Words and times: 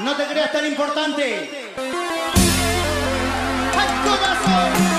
No 0.00 0.16
te 0.16 0.26
creas 0.26 0.52
tan 0.52 0.66
importante. 0.66 1.50
¡Al 3.76 4.02
corazón! 4.04 4.92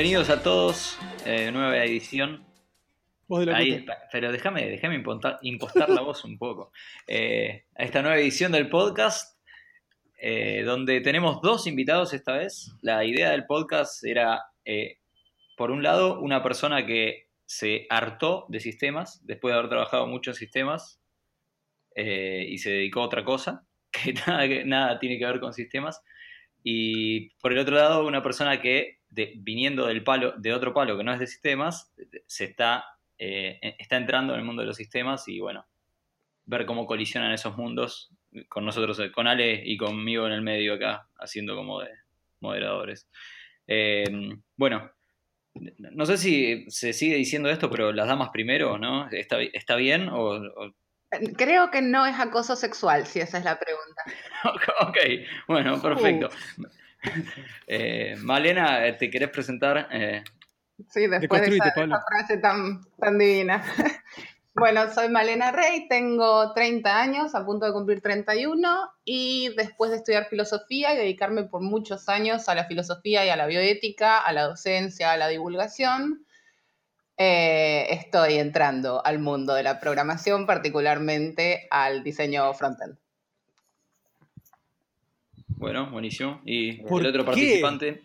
Bienvenidos 0.00 0.30
a 0.30 0.42
todos. 0.42 0.96
eh, 1.26 1.50
nueva 1.52 1.76
edición. 1.84 2.49
Voz 3.30 3.40
de 3.40 3.46
la 3.52 3.58
Ahí, 3.58 3.78
puta. 3.78 3.96
pero 4.10 4.32
déjame, 4.32 4.68
déjame 4.68 4.96
impostar, 4.96 5.38
impostar 5.42 5.88
la 5.88 6.00
voz 6.00 6.24
un 6.24 6.36
poco. 6.36 6.72
Eh, 7.06 7.64
a 7.76 7.84
esta 7.84 8.02
nueva 8.02 8.18
edición 8.18 8.50
del 8.50 8.68
podcast, 8.68 9.38
eh, 10.20 10.62
donde 10.64 11.00
tenemos 11.00 11.40
dos 11.40 11.66
invitados 11.68 12.12
esta 12.12 12.32
vez. 12.32 12.72
La 12.82 13.04
idea 13.04 13.30
del 13.30 13.46
podcast 13.46 14.02
era, 14.04 14.42
eh, 14.64 14.98
por 15.56 15.70
un 15.70 15.82
lado, 15.84 16.20
una 16.20 16.42
persona 16.42 16.84
que 16.84 17.28
se 17.46 17.86
hartó 17.88 18.46
de 18.48 18.58
sistemas, 18.58 19.24
después 19.24 19.52
de 19.52 19.58
haber 19.58 19.70
trabajado 19.70 20.06
muchos 20.08 20.36
sistemas, 20.36 21.00
eh, 21.94 22.46
y 22.48 22.58
se 22.58 22.70
dedicó 22.70 23.00
a 23.02 23.06
otra 23.06 23.24
cosa, 23.24 23.64
que 23.92 24.12
nada, 24.12 24.48
que 24.48 24.64
nada 24.64 24.98
tiene 24.98 25.18
que 25.20 25.26
ver 25.26 25.38
con 25.38 25.54
sistemas. 25.54 26.02
Y 26.64 27.30
por 27.40 27.52
el 27.52 27.58
otro 27.58 27.76
lado, 27.76 28.04
una 28.06 28.22
persona 28.24 28.60
que, 28.60 28.98
de- 29.08 29.34
viniendo 29.36 29.86
del 29.86 30.02
palo, 30.02 30.34
de 30.36 30.52
otro 30.52 30.74
palo 30.74 30.96
que 30.98 31.04
no 31.04 31.12
es 31.12 31.20
de 31.20 31.26
sistemas, 31.28 31.92
se 32.26 32.44
está, 32.44 32.84
eh, 33.20 33.76
está 33.78 33.96
entrando 33.96 34.32
en 34.32 34.40
el 34.40 34.46
mundo 34.46 34.62
de 34.62 34.66
los 34.68 34.76
sistemas 34.76 35.28
y 35.28 35.38
bueno, 35.40 35.66
ver 36.46 36.64
cómo 36.66 36.86
colisionan 36.86 37.32
esos 37.32 37.56
mundos 37.56 38.10
con 38.48 38.64
nosotros, 38.64 38.98
eh, 39.00 39.12
con 39.12 39.26
Ale 39.28 39.62
y 39.64 39.76
conmigo 39.76 40.26
en 40.26 40.32
el 40.32 40.42
medio 40.42 40.74
acá, 40.74 41.06
haciendo 41.18 41.54
como 41.54 41.80
de 41.80 41.90
moderadores. 42.40 43.06
Eh, 43.66 44.04
bueno, 44.56 44.90
no 45.78 46.06
sé 46.06 46.16
si 46.16 46.64
se 46.70 46.92
sigue 46.92 47.16
diciendo 47.16 47.50
esto, 47.50 47.68
pero 47.70 47.92
las 47.92 48.08
damas 48.08 48.30
primero, 48.30 48.78
¿no? 48.78 49.08
¿Está, 49.10 49.40
está 49.42 49.76
bien? 49.76 50.08
O, 50.08 50.36
o- 50.36 50.74
Creo 51.36 51.70
que 51.72 51.82
no 51.82 52.06
es 52.06 52.18
acoso 52.18 52.54
sexual, 52.56 53.04
si 53.04 53.18
esa 53.20 53.38
es 53.38 53.44
la 53.44 53.58
pregunta. 53.58 54.02
Ok, 54.88 54.96
bueno, 55.46 55.80
perfecto. 55.82 56.30
Eh, 57.66 58.14
Malena, 58.18 58.96
¿te 58.98 59.08
querés 59.10 59.30
presentar? 59.30 59.88
Eh, 59.90 60.22
Sí, 60.88 61.06
después 61.06 61.42
de 61.42 61.56
esa, 61.56 61.72
frase 61.72 62.38
tan, 62.38 62.80
tan 62.98 63.18
divina. 63.18 63.62
Bueno, 64.52 64.92
soy 64.92 65.08
Malena 65.08 65.52
Rey, 65.52 65.86
tengo 65.88 66.52
30 66.52 67.00
años, 67.00 67.34
a 67.34 67.46
punto 67.46 67.66
de 67.66 67.72
cumplir 67.72 68.02
31, 68.02 68.90
y 69.04 69.54
después 69.56 69.92
de 69.92 69.98
estudiar 69.98 70.26
filosofía 70.26 70.92
y 70.92 70.98
dedicarme 70.98 71.44
por 71.44 71.62
muchos 71.62 72.08
años 72.08 72.48
a 72.48 72.54
la 72.54 72.64
filosofía 72.64 73.24
y 73.24 73.28
a 73.28 73.36
la 73.36 73.46
bioética, 73.46 74.18
a 74.18 74.32
la 74.32 74.42
docencia, 74.42 75.12
a 75.12 75.16
la 75.16 75.28
divulgación, 75.28 76.26
eh, 77.16 77.86
estoy 77.90 78.34
entrando 78.34 79.04
al 79.04 79.18
mundo 79.18 79.54
de 79.54 79.62
la 79.62 79.78
programación, 79.78 80.46
particularmente 80.46 81.68
al 81.70 82.02
diseño 82.02 82.52
frontend. 82.54 82.98
bueno, 85.46 85.90
buenísimo. 85.90 86.40
Y 86.44 86.82
¿Por 86.82 87.02
el 87.02 87.08
otro 87.08 87.22
qué? 87.22 87.26
participante. 87.26 88.02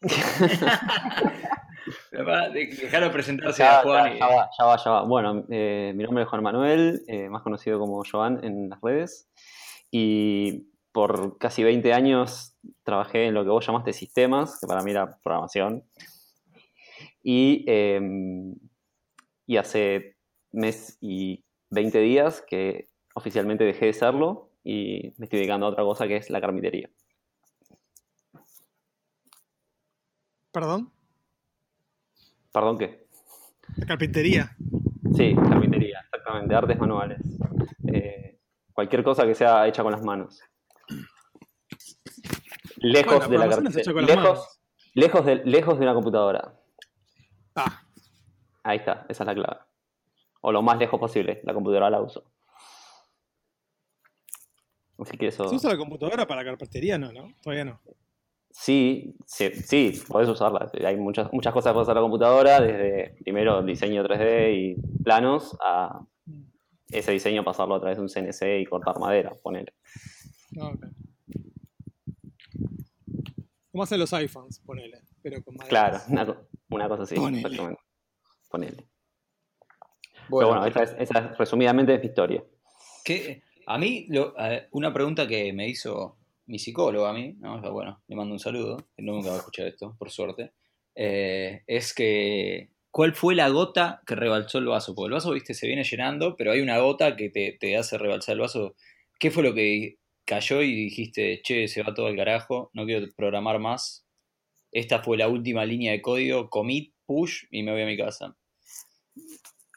Dejarlo 2.12 3.10
presentarse 3.12 3.62
Ya, 3.62 3.80
a 3.80 3.82
Juan. 3.82 4.10
ya, 4.10 4.14
y- 4.16 4.18
ya 4.18 4.26
va, 4.26 4.50
ya 4.58 4.64
va, 4.64 4.76
ya 4.84 4.90
va. 4.90 5.02
Bueno, 5.02 5.44
eh, 5.50 5.92
mi 5.94 6.04
nombre 6.04 6.24
es 6.24 6.28
Juan 6.30 6.42
Manuel, 6.42 7.02
eh, 7.08 7.28
más 7.28 7.42
conocido 7.42 7.78
como 7.78 8.02
Joan 8.10 8.44
en 8.44 8.68
las 8.70 8.80
redes. 8.80 9.28
Y 9.90 10.68
por 10.92 11.38
casi 11.38 11.62
20 11.62 11.92
años 11.92 12.54
trabajé 12.84 13.26
en 13.26 13.34
lo 13.34 13.44
que 13.44 13.50
vos 13.50 13.66
llamaste 13.66 13.92
sistemas, 13.92 14.58
que 14.60 14.66
para 14.66 14.82
mí 14.82 14.90
era 14.90 15.18
programación. 15.22 15.84
Y, 17.22 17.64
eh, 17.68 18.00
y 19.46 19.56
hace 19.56 20.16
mes 20.52 20.98
y 21.00 21.44
20 21.70 21.98
días 22.00 22.42
que 22.46 22.88
oficialmente 23.14 23.64
dejé 23.64 23.86
de 23.86 23.92
serlo 23.92 24.50
y 24.64 25.12
me 25.18 25.24
estoy 25.26 25.38
dedicando 25.40 25.66
a 25.66 25.70
otra 25.70 25.82
cosa 25.84 26.06
que 26.06 26.16
es 26.16 26.30
la 26.30 26.40
carpintería. 26.40 26.88
Perdón. 30.52 30.92
¿Perdón 32.52 32.78
qué? 32.78 33.06
La 33.76 33.86
carpintería. 33.86 34.54
Sí, 35.16 35.34
carpintería, 35.34 36.00
exactamente, 36.00 36.54
artes 36.54 36.78
manuales. 36.78 37.18
Eh, 37.92 38.38
cualquier 38.72 39.02
cosa 39.02 39.24
que 39.26 39.34
sea 39.34 39.66
hecha 39.66 39.82
con 39.82 39.92
las 39.92 40.02
manos. 40.02 40.40
Lejos 42.76 43.26
Bueno, 43.26 43.28
de 43.28 43.38
la 43.38 43.48
carpintería. 43.48 44.02
Lejos, 44.02 44.60
lejos, 44.94 45.24
de, 45.24 45.36
lejos 45.44 45.78
de 45.78 45.84
una 45.84 45.94
computadora. 45.94 46.54
Ah, 47.54 47.82
Ahí 48.64 48.78
está, 48.78 49.06
esa 49.08 49.24
es 49.24 49.26
la 49.26 49.34
clave. 49.34 49.60
O 50.40 50.52
lo 50.52 50.62
más 50.62 50.78
lejos 50.78 50.98
posible, 51.00 51.40
la 51.44 51.54
computadora 51.54 51.90
la 51.90 52.00
uso. 52.00 52.24
Así 54.98 55.16
que 55.16 55.28
eso. 55.28 55.48
¿se 55.48 55.56
usa 55.56 55.70
la 55.70 55.76
computadora 55.76 56.26
para 56.26 56.44
carpintería? 56.44 56.96
No, 56.98 57.12
¿no? 57.12 57.34
Todavía 57.42 57.64
no. 57.64 57.80
Sí, 58.52 59.14
sí, 59.26 59.50
sí, 59.54 60.02
podés 60.08 60.28
usarla. 60.28 60.70
Hay 60.84 60.96
muchas, 60.96 61.32
muchas 61.32 61.52
cosas 61.52 61.70
que 61.70 61.74
puedes 61.74 61.88
hacer 61.88 61.96
la 61.96 62.02
computadora, 62.02 62.60
desde 62.60 63.16
primero 63.24 63.62
diseño 63.62 64.04
3D 64.04 64.54
y 64.54 65.02
planos, 65.02 65.56
a 65.64 66.00
ese 66.90 67.12
diseño 67.12 67.42
pasarlo 67.44 67.74
a 67.76 67.80
través 67.80 67.96
de 67.96 68.02
un 68.02 68.08
CNC 68.08 68.60
y 68.60 68.66
cortar 68.66 68.98
madera, 68.98 69.32
ponele. 69.42 69.72
Ah, 70.60 70.68
ok. 70.68 70.84
Como 73.70 73.82
hacen 73.84 73.98
los 74.00 74.12
iPhones, 74.12 74.58
ponele. 74.60 74.98
Pero 75.22 75.42
con 75.42 75.56
madera. 75.56 75.68
Claro, 75.70 75.98
una, 76.10 76.26
co- 76.26 76.46
una 76.70 76.88
cosa 76.88 77.02
así, 77.04 77.14
Ponele. 77.14 77.38
exactamente. 77.38 77.80
Ponele. 78.50 78.76
Pero 80.28 80.46
Bueno, 80.48 80.66
esa 80.66 80.82
es, 80.82 80.94
esa 80.98 81.18
es 81.18 81.38
resumidamente 81.38 81.94
es 81.94 82.00
mi 82.00 82.06
historia. 82.06 82.44
que 83.04 83.42
a 83.66 83.78
mí, 83.78 84.06
lo- 84.10 84.34
eh, 84.38 84.68
una 84.72 84.92
pregunta 84.92 85.26
que 85.26 85.52
me 85.54 85.68
hizo 85.68 86.18
mi 86.46 86.58
psicólogo 86.58 87.06
a 87.06 87.12
mí, 87.12 87.34
¿no? 87.38 87.60
Bueno, 87.72 88.02
le 88.08 88.16
mando 88.16 88.34
un 88.34 88.40
saludo, 88.40 88.76
que 88.96 89.02
nunca 89.02 89.28
va 89.28 89.34
a 89.34 89.38
escuchar 89.38 89.66
esto, 89.66 89.94
por 89.98 90.10
suerte, 90.10 90.52
eh, 90.94 91.62
es 91.66 91.94
que, 91.94 92.70
¿cuál 92.90 93.14
fue 93.14 93.34
la 93.34 93.48
gota 93.48 94.02
que 94.06 94.14
rebalsó 94.14 94.58
el 94.58 94.66
vaso? 94.66 94.94
Porque 94.94 95.06
el 95.06 95.14
vaso, 95.14 95.32
viste, 95.32 95.54
se 95.54 95.66
viene 95.66 95.84
llenando, 95.84 96.36
pero 96.36 96.52
hay 96.52 96.60
una 96.60 96.78
gota 96.78 97.16
que 97.16 97.30
te, 97.30 97.56
te 97.58 97.76
hace 97.76 97.98
rebalsar 97.98 98.34
el 98.34 98.40
vaso. 98.40 98.74
¿Qué 99.18 99.30
fue 99.30 99.42
lo 99.42 99.54
que 99.54 99.98
cayó 100.24 100.62
y 100.62 100.74
dijiste, 100.74 101.40
che, 101.42 101.68
se 101.68 101.82
va 101.82 101.94
todo 101.94 102.06
al 102.06 102.16
carajo, 102.16 102.70
no 102.74 102.84
quiero 102.84 103.06
programar 103.16 103.58
más? 103.58 104.06
Esta 104.70 105.02
fue 105.02 105.16
la 105.16 105.28
última 105.28 105.64
línea 105.64 105.92
de 105.92 106.02
código, 106.02 106.48
commit, 106.48 106.94
push 107.06 107.44
y 107.50 107.62
me 107.62 107.72
voy 107.72 107.82
a 107.82 107.86
mi 107.86 107.96
casa. 107.96 108.36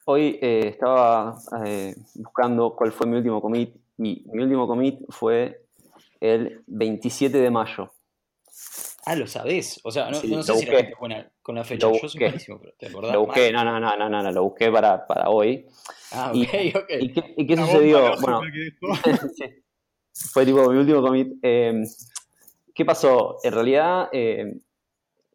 Hoy 0.06 0.38
eh, 0.42 0.68
estaba 0.68 1.36
eh, 1.66 1.96
buscando 2.16 2.76
cuál 2.76 2.92
fue 2.92 3.08
mi 3.08 3.18
último 3.18 3.42
commit 3.42 3.76
y 3.98 4.24
mi 4.32 4.44
último 4.44 4.68
commit 4.68 5.00
fue 5.10 5.65
el 6.20 6.64
27 6.68 7.38
de 7.40 7.50
mayo. 7.52 7.92
Ah, 9.06 9.16
lo 9.16 9.28
sabés. 9.28 9.80
O 9.84 9.92
sea, 9.92 10.10
no, 10.10 10.20
Sí, 10.20 10.28
no 10.30 10.42
sé 10.42 10.56
si 10.56 10.66
la 10.66 10.78
gente 10.78 10.96
buena 11.00 11.32
con 11.42 11.56
la 11.56 11.64
fecha. 11.64 11.88
Lo 11.88 11.94
Yo 11.94 12.00
soy 12.00 12.08
busqué. 12.10 12.26
malísimo, 12.28 12.60
pero 12.60 12.74
¿te 12.78 12.88
acordás? 12.88 13.14
Lo 13.14 13.26
busqué, 13.26 13.52
no, 13.52 13.64
no, 13.64 13.80
no, 13.80 13.96
no, 13.96 14.10
no, 14.10 14.24
no, 14.24 14.32
lo 14.32 14.44
busqué 14.44 14.72
para, 14.72 15.06
para 15.06 15.30
hoy. 15.30 15.68
Ah, 16.12 16.32
Y- 16.34 16.44
ok, 16.72 16.76
ok. 16.84 16.90
¿Y 17.00 17.14
qué, 17.14 17.34
y 17.38 17.48
qué 17.48 17.58
sucedió? 17.58 18.16
Bueno. 18.22 18.42
Sí. 19.36 19.64
Fue 20.32 20.46
tipo 20.46 20.70
mi 20.72 20.78
último 20.80 21.02
commit. 21.02 21.34
Eh, 21.44 21.84
¿Qué 22.74 22.86
pasó? 22.86 23.38
En 23.44 23.52
realidad, 23.54 24.10
eh, 24.14 24.58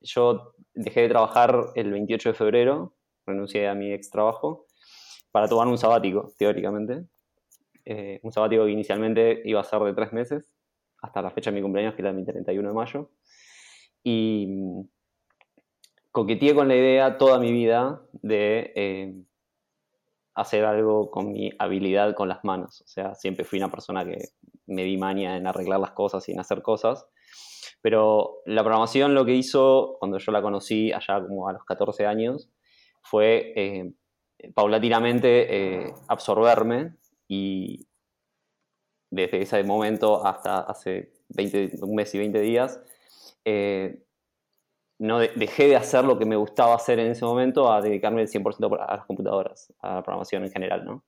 yo 0.01 0.55
dejé 0.75 1.03
de 1.03 1.09
trabajar 1.11 1.55
el 1.75 1.93
28 1.93 2.31
de 2.31 2.35
febrero, 2.35 2.95
renuncié 3.27 3.69
a 3.69 3.75
mi 3.75 3.93
ex 3.93 4.11
trabajo, 4.11 4.67
para 5.31 5.47
tomar 5.49 5.69
un 5.69 5.77
sabático, 5.79 6.33
teóricamente. 6.39 7.05
Eh, 7.85 8.21
un 8.23 8.33
sabático 8.33 8.65
que 8.65 8.71
inicialmente 8.73 9.43
iba 9.45 9.61
a 9.61 9.65
ser 9.65 9.81
de 9.81 9.93
tres 9.95 10.13
meses, 10.13 10.51
hasta 11.03 11.23
la 11.23 11.31
fecha 11.31 11.51
de 11.51 11.57
mi 11.57 11.63
cumpleaños, 11.63 11.95
que 11.95 12.03
era 12.03 12.13
mi 12.13 12.25
31 12.25 12.69
de 12.69 12.75
mayo. 12.75 13.11
Y 14.03 14.47
mm, 14.49 14.81
coqueteé 16.11 16.55
con 16.55 16.69
la 16.69 16.77
idea 16.77 17.19
toda 17.19 17.39
mi 17.39 17.53
vida 17.53 18.03
de 18.13 18.73
eh, 18.75 19.15
hacer 20.35 20.65
algo 20.65 21.11
con 21.11 21.33
mi 21.33 21.51
habilidad 21.59 22.15
con 22.15 22.29
las 22.29 22.45
manos. 22.45 22.83
O 22.83 22.87
sea, 22.87 23.15
siempre 23.15 23.45
fui 23.45 23.59
una 23.59 23.71
persona 23.71 24.05
que 24.05 24.19
me 24.67 24.85
di 24.85 24.97
maña 24.97 25.37
en 25.37 25.47
arreglar 25.47 25.81
las 25.81 25.93
cosas 25.93 26.29
y 26.29 26.33
en 26.33 26.41
hacer 26.41 26.63
cosas. 26.63 27.07
Pero 27.83 28.43
la 28.47 28.63
programación 28.63 29.15
lo 29.15 29.25
que 29.25 29.35
hizo 29.35 29.97
cuando 29.99 30.19
yo 30.19 30.33
la 30.33 30.43
conocí 30.43 30.93
allá 30.93 31.21
como 31.27 31.49
a 31.49 31.53
los 31.53 31.65
14 31.65 32.07
años 32.07 32.51
fue 33.03 33.53
eh, 33.57 33.93
paulatinamente 34.55 35.85
eh, 35.85 35.95
absorberme 36.09 36.97
y 37.27 37.87
desde 39.11 39.43
ese 39.43 39.63
momento 39.65 40.25
hasta 40.27 40.61
hace 40.61 41.13
20, 41.31 41.73
un 41.83 41.95
mes 41.95 42.15
y 42.15 42.19
20 42.19 42.41
días 42.41 42.81
eh, 43.45 44.03
no 44.99 45.19
de- 45.19 45.33
dejé 45.37 45.69
de 45.69 45.77
hacer 45.77 46.05
lo 46.05 46.19
que 46.19 46.27
me 46.27 46.37
gustaba 46.37 46.75
hacer 46.75 46.99
en 46.99 47.11
ese 47.11 47.25
momento 47.25 47.73
a 47.73 47.81
dedicarme 47.81 48.23
el 48.23 48.29
100% 48.29 48.77
a 48.81 48.97
las 48.97 49.07
computadoras, 49.07 49.73
a 49.81 49.97
la 49.97 50.03
programación 50.03 50.45
en 50.45 50.51
general, 50.51 50.85
¿no? 50.85 51.05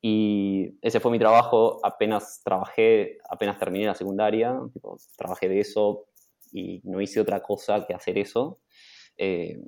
Y 0.00 0.78
ese 0.82 1.00
fue 1.00 1.10
mi 1.10 1.18
trabajo, 1.18 1.80
apenas 1.82 2.40
trabajé, 2.44 3.18
apenas 3.28 3.58
terminé 3.58 3.86
la 3.86 3.94
secundaria, 3.94 4.58
tipo, 4.72 4.98
trabajé 5.16 5.48
de 5.48 5.60
eso 5.60 6.06
y 6.52 6.80
no 6.84 7.00
hice 7.00 7.20
otra 7.20 7.42
cosa 7.42 7.86
que 7.86 7.94
hacer 7.94 8.18
eso. 8.18 8.60
Eh, 9.18 9.58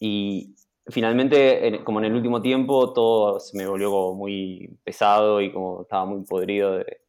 y 0.00 0.54
finalmente, 0.90 1.66
en- 1.68 1.84
como 1.84 1.98
en 2.00 2.06
el 2.06 2.14
último 2.14 2.40
tiempo, 2.42 2.92
todo 2.92 3.40
se 3.40 3.56
me 3.56 3.66
volvió 3.66 3.90
como 3.90 4.14
muy 4.14 4.78
pesado 4.84 5.40
y 5.40 5.52
como 5.52 5.82
estaba 5.82 6.04
muy 6.06 6.24
podrido 6.24 6.78
de, 6.78 7.00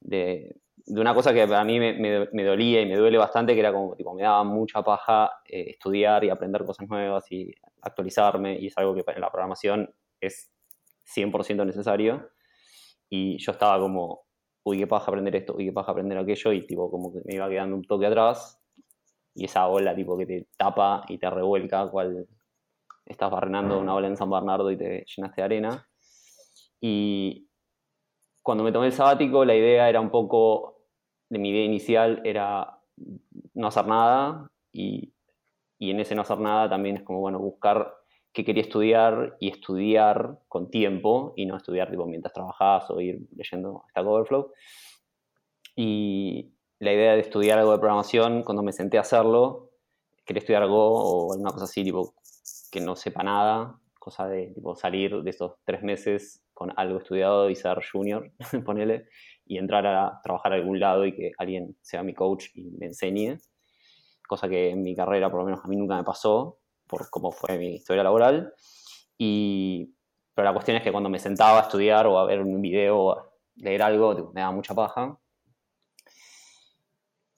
de- 0.00 0.56
una 0.88 1.14
cosa 1.14 1.34
que 1.34 1.46
para 1.48 1.64
mí 1.64 1.80
me, 1.80 1.94
me- 1.94 2.28
me 2.32 2.44
dolía 2.44 2.80
y 2.82 2.86
me 2.86 2.96
duele 2.96 3.18
bastante, 3.18 3.54
que 3.54 3.60
era 3.60 3.72
como, 3.72 3.96
tipo, 3.96 4.14
me 4.14 4.22
daba 4.22 4.44
mucha 4.44 4.82
paja 4.82 5.30
eh, 5.46 5.66
estudiar 5.70 6.24
y 6.24 6.30
aprender 6.30 6.64
cosas 6.64 6.88
nuevas 6.88 7.30
y 7.32 7.52
actualizarme, 7.82 8.58
y 8.60 8.68
es 8.68 8.78
algo 8.78 8.94
que 8.94 9.04
en 9.06 9.20
la 9.20 9.30
programación 9.30 9.90
es 10.20 10.50
100% 11.04 11.64
necesario. 11.64 12.30
Y 13.08 13.38
yo 13.38 13.52
estaba 13.52 13.78
como, 13.80 14.22
uy, 14.64 14.78
qué 14.78 14.86
paja 14.86 15.06
aprender 15.08 15.36
esto, 15.36 15.54
uy, 15.56 15.66
qué 15.66 15.72
paja 15.72 15.92
aprender 15.92 16.18
aquello, 16.18 16.52
y 16.52 16.66
tipo, 16.66 16.90
como 16.90 17.12
que 17.12 17.20
me 17.24 17.34
iba 17.34 17.48
quedando 17.48 17.76
un 17.76 17.82
toque 17.84 18.06
atrás, 18.06 18.60
y 19.34 19.44
esa 19.46 19.68
ola, 19.68 19.94
tipo, 19.96 20.16
que 20.18 20.26
te 20.26 20.48
tapa 20.56 21.04
y 21.08 21.18
te 21.18 21.30
revuelca, 21.30 21.88
cual 21.90 22.26
estás 23.06 23.30
barrenando 23.30 23.78
una 23.78 23.94
ola 23.94 24.08
en 24.08 24.16
San 24.16 24.30
Bernardo 24.30 24.70
y 24.70 24.76
te 24.76 25.04
llenaste 25.04 25.40
de 25.40 25.44
arena. 25.44 25.88
Y 26.80 27.48
cuando 28.42 28.64
me 28.64 28.72
tomé 28.72 28.86
el 28.86 28.92
sabático, 28.92 29.44
la 29.44 29.54
idea 29.54 29.88
era 29.88 30.00
un 30.00 30.10
poco, 30.10 30.82
de 31.28 31.38
mi 31.38 31.50
idea 31.50 31.64
inicial 31.64 32.20
era 32.24 32.78
no 33.54 33.66
hacer 33.66 33.86
nada 33.86 34.50
y, 34.72 35.12
y 35.78 35.90
en 35.90 36.00
ese 36.00 36.14
no 36.14 36.22
hacer 36.22 36.38
nada 36.38 36.68
también 36.68 36.96
es 36.96 37.02
como, 37.02 37.20
bueno, 37.20 37.38
buscar 37.38 37.94
qué 38.32 38.44
quería 38.44 38.62
estudiar 38.62 39.36
y 39.40 39.48
estudiar 39.48 40.40
con 40.48 40.70
tiempo 40.70 41.32
y 41.36 41.46
no 41.46 41.56
estudiar 41.56 41.90
tipo, 41.90 42.04
mientras 42.06 42.34
trabajás 42.34 42.90
o 42.90 43.00
ir 43.00 43.20
leyendo 43.34 43.84
Stack 43.90 44.06
Overflow. 44.06 44.52
Y 45.74 46.52
la 46.78 46.92
idea 46.92 47.14
de 47.14 47.20
estudiar 47.20 47.58
algo 47.58 47.72
de 47.72 47.78
programación, 47.78 48.42
cuando 48.42 48.62
me 48.62 48.72
senté 48.72 48.98
a 48.98 49.02
hacerlo, 49.02 49.70
quería 50.24 50.40
estudiar 50.40 50.66
Go 50.68 50.76
o 50.76 51.32
alguna 51.32 51.52
cosa 51.52 51.64
así, 51.64 51.82
tipo, 51.82 52.14
que 52.76 52.82
no 52.82 52.94
sepa 52.94 53.22
nada, 53.22 53.80
cosa 53.98 54.28
de 54.28 54.48
tipo, 54.48 54.76
salir 54.76 55.22
de 55.22 55.30
esos 55.30 55.54
tres 55.64 55.82
meses 55.82 56.44
con 56.52 56.74
algo 56.76 56.98
estudiado 56.98 57.48
y 57.48 57.54
ser 57.54 57.78
junior, 57.90 58.30
ponele, 58.66 59.08
y 59.46 59.56
entrar 59.56 59.86
a 59.86 60.20
trabajar 60.22 60.52
a 60.52 60.56
algún 60.56 60.78
lado 60.78 61.06
y 61.06 61.14
que 61.14 61.32
alguien 61.38 61.74
sea 61.80 62.02
mi 62.02 62.12
coach 62.12 62.48
y 62.54 62.72
me 62.72 62.84
enseñe, 62.84 63.38
cosa 64.28 64.46
que 64.46 64.68
en 64.68 64.82
mi 64.82 64.94
carrera 64.94 65.30
por 65.30 65.40
lo 65.40 65.46
menos 65.46 65.64
a 65.64 65.68
mí 65.68 65.76
nunca 65.76 65.96
me 65.96 66.04
pasó, 66.04 66.58
por 66.86 67.08
cómo 67.08 67.32
fue 67.32 67.56
mi 67.56 67.76
historia 67.76 68.02
laboral. 68.02 68.52
Y, 69.16 69.94
pero 70.34 70.44
la 70.44 70.52
cuestión 70.52 70.76
es 70.76 70.82
que 70.82 70.92
cuando 70.92 71.08
me 71.08 71.18
sentaba 71.18 71.60
a 71.60 71.62
estudiar 71.62 72.06
o 72.06 72.18
a 72.18 72.26
ver 72.26 72.42
un 72.42 72.60
video 72.60 72.98
o 72.98 73.12
a 73.12 73.30
leer 73.56 73.80
algo, 73.80 74.32
me 74.34 74.42
daba 74.42 74.52
mucha 74.52 74.74
paja. 74.74 75.18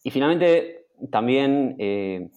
Y 0.03 0.11
finalmente 0.11 0.89
también 1.13 1.77
eh, 1.79 2.29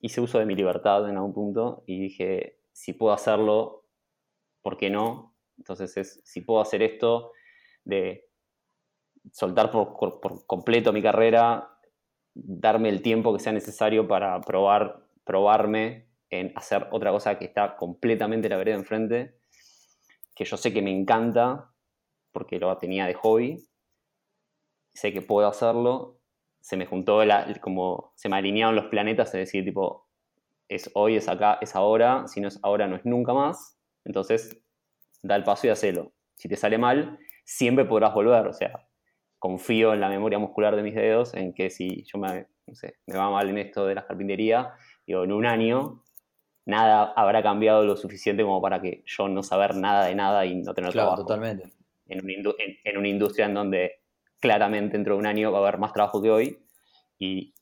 hice 0.00 0.20
uso 0.20 0.38
de 0.38 0.46
mi 0.46 0.54
libertad 0.54 1.08
en 1.08 1.16
algún 1.16 1.32
punto 1.34 1.84
y 1.86 2.00
dije, 2.00 2.58
si 2.72 2.92
puedo 2.92 3.12
hacerlo, 3.12 3.84
¿por 4.62 4.76
qué 4.78 4.90
no? 4.90 5.36
Entonces 5.58 5.96
es, 5.96 6.22
si 6.24 6.42
puedo 6.42 6.60
hacer 6.60 6.82
esto 6.82 7.32
de 7.84 8.28
soltar 9.32 9.70
por, 9.70 9.96
por- 10.20 10.46
completo 10.46 10.92
mi 10.92 11.02
carrera, 11.02 11.68
darme 12.34 12.88
el 12.88 13.02
tiempo 13.02 13.32
que 13.32 13.40
sea 13.40 13.52
necesario 13.52 14.06
para 14.08 14.40
probar, 14.40 15.04
probarme 15.24 16.08
en 16.30 16.52
hacer 16.56 16.88
otra 16.92 17.10
cosa 17.10 17.38
que 17.38 17.44
está 17.46 17.76
completamente 17.76 18.48
la 18.48 18.56
vereda 18.56 18.76
enfrente, 18.76 19.36
que 20.34 20.44
yo 20.44 20.56
sé 20.56 20.72
que 20.72 20.82
me 20.82 20.90
encanta, 20.92 21.72
porque 22.32 22.58
lo 22.58 22.76
tenía 22.78 23.06
de 23.06 23.14
hobby, 23.14 23.68
sé 24.94 25.12
que 25.12 25.22
puedo 25.22 25.48
hacerlo, 25.48 26.19
se 26.60 26.76
me 26.76 26.86
juntó, 26.86 27.24
la- 27.24 27.46
como 27.60 28.12
se 28.16 28.28
me 28.28 28.36
alinearon 28.36 28.76
los 28.76 28.86
planetas, 28.86 29.28
es 29.28 29.32
decir, 29.40 29.64
tipo, 29.64 30.06
es 30.68 30.90
hoy, 30.94 31.16
es 31.16 31.28
acá, 31.28 31.58
es 31.60 31.74
ahora, 31.74 32.26
si 32.28 32.40
no 32.40 32.48
es 32.48 32.58
ahora, 32.62 32.86
no 32.86 32.96
es 32.96 33.04
nunca 33.04 33.32
más, 33.34 33.78
entonces 34.04 34.62
da 35.22 35.36
el 35.36 35.44
paso 35.44 35.66
y 35.66 35.70
hacelo. 35.70 36.12
Si 36.36 36.48
te 36.48 36.56
sale 36.56 36.78
mal, 36.78 37.18
siempre 37.44 37.84
podrás 37.84 38.14
volver, 38.14 38.46
o 38.46 38.52
sea, 38.52 38.86
confío 39.38 39.92
en 39.94 40.00
la 40.00 40.08
memoria 40.08 40.38
muscular 40.38 40.76
de 40.76 40.82
mis 40.82 40.94
dedos, 40.94 41.34
en 41.34 41.52
que 41.54 41.70
si 41.70 42.04
yo 42.04 42.18
me, 42.18 42.46
no 42.66 42.74
sé, 42.74 42.94
me 43.06 43.16
va 43.16 43.30
mal 43.30 43.48
en 43.48 43.58
esto 43.58 43.86
de 43.86 43.94
la 43.94 44.06
carpintería, 44.06 44.72
digo, 45.06 45.24
en 45.24 45.32
un 45.32 45.46
año 45.46 46.02
nada 46.66 47.12
habrá 47.16 47.42
cambiado 47.42 47.84
lo 47.84 47.96
suficiente 47.96 48.42
como 48.44 48.60
para 48.62 48.80
que 48.80 49.02
yo 49.06 49.28
no 49.28 49.42
saber 49.42 49.74
nada 49.74 50.06
de 50.06 50.14
nada 50.14 50.46
y 50.46 50.54
no 50.56 50.72
tener 50.74 50.92
Claro, 50.92 51.08
trabajo. 51.08 51.22
totalmente. 51.22 51.64
En 52.06 52.28
en- 52.28 52.76
en 52.84 52.96
una 52.98 53.08
industria 53.08 53.46
en 53.46 53.54
donde 53.54 53.99
claramente 54.40 54.96
dentro 54.96 55.14
de 55.14 55.20
un 55.20 55.26
año 55.26 55.52
va 55.52 55.58
a 55.58 55.62
haber 55.62 55.78
más 55.78 55.92
trabajo 55.92 56.20
que 56.22 56.30
hoy 56.30 56.58
y 57.18 57.54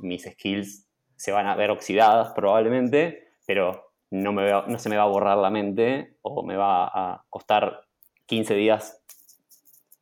mis 0.00 0.24
skills 0.24 0.88
se 1.16 1.32
van 1.32 1.46
a 1.46 1.56
ver 1.56 1.70
oxidadas 1.70 2.32
probablemente, 2.34 3.28
pero 3.46 3.92
no, 4.10 4.32
se 4.78 4.88
me 4.88 4.96
va 4.96 5.02
a 5.04 5.06
borrar 5.06 5.38
la 5.38 5.50
mente 5.50 6.16
o 6.22 6.44
me 6.44 6.56
va 6.56 6.86
a 6.86 7.24
costar 7.28 7.80
15 8.26 8.54
días 8.54 9.02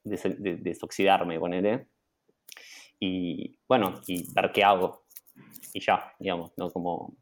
des- 0.04 0.22
de- 0.42 0.56
desoxidarme, 0.56 1.38
ponele. 1.38 1.88
Y 2.98 3.58
bueno, 3.68 4.00
y 4.06 4.32
ver 4.32 4.52
qué 4.52 4.64
hago. 4.64 5.04
Y 5.72 5.80
ya, 5.80 6.14
digamos, 6.18 6.52
¿no? 6.56 6.70
Como, 6.70 6.94
o 6.96 7.16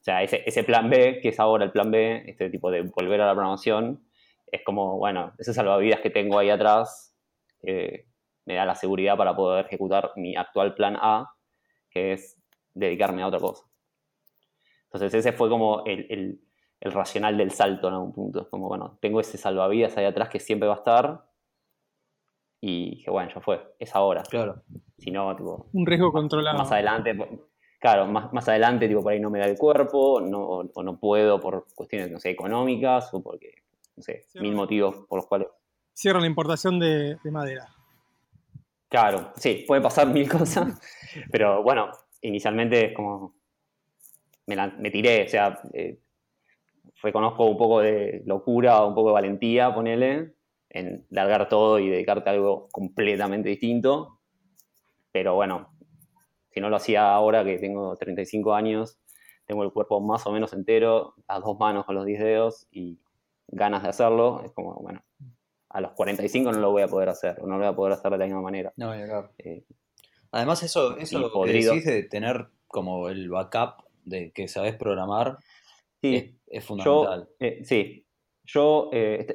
sea, 0.00 0.22
ese, 0.22 0.64
plan 0.64 0.88
B, 0.88 1.20
que 1.20 1.28
es 1.30 1.40
ahora 1.40 1.64
el 1.64 1.72
plan 1.72 1.90
B, 1.90 2.24
este 2.26 2.50
tipo 2.50 2.70
de 2.70 2.82
volver 2.82 3.20
a 3.20 3.26
la 3.26 3.32
programación, 3.34 4.02
es 4.50 4.62
como, 4.64 4.96
bueno, 4.98 5.32
ese 5.38 5.54
salvavidas 5.54 6.00
que 6.00 6.10
tengo 6.10 6.38
ahí 6.38 6.50
atrás 6.50 7.14
eh, 7.62 8.06
me 8.50 8.56
da 8.56 8.64
la 8.64 8.74
seguridad 8.74 9.16
para 9.16 9.34
poder 9.36 9.66
ejecutar 9.66 10.10
mi 10.16 10.34
actual 10.34 10.74
plan 10.74 10.96
A, 11.00 11.32
que 11.88 12.12
es 12.12 12.36
dedicarme 12.74 13.22
a 13.22 13.28
otra 13.28 13.38
cosa. 13.38 13.64
Entonces 14.84 15.14
ese 15.14 15.32
fue 15.32 15.48
como 15.48 15.84
el, 15.86 16.06
el- 16.10 16.40
el 16.80 16.92
racional 16.92 17.36
del 17.36 17.50
salto 17.50 17.88
en 17.88 17.94
algún 17.94 18.12
punto. 18.12 18.40
Es 18.40 18.48
como, 18.48 18.66
bueno, 18.66 18.98
tengo 19.02 19.20
ese 19.20 19.36
salvavidas 19.36 19.96
ahí 19.98 20.06
atrás 20.06 20.30
que 20.30 20.40
siempre 20.40 20.66
va 20.66 20.74
a 20.74 20.78
estar 20.78 21.24
y 22.60 22.90
dije, 22.96 23.10
bueno, 23.10 23.30
ya 23.34 23.40
fue, 23.40 23.74
es 23.78 23.94
ahora. 23.94 24.22
Claro. 24.22 24.62
Si 24.98 25.10
no, 25.10 25.34
tipo, 25.36 25.66
Un 25.72 25.86
riesgo 25.86 26.10
controlado. 26.10 26.56
más 26.58 26.72
adelante, 26.72 27.16
claro, 27.80 28.06
más, 28.06 28.32
más 28.32 28.48
adelante, 28.48 28.88
tipo, 28.88 29.02
por 29.02 29.12
ahí 29.12 29.20
no 29.20 29.30
me 29.30 29.38
da 29.38 29.46
el 29.46 29.56
cuerpo, 29.58 30.20
no, 30.20 30.40
o, 30.40 30.70
o 30.74 30.82
no 30.82 30.98
puedo 30.98 31.38
por 31.40 31.66
cuestiones, 31.74 32.10
no 32.10 32.18
sé, 32.18 32.30
económicas, 32.30 33.12
o 33.14 33.22
porque, 33.22 33.52
no 33.96 34.02
sé, 34.02 34.26
mil 34.40 34.54
motivos 34.54 35.06
por 35.08 35.18
los 35.18 35.26
cuales. 35.26 35.48
Cierran 35.92 36.22
la 36.22 36.28
importación 36.28 36.78
de, 36.78 37.16
de 37.22 37.30
madera. 37.30 37.68
Claro, 38.90 39.32
sí, 39.36 39.64
puede 39.66 39.80
pasar 39.80 40.08
mil 40.08 40.28
cosas, 40.28 40.78
pero 41.30 41.62
bueno, 41.62 41.90
inicialmente 42.22 42.86
es 42.86 42.92
como. 42.94 43.34
Me, 44.46 44.54
la- 44.56 44.66
me 44.78 44.90
tiré, 44.90 45.24
o 45.24 45.28
sea, 45.28 45.60
eh, 45.72 45.98
reconozco 47.02 47.44
un 47.46 47.56
poco 47.56 47.80
de 47.80 48.22
locura, 48.26 48.84
un 48.84 48.94
poco 48.94 49.08
de 49.08 49.14
valentía, 49.14 49.74
ponele, 49.74 50.34
en 50.70 51.06
largar 51.10 51.48
todo 51.48 51.78
y 51.78 51.88
dedicarte 51.88 52.30
a 52.30 52.32
algo 52.34 52.68
completamente 52.70 53.48
distinto, 53.48 54.20
pero 55.12 55.34
bueno, 55.34 55.70
si 56.50 56.60
no 56.60 56.70
lo 56.70 56.76
hacía 56.76 57.12
ahora 57.14 57.44
que 57.44 57.58
tengo 57.58 57.96
35 57.96 58.54
años, 58.54 58.98
tengo 59.46 59.64
el 59.64 59.72
cuerpo 59.72 60.00
más 60.00 60.26
o 60.26 60.32
menos 60.32 60.52
entero, 60.54 61.14
las 61.28 61.40
dos 61.42 61.58
manos 61.58 61.86
con 61.86 61.96
los 61.96 62.06
10 62.06 62.20
dedos 62.20 62.68
y 62.72 63.00
ganas 63.48 63.82
de 63.82 63.90
hacerlo, 63.90 64.42
es 64.44 64.52
como, 64.52 64.74
bueno, 64.76 65.02
a 65.70 65.80
los 65.80 65.92
45 65.92 66.52
no 66.52 66.58
lo 66.58 66.70
voy 66.72 66.82
a 66.82 66.88
poder 66.88 67.08
hacer, 67.08 67.38
o 67.40 67.46
no 67.46 67.54
lo 67.54 67.58
voy 67.58 67.72
a 67.72 67.76
poder 67.76 67.92
hacer 67.94 68.10
de 68.12 68.18
la 68.18 68.24
misma 68.26 68.42
manera. 68.42 68.72
No, 68.76 68.90
hablar. 68.92 69.30
Eh, 69.38 69.64
Además, 70.32 70.62
eso, 70.62 70.96
eso 70.96 71.18
lo 71.18 71.32
que 71.42 71.52
decís 71.52 71.84
de 71.84 72.04
tener 72.04 72.46
como 72.68 73.08
el 73.08 73.28
backup 73.28 73.84
de 74.04 74.32
que 74.32 74.48
sabes 74.48 74.76
programar 74.76 75.38
sí, 76.00 76.16
es, 76.16 76.24
es 76.46 76.68
yo, 76.68 76.68
fundamental. 76.68 77.28
eh, 77.40 77.60
sí, 77.64 78.06
yo 78.44 78.90
eh, 78.92 79.26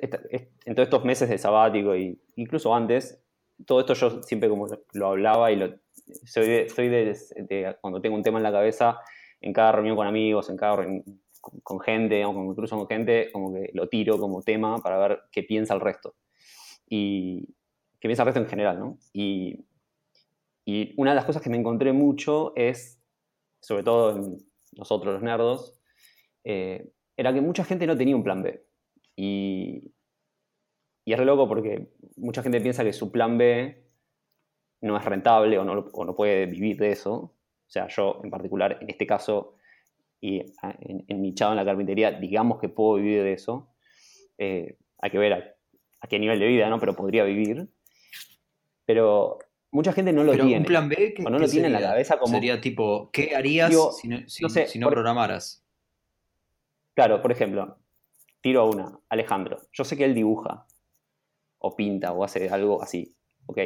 en 0.65 0.75
todos 0.75 0.87
estos 0.87 1.03
meses 1.03 1.29
de 1.29 1.37
sabático 1.37 1.95
y 1.95 2.19
incluso 2.37 2.73
antes, 2.73 3.21
todo 3.65 3.81
esto 3.81 3.93
yo 3.93 4.23
siempre 4.23 4.49
como 4.49 4.67
lo 4.93 5.07
hablaba 5.07 5.51
y 5.51 5.57
lo, 5.57 5.73
soy, 6.25 6.47
de, 6.47 6.69
soy 6.69 6.87
de, 6.87 7.17
de 7.37 7.75
cuando 7.81 8.01
tengo 8.01 8.15
un 8.15 8.23
tema 8.23 8.39
en 8.39 8.43
la 8.43 8.51
cabeza, 8.51 8.99
en 9.41 9.51
cada 9.53 9.73
reunión 9.73 9.95
con 9.97 10.07
amigos, 10.07 10.49
en 10.49 10.57
cada 10.57 10.77
reunión 10.77 11.03
con, 11.41 11.59
con 11.59 11.79
gente, 11.81 12.23
o 12.25 12.31
incluso 12.31 12.77
con 12.77 12.87
gente, 12.87 13.31
como 13.31 13.53
que 13.53 13.69
lo 13.73 13.87
tiro 13.89 14.17
como 14.17 14.41
tema 14.41 14.77
para 14.79 14.97
ver 14.97 15.19
qué 15.31 15.43
piensa 15.43 15.73
el 15.73 15.81
resto. 15.81 16.15
Y 16.87 17.55
qué 17.99 18.07
piensa 18.07 18.23
resto 18.23 18.39
en 18.39 18.47
general, 18.47 18.79
¿no? 18.79 18.97
Y, 19.13 19.65
y 20.65 20.93
una 20.97 21.11
de 21.11 21.15
las 21.15 21.25
cosas 21.25 21.41
que 21.41 21.49
me 21.49 21.57
encontré 21.57 21.93
mucho 21.93 22.53
es, 22.55 23.01
sobre 23.61 23.83
todo 23.83 24.15
en 24.15 24.37
nosotros 24.73 25.13
los 25.13 25.23
nerdos, 25.23 25.79
eh, 26.43 26.91
era 27.17 27.33
que 27.33 27.41
mucha 27.41 27.63
gente 27.63 27.87
no 27.87 27.97
tenía 27.97 28.15
un 28.15 28.23
plan 28.23 28.43
B. 28.43 28.65
Y, 29.15 29.93
y 31.05 31.13
es 31.13 31.19
re 31.19 31.25
loco 31.25 31.47
porque 31.47 31.91
mucha 32.17 32.43
gente 32.43 32.61
piensa 32.61 32.83
que 32.83 32.93
su 32.93 33.11
plan 33.11 33.37
B 33.37 33.85
no 34.81 34.97
es 34.97 35.05
rentable 35.05 35.57
o 35.57 35.63
no, 35.63 35.85
o 35.93 36.05
no 36.05 36.15
puede 36.15 36.45
vivir 36.45 36.77
de 36.77 36.91
eso. 36.91 37.13
O 37.13 37.69
sea, 37.69 37.87
yo 37.87 38.21
en 38.23 38.29
particular, 38.29 38.77
en 38.81 38.89
este 38.89 39.07
caso, 39.07 39.55
y 40.21 40.41
en, 40.81 41.21
mi 41.21 41.33
chavo 41.33 41.51
en 41.51 41.57
la 41.57 41.65
carpintería, 41.65 42.11
digamos 42.11 42.59
que 42.59 42.69
puedo 42.69 42.95
vivir 42.95 43.23
de 43.23 43.33
eso. 43.33 43.69
Eh, 44.37 44.77
hay 44.99 45.11
que 45.11 45.17
ver 45.17 45.54
qué 46.07 46.19
nivel 46.19 46.39
de 46.39 46.47
vida, 46.47 46.69
¿no? 46.69 46.79
Pero 46.79 46.95
podría 46.95 47.24
vivir. 47.24 47.67
Pero 48.85 49.39
mucha 49.71 49.91
gente 49.93 50.13
no 50.13 50.24
lo 50.24 50.31
Pero 50.31 50.45
tiene. 50.45 50.59
un 50.62 50.65
plan 50.65 50.88
B 50.89 51.13
que 51.13 51.24
o 51.24 51.29
no 51.29 51.39
lo 51.39 51.47
tiene 51.47 51.67
en 51.67 51.74
la 51.74 51.81
cabeza 51.81 52.17
como... 52.19 52.33
Sería 52.33 52.62
tipo, 52.62 53.09
¿qué 53.12 53.35
harías 53.35 53.69
Digo, 53.69 53.91
si 53.91 54.07
no, 54.07 54.17
si- 54.27 54.43
no 54.43 54.50
sé, 54.50 54.67
si 54.67 54.79
no 54.79 54.85
por- 54.88 54.93
programaras? 54.93 55.63
Claro, 56.93 57.21
por 57.21 57.31
ejemplo, 57.31 57.77
tiro 58.41 58.62
a 58.62 58.69
una, 58.69 59.00
Alejandro. 59.09 59.59
Yo 59.74 59.83
sé 59.83 59.97
que 59.97 60.05
él 60.05 60.13
dibuja, 60.13 60.65
o 61.59 61.75
pinta, 61.75 62.12
o 62.13 62.24
hace 62.24 62.50
algo 62.50 62.81
así. 62.81 63.15
Ok. 63.47 63.59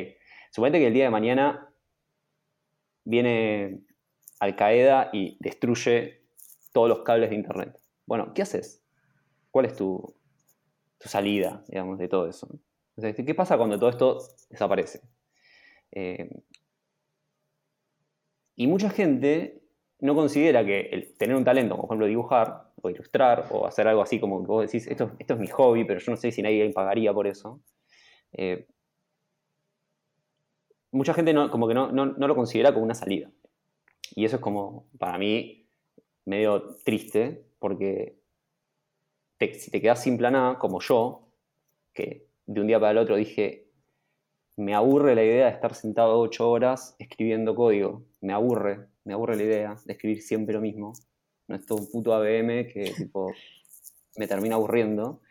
Suponete 0.52 0.80
que 0.80 0.88
el 0.88 0.94
día 0.94 1.04
de 1.04 1.10
mañana 1.12 1.70
viene 3.04 3.82
Al 4.40 4.56
Qaeda 4.56 5.10
y 5.14 5.38
destruye 5.40 6.22
todos 6.74 6.90
los 6.90 7.00
cables 7.00 7.30
de 7.30 7.36
internet. 7.36 7.78
Bueno, 8.06 8.34
¿qué 8.34 8.42
haces? 8.42 8.84
¿Cuál 9.52 9.66
es 9.66 9.76
tu, 9.76 10.16
tu 11.00 11.10
salida, 11.10 11.64
digamos, 11.70 11.98
de 12.00 12.08
todo 12.08 12.28
eso? 12.28 12.48
Entonces, 12.98 13.26
¿qué 13.26 13.36
pasa 13.36 13.58
cuando 13.58 13.80
todo 13.80 13.90
esto 13.90 14.20
desaparece? 14.50 15.02
Eh, 15.92 16.30
y 18.56 18.68
mucha 18.68 18.90
gente 18.90 19.62
no 20.00 20.16
considera 20.16 20.66
que 20.66 20.82
el 20.92 21.14
tener 21.18 21.36
un 21.36 21.44
talento, 21.44 21.76
como 21.76 21.88
por 21.88 21.96
ejemplo 21.96 22.08
dibujar, 22.08 22.72
o 22.82 22.90
ilustrar, 22.90 23.48
o 23.52 23.66
hacer 23.68 23.88
algo 23.88 24.02
así 24.02 24.20
como 24.20 24.42
que 24.42 24.48
vos 24.48 24.66
decís, 24.66 24.88
esto, 24.88 25.12
esto 25.20 25.34
es 25.34 25.40
mi 25.40 25.48
hobby, 25.48 25.84
pero 25.86 26.00
yo 26.00 26.12
no 26.12 26.18
sé 26.18 26.32
si 26.32 26.42
nadie 26.42 26.70
pagaría 26.72 27.14
por 27.14 27.28
eso. 27.28 27.62
eh, 28.34 28.68
mucha 30.92 31.14
gente 31.14 31.34
no, 31.34 31.50
como 31.52 31.68
que 31.68 31.74
no, 31.74 31.92
no- 31.92 32.06
no 32.08 32.28
lo 32.28 32.36
considera 32.36 32.74
como 32.74 32.86
una 32.86 32.96
salida. 32.96 33.32
Y 34.16 34.26
eso 34.26 34.38
es 34.38 34.44
como, 34.44 34.88
para 35.00 35.20
mí, 35.20 35.68
medio 36.26 36.78
triste, 36.86 37.46
porque 37.60 38.19
si 39.40 39.72
te 39.72 39.82
quedas 39.82 40.04
sin 40.04 40.18
plan 40.18 40.36
A, 40.36 40.58
como 40.60 40.80
yo, 40.82 41.28
que 41.94 42.28
de 42.46 42.62
un 42.62 42.68
día 42.68 42.80
para 42.80 42.92
el 42.92 42.98
otro 42.98 43.16
dije, 43.16 43.70
me 44.58 44.76
aburre 44.76 45.16
la 45.16 45.24
idea 45.24 45.46
de 45.46 45.52
estar 45.52 45.74
sentado 45.74 46.20
ocho 46.20 46.50
horas 46.50 46.96
escribiendo 47.00 47.56
código. 47.56 48.04
Me 48.22 48.34
aburre, 48.34 48.88
me 49.06 49.14
aburre 49.14 49.38
la 49.38 49.44
idea 49.44 49.76
de 49.86 49.94
escribir 49.94 50.22
siempre 50.22 50.54
lo 50.54 50.62
mismo. 50.62 50.94
No 51.48 51.56
es 51.56 51.66
todo 51.66 51.80
un 51.80 51.90
puto 51.90 52.14
ABM 52.14 52.68
que 52.68 52.94
tipo 52.98 53.32
me 54.18 54.28
termina 54.28 54.56
aburriendo. 54.56 55.22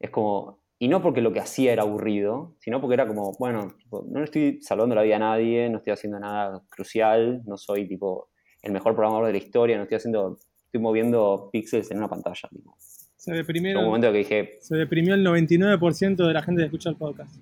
Es 0.00 0.10
como, 0.10 0.64
y 0.78 0.88
no 0.88 1.02
porque 1.02 1.20
lo 1.20 1.32
que 1.32 1.40
hacía 1.40 1.72
era 1.72 1.82
aburrido, 1.82 2.56
sino 2.58 2.80
porque 2.80 2.94
era 2.94 3.06
como, 3.06 3.32
bueno, 3.38 3.74
no 3.90 4.18
le 4.18 4.24
estoy 4.24 4.60
salvando 4.62 4.94
la 4.94 5.02
vida 5.02 5.16
a 5.16 5.20
nadie, 5.20 5.68
no 5.68 5.78
estoy 5.78 5.92
haciendo 5.92 6.18
nada 6.18 6.62
crucial, 6.70 7.42
no 7.46 7.58
soy 7.58 7.86
tipo 7.86 8.30
el 8.62 8.72
mejor 8.72 8.94
programador 8.94 9.26
de 9.26 9.32
la 9.32 9.38
historia, 9.38 9.76
no 9.76 9.82
estoy 9.82 9.96
haciendo, 9.96 10.38
estoy 10.64 10.80
moviendo 10.80 11.50
píxeles 11.52 11.90
en 11.90 11.98
una 11.98 12.08
pantalla. 12.08 12.48
Tipo. 12.50 12.76
Se 13.24 13.32
Llegó 13.42 13.80
un 13.80 13.86
momento 13.86 14.12
que 14.12 14.18
dije, 14.18 14.58
se 14.60 14.76
deprimió 14.76 15.14
el 15.14 15.24
99% 15.26 16.26
de 16.26 16.32
la 16.32 16.42
gente 16.42 16.60
que 16.62 16.66
escucha 16.66 16.90
el 16.90 16.96
podcast. 16.96 17.34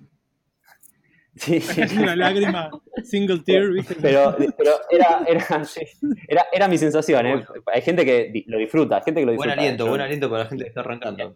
sí, 1.35 1.59
sí. 1.61 1.81
Una 1.97 2.15
lágrima, 2.15 2.69
single 3.03 3.39
tear, 3.39 3.69
¿viste? 3.71 3.95
Pero, 4.01 4.35
pero 4.57 4.71
era, 4.89 5.23
era, 5.27 5.63
sí, 5.65 5.81
era, 6.27 6.45
era 6.53 6.67
mi 6.67 6.77
sensación, 6.77 7.25
¿eh? 7.25 7.45
Hay 7.73 7.81
gente 7.81 8.05
que 8.05 8.43
lo 8.47 8.59
disfruta, 8.59 8.97
hay 8.97 9.01
gente 9.03 9.21
que 9.21 9.25
lo 9.25 9.33
Buen 9.33 9.47
disfruta. 9.49 9.61
aliento, 9.61 9.83
Yo- 9.85 9.89
buen 9.89 10.01
aliento 10.01 10.29
para 10.29 10.43
la 10.43 10.49
gente 10.49 10.63
que 10.63 10.67
está 10.69 10.81
arrancando. 10.81 11.35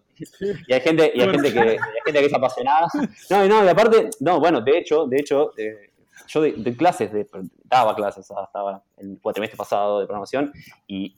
Y 0.68 0.74
hay 0.74 0.82
gente, 0.82 1.12
y 1.14 1.20
hay 1.22 1.30
gente, 1.32 1.52
que, 1.54 1.60
hay 1.60 1.78
gente 2.06 2.20
que 2.22 2.26
es 2.28 2.34
apasionada. 2.34 2.88
No, 3.30 3.46
y 3.46 3.50
no, 3.50 3.66
y 3.66 3.68
aparte, 3.68 4.10
no, 4.22 4.40
bueno, 4.40 4.62
de 4.62 4.78
hecho, 4.78 5.08
de 5.08 5.18
hecho, 5.20 5.52
eh, 5.58 5.90
yo 6.28 6.42
de, 6.42 6.52
de 6.54 6.76
clases, 6.78 7.12
de, 7.12 7.26
daba 7.66 7.96
clases 7.96 8.30
hasta 8.32 8.82
el 8.98 9.18
cuatrimestre 9.22 9.58
pasado 9.58 10.00
de 10.00 10.06
programación, 10.06 10.54
y, 10.88 11.18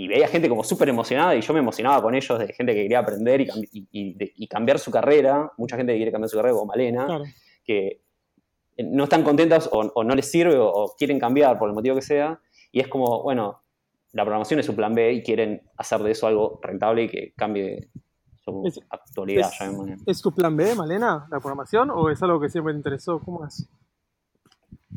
y 0.00 0.06
veía 0.06 0.28
gente 0.28 0.48
como 0.48 0.62
súper 0.62 0.88
emocionada, 0.88 1.34
y 1.34 1.40
yo 1.40 1.52
me 1.52 1.58
emocionaba 1.58 2.00
con 2.00 2.14
ellos, 2.14 2.38
de 2.38 2.52
gente 2.52 2.72
que 2.72 2.82
quería 2.82 3.00
aprender 3.00 3.40
y, 3.40 3.46
cambi- 3.48 3.68
y- 3.72 3.88
y 3.90 4.14
de- 4.14 4.32
y 4.36 4.46
cambiar 4.46 4.78
su 4.78 4.92
carrera, 4.92 5.50
mucha 5.58 5.76
gente 5.76 5.92
que 5.92 5.98
quiere 5.98 6.12
cambiar 6.12 6.28
su 6.30 6.36
carrera, 6.36 6.54
como 6.54 6.66
Malena, 6.66 7.04
Claro. 7.06 7.24
que 7.64 8.00
no 8.78 9.02
están 9.04 9.24
contentas 9.24 9.68
o, 9.72 9.80
o 9.80 10.04
no 10.04 10.14
les 10.14 10.30
sirve 10.30 10.56
o, 10.56 10.68
o 10.68 10.94
quieren 10.96 11.18
cambiar 11.18 11.58
por 11.58 11.68
el 11.68 11.74
motivo 11.74 11.96
que 11.96 12.02
sea, 12.02 12.40
y 12.70 12.78
es 12.78 12.86
como, 12.86 13.24
bueno, 13.24 13.60
la 14.12 14.22
programación 14.22 14.60
es 14.60 14.66
su 14.66 14.76
plan 14.76 14.94
B 14.94 15.14
y 15.14 15.22
quieren 15.24 15.62
hacer 15.76 16.00
de 16.00 16.12
eso 16.12 16.28
algo 16.28 16.60
rentable 16.62 17.02
y 17.02 17.08
que 17.08 17.32
cambie 17.36 17.90
su 18.44 18.62
Es- 18.66 18.78
actualidad. 18.90 19.50
¿Es 20.06 20.22
tu 20.22 20.32
plan 20.32 20.56
B, 20.56 20.76
Malena, 20.76 21.26
la 21.28 21.40
programación, 21.40 21.90
o 21.90 22.08
es 22.08 22.22
algo 22.22 22.40
que 22.40 22.48
siempre 22.48 22.72
te 22.72 22.78
interesó? 22.78 23.18
¿Cómo 23.18 23.44
es? 23.44 23.68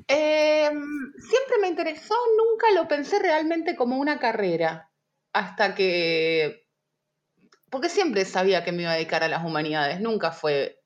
Em, 0.08 0.79
siempre 1.17 1.58
me 1.60 1.70
interesó, 1.70 2.13
nunca 2.38 2.67
lo 2.79 2.88
pensé 2.88 3.17
realmente 3.20 3.75
como 3.75 3.98
una 3.98 4.20
carrera, 4.20 4.89
hasta 5.34 5.76
que, 5.76 6.68
porque 7.70 7.90
siempre 7.90 8.26
sabía 8.26 8.64
que 8.64 8.72
me 8.72 8.84
iba 8.84 8.92
a 8.92 8.96
dedicar 8.96 9.24
a 9.24 9.28
las 9.28 9.44
humanidades, 9.44 10.02
nunca 10.02 10.32
fue, 10.32 10.80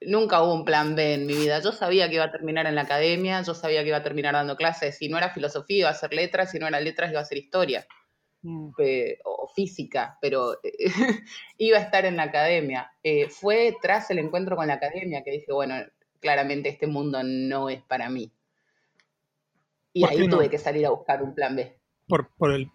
nunca 0.00 0.42
hubo 0.42 0.54
un 0.54 0.64
plan 0.64 0.94
B 0.94 1.14
en 1.14 1.26
mi 1.26 1.34
vida, 1.34 1.60
yo 1.60 1.72
sabía 1.72 2.08
que 2.08 2.16
iba 2.16 2.24
a 2.24 2.32
terminar 2.32 2.66
en 2.66 2.74
la 2.74 2.82
academia, 2.82 3.42
yo 3.42 3.54
sabía 3.54 3.82
que 3.82 3.88
iba 3.88 3.98
a 3.98 4.02
terminar 4.02 4.34
dando 4.34 4.56
clases, 4.56 4.96
si 4.96 5.08
no 5.08 5.18
era 5.18 5.30
filosofía 5.30 5.78
iba 5.78 5.88
a 5.88 5.92
hacer 5.92 6.12
letras, 6.12 6.50
si 6.50 6.58
no 6.58 6.66
era 6.66 6.80
letras 6.80 7.10
iba 7.10 7.20
a 7.20 7.22
hacer 7.22 7.38
historia 7.38 7.86
Mm. 8.42 8.70
eh, 8.78 9.18
o 9.24 9.48
física, 9.48 10.16
pero 10.20 10.54
eh, 10.62 10.72
iba 11.58 11.78
a 11.78 11.82
estar 11.82 12.04
en 12.04 12.16
la 12.16 12.24
academia. 12.24 12.90
Eh, 13.02 13.28
fue 13.28 13.76
tras 13.82 14.10
el 14.10 14.18
encuentro 14.18 14.56
con 14.56 14.66
la 14.68 14.74
academia 14.74 15.22
que 15.24 15.32
dije, 15.32 15.52
bueno, 15.52 15.74
claramente 16.20 16.68
este 16.68 16.86
mundo 16.86 17.20
no 17.22 17.68
es 17.68 17.82
para 17.82 18.08
mí. 18.08 18.32
Y 19.92 20.02
¿Por 20.02 20.10
ahí 20.10 20.28
no? 20.28 20.36
tuve 20.36 20.50
que 20.50 20.58
salir 20.58 20.86
a 20.86 20.90
buscar 20.90 21.22
un 21.22 21.34
plan 21.34 21.56
B. 21.56 21.78
¿Por, 22.08 22.50
el- 22.50 22.72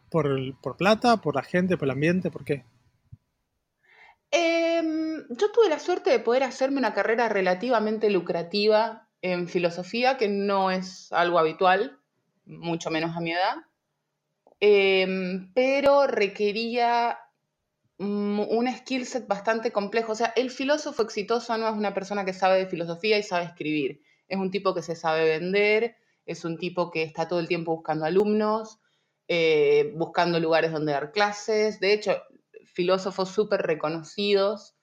¿Por 0.62 0.78
plata, 0.78 1.18
por 1.18 1.36
la 1.36 1.44
gente, 1.44 1.76
por 1.76 1.88
el 1.88 1.92
ambiente? 1.92 2.32
¿Por 2.32 2.46
qué? 2.46 2.64
Em, 4.32 5.26
yo 5.30 5.52
tuve 5.52 5.70
la 5.70 5.80
suerte 5.80 6.10
de 6.10 6.20
poder 6.20 6.44
hacerme 6.44 6.80
una 6.80 6.94
carrera 6.94 7.30
relativamente 7.30 8.10
lucrativa 8.10 9.08
en 9.22 9.48
filosofía, 9.48 10.18
que 10.18 10.28
no 10.28 10.72
es 10.72 11.12
algo 11.12 11.40
habitual, 11.40 12.00
mucho 12.46 12.90
menos 12.90 13.16
a 13.16 13.22
mi 13.22 13.32
edad, 13.34 13.56
Em, 14.60 15.52
pero 15.54 16.08
requería 16.08 17.18
mm, 18.00 18.42
un 18.60 18.68
skill 18.78 19.06
set 19.06 19.28
bastante 19.28 19.72
complejo. 19.72 20.14
O 20.14 20.16
sea, 20.16 20.34
el 20.36 20.52
filósofo 20.52 21.04
exitoso 21.04 21.58
no 21.58 21.68
es 21.70 21.76
una 21.76 21.94
persona 21.94 22.26
que 22.26 22.34
sabe 22.34 22.60
de 22.60 22.68
filosofía 22.68 23.18
y 23.20 23.24
sabe 23.24 23.46
escribir. 23.46 24.02
Es 24.28 24.38
un 24.40 24.52
tipo 24.52 24.74
que 24.76 24.82
se 24.84 24.96
sabe 24.96 25.26
vender, 25.26 25.98
es 26.26 26.46
un 26.46 26.58
tipo 26.58 26.92
que 26.92 27.04
está 27.04 27.28
todo 27.28 27.40
el 27.40 27.48
tiempo 27.50 27.76
buscando 27.76 28.06
alumnos, 28.06 28.80
eh, 29.28 29.94
buscando 29.96 30.40
lugares 30.40 30.72
donde 30.72 30.94
dar 30.94 31.12
clases. 31.12 31.80
De 31.80 31.94
hecho, 31.94 32.22
filósofos 32.74 33.30
súper 33.30 33.62
reconocidos, 33.62 34.76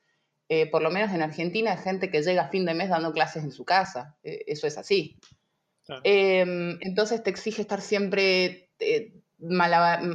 eh, 0.49 0.71
por 0.71 0.83
lo 0.83 0.91
menos 0.91 1.13
en 1.13 1.23
Argentina, 1.23 1.73
hay 1.73 1.79
gente 1.79 2.11
que 2.11 2.23
llega 2.23 2.43
a 2.43 2.49
fin 2.49 2.65
de 2.65 2.75
mes 2.75 2.89
dando 2.89 3.13
clases 3.13 3.45
en 3.45 3.53
su 3.53 3.65
casa. 3.65 4.17
Eh, 4.23 4.45
eso 4.47 4.67
es 4.67 4.79
así. 4.79 5.19
Claro. 5.85 6.03
Em, 6.05 6.79
entonces 6.81 7.23
te 7.23 7.31
exige 7.31 7.63
estar 7.63 7.81
siempre 7.81 8.71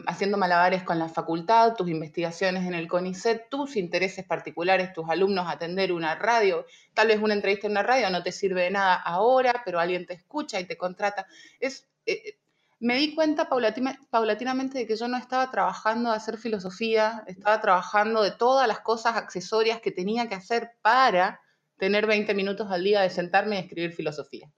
haciendo 0.07 0.37
malabares 0.37 0.83
con 0.83 0.99
la 0.99 1.09
facultad, 1.09 1.75
tus 1.75 1.89
investigaciones 1.89 2.67
en 2.67 2.75
el 2.75 2.87
CONICET, 2.87 3.49
tus 3.49 3.75
intereses 3.75 4.23
particulares, 4.25 4.93
tus 4.93 5.09
alumnos, 5.09 5.47
atender 5.47 5.91
una 5.91 6.15
radio. 6.15 6.65
Tal 6.93 7.07
vez 7.07 7.19
una 7.21 7.33
entrevista 7.33 7.67
en 7.67 7.71
una 7.71 7.83
radio 7.83 8.09
no 8.09 8.21
te 8.21 8.31
sirve 8.31 8.63
de 8.63 8.71
nada 8.71 8.95
ahora, 8.95 9.63
pero 9.65 9.79
alguien 9.79 10.05
te 10.05 10.13
escucha 10.13 10.59
y 10.59 10.65
te 10.65 10.77
contrata. 10.77 11.25
Es, 11.59 11.87
eh, 12.05 12.37
me 12.79 12.97
di 12.97 13.15
cuenta 13.15 13.47
paulatinamente 13.47 14.79
de 14.79 14.87
que 14.87 14.95
yo 14.95 15.07
no 15.07 15.17
estaba 15.17 15.49
trabajando 15.49 16.09
de 16.09 16.17
hacer 16.17 16.37
filosofía, 16.37 17.23
estaba 17.27 17.61
trabajando 17.61 18.21
de 18.21 18.31
todas 18.31 18.67
las 18.67 18.81
cosas 18.81 19.15
accesorias 19.15 19.79
que 19.79 19.91
tenía 19.91 20.27
que 20.27 20.35
hacer 20.35 20.71
para 20.81 21.39
tener 21.77 22.05
20 22.05 22.33
minutos 22.33 22.69
al 22.71 22.83
día 22.83 23.01
de 23.01 23.09
sentarme 23.09 23.55
y 23.55 23.59
escribir 23.59 23.93
filosofía. 23.93 24.51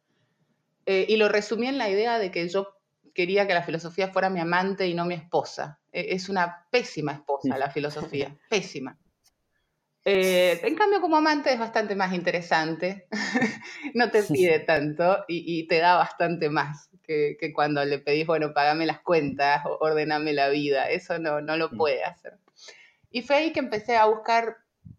Eh, 0.85 1.05
y 1.09 1.17
lo 1.17 1.29
resumí 1.29 1.67
en 1.67 1.77
la 1.77 1.89
idea 1.89 2.17
de 2.17 2.31
que 2.31 2.47
yo 2.47 2.73
quería 3.13 3.47
que 3.47 3.53
la 3.53 3.63
filosofía 3.63 4.09
fuera 4.09 4.29
mi 4.29 4.39
amante 4.39 4.87
y 4.87 4.93
no 4.93 5.05
mi 5.05 5.15
esposa. 5.15 5.79
Eh, 5.91 6.07
es 6.09 6.29
una 6.29 6.65
pésima 6.71 7.13
esposa 7.13 7.57
la 7.57 7.69
filosofía, 7.69 8.35
pésima. 8.49 8.97
Eh, 10.05 10.61
en 10.63 10.75
cambio, 10.75 11.01
como 11.01 11.17
amante 11.17 11.51
es 11.51 11.59
bastante 11.59 11.93
más 11.93 12.13
interesante, 12.13 13.07
no 13.93 14.09
te 14.09 14.23
pide 14.23 14.59
tanto 14.59 15.25
y, 15.27 15.59
y 15.59 15.67
te 15.67 15.79
da 15.79 15.97
bastante 15.97 16.49
más 16.49 16.89
que, 17.07 17.37
que 17.39 17.53
cuando 17.53 17.83
le 17.85 17.99
pedís, 17.99 18.27
bueno, 18.27 18.53
pagame 18.53 18.85
las 18.85 19.01
cuentas 19.01 19.63
ordename 19.79 20.33
la 20.33 20.49
vida. 20.49 20.89
Eso 20.89 21.17
no, 21.19 21.41
no 21.41 21.57
lo 21.57 21.69
Mm. 21.69 21.77
puede 21.77 22.03
hacer. 22.03 22.37
Y 23.09 23.21
fue 23.23 23.37
ahí 23.37 23.53
que 23.53 23.59
empecé 23.59 23.95
a 23.97 24.05
buscar, 24.05 24.57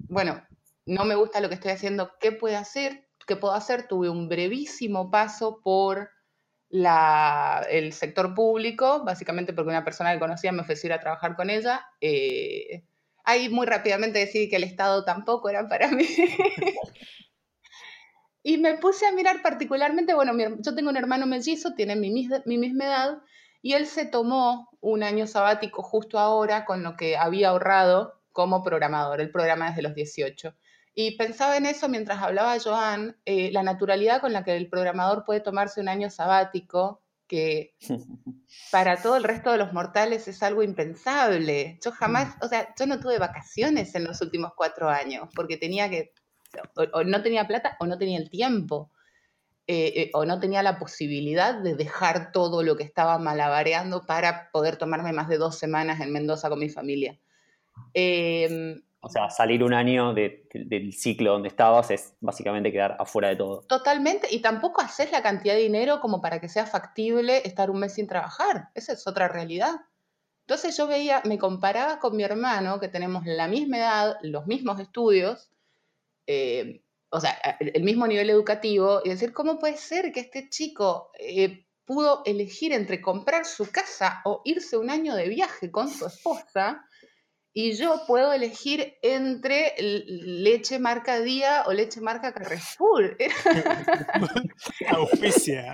bueno, 0.08 0.42
no 0.86 1.04
me 1.04 1.14
gusta 1.14 1.40
lo 1.40 1.48
que 1.48 1.54
estoy 1.56 1.72
haciendo, 1.72 2.12
¿qué 2.20 2.32
puedo 2.32 2.56
hacer? 2.56 3.08
¿Qué 3.26 3.36
puedo 3.36 3.54
hacer? 3.54 3.86
Tuve 3.86 4.08
un 4.08 4.28
brevísimo 4.28 5.10
paso 5.10 5.60
por 5.62 6.10
la- 6.70 7.66
el 7.70 7.92
sector 7.92 8.34
público, 8.34 9.04
básicamente 9.04 9.52
porque 9.52 9.70
una 9.70 9.84
persona 9.84 10.12
que 10.12 10.18
conocía 10.18 10.52
me 10.52 10.62
ofreció 10.62 10.88
ir 10.88 10.92
a 10.94 11.00
trabajar 11.00 11.36
con 11.36 11.50
ella. 11.50 11.86
Eh, 12.00 12.84
ahí 13.24 13.48
muy 13.50 13.66
rápidamente 13.66 14.18
decidí 14.18 14.48
que 14.48 14.56
el 14.56 14.64
Estado 14.64 15.04
tampoco 15.04 15.48
era 15.50 15.68
para 15.68 15.88
mí. 15.90 16.06
Y 18.42 18.58
me 18.58 18.74
puse 18.78 19.06
a 19.06 19.12
mirar 19.12 19.42
particularmente, 19.42 20.14
bueno, 20.14 20.32
mi 20.32 20.44
yo 20.60 20.74
tengo 20.74 20.90
un 20.90 20.96
hermano 20.96 21.26
mellizo, 21.26 21.74
tiene 21.74 21.96
mi, 21.96 22.10
mi 22.44 22.58
misma 22.58 22.84
edad, 22.84 23.18
y 23.62 23.72
él 23.72 23.86
se 23.86 24.06
tomó 24.06 24.70
un 24.80 25.02
año 25.02 25.26
sabático 25.26 25.82
justo 25.82 26.18
ahora 26.18 26.64
con 26.64 26.82
lo 26.82 26.96
que 26.96 27.16
había 27.16 27.50
ahorrado 27.50 28.20
como 28.32 28.62
programador. 28.62 29.20
Él 29.20 29.30
programa 29.30 29.70
desde 29.70 29.82
los 29.82 29.94
18. 29.94 30.54
Y 30.94 31.16
pensaba 31.16 31.56
en 31.56 31.66
eso 31.66 31.88
mientras 31.88 32.22
hablaba 32.22 32.58
Joan, 32.58 33.16
eh, 33.24 33.50
la 33.52 33.62
naturalidad 33.62 34.20
con 34.20 34.32
la 34.32 34.44
que 34.44 34.56
el 34.56 34.68
programador 34.68 35.24
puede 35.24 35.40
tomarse 35.40 35.80
un 35.80 35.88
año 35.88 36.10
sabático, 36.10 37.02
que 37.28 37.76
para 38.72 39.00
todo 39.00 39.16
el 39.16 39.22
resto 39.22 39.52
de 39.52 39.58
los 39.58 39.72
mortales 39.72 40.26
es 40.26 40.42
algo 40.42 40.62
impensable. 40.62 41.78
Yo 41.84 41.92
jamás, 41.92 42.36
o 42.42 42.48
sea, 42.48 42.74
yo 42.76 42.86
no 42.86 42.98
tuve 42.98 43.18
vacaciones 43.18 43.94
en 43.94 44.04
los 44.04 44.20
últimos 44.22 44.52
cuatro 44.56 44.88
años 44.88 45.28
porque 45.34 45.56
tenía 45.56 45.88
que, 45.88 46.12
o, 46.76 46.82
o 46.98 47.04
no 47.04 47.22
tenía 47.22 47.46
plata 47.46 47.76
o 47.80 47.86
no 47.86 47.98
tenía 47.98 48.18
el 48.18 48.30
tiempo, 48.30 48.90
eh, 49.66 49.92
eh, 49.96 50.10
o 50.14 50.24
no 50.24 50.40
tenía 50.40 50.62
la 50.62 50.78
posibilidad 50.78 51.54
de 51.54 51.74
dejar 51.74 52.32
todo 52.32 52.62
lo 52.62 52.76
que 52.76 52.84
estaba 52.84 53.18
malabareando 53.18 54.06
para 54.06 54.50
poder 54.50 54.76
tomarme 54.76 55.12
más 55.12 55.28
de 55.28 55.36
dos 55.36 55.58
semanas 55.58 56.00
en 56.00 56.12
Mendoza 56.12 56.48
con 56.48 56.58
mi 56.58 56.70
familia. 56.70 57.18
Em, 57.94 58.82
O 59.00 59.08
sea, 59.08 59.30
salir 59.30 59.62
un 59.62 59.74
año 59.74 60.12
de- 60.12 60.48
de- 60.52 60.64
del 60.64 60.92
ciclo 60.92 61.30
donde 61.32 61.48
estabas 61.48 61.90
es 61.92 62.14
básicamente 62.20 62.72
quedar 62.72 62.96
afuera 62.98 63.28
de 63.28 63.36
todo. 63.36 63.60
Totalmente, 63.68 64.26
y 64.30 64.40
tampoco 64.40 64.80
haces 64.80 65.12
la 65.12 65.22
cantidad 65.22 65.54
de 65.54 65.60
dinero 65.60 66.00
como 66.00 66.20
para 66.20 66.40
que 66.40 66.48
sea 66.48 66.66
factible 66.66 67.42
estar 67.46 67.70
un 67.70 67.78
mes 67.78 67.94
sin 67.94 68.08
trabajar. 68.08 68.70
Esa 68.74 68.94
es 68.94 69.06
otra 69.06 69.28
realidad. 69.28 69.76
Entonces 70.40 70.76
yo 70.76 70.88
veía, 70.88 71.22
me 71.26 71.38
comparaba 71.38 72.00
con 72.00 72.16
mi 72.16 72.24
hermano, 72.24 72.80
que 72.80 72.88
tenemos 72.88 73.24
la 73.24 73.46
misma 73.46 73.76
edad, 73.78 74.16
los 74.22 74.46
mismos 74.46 74.80
estudios, 74.80 75.50
eh, 76.28 76.82
o 77.10 77.20
sea, 77.20 77.30
el, 77.58 77.82
mismo 77.82 78.06
nivel 78.06 78.28
educativo, 78.28 79.00
y 79.02 79.08
decir, 79.08 79.32
¿cómo 79.32 79.58
puede 79.58 79.78
ser 79.78 80.12
que 80.12 80.20
este 80.20 80.50
chico 80.50 81.10
eh, 81.18 81.66
pudo 81.86 82.22
elegir 82.26 82.72
entre 82.74 83.00
comprar 83.00 83.46
su 83.46 83.70
casa 83.70 84.20
o 84.26 84.42
irse 84.44 84.76
un 84.76 84.90
año 84.90 85.14
de 85.14 85.28
viaje 85.28 85.70
con 85.70 85.88
su 85.88 86.06
esposa? 86.06 86.84
Y 87.54 87.72
yo 87.72 88.02
puedo 88.06 88.32
elegir 88.32 88.98
entre 89.00 89.74
leche 89.78 90.78
marca 90.78 91.18
Día 91.20 91.64
o 91.66 91.72
leche 91.72 92.02
marca 92.02 92.34
Carrefour. 92.34 93.16
Auspicia. 94.88 95.72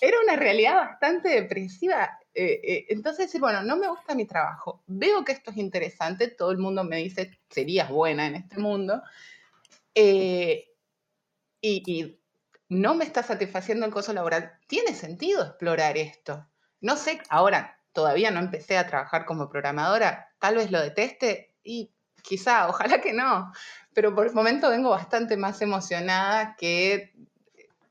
era 0.00 0.16
una 0.24 0.34
realidad 0.34 0.74
bastante 0.74 1.28
depresiva. 1.28 2.18
Eh, 2.34 2.60
eh, 2.64 2.86
entonces, 2.88 3.26
decir, 3.26 3.40
bueno, 3.40 3.62
no 3.62 3.76
me 3.76 3.88
gusta 3.88 4.14
mi 4.14 4.26
trabajo. 4.26 4.82
Veo 4.86 5.24
que 5.24 5.32
esto 5.32 5.50
es 5.50 5.56
interesante. 5.56 6.28
Todo 6.28 6.50
el 6.50 6.58
mundo 6.58 6.84
me 6.84 6.96
dice, 6.96 7.38
serías 7.48 7.88
buena 7.90 8.26
en 8.26 8.34
este 8.36 8.58
mundo. 8.58 9.02
eh, 9.94 10.68
y, 11.60 11.82
y 11.86 12.20
no 12.68 12.94
me 12.94 13.04
está 13.04 13.22
satisfaciendo 13.22 13.86
el 13.86 13.92
costo 13.92 14.12
laboral. 14.12 14.58
¿Tiene 14.66 14.94
sentido 14.94 15.42
explorar 15.42 15.96
esto? 15.96 16.46
No 16.80 16.96
sé, 16.96 17.20
ahora 17.30 17.80
todavía 17.92 18.30
no 18.30 18.40
empecé 18.40 18.76
a 18.76 18.86
trabajar 18.86 19.24
como 19.24 19.48
programadora. 19.48 20.34
Tal 20.38 20.56
vez 20.56 20.70
lo 20.70 20.80
deteste 20.82 21.54
y 21.62 21.92
quizá, 22.22 22.68
ojalá 22.68 23.00
que 23.00 23.12
no. 23.12 23.52
Pero 23.94 24.14
por 24.14 24.26
el 24.26 24.34
momento 24.34 24.68
vengo 24.68 24.90
bastante 24.90 25.36
más 25.36 25.62
emocionada 25.62 26.56
que 26.56 27.14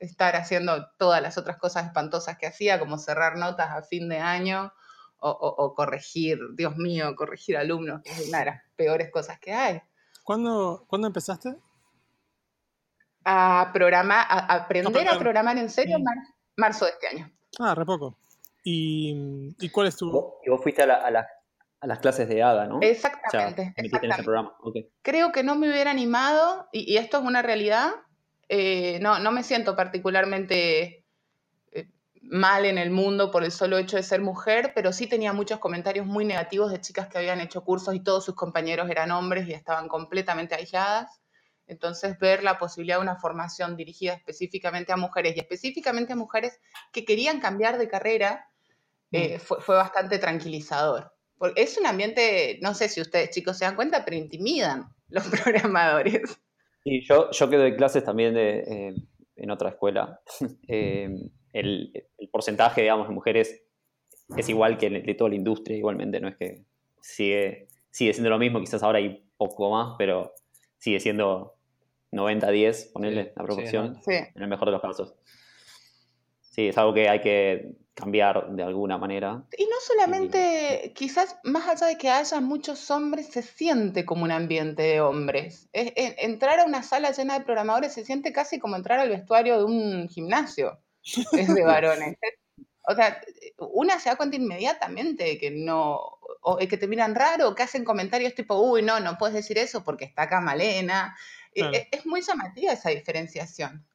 estar 0.05 0.35
haciendo 0.35 0.87
todas 0.97 1.21
las 1.21 1.37
otras 1.37 1.57
cosas 1.57 1.85
espantosas 1.85 2.37
que 2.37 2.47
hacía, 2.47 2.79
como 2.79 2.97
cerrar 2.97 3.37
notas 3.37 3.69
a 3.71 3.81
fin 3.83 4.09
de 4.09 4.19
año 4.19 4.73
o, 5.19 5.29
o- 5.29 5.63
o 5.65 5.73
corregir, 5.75 6.37
Dios 6.55 6.75
mío, 6.77 7.15
corregir 7.15 7.57
alumnos, 7.57 8.01
que 8.03 8.11
es 8.11 8.27
una 8.27 8.39
de 8.39 8.45
las 8.45 8.61
peores 8.75 9.09
cosas 9.11 9.39
que 9.39 9.53
hay. 9.53 9.81
¿Cuándo, 10.23 10.85
¿Cuándo 10.87 11.07
empezaste? 11.07 11.55
A, 13.25 13.69
programar, 13.73 14.25
a, 14.29 14.53
aprender 14.53 15.07
a 15.07 15.17
programar 15.17 15.57
en 15.57 15.69
serio 15.69 15.97
mar- 15.99 16.17
marzo 16.57 16.85
de 16.85 16.91
este 16.91 17.07
año. 17.07 17.31
Ah, 17.59 17.73
re 17.73 17.85
poco. 17.85 18.17
¿Y, 18.65 19.55
¿y 19.59 19.69
cuál 19.69 19.87
es 19.87 19.95
tu...? 19.95 20.11
Vos- 20.11 20.33
y 20.45 20.49
vos 20.49 20.61
fuiste 20.61 20.83
a, 20.83 20.87
la- 20.87 20.95
a 20.95 21.11
la- 21.11 21.27
a 21.79 21.87
las 21.87 21.99
clases 21.99 22.29
de 22.29 22.41
ADA, 22.41 22.65
¿no? 22.67 22.77
O 22.77 22.79
sea, 22.81 22.89
Exactamente, 22.89 23.61
en 23.61 23.85
ese 23.85 23.95
exactamente. 23.97 24.23
programa. 24.23 24.55
ok. 24.61 24.75
Creo 25.01 25.33
que 25.33 25.43
no 25.43 25.55
me 25.55 25.67
hubiera 25.69 25.91
animado, 25.91 26.69
y, 26.71 26.89
y 26.93 26.95
esto 26.97 27.17
es 27.19 27.23
una 27.25 27.41
realidad, 27.41 27.91
eh, 28.49 28.99
no, 29.01 29.19
no 29.19 29.31
me 29.31 29.43
siento 29.43 29.75
particularmente 29.75 31.05
eh, 31.71 31.87
mal 32.21 32.65
en 32.65 32.77
el 32.77 32.91
mundo 32.91 33.31
por 33.31 33.43
el 33.43 33.51
solo 33.51 33.77
hecho 33.77 33.97
de 33.97 34.03
ser 34.03 34.21
mujer, 34.21 34.73
pero 34.75 34.91
sí 34.93 35.07
tenía 35.07 35.33
muchos 35.33 35.59
comentarios 35.59 36.05
muy 36.05 36.25
negativos 36.25 36.71
de 36.71 36.81
chicas 36.81 37.07
que 37.07 37.17
habían 37.17 37.41
hecho 37.41 37.63
cursos 37.63 37.95
y 37.95 38.01
todos 38.01 38.25
sus 38.25 38.35
compañeros 38.35 38.89
eran 38.89 39.11
hombres 39.11 39.47
y 39.47 39.53
estaban 39.53 39.87
completamente 39.87 40.55
aisladas. 40.55 41.21
Entonces, 41.65 42.19
ver 42.19 42.43
la 42.43 42.57
posibilidad 42.57 42.97
de 42.97 43.03
una 43.03 43.15
formación 43.15 43.77
dirigida 43.77 44.13
específicamente 44.13 44.91
a 44.91 44.97
mujeres 44.97 45.35
y 45.35 45.39
específicamente 45.39 46.13
a 46.13 46.17
mujeres 46.17 46.59
que 46.91 47.05
querían 47.05 47.39
cambiar 47.39 47.77
de 47.77 47.87
carrera 47.87 48.49
eh, 49.11 49.39
fue, 49.39 49.61
fue 49.61 49.75
bastante 49.75 50.19
tranquilizador. 50.19 51.13
Porque 51.37 51.61
es 51.61 51.77
un 51.77 51.85
ambiente, 51.85 52.59
no 52.61 52.73
sé 52.73 52.89
si 52.89 52.99
ustedes 52.99 53.29
chicos 53.29 53.57
se 53.57 53.65
dan 53.65 53.75
cuenta, 53.75 54.03
pero 54.03 54.17
intimidan 54.17 54.93
los 55.07 55.27
programadores. 55.43 56.39
Y 56.83 57.05
yo, 57.05 57.31
yo 57.31 57.49
que 57.49 57.57
doy 57.57 57.75
clases 57.75 58.03
también 58.03 58.33
de, 58.33 58.59
eh, 58.59 58.93
en 59.35 59.51
otra 59.51 59.69
escuela. 59.69 60.21
eh, 60.67 61.09
el, 61.53 62.07
el 62.17 62.29
porcentaje, 62.29 62.81
digamos, 62.81 63.07
de 63.07 63.13
mujeres 63.13 63.63
es 64.37 64.49
igual 64.49 64.77
que 64.77 64.89
de 64.89 65.13
toda 65.13 65.29
la 65.29 65.35
industria, 65.35 65.77
igualmente, 65.77 66.19
no 66.19 66.27
es 66.27 66.35
que 66.37 66.63
sigue, 67.01 67.67
sigue 67.91 68.13
siendo 68.13 68.29
lo 68.29 68.39
mismo, 68.39 68.59
quizás 68.59 68.81
ahora 68.83 68.99
hay 68.99 69.23
poco 69.37 69.69
más, 69.69 69.95
pero 69.97 70.33
sigue 70.77 70.99
siendo 70.99 71.55
90-10, 72.11 72.91
ponerle 72.93 73.23
Sí, 73.25 73.29
la 73.35 73.41
sí, 73.41 73.45
proporción, 73.45 73.93
no, 73.93 74.01
Sí. 74.01 74.11
en 74.35 74.41
el 74.41 74.47
mejor 74.47 74.67
de 74.67 74.71
los 74.71 74.81
casos. 74.81 75.13
Sí, 76.53 76.67
es 76.67 76.77
algo 76.77 76.93
que 76.93 77.09
hay 77.09 77.19
que 77.21 77.71
cambiar 77.95 78.51
de 78.51 78.61
alguna 78.63 78.97
manera. 78.97 79.43
Y 79.57 79.63
no 79.65 79.75
solamente, 79.81 80.91
quizás 80.95 81.37
más 81.43 81.67
allá 81.67 81.87
de 81.87 81.97
que 81.97 82.09
haya 82.09 82.39
muchos 82.41 82.89
hombres, 82.91 83.27
se 83.27 83.41
siente 83.41 84.05
como 84.05 84.23
un 84.23 84.31
ambiente 84.31 84.83
de 84.83 85.01
hombres. 85.01 85.67
Es- 85.73 85.93
es- 85.95 86.15
entrar 86.19 86.59
a 86.59 86.65
una 86.65 86.83
sala 86.83 87.11
llena 87.11 87.37
de 87.39 87.45
programadores 87.45 87.93
se 87.93 88.05
siente 88.05 88.31
casi 88.31 88.59
como 88.59 88.75
entrar 88.75 88.99
al 88.99 89.09
vestuario 89.09 89.57
de 89.57 89.63
un 89.65 90.09
gimnasio. 90.09 90.79
Es 91.31 91.53
de 91.53 91.63
varones. 91.63 92.15
O 92.85 92.95
sea, 92.95 93.21
una 93.59 93.97
se 93.97 94.09
da 94.09 94.17
cuenta 94.17 94.35
inmediatamente 94.35 95.23
de 95.23 95.37
que 95.37 95.51
no, 95.51 96.01
o 96.41 96.57
de 96.57 96.67
que 96.67 96.75
te 96.75 96.85
miran 96.85 97.15
raro, 97.15 97.47
o 97.47 97.55
que 97.55 97.63
hacen 97.63 97.85
comentarios 97.85 98.35
tipo, 98.35 98.55
uy, 98.59 98.81
no, 98.81 98.99
no 98.99 99.17
puedes 99.17 99.33
decir 99.33 99.57
eso 99.57 99.85
porque 99.85 100.03
está 100.03 100.23
acá 100.23 100.41
Malena. 100.41 101.15
Eh, 101.55 101.61
Claro. 101.61 101.77
Es, 101.77 101.87
es 101.91 102.05
muy 102.05 102.19
llamativa 102.21 102.73
esa 102.73 102.89
diferenciación. 102.89 103.85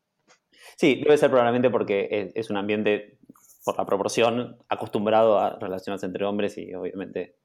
Sí, 0.77 1.01
debe 1.03 1.17
ser 1.17 1.31
probablemente 1.31 1.71
porque 1.71 2.09
es, 2.11 2.33
es 2.35 2.51
un 2.51 2.57
ambiente, 2.57 3.19
por 3.65 3.77
la 3.77 3.87
proporción, 3.87 4.59
acostumbrado 4.69 5.39
a 5.39 5.59
relacionarse 5.59 6.07
entre 6.07 6.25
hombres 6.25 6.59
y 6.59 6.75
obviamente... 6.75 7.37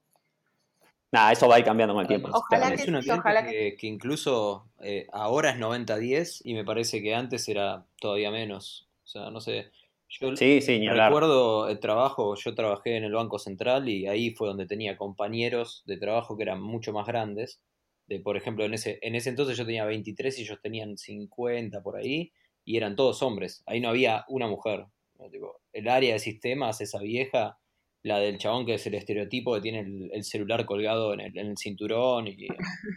Nada, 1.11 1.31
eso 1.31 1.47
va 1.47 1.55
a 1.55 1.59
ir 1.59 1.65
cambiando 1.65 1.93
con 1.93 2.01
el 2.01 2.07
tiempo. 2.07 2.29
Ojalá 2.29 2.47
claramente. 2.49 2.81
Es 2.81 2.89
un 2.89 2.95
ambiente 2.95 3.19
ojalá 3.19 3.45
que, 3.45 3.75
que 3.77 3.85
incluso 3.85 4.65
eh, 4.81 5.05
ahora 5.13 5.51
es 5.51 5.57
90-10 5.57 6.41
y 6.43 6.55
me 6.55 6.65
parece 6.65 7.03
que 7.03 7.13
antes 7.13 7.47
era 7.47 7.85
todavía 7.99 8.31
menos. 8.31 8.89
O 9.03 9.07
sea, 9.07 9.29
no 9.29 9.39
sé. 9.39 9.69
Yo 10.09 10.35
Sí, 10.35 10.61
sí, 10.61 10.79
ni 10.79 10.87
hablar. 10.87 11.09
recuerdo 11.09 11.69
el 11.69 11.79
trabajo, 11.79 12.33
yo 12.35 12.55
trabajé 12.55 12.97
en 12.97 13.03
el 13.03 13.13
Banco 13.13 13.37
Central 13.37 13.89
y 13.89 14.07
ahí 14.07 14.31
fue 14.31 14.47
donde 14.47 14.65
tenía 14.65 14.97
compañeros 14.97 15.83
de 15.85 15.97
trabajo 15.97 16.35
que 16.35 16.43
eran 16.43 16.61
mucho 16.61 16.93
más 16.93 17.05
grandes. 17.05 17.61
De, 18.07 18.19
por 18.19 18.35
ejemplo, 18.35 18.65
en 18.65 18.73
ese, 18.73 18.97
en 19.03 19.13
ese 19.13 19.29
entonces 19.29 19.55
yo 19.55 19.65
tenía 19.65 19.85
23 19.85 20.39
y 20.39 20.41
ellos 20.41 20.59
tenían 20.63 20.97
50 20.97 21.81
por 21.83 21.95
ahí 21.95 22.31
y 22.65 22.77
eran 22.77 22.95
todos 22.95 23.21
hombres. 23.21 23.63
Ahí 23.65 23.79
no 23.79 23.89
había 23.89 24.25
una 24.27 24.47
mujer. 24.47 24.85
¿no? 25.19 25.29
Tipo, 25.29 25.61
el 25.71 25.87
área 25.87 26.13
de 26.13 26.19
sistemas, 26.19 26.81
esa 26.81 26.99
vieja, 26.99 27.59
la 28.03 28.19
del 28.19 28.37
chabón 28.37 28.65
que 28.65 28.73
es 28.73 28.85
el 28.85 28.95
estereotipo 28.95 29.55
que 29.55 29.61
tiene 29.61 29.79
el, 29.79 30.09
el 30.11 30.23
celular 30.25 30.65
colgado 30.65 31.13
en 31.13 31.21
el, 31.21 31.37
en 31.37 31.47
el 31.47 31.57
cinturón 31.57 32.27
y, 32.27 32.31
y 32.31 32.47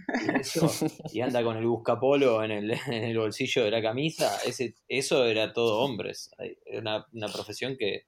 eso, 0.41 0.69
y 1.13 1.21
anda 1.21 1.45
con 1.45 1.57
el 1.57 1.67
buscapolo 1.67 2.43
en 2.43 2.51
el, 2.51 2.71
en 2.87 3.05
el 3.05 3.19
bolsillo 3.19 3.65
de 3.65 3.71
la 3.71 3.81
camisa, 3.81 4.39
ese, 4.45 4.75
eso 4.89 5.25
era 5.25 5.53
todo 5.53 5.79
hombres. 5.79 6.31
Era 6.39 6.81
una, 6.81 7.07
una 7.13 7.29
profesión 7.29 7.77
que, 7.77 8.03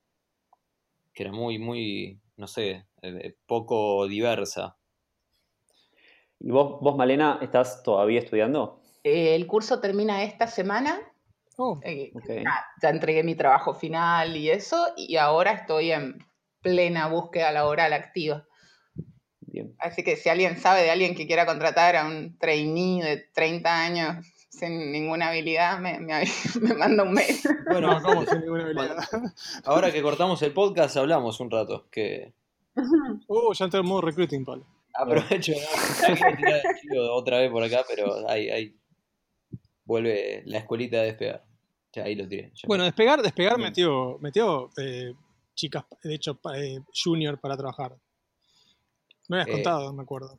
que 1.15 1.23
era 1.23 1.33
muy, 1.33 1.59
muy, 1.59 2.19
no 2.37 2.47
sé, 2.47 2.87
eh, 3.03 3.35
poco 3.47 4.07
diversa. 4.09 4.77
¿Y 6.41 6.51
vos, 6.51 6.81
vos, 6.81 6.97
Malena, 6.97 7.39
estás 7.43 7.83
todavía 7.83 8.21
estudiando? 8.21 8.81
Eh, 9.05 9.35
el 9.35 9.47
curso 9.47 9.81
termina 9.81 10.23
esta 10.23 10.47
semana. 10.47 11.01
Oh, 11.61 11.81
Eh, 11.83 12.13
nada, 12.45 12.67
ya 12.81 12.91
entregué 12.91 13.25
mi 13.25 13.35
trabajo 13.35 13.75
final 13.75 14.37
y 14.37 14.49
eso, 14.49 14.93
y 14.97 15.17
ahora 15.17 15.51
estoy 15.53 15.91
en 15.91 16.19
plena 16.61 17.09
búsqueda 17.09 17.51
laboral 17.51 17.93
activa. 17.93 18.47
Bien. 19.41 19.75
Así 19.81 20.05
que 20.05 20.15
si 20.17 20.29
alguien 20.29 20.57
sabe 20.57 20.83
de 20.83 20.91
alguien 20.93 21.17
que 21.17 21.27
quiera 21.27 21.47
contratar 21.47 21.97
a 21.97 22.07
un 22.07 22.39
trainee 22.39 23.03
de 23.03 23.17
30 23.35 23.77
años 23.83 24.27
sin 24.51 24.93
ninguna 24.93 25.31
habilidad, 25.31 25.81
me, 25.81 25.99
me, 25.99 26.23
me 26.61 26.75
manda 26.75 27.03
un 27.03 27.13
mail. 27.13 27.35
Bueno, 27.69 27.89
No, 27.99 28.03
¿cómo? 28.03 28.25
Sin 28.25 28.41
ninguna 28.41 28.65
habilidad. 28.65 28.99
ahora 29.65 29.91
que 29.91 30.01
cortamos 30.01 30.41
el 30.43 30.53
podcast 30.53 30.97
hablamos 30.97 31.41
un 31.41 31.51
rato, 31.51 31.89
que 31.91 32.35
Oh, 33.27 33.53
ya 33.59 33.65
entré 33.65 33.81
en 33.81 33.87
modo 33.87 34.03
recruiting, 34.03 34.45
Pablo. 34.45 34.65
aprovecho, 34.95 35.55
otra 37.11 37.39
vez 37.39 37.51
por 37.51 37.65
acá, 37.65 37.85
pero 37.89 38.29
hay, 38.29 38.49
hay 38.51 38.77
vuelve 39.85 40.43
la 40.45 40.59
escuelita 40.59 40.99
de 40.99 41.07
despegar. 41.07 41.48
Ya 41.95 42.05
ahí 42.05 42.15
lo 42.15 42.29
tiré. 42.29 42.53
ya. 42.55 42.67
Bueno, 42.67 42.85
despegar, 42.85 43.23
despegar 43.23 43.57
Bien. 43.57 43.69
metió, 43.71 44.19
metió 44.21 44.71
eh, 44.77 45.15
chicas, 45.55 45.85
de 46.03 46.15
hecho, 46.15 46.39
eh, 46.55 46.81
junior 47.03 47.39
para 47.41 47.57
trabajar. 47.57 47.97
Me 49.29 49.37
habías 49.37 49.49
Eh, 49.49 49.53
contado, 49.53 49.93
me 49.93 50.03
acuerdo. 50.03 50.39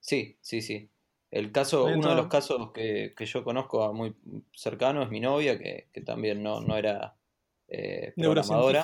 Sí, 0.00 0.36
sí, 0.40 0.62
sí. 0.62 0.88
El 1.30 1.52
caso, 1.52 1.84
uno 1.86 2.10
de 2.10 2.16
los 2.16 2.26
casos 2.26 2.72
que, 2.72 3.14
que 3.16 3.26
yo 3.26 3.44
conozco 3.44 3.84
a 3.84 3.92
muy 3.92 4.14
cercano 4.52 5.02
es 5.02 5.10
mi 5.10 5.20
novia, 5.20 5.58
que, 5.58 5.88
que 5.92 6.00
también 6.00 6.42
no, 6.42 6.60
no 6.60 6.76
era 6.76 7.16
programadora. 8.16 8.82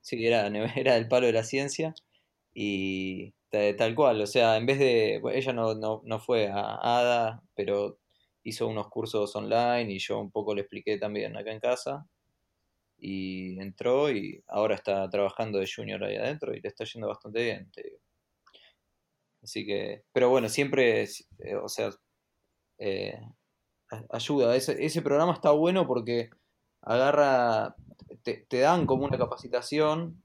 Sí, 0.00 0.26
era, 0.26 0.46
era 0.76 0.94
del 0.94 1.08
palo 1.08 1.26
de 1.26 1.32
la 1.32 1.44
ciencia. 1.44 1.94
Y 2.54 3.32
ta- 3.50 3.76
tal 3.76 3.94
cual, 3.94 4.20
o 4.20 4.26
sea, 4.26 4.56
en 4.56 4.66
vez 4.66 4.78
de. 4.78 5.18
bueno, 5.20 5.38
ella 5.38 5.52
no, 5.52 5.74
no, 5.74 6.02
no 6.04 6.18
fue 6.18 6.48
a 6.48 6.76
ADA, 6.80 7.42
pero 7.54 7.98
hizo 8.46 8.68
unos 8.68 8.88
cursos 8.88 9.34
online 9.34 9.92
y 9.92 9.98
yo 9.98 10.20
un 10.20 10.30
poco 10.30 10.54
le 10.54 10.62
expliqué 10.62 10.98
también 10.98 11.36
acá 11.36 11.50
en 11.50 11.60
casa. 11.60 12.06
Y 12.98 13.60
entró 13.60 14.10
y 14.10 14.42
ahora 14.46 14.76
está 14.76 15.08
trabajando 15.10 15.58
de 15.58 15.68
junior 15.68 16.02
ahí 16.04 16.16
adentro 16.16 16.54
y 16.54 16.60
le 16.60 16.68
está 16.68 16.84
yendo 16.84 17.08
bastante 17.08 17.42
bien, 17.42 17.70
te 17.72 17.82
digo. 17.82 17.98
Así 19.42 19.66
que, 19.66 20.04
pero 20.12 20.30
bueno, 20.30 20.48
siempre, 20.48 21.02
eh, 21.02 21.56
o 21.56 21.68
sea, 21.68 21.90
eh, 22.78 23.20
ayuda. 24.10 24.56
Ese, 24.56 24.84
ese 24.84 25.02
programa 25.02 25.32
está 25.32 25.50
bueno 25.50 25.86
porque 25.86 26.30
agarra, 26.82 27.74
te, 28.22 28.46
te 28.48 28.60
dan 28.60 28.86
como 28.86 29.04
una 29.04 29.18
capacitación 29.18 30.22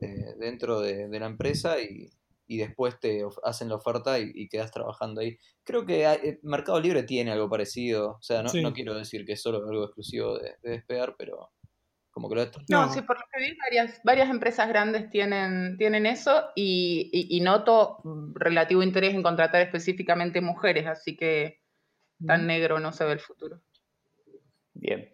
eh, 0.00 0.34
dentro 0.38 0.80
de, 0.80 1.08
de 1.08 1.20
la 1.20 1.26
empresa 1.26 1.80
y, 1.80 2.10
y 2.46 2.58
después 2.58 2.98
te 3.00 3.22
hacen 3.42 3.68
la 3.68 3.76
oferta 3.76 4.18
y, 4.18 4.30
y 4.34 4.48
quedas 4.48 4.70
trabajando 4.70 5.20
ahí. 5.20 5.38
Creo 5.64 5.86
que 5.86 6.06
hay- 6.06 6.18
eh, 6.22 6.40
Mercado 6.42 6.80
Libre 6.80 7.02
tiene 7.04 7.30
algo 7.32 7.48
parecido. 7.48 8.12
O 8.18 8.22
sea, 8.22 8.42
no, 8.42 8.48
Sí. 8.50 8.62
no 8.62 8.72
quiero 8.72 8.94
decir 8.94 9.24
que 9.24 9.32
es 9.32 9.42
solo 9.42 9.58
algo 9.68 9.84
exclusivo 9.84 10.38
de, 10.38 10.56
de 10.62 10.70
Despegar, 10.72 11.14
pero 11.18 11.50
como 12.10 12.28
que 12.28 12.34
lo 12.36 12.44
No, 12.68 12.86
No. 12.86 12.92
sí, 12.92 13.00
por 13.02 13.18
lo 13.18 13.24
que 13.32 13.40
vi, 13.40 13.56
varias, 13.58 14.00
varias 14.04 14.30
empresas 14.30 14.68
grandes 14.68 15.10
tienen, 15.10 15.76
tienen 15.78 16.06
eso 16.06 16.44
y, 16.54 17.10
y- 17.12 17.36
y 17.36 17.40
noto 17.40 17.98
mm, 18.04 18.34
relativo 18.34 18.82
interés 18.82 19.14
en 19.14 19.22
contratar 19.22 19.62
específicamente 19.62 20.40
mujeres, 20.40 20.86
así 20.86 21.16
que 21.16 21.60
tan 22.26 22.46
negro 22.46 22.78
no 22.78 22.92
se 22.92 23.04
ve 23.04 23.12
el 23.14 23.20
futuro. 23.20 23.60
Bien. 24.74 25.10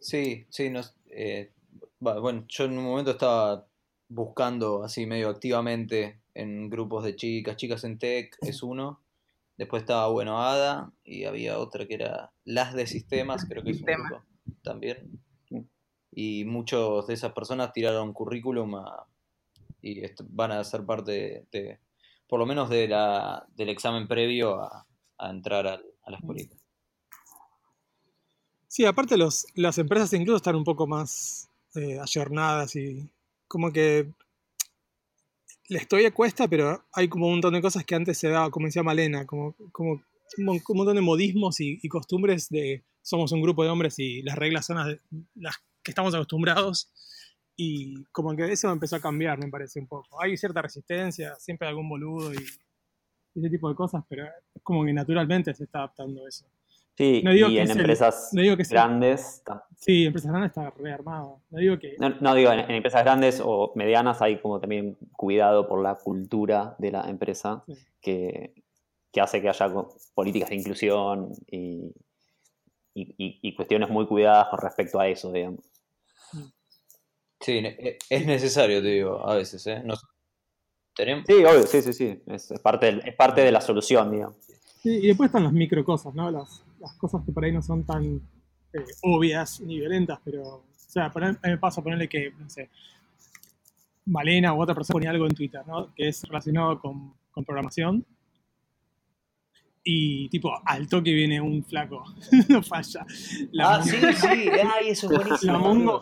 Sí, 0.00 0.46
sí, 0.50 0.68
nos, 0.70 0.96
eh, 1.06 1.52
bueno, 2.00 2.44
yo 2.48 2.64
en 2.64 2.76
un 2.78 2.84
momento 2.84 3.12
estaba 3.12 3.66
buscando 4.08 4.82
así 4.84 5.06
medio 5.06 5.28
activamente 5.30 6.21
en 6.34 6.70
grupos 6.70 7.04
de 7.04 7.16
chicas, 7.16 7.56
chicas 7.56 7.84
en 7.84 7.98
tech 7.98 8.36
es 8.40 8.62
uno, 8.62 9.00
después 9.56 9.82
estaba 9.82 10.08
bueno 10.08 10.42
Ada 10.42 10.90
y 11.04 11.24
había 11.24 11.58
otra 11.58 11.86
que 11.86 11.94
era 11.94 12.32
las 12.44 12.74
de 12.74 12.86
sistemas, 12.86 13.44
creo 13.44 13.62
que 13.62 13.70
es 13.72 13.80
un 13.80 13.86
grupo 13.86 14.22
también. 14.62 15.20
Y 16.10 16.44
muchos 16.44 17.06
de 17.06 17.14
esas 17.14 17.32
personas 17.32 17.72
tiraron 17.72 18.12
currículum 18.12 18.74
a- 18.76 19.06
y 19.80 20.02
van 20.30 20.52
a 20.52 20.62
ser 20.64 20.84
parte 20.84 21.12
de, 21.12 21.46
de- 21.50 21.78
por 22.28 22.38
lo 22.38 22.46
menos 22.46 22.68
de 22.70 22.88
la, 22.88 23.46
del 23.56 23.68
examen 23.70 24.06
previo 24.08 24.60
a, 24.62 24.86
a 25.18 25.30
entrar 25.30 25.66
al- 25.66 25.84
a 26.04 26.10
la 26.10 26.18
escuelita. 26.18 26.56
Sí, 28.68 28.84
aparte 28.86 29.16
los, 29.18 29.46
las 29.54 29.76
empresas 29.78 30.12
incluso 30.14 30.36
están 30.36 30.56
un 30.56 30.64
poco 30.64 30.86
más 30.86 31.48
eh, 31.74 31.98
ayornadas 32.00 32.74
y 32.76 33.08
como 33.46 33.70
que 33.70 34.10
les 35.72 35.88
todavía 35.88 36.12
cuesta, 36.12 36.48
pero 36.48 36.84
hay 36.92 37.08
como 37.08 37.26
un 37.26 37.32
montón 37.34 37.54
de 37.54 37.62
cosas 37.62 37.84
que 37.84 37.94
antes 37.94 38.18
se 38.18 38.28
daba, 38.28 38.50
como 38.50 38.66
decía 38.66 38.82
Malena, 38.82 39.26
como, 39.26 39.54
como 39.72 39.92
un, 40.38 40.44
mon- 40.44 40.60
un 40.68 40.76
montón 40.76 40.96
de 40.96 41.02
modismos 41.02 41.60
y, 41.60 41.78
y 41.82 41.88
costumbres 41.88 42.48
de 42.48 42.84
somos 43.02 43.32
un 43.32 43.42
grupo 43.42 43.64
de 43.64 43.70
hombres 43.70 43.98
y 43.98 44.22
las 44.22 44.36
reglas 44.36 44.66
son 44.66 44.76
las, 44.78 44.96
las 45.34 45.56
que 45.82 45.90
estamos 45.90 46.14
acostumbrados 46.14 46.92
y 47.56 48.04
como 48.12 48.34
que 48.36 48.50
eso 48.52 48.70
empezó 48.70 48.96
a 48.96 49.00
cambiar, 49.00 49.38
me 49.38 49.48
parece 49.50 49.80
un 49.80 49.86
poco. 49.88 50.20
Hay 50.22 50.36
cierta 50.36 50.62
resistencia, 50.62 51.34
siempre 51.38 51.66
hay 51.66 51.70
algún 51.72 51.88
boludo 51.88 52.32
y, 52.32 52.38
y 53.34 53.40
ese 53.40 53.50
tipo 53.50 53.68
de 53.68 53.74
cosas, 53.74 54.04
pero 54.08 54.24
es 54.26 54.62
como 54.62 54.84
que 54.84 54.92
naturalmente 54.92 55.54
se 55.54 55.64
está 55.64 55.78
adaptando 55.80 56.26
eso. 56.28 56.46
Sí, 56.96 57.22
No 57.24 57.32
digo 57.32 57.48
y 57.48 57.54
que 57.54 57.62
en 57.62 57.70
el- 57.70 57.78
empresas 57.78 58.28
no 58.32 58.42
digo 58.42 58.56
que 58.56 58.64
sea- 58.64 58.84
grandes, 58.86 59.42
Sí, 59.78 60.04
Empresas 60.04 60.30
Grandes 60.30 60.50
está 60.50 60.70
rearmado. 60.70 61.40
No 61.50 61.58
digo 61.58 61.76
que. 61.78 61.96
no, 61.98 62.10
no 62.20 62.34
digo, 62.36 62.52
en, 62.52 62.60
en 62.60 62.70
empresas 62.70 63.02
grandes 63.02 63.42
o 63.44 63.72
medianas 63.74 64.22
hay 64.22 64.38
como 64.40 64.60
también 64.60 64.96
cuidado 65.16 65.66
por 65.66 65.82
la 65.82 65.96
cultura 65.96 66.76
de 66.78 66.92
la 66.92 67.08
empresa 67.10 67.64
Sí. 67.66 67.74
que, 68.00 68.54
que 69.10 69.20
hace 69.20 69.42
que 69.42 69.48
haya 69.48 69.68
políticas 70.14 70.50
de 70.50 70.54
inclusión 70.56 71.32
y, 71.50 71.92
y- 72.94 73.14
y- 73.18 73.38
y 73.42 73.54
cuestiones 73.56 73.88
muy 73.90 74.06
cuidadas 74.06 74.48
con 74.50 74.60
respecto 74.60 75.00
a 75.00 75.08
eso, 75.08 75.32
digamos. 75.32 75.60
Sí, 77.40 77.60
ne- 77.60 77.76
e- 77.78 77.98
es 78.08 78.26
necesario, 78.26 78.80
te 78.80 78.88
digo, 78.88 79.26
a 79.28 79.34
veces, 79.34 79.66
¿eh? 79.66 79.82
Nos- 79.84 80.06
tenemos, 80.94 81.24
Sí, 81.26 81.32
obvio, 81.44 81.66
sí, 81.66 81.82
sí, 81.82 81.92
sí. 81.92 82.22
Es, 82.26 82.50
es 82.52 82.60
parte, 82.60 82.86
del- 82.86 83.02
es 83.08 83.16
parte 83.16 83.40
de 83.40 83.50
la 83.50 83.60
solución, 83.60 84.10
digamos. 84.12 84.36
Sí, 84.82 84.90
y 85.02 85.06
después 85.08 85.26
están 85.28 85.44
las 85.44 85.52
micro 85.52 85.84
cosas, 85.84 86.14
¿no? 86.14 86.30
Las, 86.30 86.64
las 86.82 86.92
cosas 86.96 87.22
que 87.24 87.32
por 87.32 87.44
ahí 87.44 87.52
no 87.52 87.62
son 87.62 87.84
tan 87.84 88.04
eh, 88.74 88.84
obvias 89.02 89.60
ni 89.60 89.78
violentas, 89.78 90.18
pero. 90.24 90.42
O 90.42 90.64
sea, 90.92 91.10
mí 91.16 91.36
me 91.44 91.56
pasa 91.58 91.80
ponerle 91.82 92.06
que, 92.06 92.32
no 92.38 92.50
sé, 92.50 92.68
Malena 94.04 94.52
u 94.52 94.60
otra 94.60 94.74
persona 94.74 94.92
ponía 94.94 95.10
algo 95.10 95.24
en 95.26 95.34
Twitter, 95.34 95.66
¿no? 95.66 95.94
Que 95.94 96.08
es 96.08 96.22
relacionado 96.24 96.78
con, 96.78 97.14
con 97.30 97.44
programación. 97.46 98.04
Y 99.84 100.28
tipo, 100.28 100.52
al 100.64 100.86
toque 100.88 101.12
viene 101.12 101.40
un 101.40 101.64
flaco. 101.64 102.04
no 102.48 102.62
falla. 102.62 103.06
La 103.52 103.76
Ah, 103.76 103.80
Mongo- 103.80 103.90
sí, 103.90 104.12
sí, 104.20 104.50
ay, 104.76 104.88
eso 104.90 105.10
es 105.10 105.18
buenísimo. 105.18 105.52
La 105.52 105.58
Mongo, 105.58 106.00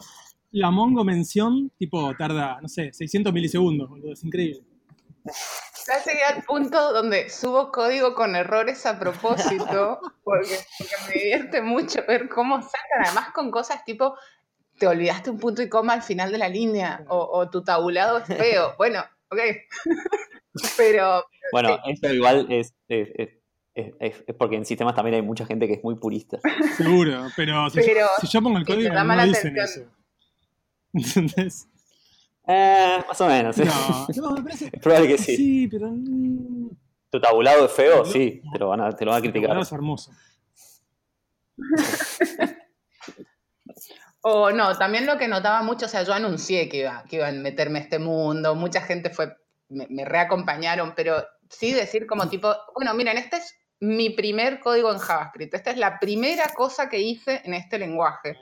la 0.51 0.71
Mongo 0.71 1.05
mención, 1.05 1.71
tipo, 1.79 2.13
tarda, 2.17 2.61
no 2.61 2.69
sé, 2.69 2.93
600 2.93 3.33
milisegundos, 3.33 3.89
boludo, 3.89 4.13
es 4.13 4.25
increíble. 4.25 4.63
Ya 5.91 6.05
llegué 6.05 6.23
al 6.25 6.43
punto 6.45 6.93
donde 6.93 7.29
subo 7.31 7.73
código 7.73 8.15
con 8.15 8.37
errores 8.37 8.87
a 8.87 8.99
propósito, 8.99 9.99
porque, 10.25 10.57
porque 10.79 10.95
me 11.09 11.13
divierte 11.15 11.63
mucho 11.63 12.03
ver 12.07 12.29
cómo 12.29 12.63
sacan, 12.63 13.05
además 13.07 13.31
con 13.35 13.51
cosas 13.51 13.85
tipo, 13.85 14.17
te 14.79 14.87
olvidaste 14.87 15.31
un 15.31 15.39
punto 15.41 15.63
y 15.63 15.69
coma 15.69 15.93
al 15.95 16.03
final 16.03 16.31
de 16.33 16.39
la 16.39 16.49
línea, 16.49 17.05
o, 17.09 17.19
o 17.19 17.51
tu 17.51 17.63
tabulado 17.65 18.19
es 18.19 18.27
feo. 18.27 18.75
Bueno, 18.79 19.05
ok. 19.31 19.39
Pero 20.77 21.25
Bueno, 21.53 21.79
eso 21.87 22.13
igual 22.13 22.47
es, 22.51 22.75
es, 22.89 23.09
es- 23.17 23.29
es- 23.75 23.95
es- 24.01 24.25
es 24.27 24.35
porque 24.37 24.57
en 24.57 24.65
sistemas 24.67 24.95
también 24.95 25.15
hay 25.15 25.23
mucha 25.23 25.47
gente 25.47 25.67
que 25.69 25.75
es 25.75 25.85
muy 25.85 25.95
purista. 25.97 26.39
Seguro, 26.77 27.27
pero 27.37 27.71
si, 27.71 27.81
Pero- 27.81 28.01
yo, 28.01 28.07
si 28.21 28.27
yo 28.27 28.43
pongo 28.43 28.59
el 28.59 28.67
código 28.67 28.93
llama 28.93 29.15
no 29.15 29.23
la 29.23 29.27
dicen 29.27 29.53
atención. 29.59 29.85
eso. 29.85 29.97
¿Entendés? 30.93 31.69
Eh, 32.53 33.05
más 33.07 33.21
o 33.21 33.27
menos. 33.27 33.57
¿sí? 33.57 33.63
No, 33.65 34.31
no, 34.31 34.37
me 34.37 34.43
parece. 34.43 34.67
Es 34.73 34.81
probable 34.81 35.09
que 35.09 35.19
sí. 35.19 35.37
Sí, 35.37 35.69
pero. 35.69 35.89
¿Tu 37.11 37.21
tabulado 37.21 37.67
es 37.67 37.73
feo? 37.73 38.05
Sí, 38.05 38.43
te 38.53 38.59
lo 38.59 38.69
van 38.69 38.81
a, 38.81 38.93
te 38.93 39.05
lo 39.05 39.11
van 39.11 39.23
a 39.23 39.25
el 39.25 39.33
criticar. 39.33 39.49
tablero 39.51 39.63
es 39.63 39.73
hermoso. 39.73 40.13
O 44.23 44.51
no, 44.51 44.77
también 44.77 45.07
lo 45.07 45.17
que 45.17 45.29
notaba 45.29 45.63
mucho, 45.63 45.87
o 45.87 45.89
sea, 45.89 46.03
yo 46.03 46.13
anuncié 46.13 46.69
que 46.69 46.81
iba, 46.81 47.05
que 47.09 47.17
iba 47.17 47.29
a 47.29 47.33
meterme 47.33 47.79
a 47.79 47.83
este 47.83 47.99
mundo, 47.99 48.55
mucha 48.55 48.83
gente 48.83 49.09
fue, 49.09 49.35
me, 49.71 49.87
me 49.89 50.05
reacompañaron, 50.05 50.93
pero 50.95 51.25
sí 51.49 51.73
decir 51.73 52.07
como 52.07 52.29
tipo, 52.29 52.55
bueno, 52.75 52.93
miren, 52.93 53.17
este 53.17 53.39
es 53.39 53.55
mi 53.81 54.11
primer 54.11 54.61
código 54.61 54.93
en 54.93 54.99
JavaScript, 54.99 55.55
esta 55.55 55.71
es 55.71 55.79
la 55.79 55.99
primera 55.99 56.53
cosa 56.55 56.91
que 56.91 56.99
hice 56.99 57.41
en 57.45 57.55
este 57.55 57.79
lenguaje. 57.79 58.37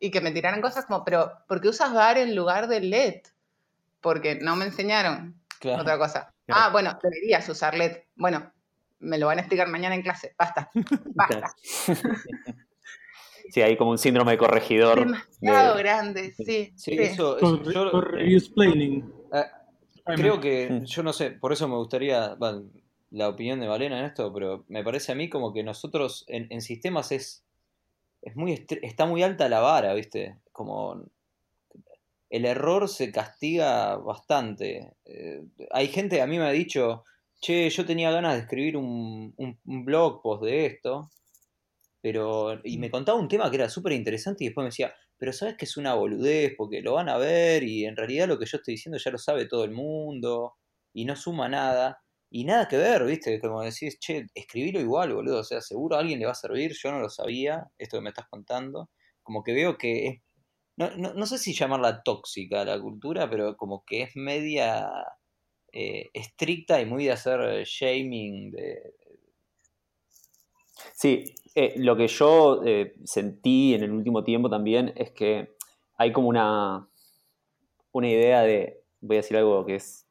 Y 0.00 0.10
que 0.10 0.20
me 0.20 0.32
tiraran 0.32 0.60
cosas 0.60 0.86
como, 0.86 1.04
pero 1.04 1.30
¿por 1.46 1.60
qué 1.60 1.68
usas 1.68 1.94
var 1.94 2.18
en 2.18 2.34
lugar 2.34 2.66
de 2.66 2.80
let? 2.80 3.22
Porque 4.02 4.34
no 4.36 4.56
me 4.56 4.66
enseñaron 4.66 5.40
Claro. 5.60 5.82
otra 5.82 5.96
cosa. 5.96 6.34
Claro. 6.44 6.60
Ah, 6.64 6.68
bueno, 6.70 6.98
deberías 7.02 7.48
usar 7.48 7.76
let. 7.78 8.04
Bueno, 8.16 8.52
me 8.98 9.16
lo 9.18 9.26
van 9.28 9.38
a 9.38 9.42
explicar 9.42 9.68
mañana 9.68 9.94
en 9.94 10.02
clase. 10.02 10.34
Basta, 10.36 10.70
basta. 11.14 11.54
Sí, 13.50 13.60
hay 13.60 13.76
como 13.76 13.90
un 13.90 13.98
síndrome 13.98 14.32
de 14.32 14.38
corregidor. 14.38 14.98
Demasiado 15.00 15.76
de- 15.76 15.82
grande, 15.82 16.32
sí. 16.32 16.44
Sí, 16.44 16.72
sí. 16.76 16.96
eso, 16.98 17.38
yo, 17.70 17.90
por 17.90 18.12
reviews 18.12 18.48
planning. 18.50 19.12
eh, 19.32 19.44
creo 20.16 20.40
que, 20.40 20.68
Mm. 20.70 20.84
yo 20.84 21.02
no 21.02 21.12
sé, 21.12 21.30
por 21.32 21.52
eso 21.52 21.68
me 21.68 21.76
gustaría 21.76 22.36
la 23.10 23.28
opinión 23.28 23.60
de 23.60 23.66
Valena 23.66 23.98
en 23.98 24.06
esto, 24.06 24.32
pero 24.32 24.64
me 24.68 24.82
parece 24.82 25.12
a 25.12 25.14
mí 25.14 25.28
como 25.28 25.52
que 25.52 25.62
nosotros 25.62 26.24
en, 26.28 26.46
en 26.50 26.60
sistemas 26.62 27.12
es, 27.12 27.44
es 28.22 28.34
muy 28.36 28.64
está 28.82 29.04
muy 29.06 29.22
alta 29.22 29.48
la 29.48 29.60
vara, 29.60 29.92
¿viste? 29.94 30.38
Como 30.52 31.02
el 32.32 32.46
error 32.46 32.88
se 32.90 33.12
castiga 33.12 33.96
bastante. 33.98 34.94
Eh, 35.06 35.42
hay 35.72 35.88
gente, 35.88 36.22
a 36.22 36.26
mí 36.28 36.38
me 36.38 36.46
ha 36.46 36.50
dicho, 36.52 37.04
che, 37.40 37.70
yo 37.70 37.86
tenía 37.86 38.10
ganas 38.12 38.34
de 38.36 38.40
escribir 38.42 38.76
un, 38.78 39.34
un- 39.38 39.60
un 39.66 39.84
blog 39.86 40.22
post 40.22 40.44
de 40.44 40.66
esto, 40.66 41.10
pero, 42.00 42.60
y 42.64 42.78
me 42.78 42.90
contaba 42.90 43.18
un 43.18 43.28
tema 43.28 43.48
que 43.50 43.56
era 43.56 43.68
súper 43.68 43.92
interesante 43.92 44.44
y 44.44 44.48
después 44.48 44.64
me 44.64 44.68
decía, 44.70 44.94
pero 45.18 45.32
sabes 45.32 45.56
que 45.56 45.64
es 45.66 45.76
una 45.76 45.94
boludez 45.94 46.54
porque 46.56 46.80
lo 46.82 46.94
van 46.94 47.08
a 47.08 47.16
ver 47.18 47.62
y 47.64 47.84
en 47.84 47.96
realidad 47.96 48.26
lo 48.28 48.38
que 48.38 48.46
yo 48.46 48.58
estoy 48.58 48.74
diciendo 48.74 48.98
ya 48.98 49.10
lo 49.12 49.18
sabe 49.18 49.46
todo 49.46 49.64
el 49.64 49.70
mundo 49.72 50.54
y 50.92 51.04
no 51.04 51.14
suma 51.16 51.48
nada. 51.48 51.98
y 52.30 52.44
nada 52.44 52.66
que 52.68 52.78
ver, 52.78 53.04
¿viste? 53.04 53.38
Como 53.40 53.62
decís, 53.62 53.98
che, 54.00 54.26
escribilo 54.34 54.80
igual, 54.80 55.12
boludo. 55.14 55.40
O 55.40 55.44
sea, 55.44 55.60
seguro 55.60 55.96
a 55.96 56.00
alguien 56.00 56.18
le 56.18 56.24
va 56.26 56.32
a 56.32 56.34
servir. 56.34 56.72
Yo 56.82 56.90
no 56.90 56.98
lo 57.00 57.10
sabía, 57.10 57.66
esto 57.78 57.98
que 57.98 58.02
me 58.02 58.08
estás 58.10 58.26
contando. 58.30 58.88
Como 59.22 59.42
que 59.44 59.52
veo 59.52 59.76
que 59.78 60.06
es. 60.08 60.20
No, 60.76 60.90
no, 60.96 61.14
no 61.14 61.26
sé 61.26 61.38
si 61.38 61.52
llamarla 61.52 62.02
tóxica 62.02 62.64
la 62.64 62.80
cultura, 62.80 63.28
pero 63.28 63.56
como 63.56 63.84
que 63.84 64.02
es 64.02 64.16
media 64.16 64.90
eh, 65.72 66.10
estricta 66.12 66.80
y 66.80 66.86
muy 66.86 67.04
de 67.04 67.12
hacer 67.12 67.64
shaming. 67.64 68.50
De... 68.52 68.94
Sí, 70.94 71.24
eh, 71.54 71.74
lo 71.76 71.96
que 71.96 72.08
yo 72.08 72.62
eh, 72.64 72.94
sentí 73.04 73.74
en 73.74 73.84
el 73.84 73.92
último 73.92 74.24
tiempo 74.24 74.48
también 74.48 74.92
es 74.96 75.10
que 75.12 75.56
hay 75.96 76.12
como 76.12 76.28
una, 76.28 76.88
una 77.92 78.08
idea 78.08 78.42
de. 78.42 78.82
Voy 79.00 79.16
a 79.16 79.20
decir 79.20 79.36
algo 79.36 79.66
que 79.66 79.76
es 79.76 80.06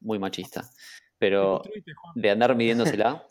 muy 0.00 0.18
machista 0.18 0.70
pero 1.24 1.62
de 2.14 2.30
andar 2.30 2.54
midiéndosela, 2.54 3.26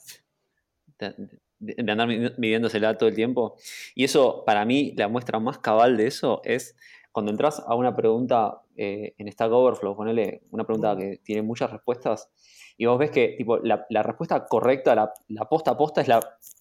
de, 1.66 1.92
andar 1.92 2.08
midiéndosela 2.08 2.98
todo 2.98 3.10
el 3.10 3.16
tiempo. 3.16 3.56
Y 3.96 4.04
eso, 4.04 4.44
para 4.46 4.66
mí, 4.66 4.94
la 4.98 5.08
muestra 5.08 5.40
más 5.40 5.60
cabal 5.60 5.98
de 5.98 6.08
eso 6.08 6.42
es 6.44 6.76
cuando 7.12 7.32
entras 7.32 7.62
a 7.66 7.76
una 7.76 7.96
pregunta 7.96 8.62
eh, 8.76 9.14
en 9.18 9.32
Stack 9.32 9.52
Overflow, 9.52 9.96
ponele 9.96 10.42
una 10.52 10.64
pregunta 10.64 10.98
que 10.98 11.20
tiene 11.24 11.44
muchas 11.44 11.72
respuestas, 11.72 12.30
y 12.76 12.86
vos 12.86 12.98
ves 12.98 13.12
que 13.12 13.36
tipo, 13.38 13.60
la, 13.60 13.86
respuesta 14.02 14.48
correcta, 14.48 14.96
la, 14.96 15.14
la, 15.28 15.48
posta 15.48 15.72
a 15.72 15.78
posta, 15.78 16.02
es 16.02 16.08
la, 16.08 16.20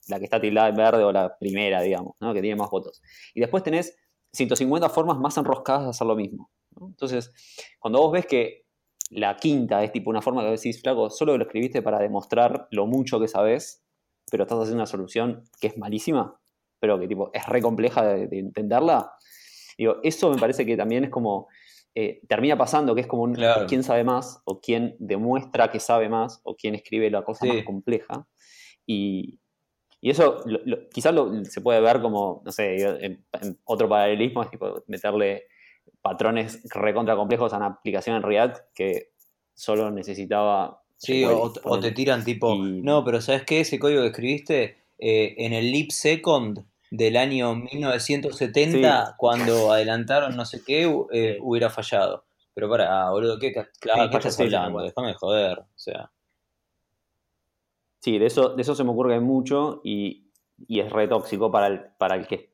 la, 0.08 0.18
que 0.18 0.24
está 0.24 0.40
tildada 0.40 0.68
en 0.68 0.76
verde 0.76 1.02
o 1.04 1.10
la 1.10 1.38
primera, 1.38 1.80
digamos, 1.80 2.16
¿no? 2.20 2.34
que 2.34 2.42
tiene 2.42 2.56
más 2.56 2.70
votos. 2.70 3.02
Y 3.34 3.40
después 3.40 3.62
tenés 3.62 3.96
150 4.32 4.90
formas 4.90 5.18
más 5.18 5.36
enroscadas 5.38 5.84
de 5.84 5.90
hacer 5.90 6.06
lo 6.06 6.16
mismo. 6.16 6.50
¿no? 6.78 6.88
Entonces, 6.88 7.32
cuando 7.78 8.00
vos 8.00 8.12
ves 8.12 8.26
que 8.26 8.66
la 9.10 9.36
quinta 9.36 9.82
es 9.82 9.92
tipo 9.92 10.10
una 10.10 10.22
forma 10.22 10.42
que 10.42 10.50
decís, 10.50 10.80
flaco, 10.80 11.10
solo 11.10 11.36
lo 11.36 11.44
escribiste 11.44 11.82
para 11.82 11.98
demostrar 11.98 12.68
lo 12.70 12.86
mucho 12.86 13.20
que 13.20 13.28
sabes, 13.28 13.82
pero 14.32 14.44
estás 14.44 14.58
haciendo 14.58 14.78
una 14.80 14.86
solución 14.86 15.44
que 15.60 15.66
es 15.68 15.76
malísima, 15.78 16.40
pero 16.80 16.98
que 16.98 17.06
tipo 17.06 17.30
es 17.34 17.46
re 17.46 17.60
compleja 17.60 18.02
de, 18.02 18.26
de 18.28 18.38
entenderla. 18.38 19.12
Digo, 19.76 19.98
eso 20.02 20.30
me 20.30 20.38
parece 20.38 20.64
que 20.66 20.74
también 20.76 21.04
es 21.04 21.10
como, 21.10 21.48
eh, 21.94 22.20
termina 22.26 22.56
pasando 22.56 22.94
que 22.94 23.02
es 23.02 23.06
como 23.06 23.22
un, 23.24 23.34
Claro. 23.34 23.66
quién 23.68 23.82
sabe 23.82 24.04
más, 24.04 24.40
o 24.46 24.58
quién 24.60 24.96
demuestra 24.98 25.70
que 25.70 25.78
sabe 25.80 26.08
más, 26.08 26.40
o 26.44 26.56
quién 26.56 26.74
escribe 26.74 27.10
la 27.10 27.22
cosa 27.22 27.44
Sí. 27.44 27.52
más 27.52 27.64
compleja. 27.64 28.26
Y, 28.86 29.38
y 30.00 30.10
eso 30.10 30.40
lo- 30.46 30.60
lo- 30.64 30.88
quizás 30.88 31.14
lo- 31.14 31.44
se 31.44 31.60
puede 31.60 31.80
ver 31.82 32.00
como, 32.00 32.40
no 32.44 32.50
sé, 32.52 32.76
en, 33.04 33.24
en 33.40 33.58
otro 33.64 33.88
paralelismo, 33.88 34.42
es 34.42 34.50
tipo 34.50 34.82
meterle 34.86 35.44
patrones 36.00 36.62
recontra 36.74 37.14
complejos 37.16 37.52
a 37.52 37.58
una 37.58 37.66
aplicación 37.66 38.16
en 38.16 38.22
React 38.22 38.58
que 38.74 39.12
solo 39.54 39.90
necesitaba 39.90 40.81
Sí, 41.02 41.24
o, 41.24 41.52
o 41.64 41.80
te 41.80 41.90
tiran 41.90 42.24
tipo, 42.24 42.54
Y- 42.54 42.80
no, 42.82 43.04
pero 43.04 43.20
¿sabes 43.20 43.42
qué? 43.44 43.60
Ese 43.60 43.78
código 43.78 44.02
que 44.02 44.08
escribiste 44.08 44.76
eh, 44.98 45.34
en 45.38 45.52
el 45.52 45.72
Leap 45.72 45.90
Second 45.90 46.64
del 46.92 47.16
año 47.16 47.56
1970, 47.56 49.16
cuando 49.18 49.72
adelantaron 49.72 50.36
no 50.36 50.44
sé 50.44 50.62
qué, 50.64 50.82
eh, 51.12 51.38
hubiera 51.40 51.70
fallado. 51.70 52.24
Pero 52.54 52.68
para, 52.68 53.10
boludo, 53.10 53.38
¿qué, 53.38 53.52
claro, 53.80 54.04
Sí, 54.04 54.10
¿qué 54.10 54.16
estás 54.18 54.36
sí, 54.36 54.42
hablando? 54.44 54.82
Déjame 54.82 55.08
de 55.08 55.14
joder. 55.14 55.58
O 55.60 55.66
sea, 55.74 56.10
Sí, 58.00 58.18
de 58.18 58.26
eso, 58.26 58.50
de 58.50 58.62
eso 58.62 58.74
se 58.74 58.84
me 58.84 58.90
ocurre 58.90 59.20
mucho 59.20 59.80
y, 59.84 60.24
y 60.66 60.80
es 60.80 60.90
re 60.92 61.06
tóxico 61.08 61.50
para 61.50 61.68
el, 61.68 61.80
para 61.98 62.16
el 62.16 62.26
que 62.26 62.50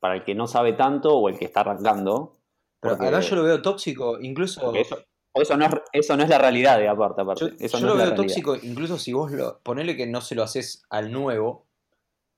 para 0.00 0.14
el 0.14 0.24
que 0.24 0.34
no 0.34 0.46
sabe 0.46 0.74
tanto 0.74 1.16
o 1.16 1.28
el 1.28 1.38
que 1.38 1.44
está 1.46 1.60
arrancando. 1.60 2.36
pero 2.80 2.94
porque- 2.96 3.08
acá 3.08 3.20
yo 3.20 3.34
lo 3.36 3.42
veo 3.44 3.60
tóxico, 3.62 4.20
incluso... 4.20 4.72
eso, 4.74 4.98
eso, 5.40 5.56
no 5.56 5.66
es, 5.66 5.72
eso 5.92 6.16
no 6.16 6.22
es 6.22 6.28
la 6.28 6.38
realidad, 6.38 6.78
de 6.78 6.88
aparte, 6.88 7.22
aparte. 7.22 7.44
Yo, 7.44 7.50
eso 7.58 7.78
yo 7.78 7.86
no 7.86 7.94
lo 7.94 7.98
veo 7.98 8.14
tóxico, 8.14 8.56
incluso 8.56 8.98
si 8.98 9.12
vos 9.12 9.30
lo. 9.32 9.60
Ponele 9.60 9.96
que 9.96 10.06
no 10.06 10.20
se 10.20 10.34
lo 10.34 10.42
haces 10.42 10.82
al 10.90 11.12
nuevo, 11.12 11.66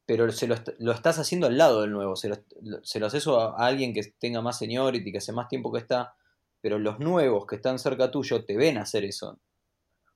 pero 0.07 0.31
se 0.33 0.47
lo, 0.47 0.57
lo 0.79 0.93
estás 0.93 1.19
haciendo 1.19 1.47
al 1.47 1.59
lado 1.59 1.83
del 1.83 1.93
nuevo. 1.93 2.17
Se 2.17 2.29
lo, 2.29 2.37
se 2.83 3.01
lo 3.01 3.07
haces 3.07 3.27
a, 3.27 3.31
a 3.31 3.67
alguien 3.67 3.93
que 3.93 4.03
tenga 4.19 4.41
más 4.43 4.59
seniority, 4.59 5.13
que 5.13 5.19
hace 5.19 5.33
más 5.33 5.49
tiempo 5.49 5.73
que 5.73 5.79
está. 5.79 6.15
Pero 6.61 6.79
los 6.79 6.99
nuevos 6.99 7.47
que 7.47 7.57
están 7.57 7.79
cerca 7.79 8.11
tuyo 8.11 8.45
te 8.45 8.57
ven 8.57 8.77
hacer 8.79 9.05
eso. 9.05 9.39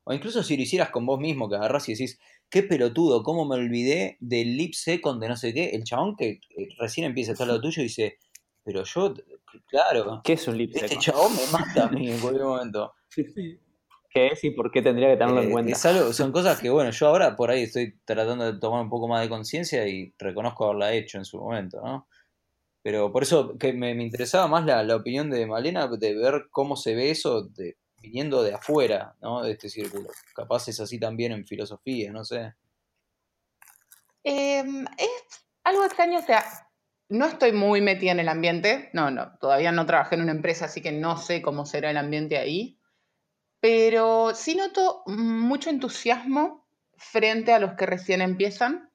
O 0.04 0.12
incluso 0.12 0.42
si 0.42 0.56
lo 0.56 0.62
hicieras 0.62 0.90
con 0.90 1.06
vos 1.06 1.18
mismo, 1.18 1.48
que 1.48 1.56
agarrás 1.56 1.88
y 1.88 1.92
decís, 1.92 2.20
qué 2.50 2.62
pelotudo, 2.62 3.22
cómo 3.22 3.46
me 3.46 3.56
olvidé 3.56 4.18
del 4.20 4.56
lip 4.56 4.74
second 4.74 5.20
de 5.20 5.28
no 5.28 5.36
sé 5.36 5.54
qué. 5.54 5.70
El 5.70 5.84
chabón 5.84 6.16
que 6.16 6.40
recién 6.78 7.06
empieza 7.06 7.30
a 7.30 7.34
estar 7.34 7.46
al 7.46 7.48
lado 7.48 7.62
tuyo 7.62 7.82
dice, 7.82 8.18
pero 8.64 8.82
yo, 8.84 9.14
claro, 9.68 10.20
¿Qué 10.24 10.32
es 10.34 10.48
un 10.48 10.56
lip 10.58 10.72
este 10.74 10.98
chabón 10.98 11.32
me 11.36 11.46
mata 11.52 11.84
a 11.86 11.88
mí 11.90 12.10
en 12.10 12.20
cualquier 12.20 12.44
momento. 12.46 12.94
Sí. 13.08 13.60
¿Qué 14.10 14.28
es 14.28 14.44
y 14.44 14.50
por 14.52 14.70
qué 14.70 14.80
tendría 14.80 15.08
que 15.10 15.16
tenerlo 15.16 15.40
en 15.42 15.48
Eh, 15.48 15.52
cuenta? 15.52 15.72
es 15.72 15.84
algo- 15.86 16.12
son 16.12 16.30
cosas 16.32 16.60
que, 16.60 16.70
bueno, 16.70 16.90
yo 16.90 17.08
ahora 17.08 17.34
por 17.36 17.50
ahí 17.50 17.64
estoy 17.64 17.98
tratando 18.04 18.50
de 18.52 18.58
tomar 18.60 18.80
un 18.82 18.88
poco 18.90 19.08
más 19.08 19.20
de 19.22 19.28
conciencia 19.28 19.86
y 19.88 20.14
reconozco 20.18 20.64
haberla 20.66 20.92
hecho 20.92 21.18
en 21.18 21.24
su 21.24 21.38
momento, 21.38 21.80
¿no? 21.82 22.08
Pero 22.82 23.10
por 23.12 23.22
eso 23.24 23.56
que 23.58 23.72
me, 23.72 23.94
me 23.94 24.04
interesaba 24.04 24.46
más 24.46 24.64
la, 24.66 24.82
la 24.84 24.96
opinión 24.96 25.30
de 25.30 25.46
Malena, 25.46 25.88
de 25.88 26.14
ver 26.14 26.46
cómo 26.50 26.76
se 26.76 26.94
ve 26.94 27.10
eso 27.10 27.42
de, 27.44 27.76
viniendo 28.00 28.42
de 28.42 28.54
afuera, 28.54 29.16
¿no? 29.20 29.42
De 29.42 29.52
este 29.52 29.68
círculo. 29.68 30.10
Capaz 30.34 30.68
es 30.68 30.78
así 30.80 31.00
también 31.00 31.32
en 31.32 31.46
filosofía, 31.46 32.12
no 32.12 32.24
sé. 32.24 32.54
Em, 34.22 34.84
es 34.98 35.10
algo 35.64 35.84
extraño, 35.84 36.18
o 36.18 36.22
sea, 36.22 36.44
no 37.08 37.26
estoy 37.26 37.52
muy 37.52 37.80
metida 37.80 38.12
en 38.12 38.20
el 38.20 38.28
ambiente, 38.28 38.90
no, 38.92 39.10
no, 39.10 39.36
todavía 39.38 39.72
no 39.72 39.86
trabajé 39.86 40.14
en 40.14 40.22
una 40.22 40.32
empresa, 40.32 40.66
así 40.66 40.80
que 40.80 40.92
no 40.92 41.16
sé 41.16 41.42
cómo 41.42 41.66
será 41.66 41.90
el 41.90 41.96
ambiente 41.96 42.38
ahí, 42.38 42.78
pero 43.60 44.34
sí 44.34 44.54
noto 44.54 45.02
mucho 45.06 45.70
entusiasmo 45.70 46.66
frente 46.96 47.52
a 47.52 47.58
los 47.58 47.74
que 47.74 47.86
recién 47.86 48.20
empiezan, 48.20 48.90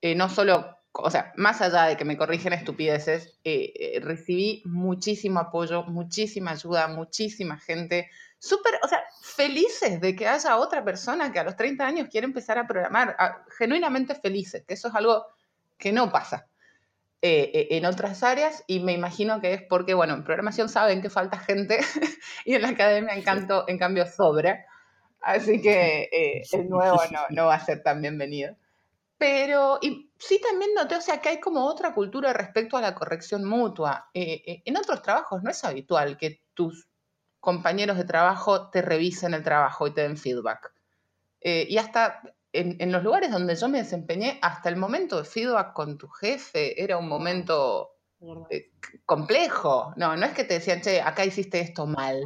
eh, 0.00 0.14
no 0.14 0.28
solo, 0.28 0.76
o 0.92 1.10
sea, 1.10 1.32
más 1.36 1.60
allá 1.60 1.84
de 1.84 1.96
que 1.96 2.04
me 2.04 2.16
corrigen 2.16 2.52
estupideces, 2.52 3.38
eh, 3.44 3.72
eh, 3.74 4.00
recibí 4.00 4.62
muchísimo 4.66 5.40
apoyo, 5.40 5.84
muchísima 5.84 6.52
ayuda, 6.52 6.88
muchísima 6.88 7.58
gente, 7.58 8.10
súper, 8.38 8.74
o 8.82 8.88
sea, 8.88 9.02
felices 9.22 10.00
de 10.00 10.14
que 10.14 10.28
haya 10.28 10.58
otra 10.58 10.84
persona 10.84 11.32
que 11.32 11.38
a 11.38 11.44
los 11.44 11.56
30 11.56 11.86
años 11.86 12.08
quiere 12.10 12.26
empezar 12.26 12.58
a 12.58 12.66
programar, 12.66 13.16
genuinamente 13.56 14.14
felices, 14.14 14.64
que 14.66 14.74
eso 14.74 14.88
es 14.88 14.94
algo 14.94 15.26
que 15.78 15.92
no 15.92 16.10
pasa 16.12 16.46
eh, 17.22 17.50
eh, 17.52 17.68
en 17.72 17.84
otras 17.84 18.22
áreas 18.22 18.64
y 18.66 18.80
me 18.80 18.92
imagino 18.92 19.40
que 19.40 19.52
es 19.54 19.62
porque, 19.62 19.94
bueno, 19.94 20.14
en 20.14 20.24
programación 20.24 20.68
saben 20.68 21.02
que 21.02 21.10
falta 21.10 21.38
gente 21.38 21.80
y 22.44 22.54
en 22.54 22.62
la 22.62 22.68
academia 22.68 23.14
en, 23.14 23.22
canto, 23.22 23.64
en 23.68 23.78
cambio 23.78 24.06
sobra, 24.06 24.64
así 25.20 25.60
que 25.60 26.08
eh, 26.12 26.42
el 26.52 26.68
nuevo 26.68 26.98
no, 27.10 27.20
no 27.30 27.46
va 27.46 27.54
a 27.54 27.64
ser 27.64 27.82
tan 27.82 28.00
bienvenido. 28.00 28.56
Pero 29.18 29.80
y 29.82 30.12
sí 30.16 30.40
también 30.40 30.72
noté, 30.74 30.94
o 30.94 31.00
sea, 31.00 31.20
que 31.20 31.28
hay 31.28 31.40
como 31.40 31.64
otra 31.64 31.92
cultura 31.92 32.32
respecto 32.32 32.76
a 32.76 32.80
la 32.80 32.94
corrección 32.94 33.44
mutua. 33.44 34.08
Eh, 34.14 34.42
eh, 34.46 34.62
en 34.64 34.76
otros 34.76 35.02
trabajos 35.02 35.42
no 35.42 35.50
es 35.50 35.64
habitual 35.64 36.16
que 36.16 36.40
tus 36.54 36.88
compañeros 37.40 37.96
de 37.96 38.04
trabajo 38.04 38.70
te 38.70 38.80
revisen 38.80 39.34
el 39.34 39.42
trabajo 39.42 39.88
y 39.88 39.92
te 39.92 40.02
den 40.02 40.16
feedback. 40.16 40.72
Eh, 41.40 41.66
y 41.68 41.78
hasta 41.78 42.22
en, 42.52 42.76
en 42.80 42.92
los 42.92 43.02
lugares 43.02 43.30
donde 43.30 43.54
yo 43.56 43.68
me 43.68 43.78
desempeñé, 43.78 44.38
hasta 44.42 44.68
el 44.68 44.76
momento 44.76 45.18
de 45.18 45.24
feedback 45.24 45.72
con 45.72 45.98
tu 45.98 46.08
jefe 46.08 46.82
era 46.82 46.96
un 46.96 47.08
momento 47.08 47.96
eh, 48.50 48.70
complejo. 49.04 49.92
No, 49.96 50.16
no 50.16 50.26
es 50.26 50.32
que 50.32 50.44
te 50.44 50.54
decían, 50.54 50.80
che, 50.80 51.00
acá 51.00 51.24
hiciste 51.24 51.60
esto 51.60 51.86
mal. 51.86 52.22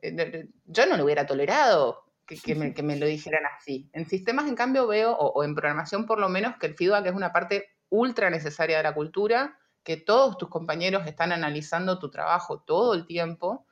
Eh, 0.00 0.48
Yo 0.66 0.86
no 0.86 0.96
lo 0.96 1.04
hubiera 1.04 1.26
tolerado 1.26 2.04
que, 2.26 2.36
que 2.38 2.54
me, 2.54 2.74
que 2.74 2.82
me 2.82 2.96
lo 2.96 3.06
dijeran 3.06 3.44
así. 3.56 3.88
En 3.92 4.08
sistemas, 4.08 4.48
en 4.48 4.56
cambio, 4.56 4.86
veo, 4.86 5.12
o, 5.12 5.28
o 5.28 5.44
en 5.44 5.54
programación 5.54 6.06
por 6.06 6.18
lo 6.18 6.28
menos, 6.28 6.56
que 6.58 6.66
el 6.66 6.74
feedback 6.74 7.06
es 7.06 7.14
una 7.14 7.32
parte 7.32 7.68
ultra 7.88 8.30
necesaria 8.30 8.78
de 8.78 8.82
la 8.82 8.94
cultura, 8.94 9.58
que 9.82 9.96
todos 9.96 10.38
tus 10.38 10.48
compañeros 10.48 11.06
están 11.06 11.32
analizando 11.32 11.98
tu 11.98 12.10
trabajo 12.10 12.60
todo 12.60 12.94
el 12.94 13.06
tiempo 13.06 13.66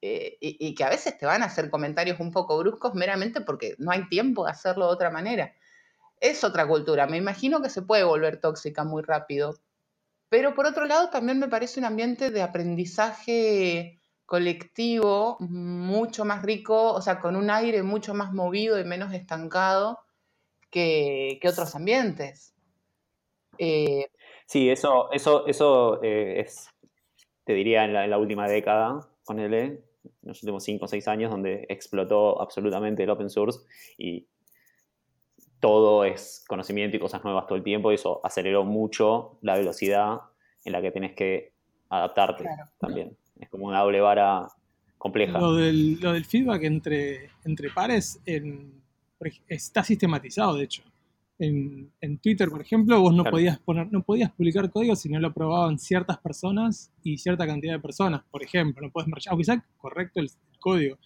eh, 0.00 0.36
y, 0.40 0.74
que 0.74 0.84
a 0.84 0.90
veces 0.90 1.18
te 1.18 1.26
van 1.26 1.42
a 1.42 1.46
hacer 1.46 1.70
comentarios 1.70 2.20
un 2.20 2.30
poco 2.30 2.58
bruscos 2.58 2.94
meramente 2.94 3.40
porque 3.40 3.74
no 3.78 3.90
hay 3.90 4.08
tiempo 4.08 4.44
de 4.44 4.52
hacerlo 4.52 4.86
de 4.86 4.92
otra 4.92 5.10
manera. 5.10 5.54
Es 6.20 6.44
otra 6.44 6.66
cultura. 6.66 7.06
Me 7.06 7.16
imagino 7.16 7.62
que 7.62 7.70
se 7.70 7.82
puede 7.82 8.04
volver 8.04 8.40
tóxica 8.40 8.84
muy 8.84 9.02
rápido. 9.02 9.58
Pero 10.28 10.54
por 10.54 10.66
otro 10.66 10.84
lado, 10.86 11.10
también 11.10 11.38
me 11.38 11.48
parece 11.48 11.80
un 11.80 11.86
ambiente 11.86 12.30
de 12.30 12.42
aprendizaje 12.42 14.00
colectivo 14.26 15.38
mucho 15.40 16.24
más 16.24 16.42
rico, 16.42 16.92
o 16.92 17.00
sea, 17.00 17.18
con 17.18 17.34
un 17.34 17.50
aire 17.50 17.82
mucho 17.82 18.12
más 18.14 18.32
movido 18.32 18.78
y 18.78 18.84
menos 18.84 19.12
estancado 19.14 20.00
que, 20.70 21.38
que 21.40 21.48
otros 21.48 21.74
ambientes. 21.74 22.54
Eh, 23.56 24.06
Sí, 24.48 24.70
eso, 24.70 25.10
eso, 25.12 25.46
eso 25.46 26.02
eh, 26.02 26.40
es, 26.40 26.70
te 27.44 27.52
diría, 27.52 27.84
en 27.84 27.92
la, 27.92 28.04
en 28.04 28.10
la 28.10 28.16
última 28.16 28.48
década, 28.48 29.06
ponele, 29.26 29.84
en 30.22 30.28
los 30.28 30.42
últimos 30.42 30.64
5 30.64 30.84
o 30.84 30.88
6 30.88 31.08
años, 31.08 31.30
donde 31.30 31.66
explotó 31.68 32.40
absolutamente 32.40 33.02
el 33.02 33.10
open 33.10 33.30
source 33.30 33.60
y 33.96 34.26
todo 35.60 36.04
es 36.04 36.44
conocimiento 36.46 36.96
y 36.96 37.00
cosas 37.00 37.24
nuevas 37.24 37.46
todo 37.46 37.56
el 37.56 37.64
tiempo, 37.64 37.90
y 37.90 37.96
eso 37.96 38.20
aceleró 38.24 38.64
mucho 38.64 39.38
la 39.42 39.56
velocidad 39.56 40.20
en 40.64 40.72
la 40.72 40.80
que 40.80 40.90
tenés 40.90 41.14
que 41.14 41.52
adaptarte 41.88 42.44
Claro. 42.44 42.70
también. 42.78 43.16
Es 43.40 43.48
como 43.48 43.66
una 43.66 43.80
doble 43.80 44.00
vara 44.00 44.48
compleja. 44.98 45.38
Lo 45.38 45.54
del, 45.54 46.00
lo 46.00 46.12
del 46.12 46.24
feedback 46.24 46.62
entre, 46.64 47.30
entre 47.44 47.70
pares, 47.70 48.20
en, 48.26 48.72
está 49.48 49.82
sistematizado, 49.82 50.56
de 50.56 50.64
hecho. 50.64 50.82
En, 51.40 51.92
en 52.00 52.18
Twitter, 52.18 52.48
por 52.48 52.60
ejemplo, 52.60 53.00
vos 53.00 53.12
no 53.14 53.22
Claro. 53.22 53.36
podías 53.36 53.58
poner, 53.60 53.92
no 53.92 54.02
podías 54.02 54.32
publicar 54.32 54.68
código 54.70 54.96
si 54.96 55.08
no 55.08 55.20
lo 55.20 55.28
aprobaban 55.28 55.78
ciertas 55.78 56.18
personas 56.18 56.90
y 57.04 57.16
cierta 57.18 57.46
cantidad 57.46 57.74
de 57.74 57.78
personas. 57.80 58.22
Por 58.30 58.42
ejemplo, 58.42 58.84
no 58.84 58.90
puedes 58.92 59.08
marchar, 59.08 59.30
aunque 59.32 59.44
sea 59.44 59.64
correcto 59.76 60.18
el, 60.20 60.30
código. 60.58 60.98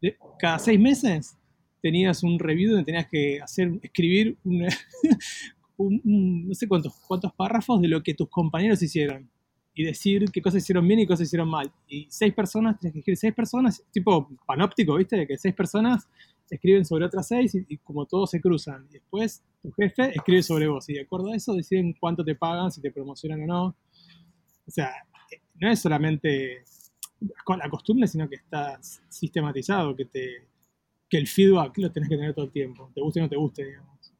De- 0.00 0.16
cada 0.38 0.58
seis 0.58 0.80
meses 0.80 1.36
tenías 1.82 2.22
un 2.22 2.38
review 2.38 2.70
donde 2.70 2.84
tenías 2.86 3.06
que 3.08 3.40
hacer, 3.42 3.78
escribir 3.82 4.38
un, 4.44 4.66
un- 5.76 6.00
un- 6.04 6.48
no 6.48 6.54
sé 6.54 6.66
cuántos, 6.68 6.94
cuántos 7.06 7.32
párrafos 7.34 7.80
de 7.82 7.88
lo 7.88 8.02
que 8.02 8.14
tus 8.14 8.28
compañeros 8.30 8.80
hicieron 8.82 9.28
y 9.74 9.82
decir 9.84 10.26
qué 10.32 10.40
cosas 10.40 10.62
hicieron 10.62 10.86
bien 10.86 11.00
y 11.00 11.02
qué 11.02 11.08
cosas 11.08 11.26
hicieron 11.26 11.48
mal. 11.50 11.70
Y 11.88 12.06
seis 12.08 12.32
personas, 12.32 12.78
tienes 12.78 12.94
que 12.94 12.98
escribir 13.00 13.18
seis 13.18 13.34
personas, 13.34 13.84
tipo 13.92 14.30
panóptico, 14.46 14.94
¿viste? 14.96 15.16
De 15.16 15.26
que 15.26 15.36
seis 15.36 15.54
personas 15.54 16.08
escriben 16.50 16.84
sobre 16.84 17.06
otras 17.06 17.26
seis 17.28 17.54
y, 17.54 17.64
y 17.68 17.78
como 17.78 18.06
todos 18.06 18.30
se 18.30 18.40
cruzan. 18.40 18.86
Y 18.90 18.94
después 18.94 19.42
tu 19.62 19.70
jefe 19.72 20.12
escribe 20.14 20.42
sobre 20.42 20.68
vos 20.68 20.88
y 20.88 20.94
de 20.94 21.00
acuerdo 21.02 21.32
a 21.32 21.36
eso 21.36 21.54
deciden 21.54 21.94
cuánto 21.98 22.24
te 22.24 22.34
pagan, 22.34 22.70
si 22.70 22.80
te 22.80 22.90
promocionan 22.90 23.42
o 23.42 23.46
no. 23.46 23.64
O 24.66 24.70
sea, 24.70 24.90
eh, 25.32 25.40
no 25.60 25.70
es 25.70 25.80
solamente 25.80 26.64
con 27.44 27.58
la 27.58 27.68
costumbre, 27.70 28.06
sino 28.06 28.28
que 28.28 28.36
está 28.36 28.78
sistematizado, 29.08 29.94
que 29.96 30.04
te 30.06 30.48
que 31.08 31.18
el 31.18 31.26
feedback 31.28 31.76
lo 31.78 31.92
tenés 31.92 32.08
que 32.08 32.16
tener 32.16 32.34
todo 32.34 32.46
el 32.46 32.50
tiempo, 32.50 32.90
te 32.94 33.00
guste 33.00 33.20
o 33.20 33.22
no 33.24 33.28
te 33.28 33.36
guste, 33.36 33.64
digamos. 33.64 34.12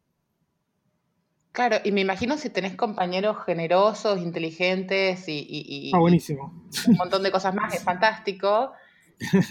Claro, 1.52 1.76
y 1.84 1.92
me 1.92 2.00
imagino 2.00 2.36
si 2.36 2.50
tenés 2.50 2.76
compañeros 2.76 3.36
generosos, 3.46 4.20
inteligentes 4.20 5.28
y, 5.28 5.38
y- 5.38 5.88
y 5.88 5.92
Ah, 5.94 5.98
buenísimo. 5.98 6.52
un 6.88 6.96
montón 6.96 7.22
de 7.22 7.30
cosas 7.30 7.54
más, 7.54 7.72
es 7.74 7.82
fantástico. 7.84 8.72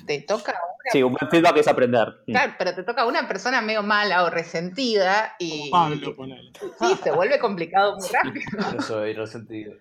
Te 0.05 0.21
toca, 0.21 0.53
Sí, 0.91 1.01
un 1.01 1.13
buen 1.13 1.29
feedback 1.29 1.57
es 1.57 1.67
aprender. 1.67 2.13
Claro, 2.25 2.53
pero 2.57 2.75
te 2.75 2.83
toca 2.83 3.05
una 3.05 3.27
persona 3.27 3.61
medio 3.61 3.83
mala 3.83 4.23
o 4.23 4.29
resentida 4.29 5.33
y 5.39 5.69
Pablo, 5.71 6.15
ponele. 6.15 6.51
sí, 6.79 6.95
se 7.01 7.11
vuelve 7.11 7.39
complicado 7.39 7.95
muy 7.97 8.07
rápido. 8.09 8.73
Yo 8.73 8.81
soy 8.81 9.13
resentido. 9.13 9.73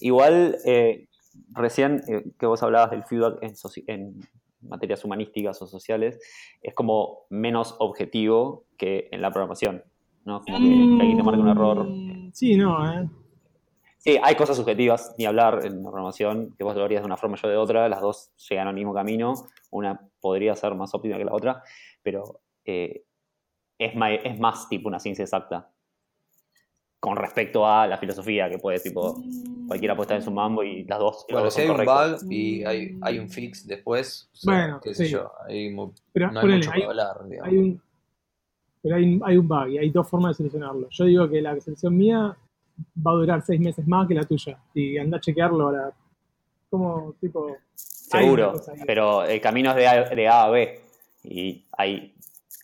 Igual, 0.00 0.56
eh, 0.64 1.08
recién 1.50 2.02
eh, 2.08 2.24
que 2.38 2.46
vos 2.46 2.62
hablabas 2.62 2.90
del 2.90 3.04
feedback 3.04 3.38
en, 3.88 4.20
materias 4.62 5.04
humanísticas 5.04 5.60
o 5.62 5.66
sociales, 5.66 6.18
es 6.60 6.74
como 6.74 7.26
menos 7.30 7.76
objetivo 7.78 8.64
que 8.76 9.08
en 9.12 9.22
la 9.22 9.30
programación, 9.30 9.84
¿no? 10.24 10.40
Como 10.40 10.58
que, 10.58 10.64
que 10.64 11.00
alguien 11.00 11.16
te 11.16 11.22
marca 11.22 11.40
un 11.40 11.48
error. 11.48 11.86
Sí, 12.32 12.56
no, 12.56 12.92
¿eh? 12.92 13.08
Sí, 14.06 14.16
hay 14.22 14.36
cosas 14.36 14.56
subjetivas, 14.56 15.12
ni 15.18 15.24
hablar 15.26 15.66
en 15.66 15.78
la 15.82 15.90
programación, 15.90 16.54
que 16.56 16.62
vos 16.62 16.76
lo 16.76 16.84
harías 16.84 17.02
de 17.02 17.06
una 17.06 17.16
forma, 17.16 17.36
yo 17.42 17.48
de 17.48 17.56
otra, 17.56 17.88
las 17.88 18.00
dos 18.00 18.30
llegan 18.48 18.68
al 18.68 18.74
mismo 18.74 18.94
camino, 18.94 19.34
una 19.72 20.00
podría 20.20 20.54
ser 20.54 20.76
más 20.76 20.94
óptima 20.94 21.18
que 21.18 21.24
la 21.24 21.34
otra, 21.34 21.60
pero 22.04 22.38
eh, 22.64 23.02
es, 23.76 23.96
más 24.38 24.68
tipo 24.68 24.86
una 24.88 25.00
ciencia 25.00 25.24
exacta 25.24 25.72
con 27.00 27.16
respecto 27.16 27.66
a 27.66 27.88
la 27.88 27.98
filosofía, 27.98 28.48
que 28.48 28.58
puede, 28.58 28.78
tipo, 28.78 29.20
cualquiera 29.66 29.96
puede 29.96 30.04
estar 30.04 30.16
en 30.18 30.22
su 30.22 30.30
mambo 30.30 30.62
y 30.62 30.84
las 30.84 31.00
dos, 31.00 31.26
Bueno, 31.28 31.44
dos 31.46 31.54
si 31.54 31.62
hay 31.62 31.68
un 31.70 31.76
bug 31.84 32.32
y 32.32 32.64
hay, 32.64 32.98
hay 33.02 33.18
un 33.18 33.28
fix 33.28 33.66
después, 33.66 34.30
o 34.32 34.36
sea, 34.36 34.54
Bueno, 34.54 34.80
qué 34.84 34.94
sé 34.94 35.06
sí. 35.06 35.10
yo, 35.14 35.32
hay 35.48 35.76
Pero 36.12 36.30
no 36.30 36.38
hay 36.38 36.46
ponele, 36.46 36.58
mucho 36.58 36.70
hay- 36.70 36.80
que 36.80 36.86
hablar, 36.86 37.28
digamos. 37.28 37.48
hay 37.52 37.58
un, 37.58 37.82
pero 38.82 38.94
hay, 38.96 39.02
un- 39.04 39.22
hay 39.24 39.36
un 39.36 39.48
bug 39.48 39.68
y 39.68 39.78
hay 39.78 39.90
dos 39.90 40.08
formas 40.08 40.30
de 40.30 40.44
solucionarlo. 40.44 40.86
Yo 40.90 41.04
digo 41.06 41.28
que 41.28 41.42
la 41.42 41.60
solución 41.60 41.96
mía 41.96 42.36
va 43.04 43.10
a 43.12 43.14
durar 43.14 43.42
seis 43.42 43.60
meses 43.60 43.86
más 43.86 44.06
que 44.08 44.14
la 44.14 44.24
tuya. 44.24 44.58
Y 44.74 44.98
anda 44.98 45.18
a 45.18 45.20
chequearlo 45.20 45.64
ahora. 45.66 45.92
Como 46.70 47.14
tipo. 47.20 47.56
Seguro, 47.74 48.54
pero 48.86 49.24
el 49.24 49.40
camino 49.40 49.70
es 49.70 49.76
de 49.76 49.88
A, 49.88 50.08
de 50.10 50.28
A 50.28 50.44
a 50.44 50.50
B 50.50 50.80
y 51.24 51.64
hay 51.76 52.14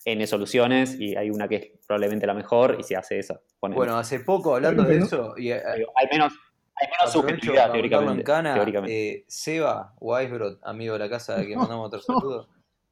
N 0.05 0.25
soluciones 0.27 0.99
y 0.99 1.17
hay 1.17 1.31
una 1.31 1.49
que 1.49 1.57
es 1.57 1.67
probablemente 1.87 2.27
la 2.27 2.35
mejor 2.35 2.77
y 2.79 2.83
se 2.85 2.97
hace 2.97 3.19
esa. 3.19 3.41
ponele. 3.59 3.77
Bueno, 3.77 3.97
hace 3.99 4.21
poco 4.21 4.55
hablando 4.55 4.85
de 4.85 4.99
eso, 4.99 5.35
y 5.37 5.51
eh, 5.51 5.61
Digo, 5.77 5.93
hay 5.97 6.07
menos, 6.13 6.33
hay 6.77 6.89
menos 6.89 7.13
subjetividad 7.13 7.73
teóricamente. 7.73 8.23
cana, 8.25 8.55
teóricamente. 8.55 9.11
eh, 9.17 9.25
Seba 9.29 9.95
Weisbrot, 10.01 10.61
amigo 10.65 10.93
de 10.95 10.99
la 11.01 11.09
casa 11.11 11.45
que 11.45 11.57
mandamos 11.57 11.87
otro 11.89 12.01
saludo, 12.01 12.49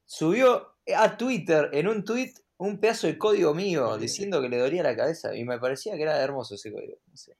subió 0.06 0.74
a 0.96 1.16
Twitter, 1.16 1.70
en 1.72 1.86
un 1.88 2.04
tweet, 2.04 2.32
un 2.68 2.78
pedazo 2.78 3.06
de 3.06 3.16
código 3.16 3.54
mío 3.54 3.96
diciendo 3.96 4.40
que 4.40 4.48
le 4.48 4.58
dolía 4.58 4.82
la 4.82 4.94
cabeza 4.94 5.34
y 5.34 5.44
me 5.44 5.58
parecía 5.58 5.96
que 5.96 6.02
era 6.02 6.20
hermoso 6.22 6.54
ese 6.54 6.70
código. 6.72 6.98
no 7.06 7.16
sé. 7.16 7.36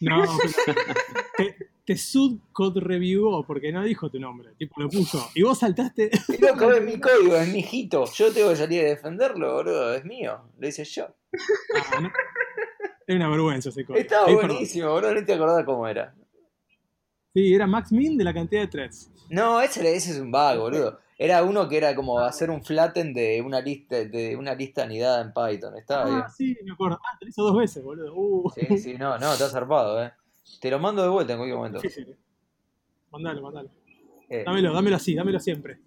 No, 0.00 0.22
pero 0.66 0.82
te, 1.36 1.56
te 1.84 1.96
sud 1.96 2.38
code 2.52 2.80
review 2.80 3.44
porque 3.46 3.72
no 3.72 3.82
dijo 3.82 4.10
tu 4.10 4.20
nombre. 4.20 4.50
Tipo, 4.58 4.80
lo 4.80 4.88
puso. 4.88 5.26
Y 5.34 5.42
vos 5.42 5.58
saltaste. 5.58 6.10
Y 6.28 6.38
loco, 6.38 6.70
es 6.70 6.82
mi 6.82 7.00
código, 7.00 7.36
es 7.36 7.48
mi 7.48 7.60
hijito. 7.60 8.04
Yo 8.14 8.32
tengo 8.32 8.50
que 8.50 8.56
salir 8.56 8.84
a 8.84 8.88
defenderlo, 8.90 9.54
boludo. 9.54 9.94
Es 9.94 10.04
mío. 10.04 10.40
Lo 10.58 10.68
hice 10.68 10.84
yo. 10.84 11.06
Ah, 11.74 12.00
no. 12.00 12.10
Era 13.06 13.16
una 13.16 13.28
vergüenza 13.30 13.70
ese 13.70 13.84
código. 13.84 14.00
Estaba 14.00 14.26
Ahí, 14.28 14.34
perdón. 14.36 14.50
buenísimo, 14.50 14.90
boludo. 14.90 15.14
No 15.14 15.24
te 15.24 15.32
acordás 15.34 15.64
cómo 15.64 15.88
era. 15.88 16.14
Sí, 17.34 17.54
era 17.54 17.66
max 17.66 17.90
min 17.90 18.16
de 18.18 18.24
la 18.24 18.34
cantidad 18.34 18.62
de 18.62 18.68
threads. 18.68 19.10
No, 19.30 19.60
ese, 19.60 19.80
ese 19.94 20.12
es 20.12 20.18
un 20.18 20.30
bug, 20.30 20.58
boludo. 20.58 21.00
Era 21.22 21.42
uno 21.42 21.68
que 21.68 21.76
era 21.76 21.94
como 21.94 22.18
hacer 22.20 22.48
un 22.48 22.64
flatten 22.64 23.12
de 23.12 23.42
una 23.42 23.60
lista 23.60 23.96
de 24.06 24.34
una 24.36 24.54
lista 24.54 24.84
anidada 24.84 25.20
en 25.20 25.34
Python. 25.34 25.76
Estaba 25.76 26.06
bien. 26.06 26.22
Ah, 26.24 26.28
sí, 26.34 26.56
me 26.64 26.72
acuerdo. 26.72 26.98
Ah, 27.04 27.14
te 27.18 27.26
lo 27.26 27.28
hizo 27.28 27.42
dos 27.42 27.58
veces, 27.58 27.84
boludo. 27.84 28.14
Uh, 28.14 28.50
Sí, 28.54 28.78
sí, 28.78 28.94
no, 28.94 29.18
no, 29.18 29.30
está 29.34 29.50
zarpado, 29.50 30.02
eh. 30.02 30.12
Te 30.62 30.70
lo 30.70 30.78
mando 30.78 31.02
de 31.02 31.10
vuelta 31.10 31.34
en 31.34 31.38
cualquier 31.38 31.58
momento. 31.58 31.82
difícil. 31.82 32.16
Mandalo, 33.10 33.42
mandalo. 33.42 33.68
Eh, 34.30 34.44
Dámelo, 34.46 34.72
dámelo 34.72 34.96
así, 34.96 35.14
dámelo 35.14 35.38
siempre. 35.40 35.78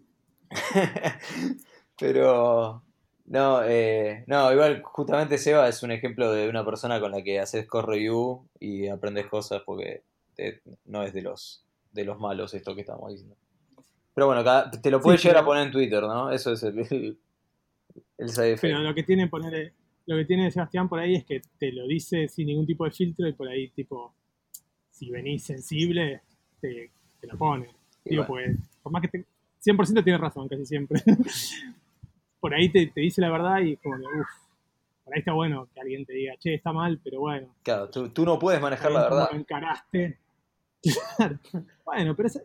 Pero 2.00 2.84
no, 3.26 3.64
eh, 3.64 4.24
no, 4.28 4.52
igual 4.54 4.84
justamente 4.84 5.40
Seba 5.40 5.68
es 5.68 5.82
un 5.82 5.90
ejemplo 5.92 6.32
de 6.32 6.48
una 6.48 6.64
persona 6.64 7.00
con 7.00 7.12
la 7.12 7.24
que 7.24 7.40
haces 7.40 7.68
core 7.68 7.88
review 7.88 8.48
y 8.60 8.88
aprendes 8.88 9.26
cosas 9.28 9.64
porque 9.66 10.04
te- 10.36 10.62
no 10.86 11.02
es 11.02 11.12
de 11.12 11.24
los 11.24 11.66
de 11.92 12.06
los 12.06 12.20
malos 12.20 12.54
esto 12.54 12.76
que 12.76 12.82
estamos 12.82 13.10
diciendo. 13.12 13.36
Pero 14.14 14.28
bueno, 14.28 14.44
cada- 14.44 14.70
te 14.70 14.92
lo 14.92 15.02
puedes 15.02 15.22
Sí, 15.22 15.28
llegar 15.28 15.44
a 15.44 15.46
poner 15.46 15.66
en 15.68 15.72
Twitter, 15.72 16.02
¿no? 16.04 16.30
Eso 16.32 16.54
es 16.54 16.64
el, 16.64 16.80
el, 16.80 17.18
el 18.18 18.30
side 18.30 18.52
effect. 18.54 18.62
Pero 18.62 18.80
lo 18.80 18.94
que 18.94 19.04
tiene 19.04 19.28
poner, 19.28 19.74
lo 20.06 20.18
que 20.18 20.26
tiene 20.26 20.52
Sebastián 20.52 20.88
por 20.88 21.00
ahí 21.00 21.16
es 21.16 21.26
que 21.26 21.42
te 21.58 21.72
lo 21.72 21.88
dice 21.88 22.28
sin 22.28 22.48
ningún 22.48 22.66
tipo 22.66 22.86
de 22.86 22.92
filtro 22.92 23.28
y 23.28 23.34
por 23.34 23.48
ahí, 23.48 23.70
tipo, 23.70 24.14
si 24.92 25.10
venís 25.10 25.44
sensible, 25.44 26.22
te, 26.62 26.92
te 27.20 27.28
lo 27.28 27.38
pone. 27.38 27.68
Digo, 28.06 28.26
bueno. 28.28 28.54
pues, 28.58 28.70
por 28.84 28.92
más 28.92 29.02
que 29.02 29.08
te, 29.08 29.26
100% 29.66 30.04
tiene 30.04 30.18
razón, 30.20 30.48
casi 30.48 30.66
siempre. 30.66 31.02
por 32.40 32.54
ahí 32.54 32.70
te, 32.70 32.88
te 32.88 33.02
dice 33.02 33.22
la 33.22 33.32
verdad 33.32 33.62
y 33.62 33.78
como 33.78 33.98
que, 33.98 34.04
uff, 34.04 34.28
por 35.06 35.14
ahí 35.14 35.20
está 35.20 35.34
bueno 35.34 35.68
que 35.74 35.80
alguien 35.82 36.06
te 36.06 36.14
diga, 36.14 36.34
che, 36.38 36.54
está 36.54 36.72
mal, 36.72 37.00
pero 37.04 37.22
bueno. 37.22 37.48
Claro, 37.64 37.90
tú, 37.90 38.10
tú 38.10 38.26
no 38.26 38.38
puedes 38.38 38.62
manejar 38.62 38.92
la 38.92 39.04
verdad. 39.04 39.30
lo 39.32 39.38
encaraste. 39.38 40.20
Claro. 41.18 41.40
Bueno, 41.86 42.14
pero 42.14 42.28
es, 42.28 42.44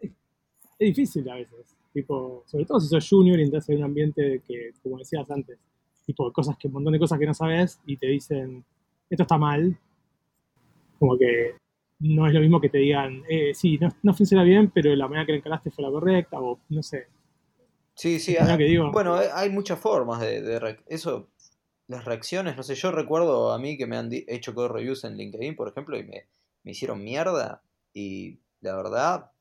es 0.78 0.86
difícil 0.94 1.28
a 1.28 1.34
veces. 1.36 1.76
Tipo, 1.92 2.44
sobre 2.46 2.64
todo 2.64 2.80
si 2.80 2.88
sos 2.88 3.08
junior 3.08 3.38
y 3.38 3.44
entras 3.44 3.68
en 3.68 3.78
un 3.78 3.84
ambiente 3.84 4.22
de 4.22 4.40
que, 4.40 4.72
como 4.82 4.98
decías 4.98 5.28
antes, 5.30 5.58
tipo 6.06 6.30
cosas 6.32 6.56
que, 6.56 6.68
un 6.68 6.74
montón 6.74 6.92
de 6.92 6.98
cosas 6.98 7.18
que 7.18 7.26
no 7.26 7.34
sabes 7.34 7.80
y 7.86 7.96
te 7.96 8.06
dicen, 8.06 8.64
esto 9.10 9.22
está 9.22 9.38
mal. 9.38 9.76
Como 10.98 11.16
que 11.18 11.54
no 12.00 12.26
es 12.26 12.32
lo 12.34 12.40
mismo 12.40 12.60
que 12.60 12.68
te 12.68 12.78
digan, 12.78 13.22
eh, 13.28 13.52
sí, 13.54 13.78
no, 13.78 13.88
no 14.02 14.14
funciona 14.14 14.44
bien, 14.44 14.70
pero 14.70 14.94
la 14.94 15.08
manera 15.08 15.26
que 15.26 15.32
lo 15.32 15.38
encaraste 15.38 15.70
fue 15.70 15.84
la 15.84 15.90
correcta, 15.90 16.40
o 16.40 16.58
no 16.68 16.82
sé. 16.82 17.06
Sí, 17.94 18.20
sí, 18.20 18.36
hay- 18.36 18.56
que 18.56 18.64
digo. 18.64 18.92
bueno, 18.92 19.20
eh, 19.20 19.28
hay 19.32 19.50
muchas 19.50 19.80
formas 19.80 20.20
de, 20.20 20.40
de 20.40 20.78
eso, 20.86 21.28
las 21.88 22.04
reacciones, 22.04 22.56
no 22.56 22.62
sé, 22.62 22.74
yo 22.76 22.92
recuerdo 22.92 23.52
a 23.52 23.58
mí 23.58 23.76
que 23.76 23.86
me 23.86 23.96
han 23.96 24.10
hecho 24.12 24.54
code 24.54 24.68
reviews 24.68 25.02
en 25.04 25.16
LinkedIn, 25.16 25.56
por 25.56 25.68
ejemplo, 25.68 25.98
y 25.98 26.04
me, 26.04 26.26
me 26.62 26.70
hicieron 26.70 27.02
mierda 27.02 27.62
y 27.92 28.38
la 28.60 28.76
verdad, 28.76 29.32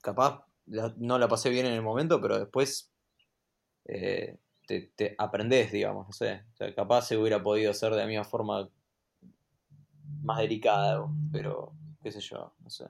capaz 0.00 0.46
la- 0.66 0.94
no 0.96 1.18
la 1.18 1.28
pasé 1.28 1.50
bien 1.50 1.66
en 1.66 1.72
el 1.74 1.82
momento, 1.82 2.20
pero 2.20 2.38
después 2.38 2.90
eh, 3.86 4.38
te, 4.66 4.92
te 4.96 5.14
aprendés, 5.18 5.72
digamos, 5.72 6.06
no 6.06 6.12
sé, 6.12 6.44
o 6.54 6.56
sea, 6.56 6.74
capaz 6.74 7.02
se 7.02 7.16
hubiera 7.16 7.42
podido 7.42 7.70
hacer 7.70 7.92
de 7.92 7.98
la 7.98 8.06
misma 8.06 8.24
forma 8.24 8.68
más 10.22 10.38
delicada, 10.38 11.06
pero 11.32 11.72
qué 12.02 12.10
sé 12.10 12.20
yo, 12.20 12.52
no 12.62 12.70
sé. 12.70 12.84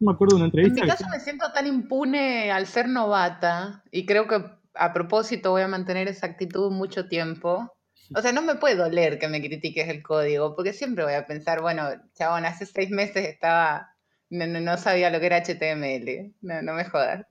No 0.00 0.10
me 0.10 0.12
acuerdo 0.14 0.34
de 0.34 0.36
una 0.38 0.44
En 0.46 0.48
entrevista. 0.50 0.80
mi 0.80 0.80
que 0.82 0.92
caso 0.92 1.04
me 1.12 1.20
siento 1.20 1.52
tan 1.52 1.66
impune 1.66 2.50
al 2.50 2.66
ser 2.66 2.88
novata 2.88 3.84
y 3.90 4.04
creo 4.04 4.26
que 4.26 4.42
a 4.74 4.92
propósito 4.92 5.50
voy 5.50 5.62
a 5.62 5.68
mantener 5.68 6.08
esa 6.08 6.26
actitud 6.26 6.70
mucho 6.72 7.08
tiempo. 7.08 7.72
O 8.14 8.20
sea, 8.20 8.32
no 8.32 8.42
me 8.42 8.56
puede 8.56 8.74
doler 8.76 9.18
que 9.18 9.28
me 9.28 9.40
critiques 9.40 9.88
el 9.88 10.02
código, 10.02 10.54
porque 10.54 10.72
siempre 10.72 11.04
voy 11.04 11.14
a 11.14 11.26
pensar, 11.26 11.62
bueno, 11.62 11.88
chabón, 12.14 12.44
hace 12.44 12.66
seis 12.66 12.90
meses 12.90 13.26
estaba, 13.26 13.91
no, 14.32 14.46
no- 14.46 14.60
no 14.60 14.76
sabía 14.78 15.10
lo 15.10 15.20
que 15.20 15.26
era 15.26 15.36
HTML, 15.44 16.32
no, 16.40 16.62
no 16.62 16.72
me 16.74 16.84
jodas. 16.84 17.26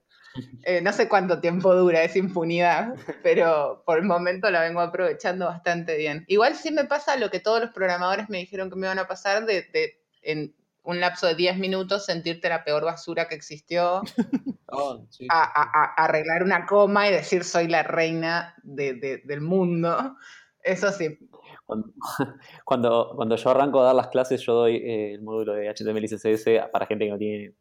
Eh, 0.64 0.80
no 0.80 0.92
sé 0.94 1.08
cuánto 1.08 1.40
tiempo 1.40 1.74
dura 1.74 2.02
esa 2.04 2.18
impunidad, 2.18 2.94
pero 3.22 3.82
por 3.84 3.98
el 3.98 4.04
momento 4.04 4.50
la 4.50 4.62
vengo 4.62 4.80
aprovechando 4.80 5.44
bastante 5.46 5.96
bien. 5.98 6.24
Igual 6.28 6.54
sí 6.56 6.70
me 6.70 6.84
pasa 6.86 7.16
lo 7.16 7.30
que 7.30 7.40
todos 7.40 7.60
los 7.60 7.70
programadores 7.70 8.30
me 8.30 8.38
dijeron 8.38 8.70
que 8.70 8.76
me 8.76 8.86
iban 8.86 8.98
a 8.98 9.06
pasar 9.08 9.44
de, 9.44 9.62
de- 9.72 10.00
en 10.22 10.54
un 10.84 11.00
lapso 11.00 11.26
de 11.26 11.34
10 11.34 11.58
minutos 11.58 12.06
sentirte 12.06 12.48
la 12.48 12.64
peor 12.64 12.84
basura 12.84 13.28
que 13.28 13.34
existió, 13.34 14.02
Oh, 14.74 15.06
sí. 15.10 15.26
a, 15.28 15.42
a- 15.42 15.70
a- 15.84 16.04
arreglar 16.04 16.42
una 16.42 16.64
coma 16.64 17.06
y 17.08 17.12
decir 17.12 17.44
soy 17.44 17.68
la 17.68 17.82
reina 17.82 18.54
de- 18.62 18.94
de- 18.94 19.18
del 19.18 19.42
mundo. 19.42 20.16
Eso 20.64 20.90
sí, 20.92 21.18
Cuando, 21.64 21.92
cuando, 22.64 23.12
cuando 23.16 23.36
yo 23.36 23.50
arranco 23.50 23.80
a 23.80 23.84
dar 23.84 23.94
las 23.94 24.08
clases, 24.08 24.40
yo 24.42 24.54
doy 24.54 24.76
eh, 24.76 25.14
el 25.14 25.22
módulo 25.22 25.54
de 25.54 25.68
HTML 25.68 26.04
y 26.04 26.08
CSS 26.08 26.70
para 26.72 26.86
gente 26.86 27.06
que 27.06 27.10
no 27.10 27.18
tiene 27.18 27.54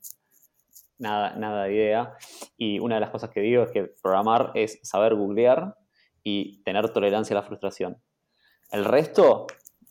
nada, 0.97 1.35
nada 1.35 1.65
de 1.65 1.73
idea. 1.75 2.13
Y 2.57 2.79
una 2.79 2.95
de 2.95 3.01
las 3.01 3.09
cosas 3.09 3.29
que 3.29 3.41
digo 3.41 3.63
es 3.63 3.71
que 3.71 3.83
programar 4.01 4.51
es 4.55 4.79
saber 4.83 5.15
googlear 5.15 5.75
y 6.23 6.61
tener 6.63 6.89
tolerancia 6.91 7.35
a 7.35 7.41
la 7.41 7.47
frustración. 7.47 7.97
El 8.71 8.85
resto 8.85 9.47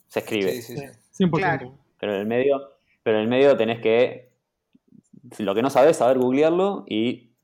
se 0.07 0.19
escribe, 0.19 0.51
Sí, 0.53 0.61
sí, 0.61 0.77
sí. 0.77 1.23
100%. 1.25 1.37
Claro. 1.37 1.77
pero 1.99 2.15
en 2.15 2.21
el 2.21 2.27
medio, 2.27 2.77
pero 3.03 3.17
en 3.17 3.23
el 3.23 3.29
medio 3.29 3.55
tenés 3.57 3.79
que, 3.79 4.33
lo 5.37 5.53
que 5.53 5.61
no 5.61 5.69
sabes, 5.69 5.97
saber 5.97 6.17
googlearlo 6.17 6.85
y 6.87 7.35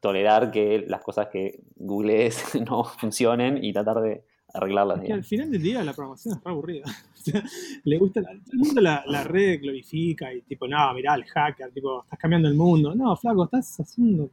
tolerar 0.00 0.50
que 0.50 0.84
las 0.86 1.02
cosas 1.02 1.28
que 1.28 1.60
googlees 1.76 2.54
no 2.68 2.84
funcionen 2.84 3.64
y 3.64 3.72
tratar 3.72 4.00
de 4.00 4.24
arreglarlas. 4.54 5.00
Es 5.00 5.06
que 5.06 5.12
al 5.12 5.24
final 5.24 5.50
del 5.50 5.62
día 5.62 5.84
la 5.84 5.92
programación 5.92 6.36
es 6.36 6.44
re 6.44 6.50
aburrida. 6.50 6.84
O 7.14 7.26
sea, 7.30 7.42
le 7.84 7.96
gusta 7.98 8.20
la, 8.20 8.28
todo 8.32 8.52
el 8.52 8.58
mundo 8.58 8.80
la, 8.82 9.02
la 9.06 9.24
red 9.24 9.58
glorifica 9.62 10.30
y 10.34 10.42
tipo, 10.42 10.68
no, 10.68 10.92
mirá, 10.92 11.14
el 11.14 11.24
hacker, 11.24 11.70
tipo, 11.72 12.02
estás 12.02 12.18
cambiando 12.18 12.48
el 12.48 12.54
mundo. 12.54 12.94
No, 12.94 13.16
flaco, 13.16 13.44
estás 13.44 13.80
haciendo 13.80 14.28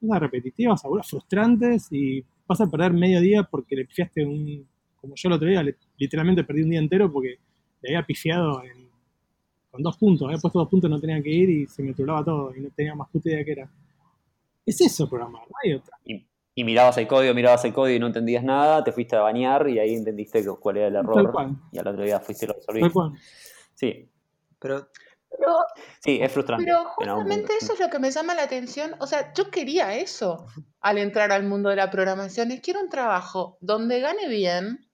cosas 0.00 0.20
repetitivas, 0.20 0.84
algunas 0.84 1.08
frustrantes 1.10 1.88
y 1.90 2.24
vas 2.46 2.60
a 2.60 2.70
perder 2.70 2.92
medio 2.92 3.20
día 3.20 3.42
porque 3.42 3.74
le 3.74 3.84
pifiaste 3.86 4.24
un. 4.24 4.64
Como 5.00 5.14
yo 5.16 5.28
el 5.28 5.32
otro 5.32 5.48
día, 5.48 5.64
le- 5.64 5.76
literalmente 5.96 6.44
perdí 6.44 6.62
un 6.62 6.70
día 6.70 6.78
entero 6.78 7.10
porque 7.12 7.38
le 7.82 7.88
había 7.96 8.06
pifiado 8.06 8.62
en- 8.62 8.88
con 9.72 9.82
dos 9.82 9.96
puntos. 9.96 10.26
Había 10.28 10.38
puesto 10.38 10.60
dos 10.60 10.68
puntos, 10.68 10.88
no 10.88 11.00
tenía 11.00 11.20
que 11.20 11.30
ir 11.30 11.50
y 11.50 11.66
se 11.66 11.82
me 11.82 11.92
trulaba 11.92 12.24
todo 12.24 12.54
y 12.54 12.60
no 12.60 12.70
tenía 12.70 12.94
más 12.94 13.08
puta 13.10 13.30
idea 13.30 13.44
que 13.44 13.50
era. 13.52 13.68
Es 14.64 14.80
eso 14.80 15.08
programar, 15.08 15.42
no 15.42 15.54
hay 15.64 15.72
otra. 15.72 15.96
y 16.04 16.24
mirabas 16.64 16.98
el 16.98 17.06
código, 17.08 17.34
mirabas 17.34 17.64
el 17.64 17.72
código 17.72 17.96
y 17.96 18.00
no 18.00 18.06
entendías 18.08 18.44
nada, 18.44 18.84
te 18.84 18.92
fuiste 18.92 19.16
a 19.16 19.20
bañar 19.22 19.68
y 19.68 19.78
ahí 19.78 19.94
entendiste 19.94 20.44
cuál 20.60 20.76
era 20.78 20.88
el 20.88 20.94
Tal 21.12 21.26
error 21.26 21.30
cual, 21.30 21.56
y 21.72 21.78
al 21.78 21.88
otro 21.88 22.02
día 22.04 22.20
fuiste 22.20 22.46
y 22.46 22.48
lo 22.48 22.54
tal 22.80 22.88
resolviste. 22.88 22.92
cual. 22.92 23.12
Sí, 23.74 24.10
Pero 24.58 24.88
Pero, 25.30 25.52
sí, 26.00 26.18
es 26.22 26.32
frustrante. 26.32 26.64
pero 26.64 26.84
justamente 26.96 27.52
eso 27.60 27.74
es 27.74 27.80
lo 27.80 27.90
que 27.90 27.98
me 27.98 28.10
llama 28.10 28.34
la 28.34 28.44
atención. 28.44 28.94
O 29.00 29.06
sea, 29.06 29.32
yo 29.34 29.50
quería 29.50 29.94
eso 29.96 30.46
al 30.80 30.98
entrar 30.98 31.32
al 31.32 31.44
mundo 31.44 31.70
de 31.70 31.76
la 31.76 31.90
programación. 31.90 32.50
Es 32.50 32.60
quiero 32.60 32.80
un 32.80 32.88
trabajo 32.88 33.58
donde 33.60 34.00
gane 34.00 34.28
bien, 34.28 34.90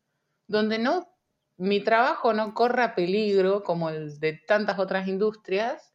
donde 0.48 0.78
no 0.78 1.08
mi 1.56 1.82
trabajo 1.84 2.32
no 2.34 2.52
corra 2.52 2.94
peligro 2.96 3.62
como 3.62 3.88
el 3.90 4.18
de 4.20 4.40
tantas 4.46 4.78
otras 4.78 5.06
industrias. 5.08 5.93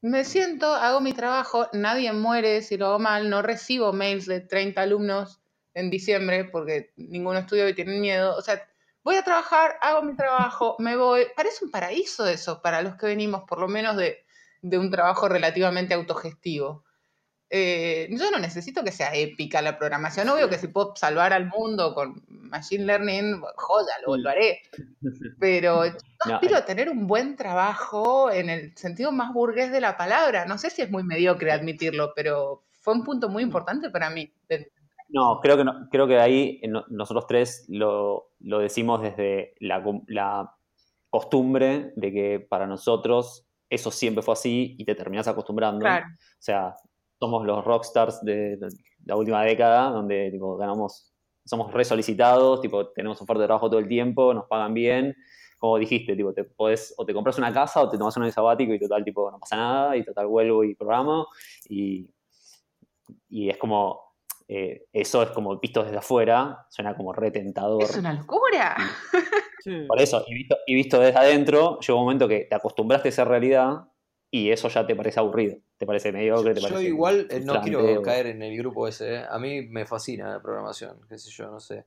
Me 0.00 0.24
siento, 0.24 0.74
hago 0.74 1.00
mi 1.00 1.12
trabajo, 1.12 1.68
nadie 1.72 2.12
muere 2.12 2.62
si 2.62 2.76
lo 2.78 2.86
hago 2.86 2.98
mal, 2.98 3.28
no 3.28 3.42
recibo 3.42 3.92
mails 3.92 4.26
de 4.26 4.40
30 4.40 4.82
alumnos 4.82 5.40
en 5.74 5.90
diciembre 5.90 6.44
porque 6.44 6.92
ninguno 6.96 7.38
estudió 7.38 7.68
y 7.68 7.74
tienen 7.74 8.00
miedo. 8.00 8.36
O 8.36 8.40
sea, 8.42 8.66
voy 9.04 9.16
a 9.16 9.22
trabajar, 9.22 9.76
hago 9.82 10.02
mi 10.02 10.16
trabajo, 10.16 10.76
me 10.78 10.96
voy. 10.96 11.26
Parece 11.36 11.64
un 11.64 11.70
paraíso 11.70 12.26
eso 12.26 12.62
para 12.62 12.82
los 12.82 12.96
que 12.96 13.06
venimos, 13.06 13.44
por 13.44 13.60
lo 13.60 13.68
menos 13.68 13.96
de, 13.96 14.24
de 14.62 14.78
un 14.78 14.90
trabajo 14.90 15.28
relativamente 15.28 15.94
autogestivo. 15.94 16.85
Eh, 17.48 18.08
yo 18.10 18.30
no 18.32 18.38
necesito 18.38 18.82
que 18.82 18.90
sea 18.90 19.14
épica 19.14 19.62
la 19.62 19.78
programación. 19.78 20.28
Obvio 20.28 20.48
que 20.48 20.58
si 20.58 20.66
puedo 20.68 20.94
salvar 20.96 21.32
al 21.32 21.46
mundo 21.46 21.94
con 21.94 22.24
Machine 22.28 22.84
Learning, 22.84 23.40
joya, 23.56 23.92
lo, 24.06 24.16
lo 24.16 24.30
haré. 24.30 24.62
Pero 25.38 25.86
yo 25.86 25.92
No, 26.26 26.34
aspiro 26.34 26.56
a 26.56 26.64
tener 26.64 26.88
un 26.88 27.06
buen 27.06 27.36
trabajo 27.36 28.30
en 28.32 28.50
el 28.50 28.76
sentido 28.76 29.12
más 29.12 29.32
burgués 29.32 29.70
de 29.70 29.80
la 29.80 29.96
palabra. 29.96 30.44
No 30.46 30.58
sé 30.58 30.70
si 30.70 30.82
es 30.82 30.90
muy 30.90 31.04
mediocre 31.04 31.52
admitirlo, 31.52 32.12
pero 32.16 32.64
fue 32.80 32.94
un 32.94 33.04
punto 33.04 33.28
muy 33.28 33.42
importante 33.42 33.90
para 33.90 34.10
mí. 34.10 34.32
No, 35.08 35.38
creo 35.40 35.56
que, 35.56 35.64
no, 35.64 35.88
creo 35.90 36.06
que 36.08 36.18
ahí 36.18 36.58
eh, 36.62 36.68
no- 36.68 36.84
nosotros 36.88 37.26
tres 37.28 37.64
lo, 37.68 38.32
lo 38.40 38.58
decimos 38.58 39.02
desde 39.02 39.54
la, 39.60 39.82
la 40.08 40.52
costumbre 41.10 41.92
de 41.96 42.12
que 42.12 42.40
para 42.40 42.66
nosotros 42.66 43.46
eso 43.70 43.90
siempre 43.90 44.22
fue 44.22 44.34
así 44.34 44.74
y 44.78 44.84
te 44.84 44.94
terminás 44.94 45.28
acostumbrando. 45.28 45.80
Claro. 45.80 46.06
O 46.08 46.36
sea, 46.40 46.74
somos 47.18 47.46
los 47.46 47.64
rockstars 47.64 48.22
de, 48.22 48.56
de 48.56 48.68
la 49.04 49.16
última 49.16 49.42
década, 49.42 49.90
donde 49.90 50.30
tipo, 50.30 50.56
ganamos, 50.56 51.12
somos 51.44 51.72
re 51.72 51.84
solicitados, 51.84 52.60
tipo, 52.60 52.88
tenemos 52.88 53.20
oferta 53.20 53.42
de 53.42 53.46
trabajo 53.46 53.70
todo 53.70 53.80
el 53.80 53.88
tiempo, 53.88 54.34
nos 54.34 54.46
pagan 54.46 54.74
bien. 54.74 55.16
Como 55.58 55.78
dijiste, 55.78 56.14
tipo, 56.14 56.34
te 56.34 56.44
podés, 56.44 56.92
o 56.98 57.06
te 57.06 57.14
compras 57.14 57.38
una 57.38 57.52
casa 57.52 57.80
o 57.80 57.88
te 57.88 57.96
tomas 57.96 58.16
un 58.16 58.24
año 58.24 58.32
sabático 58.32 58.74
y 58.74 58.78
total, 58.78 59.04
tipo, 59.04 59.30
no 59.30 59.38
pasa 59.38 59.56
nada, 59.56 59.96
y 59.96 60.04
total 60.04 60.26
vuelvo 60.26 60.64
y 60.64 60.74
programo. 60.74 61.28
Y, 61.68 62.10
y 63.30 63.48
es 63.48 63.56
como, 63.56 64.06
eh, 64.48 64.84
eso 64.92 65.22
es 65.22 65.30
como 65.30 65.58
visto 65.58 65.82
desde 65.82 65.96
afuera, 65.96 66.66
suena 66.68 66.94
como 66.94 67.12
retentador. 67.12 67.82
Es 67.82 67.96
una 67.96 68.12
locura. 68.12 68.76
Sí. 69.58 69.84
Por 69.88 70.00
eso, 70.00 70.22
y 70.28 70.34
visto, 70.34 70.56
y 70.64 70.74
visto 70.76 71.00
desde 71.00 71.18
adentro, 71.18 71.80
llega 71.80 71.94
un 71.94 72.04
momento 72.04 72.28
que 72.28 72.46
te 72.48 72.54
acostumbraste 72.54 73.08
a 73.08 73.10
esa 73.10 73.24
realidad 73.24 73.80
y 74.30 74.50
eso 74.50 74.68
ya 74.68 74.86
te 74.86 74.94
parece 74.96 75.20
aburrido, 75.20 75.58
te 75.76 75.86
parece 75.86 76.12
mediocre, 76.12 76.52
te 76.54 76.60
yo 76.60 76.68
parece 76.68 76.88
igual 76.88 77.26
eh, 77.30 77.40
no 77.40 77.60
quiero 77.60 78.00
o- 78.00 78.02
caer 78.02 78.26
en 78.28 78.42
el 78.42 78.56
grupo 78.58 78.86
ese. 78.88 79.14
eh. 79.16 79.24
A 79.28 79.38
mí 79.38 79.62
me 79.62 79.86
fascina 79.86 80.30
la 80.30 80.40
programación, 80.42 80.98
qué 81.08 81.18
sé 81.18 81.30
yo, 81.30 81.50
no 81.50 81.60
sé. 81.60 81.84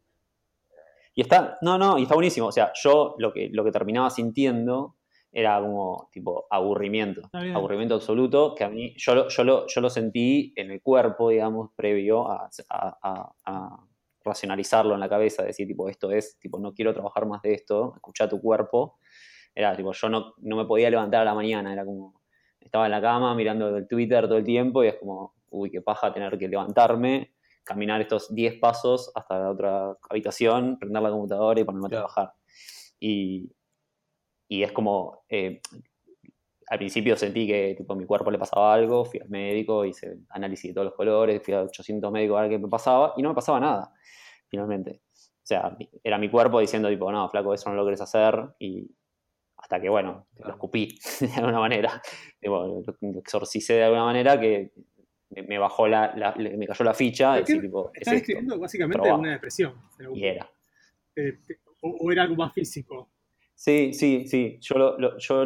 Y 1.15 1.21
está, 1.21 1.57
no, 1.61 1.77
no, 1.77 1.97
y 1.97 2.03
está 2.03 2.15
buenísimo. 2.15 2.47
O 2.47 2.51
sea, 2.51 2.71
yo 2.81 3.15
lo 3.17 3.33
que, 3.33 3.49
lo 3.51 3.63
que 3.65 3.71
terminaba 3.71 4.09
sintiendo 4.09 4.95
era 5.31 5.59
como 5.59 6.09
tipo 6.11 6.47
aburrimiento. 6.49 7.21
Aburrimiento 7.55 7.95
absoluto, 7.95 8.55
que 8.55 8.63
a 8.63 8.69
mí, 8.69 8.93
yo 8.97 9.15
lo, 9.15 9.27
yo 9.27 9.43
lo, 9.43 9.67
yo 9.67 9.81
lo 9.81 9.89
sentí 9.89 10.53
en 10.55 10.71
el 10.71 10.81
cuerpo, 10.81 11.29
digamos, 11.29 11.71
previo 11.75 12.29
a, 12.31 12.49
a- 12.69 12.97
a- 13.01 13.33
a 13.45 13.85
racionalizarlo 14.23 14.93
en 14.93 14.99
la 14.99 15.09
cabeza, 15.09 15.43
decir, 15.43 15.67
tipo, 15.67 15.89
esto 15.89 16.11
es, 16.11 16.37
tipo, 16.39 16.59
no 16.59 16.73
quiero 16.73 16.93
trabajar 16.93 17.25
más 17.25 17.41
de 17.41 17.53
esto, 17.53 17.93
escuchar 17.95 18.29
tu 18.29 18.39
cuerpo. 18.41 18.97
Era 19.55 19.75
tipo, 19.75 19.91
yo 19.91 20.09
no, 20.09 20.33
no 20.37 20.55
me 20.55 20.65
podía 20.65 20.89
levantar 20.89 21.21
a 21.21 21.25
la 21.25 21.33
mañana, 21.33 21.73
era 21.73 21.83
como, 21.85 22.18
estaba 22.69 22.85
en 22.85 22.91
la 22.91 23.01
cama 23.01 23.33
mirando 23.33 23.75
el 23.75 23.87
Twitter 23.87 24.27
todo 24.27 24.37
el 24.37 24.43
tiempo 24.43 24.83
y 24.83 24.89
es 24.89 24.95
como, 24.95 25.33
uy, 25.49 25.71
qué 25.71 25.81
paja 25.81 26.13
tener 26.13 26.37
que 26.37 26.47
levantarme, 26.47 27.33
caminar 27.63 27.99
estos 27.99 28.33
10 28.33 28.59
pasos 28.59 29.11
hasta 29.15 29.39
la 29.39 29.49
otra 29.49 29.97
habitación, 30.07 30.77
prender 30.77 31.01
la 31.01 31.09
computadora 31.09 31.59
y 31.59 31.63
ponerme 31.63 31.87
a 31.87 31.89
trabajar. 31.89 32.33
Y, 32.99 33.51
y 34.47 34.61
es 34.61 34.71
como, 34.71 35.23
eh, 35.29 35.61
al 36.67 36.77
principio 36.77 37.17
sentí 37.17 37.47
que 37.47 37.73
tipo, 37.75 37.93
a 37.93 37.95
mi 37.95 38.05
cuerpo 38.05 38.29
le 38.29 38.37
pasaba 38.37 38.71
algo, 38.71 39.03
fui 39.03 39.19
al 39.19 39.29
médico, 39.29 39.83
hice 39.83 40.19
análisis 40.29 40.69
de 40.69 40.75
todos 40.75 40.85
los 40.85 40.93
colores, 40.93 41.41
fui 41.43 41.55
a 41.55 41.63
800 41.63 42.11
médicos 42.11 42.37
a 42.37 42.41
ver 42.41 42.51
qué 42.51 42.59
me 42.59 42.67
pasaba 42.67 43.13
y 43.17 43.23
no 43.23 43.29
me 43.29 43.35
pasaba 43.35 43.59
nada, 43.59 43.93
finalmente. 44.47 45.01
O 45.11 45.47
sea, 45.49 45.75
era 46.03 46.19
mi 46.19 46.29
cuerpo 46.29 46.59
diciendo 46.59 46.87
tipo, 46.87 47.11
no, 47.11 47.27
flaco, 47.29 47.55
eso 47.55 47.67
no 47.71 47.75
lo 47.75 47.83
querés 47.83 48.01
hacer 48.01 48.49
y 48.59 48.87
hasta 49.69 49.79
que, 49.79 49.89
bueno, 49.89 50.25
lo 50.39 50.49
escupí 50.49 50.97
de 51.21 51.31
alguna 51.35 51.59
manera, 51.59 52.01
lo, 52.41 52.81
exorcicé 53.19 53.73
de 53.75 53.83
alguna 53.83 54.03
manera 54.05 54.39
que 54.39 54.71
me, 55.29 55.59
bajó 55.59 55.87
la, 55.87 56.11
me 56.39 56.65
cayó 56.65 56.83
la 56.85 56.95
ficha 56.95 57.35
y 57.35 57.41
¿Por 57.41 57.45
qué 57.45 57.53
decir, 57.53 57.61
tipo, 57.61 57.91
es 57.93 58.01
Estás 58.01 58.13
esto. 58.13 58.15
describiendo 58.15 58.59
básicamente 58.59 59.11
una 59.11 59.31
depresión. 59.33 59.75
Y 60.15 60.25
era. 60.25 60.49
Eh, 61.15 61.37
o, 61.81 61.89
o 61.99 62.11
era 62.11 62.23
algo 62.23 62.35
más 62.35 62.51
físico. 62.51 63.11
Sí, 63.53 63.93
sí, 63.93 64.27
sí. 64.27 64.57
Yo, 64.59 64.75
lo, 64.79 64.97
lo- 64.97 65.17
yo, 65.19 65.45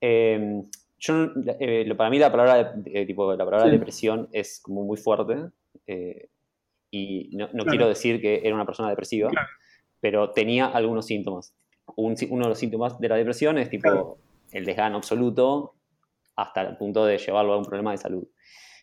eh, 0.00 0.62
yo 0.98 1.14
eh, 1.60 1.94
para 1.96 2.10
mí 2.10 2.18
la 2.18 2.32
palabra, 2.32 2.72
de- 2.72 3.02
eh, 3.02 3.06
tipo, 3.06 3.30
la 3.32 3.44
palabra 3.44 3.66
Sí. 3.66 3.70
depresión 3.78 4.28
es 4.32 4.58
como 4.60 4.82
muy 4.82 4.96
fuerte 4.96 5.50
y 6.90 7.30
no, 7.36 7.46
no 7.46 7.52
Claro. 7.52 7.70
quiero 7.70 7.88
decir 7.88 8.20
que 8.20 8.40
era 8.42 8.56
una 8.56 8.66
persona 8.66 8.88
depresiva, 8.90 9.28
Claro. 9.30 9.48
pero 10.00 10.32
tenía 10.32 10.66
algunos 10.66 11.06
síntomas. 11.06 11.54
Un 11.96 12.14
uno 12.30 12.44
de 12.44 12.48
los 12.50 12.58
síntomas 12.58 12.98
de 12.98 13.08
la 13.08 13.16
depresión 13.16 13.58
es 13.58 13.70
tipo 13.70 13.82
Claro. 13.82 14.18
el 14.52 14.64
desgano 14.64 14.96
absoluto 14.96 15.74
hasta 16.36 16.62
el 16.62 16.76
punto 16.76 17.04
de 17.04 17.18
llevarlo 17.18 17.54
a 17.54 17.58
un 17.58 17.64
problema 17.64 17.90
de 17.92 17.98
salud. 17.98 18.26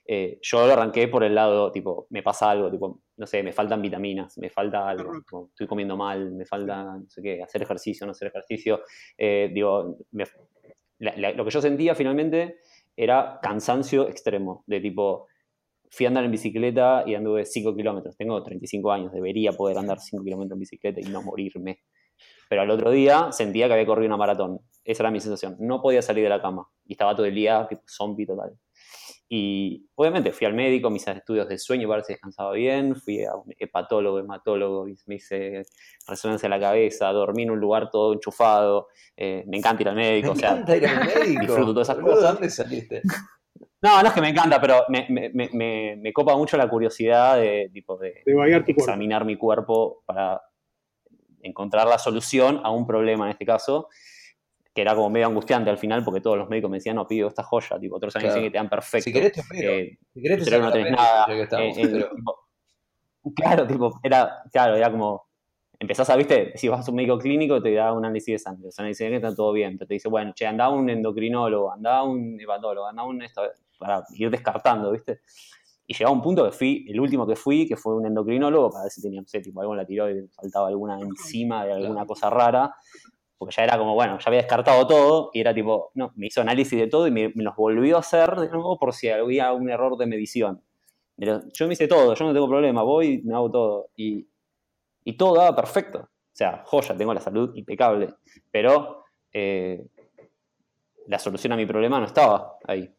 Eh, 0.07 0.37
yo 0.41 0.67
lo 0.67 0.73
arranqué 0.73 1.07
por 1.07 1.23
el 1.23 1.33
lado, 1.33 1.71
tipo, 1.71 2.05
me 2.11 2.21
pasa 2.21 2.51
algo, 2.51 2.69
tipo, 2.69 2.99
no 3.17 3.25
sé, 3.25 3.41
me 3.41 3.53
faltan 3.53 3.81
vitaminas, 3.81 4.37
me 4.37 4.49
falta 4.51 4.87
algo, 4.87 5.11
como, 5.27 5.47
estoy 5.47 5.65
comiendo 5.65 5.97
mal, 5.97 6.31
me 6.31 6.45
falta, 6.45 6.83
no 6.97 7.09
sé 7.09 7.21
qué, 7.23 7.41
hacer 7.41 7.63
ejercicio, 7.63 8.05
no 8.05 8.11
hacer 8.11 8.27
ejercicio. 8.27 8.81
Eh, 9.17 9.49
digo, 9.53 9.97
me- 10.11 10.25
la- 10.99 11.15
la- 11.17 11.31
lo 11.31 11.43
que 11.43 11.49
yo 11.51 11.61
sentía 11.61 11.95
finalmente 11.95 12.57
era 12.95 13.39
cansancio 13.41 14.07
extremo, 14.07 14.63
de 14.67 14.79
tipo, 14.79 15.27
fui 15.89 16.05
a 16.05 16.09
andar 16.09 16.23
en 16.25 16.31
bicicleta 16.31 17.03
y 17.07 17.15
anduve 17.15 17.45
5 17.45 17.75
kilómetros, 17.75 18.15
tengo 18.15 18.43
35 18.43 18.91
años, 18.91 19.11
debería 19.11 19.53
poder 19.53 19.77
andar 19.77 19.99
5 19.99 20.23
kilómetros 20.23 20.53
en 20.55 20.59
bicicleta 20.59 20.99
y 20.99 21.05
no 21.05 21.21
morirme. 21.23 21.79
Pero 22.49 22.61
al 22.61 22.69
otro 22.71 22.91
día 22.91 23.31
sentía 23.31 23.67
que 23.67 23.73
había 23.73 23.85
corrido 23.85 24.07
una 24.07 24.17
maratón, 24.17 24.59
esa 24.83 25.03
era 25.03 25.11
mi 25.11 25.19
sensación, 25.19 25.55
no 25.59 25.81
podía 25.81 26.01
salir 26.01 26.23
de 26.23 26.29
la 26.29 26.41
cama 26.41 26.67
y 26.85 26.93
estaba 26.93 27.15
todo 27.15 27.25
el 27.25 27.33
día 27.35 27.65
tipo 27.67 27.81
zombie 27.87 28.25
total. 28.25 28.51
Y 29.27 29.87
obviamente 29.95 30.31
fui 30.31 30.45
al 30.45 30.53
médico, 30.53 30.91
mis 30.91 31.07
estudios 31.07 31.47
de 31.49 31.57
sueño 31.57 31.87
para 31.87 31.97
ver 31.97 32.05
si 32.05 32.13
descansaba 32.13 32.51
bien, 32.51 32.95
fui 32.95 33.23
a 33.25 33.33
un 33.35 33.51
hepatólogo, 33.57 34.19
hematólogo, 34.19 34.85
me 35.07 35.15
hice 35.15 35.63
resonancia 36.07 36.47
de 36.47 36.55
la 36.55 36.59
cabeza, 36.59 37.11
dormí 37.11 37.41
en 37.43 37.49
un 37.51 37.59
lugar 37.59 37.89
todo 37.89 38.13
enchufado, 38.13 38.87
eh, 39.17 39.43
me 39.47 39.57
encanta 39.57 39.81
ir 39.81 39.89
al 39.89 39.95
médico, 39.95 40.31
o 40.33 40.35
sea, 40.35 40.51
encanta 40.51 40.77
ir 40.77 40.85
al 40.85 41.05
médico. 41.05 41.41
disfruto 41.41 41.73
todas 41.73 41.89
esas 41.89 42.03
cosas. 42.03 42.33
¿Dónde 42.33 42.49
saliste? 42.51 43.01
No, 43.81 44.01
no 44.01 44.07
es 44.07 44.13
que 44.13 44.21
me 44.21 44.29
encanta, 44.29 44.61
pero 44.61 44.83
me, 44.89 45.07
me- 45.09 45.29
me- 45.29 45.49
me- 45.53 45.95
me 45.95 46.13
copa 46.13 46.35
mucho 46.37 46.55
la 46.57 46.69
curiosidad 46.69 47.37
de, 47.37 47.69
tipo, 47.73 47.97
de 47.97 48.21
De 48.25 48.63
examinar 48.67 49.25
mi 49.25 49.37
cuerpo 49.37 50.03
para 50.05 50.39
encontrar 51.45 51.87
la 51.87 51.97
solución 51.97 52.61
a 52.63 52.69
un 52.71 52.85
problema 52.85 53.25
en 53.25 53.31
este 53.31 53.45
caso, 53.45 53.87
que 54.73 54.81
era 54.81 54.93
como 54.95 55.09
medio 55.09 55.27
angustiante 55.27 55.69
al 55.69 55.77
final, 55.77 56.03
porque 56.03 56.19
todos 56.21 56.37
los 56.37 56.49
médicos 56.49 56.69
me 56.69 56.77
decían, 56.77 56.97
no, 56.97 57.07
pido 57.07 57.27
esta 57.29 57.43
joya, 57.43 57.79
tipo, 57.79 57.95
otros 57.95 58.13
años 58.15 58.23
Claro. 58.25 58.35
dicen 58.35 58.47
que 58.47 58.51
te 58.51 58.57
dan 58.57 58.69
perfecto. 58.69 59.03
Si 59.05 59.13
querés 59.13 59.31
te 59.31 59.41
opero. 59.41 59.71
eh, 59.71 59.97
Si 60.13 60.21
querés 60.21 60.39
te 60.39 60.45
pero 60.45 60.57
saco 60.57 60.65
no 60.67 60.71
tenés 60.73 60.91
nada. 60.91 61.25
estamos, 61.43 61.77
eh, 61.77 61.81
eh, 61.81 61.87
pero- 61.91 62.09
tipo, 62.15 62.39
claro, 63.35 63.67
tipo, 63.67 63.99
era, 64.03 64.43
claro, 64.51 64.75
era 64.75 64.91
como, 64.91 65.27
empezás 65.79 66.09
a, 66.09 66.15
viste, 66.17 66.57
si 66.57 66.67
vas 66.67 66.85
a 66.87 66.91
un 66.91 66.97
médico 66.97 67.17
clínico 67.19 67.61
te 67.61 67.73
da 67.73 67.93
un 67.93 68.03
análisis 68.03 68.33
de 68.33 68.39
sangre, 68.39 68.65
los 68.65 68.79
análisis 68.79 68.99
de 68.99 69.05
sangre 69.05 69.17
está 69.17 69.35
todo 69.35 69.53
bien, 69.53 69.77
pero 69.77 69.87
te 69.87 69.93
dice, 69.93 70.09
bueno, 70.09 70.33
che, 70.35 70.45
anda 70.45 70.67
un 70.69 70.89
endocrinólogo, 70.89 71.71
anda 71.71 72.03
un 72.03 72.37
hepatólogo, 72.39 72.87
anda 72.87 73.03
un 73.03 73.21
esto, 73.21 73.43
para 73.77 74.03
ir 74.15 74.29
descartando, 74.29 74.91
viste. 74.91 75.21
Y 75.87 75.93
llegaba 75.93 76.11
un 76.15 76.21
punto 76.21 76.43
que 76.45 76.51
fui, 76.51 76.85
el 76.89 76.99
último 76.99 77.27
que 77.27 77.35
fui, 77.35 77.67
que 77.67 77.77
fue 77.77 77.95
un 77.95 78.05
endocrinólogo, 78.05 78.71
para 78.71 78.83
ver 78.83 78.91
si 78.91 79.01
tenía, 79.01 79.21
no 79.21 79.27
sé, 79.27 79.39
tipo, 79.39 79.61
algo 79.61 79.73
en 79.73 79.77
la 79.77 79.85
tiroides, 79.85 80.31
faltaba 80.33 80.67
alguna 80.67 80.99
enzima 80.99 81.63
de 81.65 81.73
alguna 81.73 81.93
Claro. 81.93 82.07
cosa 82.07 82.29
rara, 82.29 82.75
porque 83.37 83.53
ya 83.55 83.63
era 83.65 83.77
como, 83.77 83.93
bueno, 83.93 84.17
ya 84.17 84.23
había 84.27 84.39
descartado 84.39 84.87
todo, 84.87 85.29
y 85.33 85.41
era 85.41 85.53
tipo, 85.53 85.91
no, 85.93 86.11
me 86.15 86.27
hizo 86.27 86.41
análisis 86.41 86.79
de 86.79 86.87
todo 86.87 87.05
y 87.07 87.11
me, 87.11 87.29
me 87.35 87.43
los 87.43 87.55
volvió 87.55 87.97
a 87.97 87.99
hacer 87.99 88.35
de 88.35 88.49
nuevo 88.49 88.79
por 88.79 88.93
si 88.93 89.09
había 89.09 89.53
un 89.53 89.69
error 89.69 89.95
de 89.97 90.07
medición. 90.07 90.61
Pero 91.17 91.41
yo 91.53 91.67
me 91.67 91.73
hice 91.73 91.87
todo, 91.87 92.13
yo 92.15 92.25
no 92.25 92.33
tengo 92.33 92.47
problema, 92.49 92.81
voy 92.83 93.07
y 93.07 93.21
me 93.23 93.35
hago 93.35 93.51
todo. 93.51 93.89
Y, 93.95 94.27
y 95.03 95.13
todo 95.13 95.35
daba 95.35 95.55
perfecto. 95.55 95.99
O 95.99 96.09
sea, 96.37 96.63
joya, 96.65 96.97
tengo 96.97 97.13
la 97.13 97.21
salud 97.21 97.55
impecable. 97.55 98.15
Pero 98.51 99.03
eh, 99.31 99.85
la 101.07 101.17
solución 101.19 101.53
a 101.53 101.55
mi 101.55 101.65
problema 101.65 101.99
no 101.99 102.05
estaba 102.05 102.57
ahí. 102.67 102.89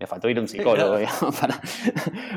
Claro. 0.00 0.06
Me 0.06 0.06
faltó 0.06 0.28
ir 0.30 0.38
a 0.38 0.40
un 0.40 0.48
psicólogo 0.48 0.96
Claro. 0.96 0.98
digamos, 0.98 1.36
para, 1.40 1.60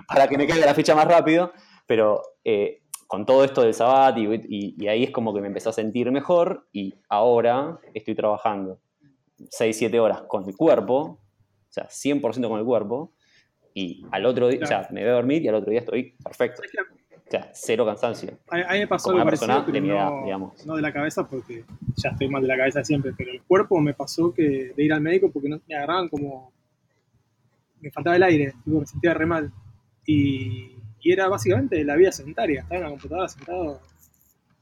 para 0.07 0.27
que 0.27 0.37
me 0.37 0.45
caiga 0.47 0.65
la 0.65 0.73
ficha 0.73 0.93
más 0.95 1.07
rápido. 1.07 1.51
Pero 1.87 2.21
eh, 2.43 2.81
con 3.07 3.25
todo 3.25 3.43
esto 3.43 3.61
del 3.61 3.73
Sabat 3.73 4.17
y, 4.17 4.25
y- 4.47 4.75
y 4.77 4.87
ahí 4.87 5.03
es 5.03 5.11
como 5.11 5.33
que 5.33 5.41
me 5.41 5.47
empecé 5.47 5.69
a 5.69 5.73
sentir 5.73 6.11
mejor 6.11 6.67
y 6.71 6.93
ahora 7.09 7.79
estoy 7.93 8.15
trabajando 8.15 8.79
6, 9.49 9.75
7 9.77 9.99
horas 9.99 10.21
con 10.27 10.47
el 10.47 10.55
cuerpo, 10.55 10.95
o 10.99 11.19
sea, 11.69 11.87
100% 11.89 12.47
con 12.47 12.59
el 12.59 12.65
cuerpo, 12.65 13.11
y 13.73 14.05
al 14.11 14.25
otro 14.25 14.47
día, 14.47 14.59
o 14.63 14.65
sea, 14.67 14.87
me 14.91 15.01
voy 15.01 15.09
a 15.09 15.13
dormir 15.13 15.41
y 15.43 15.47
al 15.47 15.55
otro 15.55 15.71
día 15.71 15.79
estoy 15.79 16.15
perfecto. 16.23 16.61
O 17.25 17.29
sea, 17.29 17.49
cero 17.53 17.83
cansancio. 17.85 18.37
A, 18.49 18.57
mí 18.73 18.79
me 18.79 18.87
pasó 18.87 19.05
Como 19.09 19.17
algo 19.17 19.29
persona 19.31 19.53
parecido, 19.65 19.73
de 19.73 19.81
mi 19.81 19.89
edad, 19.89 20.09
no, 20.11 20.23
digamos. 20.23 20.65
no 20.67 20.75
de 20.75 20.81
la 20.83 20.93
cabeza, 20.93 21.27
porque 21.27 21.65
ya 21.95 22.09
estoy 22.11 22.27
mal 22.29 22.43
de 22.43 22.47
la 22.47 22.57
cabeza 22.57 22.83
siempre, 22.83 23.11
pero 23.17 23.31
el 23.31 23.41
cuerpo 23.41 23.79
me 23.79 23.93
pasó 23.95 24.31
que 24.33 24.71
de 24.75 24.83
ir 24.83 24.93
al 24.93 25.01
médico 25.01 25.31
porque 25.31 25.49
no, 25.49 25.59
me 25.67 25.75
agarraban 25.75 26.09
como... 26.09 26.53
Me 27.83 27.91
faltaba 27.91 28.15
el 28.15 28.23
aire, 28.23 28.53
tipo, 28.63 28.79
me 28.79 28.85
sentía 28.87 29.13
re 29.13 29.25
mal. 29.25 29.53
Y, 30.05 30.71
y 31.01 31.11
era 31.11 31.27
básicamente 31.27 31.83
la 31.83 31.95
vida 31.95 32.11
sedentaria, 32.11 32.61
estaba 32.61 32.77
en 32.77 32.83
la 32.83 32.89
computadora 32.89 33.27
sentado 33.29 33.81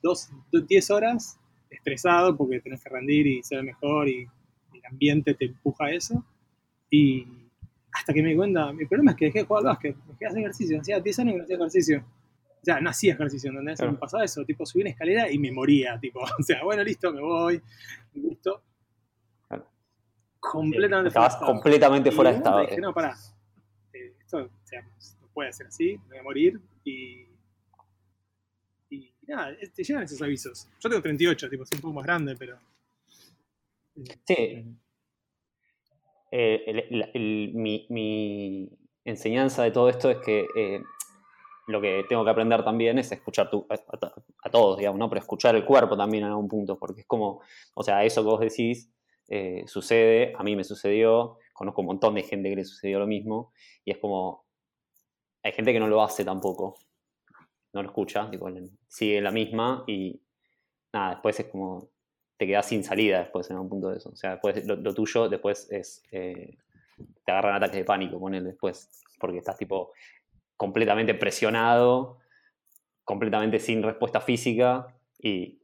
dos, 0.04 0.30
do- 0.52 0.62
10 0.62 0.90
horas, 0.92 1.40
estresado 1.70 2.36
porque 2.36 2.60
tenés 2.60 2.84
que 2.84 2.90
rendir 2.90 3.28
y 3.28 3.44
ser 3.44 3.64
mejor 3.64 4.10
y 4.10 4.28
el 4.74 4.86
ambiente 4.90 5.34
te 5.36 5.46
empuja 5.46 5.86
a 5.86 5.92
eso. 5.92 6.26
Y 6.90 7.28
hasta 7.94 8.14
que 8.14 8.22
me 8.24 8.30
di 8.30 8.36
cuenta, 8.36 8.74
mi 8.74 8.86
problema 8.86 9.12
es 9.12 9.18
que 9.18 9.26
dejé 9.26 9.40
de 9.40 9.46
jugar 9.46 9.62
al 9.62 9.66
básquet, 9.68 9.96
dejé 9.96 10.18
de 10.20 10.26
hacer 10.28 10.40
ejercicio, 10.40 10.82
hacía 10.82 11.00
10 11.00 11.20
años 11.20 11.34
que 11.34 11.38
no 11.40 11.44
hacía 11.46 11.56
ejercicio. 11.58 12.06
O 12.62 12.64
sea, 12.66 12.80
no 12.80 12.90
hacía 12.92 13.14
ejercicio, 13.14 13.50
¿entendés? 13.50 13.78
Claro. 13.80 13.94
Me 13.94 13.98
pasaba 13.98 14.24
eso, 14.24 14.46
tipo, 14.46 14.66
subí 14.66 14.82
una 14.82 14.92
escalera 14.92 15.32
y 15.32 15.40
me 15.40 15.52
moría, 15.52 16.00
tipo, 16.00 16.20
o 16.40 16.44
sea, 16.44 16.64
bueno, 16.64 16.84
listo, 16.84 17.12
me 17.12 17.22
voy, 17.22 17.62
listo. 18.14 18.62
Completamente 20.42 21.08
Estabas 21.10 21.34
estado. 21.36 21.52
completamente 21.52 22.12
fuera 22.12 22.32
de 22.32 22.38
estado. 22.38 22.62
Dije, 22.62 22.82
no, 22.82 22.94
pará, 22.94 23.16
eh, 23.94 24.14
esto 24.20 24.38
o 24.40 24.50
sea, 24.66 24.82
no 25.22 25.28
puede 25.34 25.54
ser 25.54 25.68
así, 25.68 25.98
me 26.04 26.10
voy 26.10 26.18
a 26.18 26.24
morir 26.24 26.60
y... 26.84 27.28
Y 28.90 29.14
nada, 29.28 29.56
te 29.74 29.84
llegan 29.84 30.04
esos 30.04 30.22
avisos. 30.22 30.68
Yo 30.80 30.90
tengo 30.90 31.02
38, 31.02 31.50
tipo, 31.50 31.66
soy 31.66 31.78
un 31.78 31.82
poco 31.82 31.94
más 31.94 32.04
grande, 32.06 32.36
pero... 32.36 32.58
Sí. 34.28 34.66
Eh, 36.32 36.64
el- 36.66 36.80
el- 36.90 37.12
el- 37.14 37.52
mi, 37.54 37.86
mi 37.90 38.70
enseñanza 39.06 39.64
de 39.64 39.72
todo 39.72 39.90
esto 39.90 40.10
es 40.10 40.18
que 40.20 40.48
eh, 40.56 40.82
lo 41.68 41.82
que 41.82 42.06
tengo 42.08 42.24
que 42.24 42.30
aprender 42.32 42.64
también 42.64 42.98
es 43.00 43.12
escuchar 43.12 43.50
tu, 43.50 43.66
a, 43.70 43.74
a- 43.76 44.14
a 44.44 44.50
todos, 44.50 44.78
digamos, 44.78 44.98
¿no? 45.00 45.10
Pero 45.10 45.20
escuchar 45.22 45.56
el 45.56 45.66
cuerpo 45.66 45.96
también 45.98 46.24
en 46.24 46.30
algún 46.32 46.48
punto, 46.48 46.78
porque 46.80 47.02
es 47.02 47.08
como, 47.08 47.42
o 47.74 47.84
sea, 47.84 48.04
eso 48.06 48.22
que 48.24 48.30
vos 48.30 48.40
decís 48.40 48.90
eh, 49.34 49.64
sucede, 49.66 50.34
a 50.38 50.44
mí 50.44 50.58
me 50.58 50.66
sucedió, 50.66 51.38
conozco 51.54 51.80
un 51.80 51.88
montón 51.88 52.16
de 52.16 52.24
gente 52.24 52.50
que 52.50 52.58
le 52.58 52.66
sucedió 52.66 53.00
lo 53.00 53.08
mismo, 53.08 53.54
y 53.86 53.92
es 53.92 53.98
como, 53.98 54.46
hay 55.42 55.54
gente 55.54 55.72
que 55.72 55.80
no 55.80 55.88
lo 55.88 56.04
hace 56.04 56.26
tampoco, 56.26 56.76
no 57.72 57.82
lo 57.82 57.88
escucha, 57.88 58.30
sigue 58.90 59.22
la 59.22 59.32
misma 59.32 59.86
y 59.88 60.22
nada, 60.92 61.12
después 61.12 61.40
es 61.40 61.46
como, 61.46 61.90
te 62.36 62.46
quedas 62.46 62.68
sin 62.68 62.84
salida 62.84 63.20
después 63.20 63.50
en 63.50 63.56
algún 63.56 63.70
punto 63.70 63.90
de 63.90 64.00
eso. 64.00 64.10
O 64.10 64.16
sea, 64.18 64.32
después 64.32 64.66
lo, 64.66 64.94
tuyo 64.94 65.30
después 65.30 65.72
es, 65.72 66.04
eh, 66.12 66.58
te 67.24 67.32
agarran 67.32 67.56
ataques 67.56 67.78
de 67.78 67.86
pánico, 67.86 68.20
ponele 68.20 68.50
después, 68.50 68.90
porque 69.18 69.38
estás 69.38 69.58
tipo 69.58 69.94
completamente 70.58 71.14
presionado, 71.14 72.18
completamente 73.06 73.60
sin 73.60 73.82
respuesta 73.82 74.20
física 74.20 74.88
y 75.20 75.61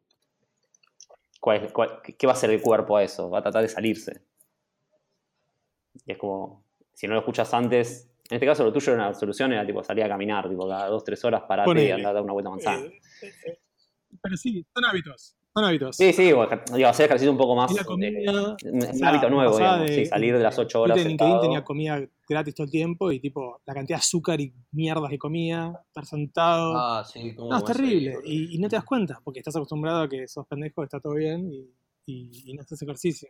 ¿cuál 1.40 1.66
es- 1.66 1.72
cuál- 1.72 2.02
qué 2.02 2.28
va 2.28 2.34
a 2.34 2.36
hacer 2.36 2.50
el 2.50 2.62
cuerpo 2.62 2.98
a 2.98 3.04
eso? 3.04 3.30
Va 3.30 3.40
a 3.40 3.42
tratar 3.42 3.62
de 3.62 3.70
salirse. 3.70 4.22
Y 6.06 6.12
es 6.12 6.18
como, 6.18 6.64
si 6.94 7.08
no 7.08 7.14
lo 7.14 7.20
escuchas 7.20 7.54
antes, 7.54 8.10
en 8.30 8.36
este 8.36 8.46
caso 8.46 8.64
lo 8.64 8.74
tuyo 8.74 8.94
era 8.94 9.06
una 9.08 9.14
solución, 9.14 9.54
era 9.54 9.66
tipo 9.66 9.84
salir 9.84 10.04
a 10.04 10.10
caminar, 10.10 10.50
tipo 10.50 10.68
cada 10.68 10.88
dos, 10.88 11.04
tres 11.04 11.24
horas 11.26 11.44
parate 11.48 11.70
y 11.88 11.92
andar 11.92 12.12
a 12.12 12.14
dar 12.16 12.24
una 12.24 12.34
vuelta 12.34 12.50
a 12.50 12.52
manzana. 12.52 12.80
Eh, 12.86 13.00
eh, 13.22 13.34
eh, 13.46 13.60
pero 14.22 14.36
sí, 14.38 14.66
son 14.74 14.86
hábitos, 14.86 15.37
son 15.60 15.66
hábitos. 15.66 15.96
Sí, 15.98 16.14
sí, 16.14 16.24
digo, 16.24 16.44
hacer 16.44 17.06
ejercicio 17.06 17.32
un 17.32 17.38
poco 17.38 17.56
más. 17.56 17.72
La 17.74 17.82
eh, 17.82 17.86
comida, 17.86 18.32
un, 18.32 18.38
o 18.38 18.74
un 18.74 18.82
sea, 18.82 19.10
hábito 19.10 19.30
nuevo, 19.30 19.58
digamos, 19.58 19.88
de- 19.88 19.96
sí, 19.96 20.06
salir 20.06 20.38
de 20.38 20.44
las 20.44 20.58
8 20.60 20.80
Twitter 20.80 20.82
horas. 20.92 20.98
en 20.98 21.08
LinkedIn 21.10 21.30
sentado. 21.32 21.42
tenía 21.42 21.64
comida 21.64 22.08
gratis 22.30 22.56
todo 22.56 22.66
el 22.66 22.72
tiempo 22.72 23.12
y 23.12 23.20
tipo 23.20 23.62
la 23.66 23.74
cantidad 23.74 23.98
de 23.98 24.02
azúcar 24.02 24.40
y 24.42 24.54
mierdas 24.72 25.10
que 25.10 25.18
comía, 25.18 25.74
estar 25.88 26.06
sentado. 26.06 26.74
Ah, 26.78 27.04
sí, 27.06 27.34
¿cómo 27.36 27.50
no, 27.52 27.58
es 27.58 27.64
terrible. 27.64 28.18
Y, 28.26 28.56
y 28.56 28.60
no 28.60 28.70
te 28.70 28.76
das 28.76 28.86
cuenta 28.86 29.20
porque 29.24 29.40
estás 29.40 29.56
acostumbrado 29.56 30.02
a 30.04 30.10
que 30.10 30.28
sos 30.28 30.46
pendejo, 30.48 30.84
está 30.84 31.00
todo 31.00 31.14
bien 31.16 31.52
y, 31.52 31.72
y- 32.06 32.52
y 32.52 32.54
no 32.54 32.62
haces 32.62 32.82
ejercicio. 32.82 33.30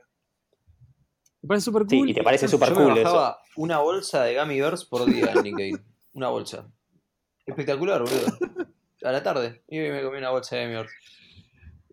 Me 1.41 1.47
parece 1.49 1.65
súper 1.65 1.84
Sí, 1.88 1.97
cool. 1.99 2.09
y 2.09 2.13
te 2.13 2.23
parece 2.23 2.47
súper 2.47 2.69
Yo 2.69 2.75
me 2.75 2.84
cool 2.86 2.97
eso. 2.97 3.03
bajaba 3.13 3.38
una 3.55 3.80
bolsa 3.80 4.23
de 4.23 4.38
Gummy 4.39 4.59
Bears 4.59 4.86
por 4.86 5.05
día 5.05 5.32
en 5.32 5.43
LinkedIn. 5.43 5.80
Una 6.13 6.30
bolsa. 6.30 6.67
Espectacular, 7.45 8.01
boludo. 8.01 8.28
A 9.03 9.11
la 9.11 9.21
tarde. 9.23 9.61
Y 9.69 9.78
me 9.78 10.01
comí 10.01 10.17
una 10.17 10.32
bolsa 10.32 10.55
de 10.55 10.63
Gummy 10.63 10.75
Bears. 10.75 10.91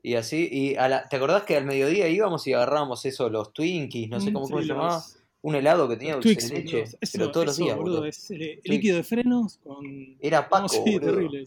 Y 0.06 0.16
así, 0.16 0.46
y 0.52 0.74
a 0.76 0.86
la, 0.86 1.08
¿te 1.08 1.16
acordás 1.16 1.44
que 1.44 1.56
al 1.56 1.64
mediodía 1.64 2.06
íbamos 2.08 2.46
y 2.46 2.52
agarrábamos 2.52 3.06
eso, 3.06 3.30
los 3.30 3.54
Twinkies, 3.54 4.10
no 4.10 4.20
sé 4.20 4.34
cómo, 4.34 4.44
Mm, 4.46 4.50
cómo 4.50 4.60
sí, 4.60 4.66
se 4.66 4.72
llamaba? 4.74 4.94
los- 4.96 5.18
Un 5.40 5.54
helado 5.54 5.88
que 5.88 5.96
tenía 5.96 6.14
dulce 6.14 6.28
Twix, 6.34 6.48
de 6.50 6.58
leche. 6.58 6.82
Eso- 6.82 6.96
pero 7.12 7.30
todos 7.32 7.46
los 7.46 7.56
días, 7.56 7.76
boludo. 7.76 7.94
boludo. 7.96 8.08
Es 8.08 8.30
eh, 8.30 8.60
líquido 8.64 8.96
de 8.98 9.02
frenos 9.02 9.58
con. 9.64 9.84
Era 10.20 10.42
No, 10.42 10.48
Paco, 10.50 10.68
sí, 10.68 10.98
terrible. 11.00 11.44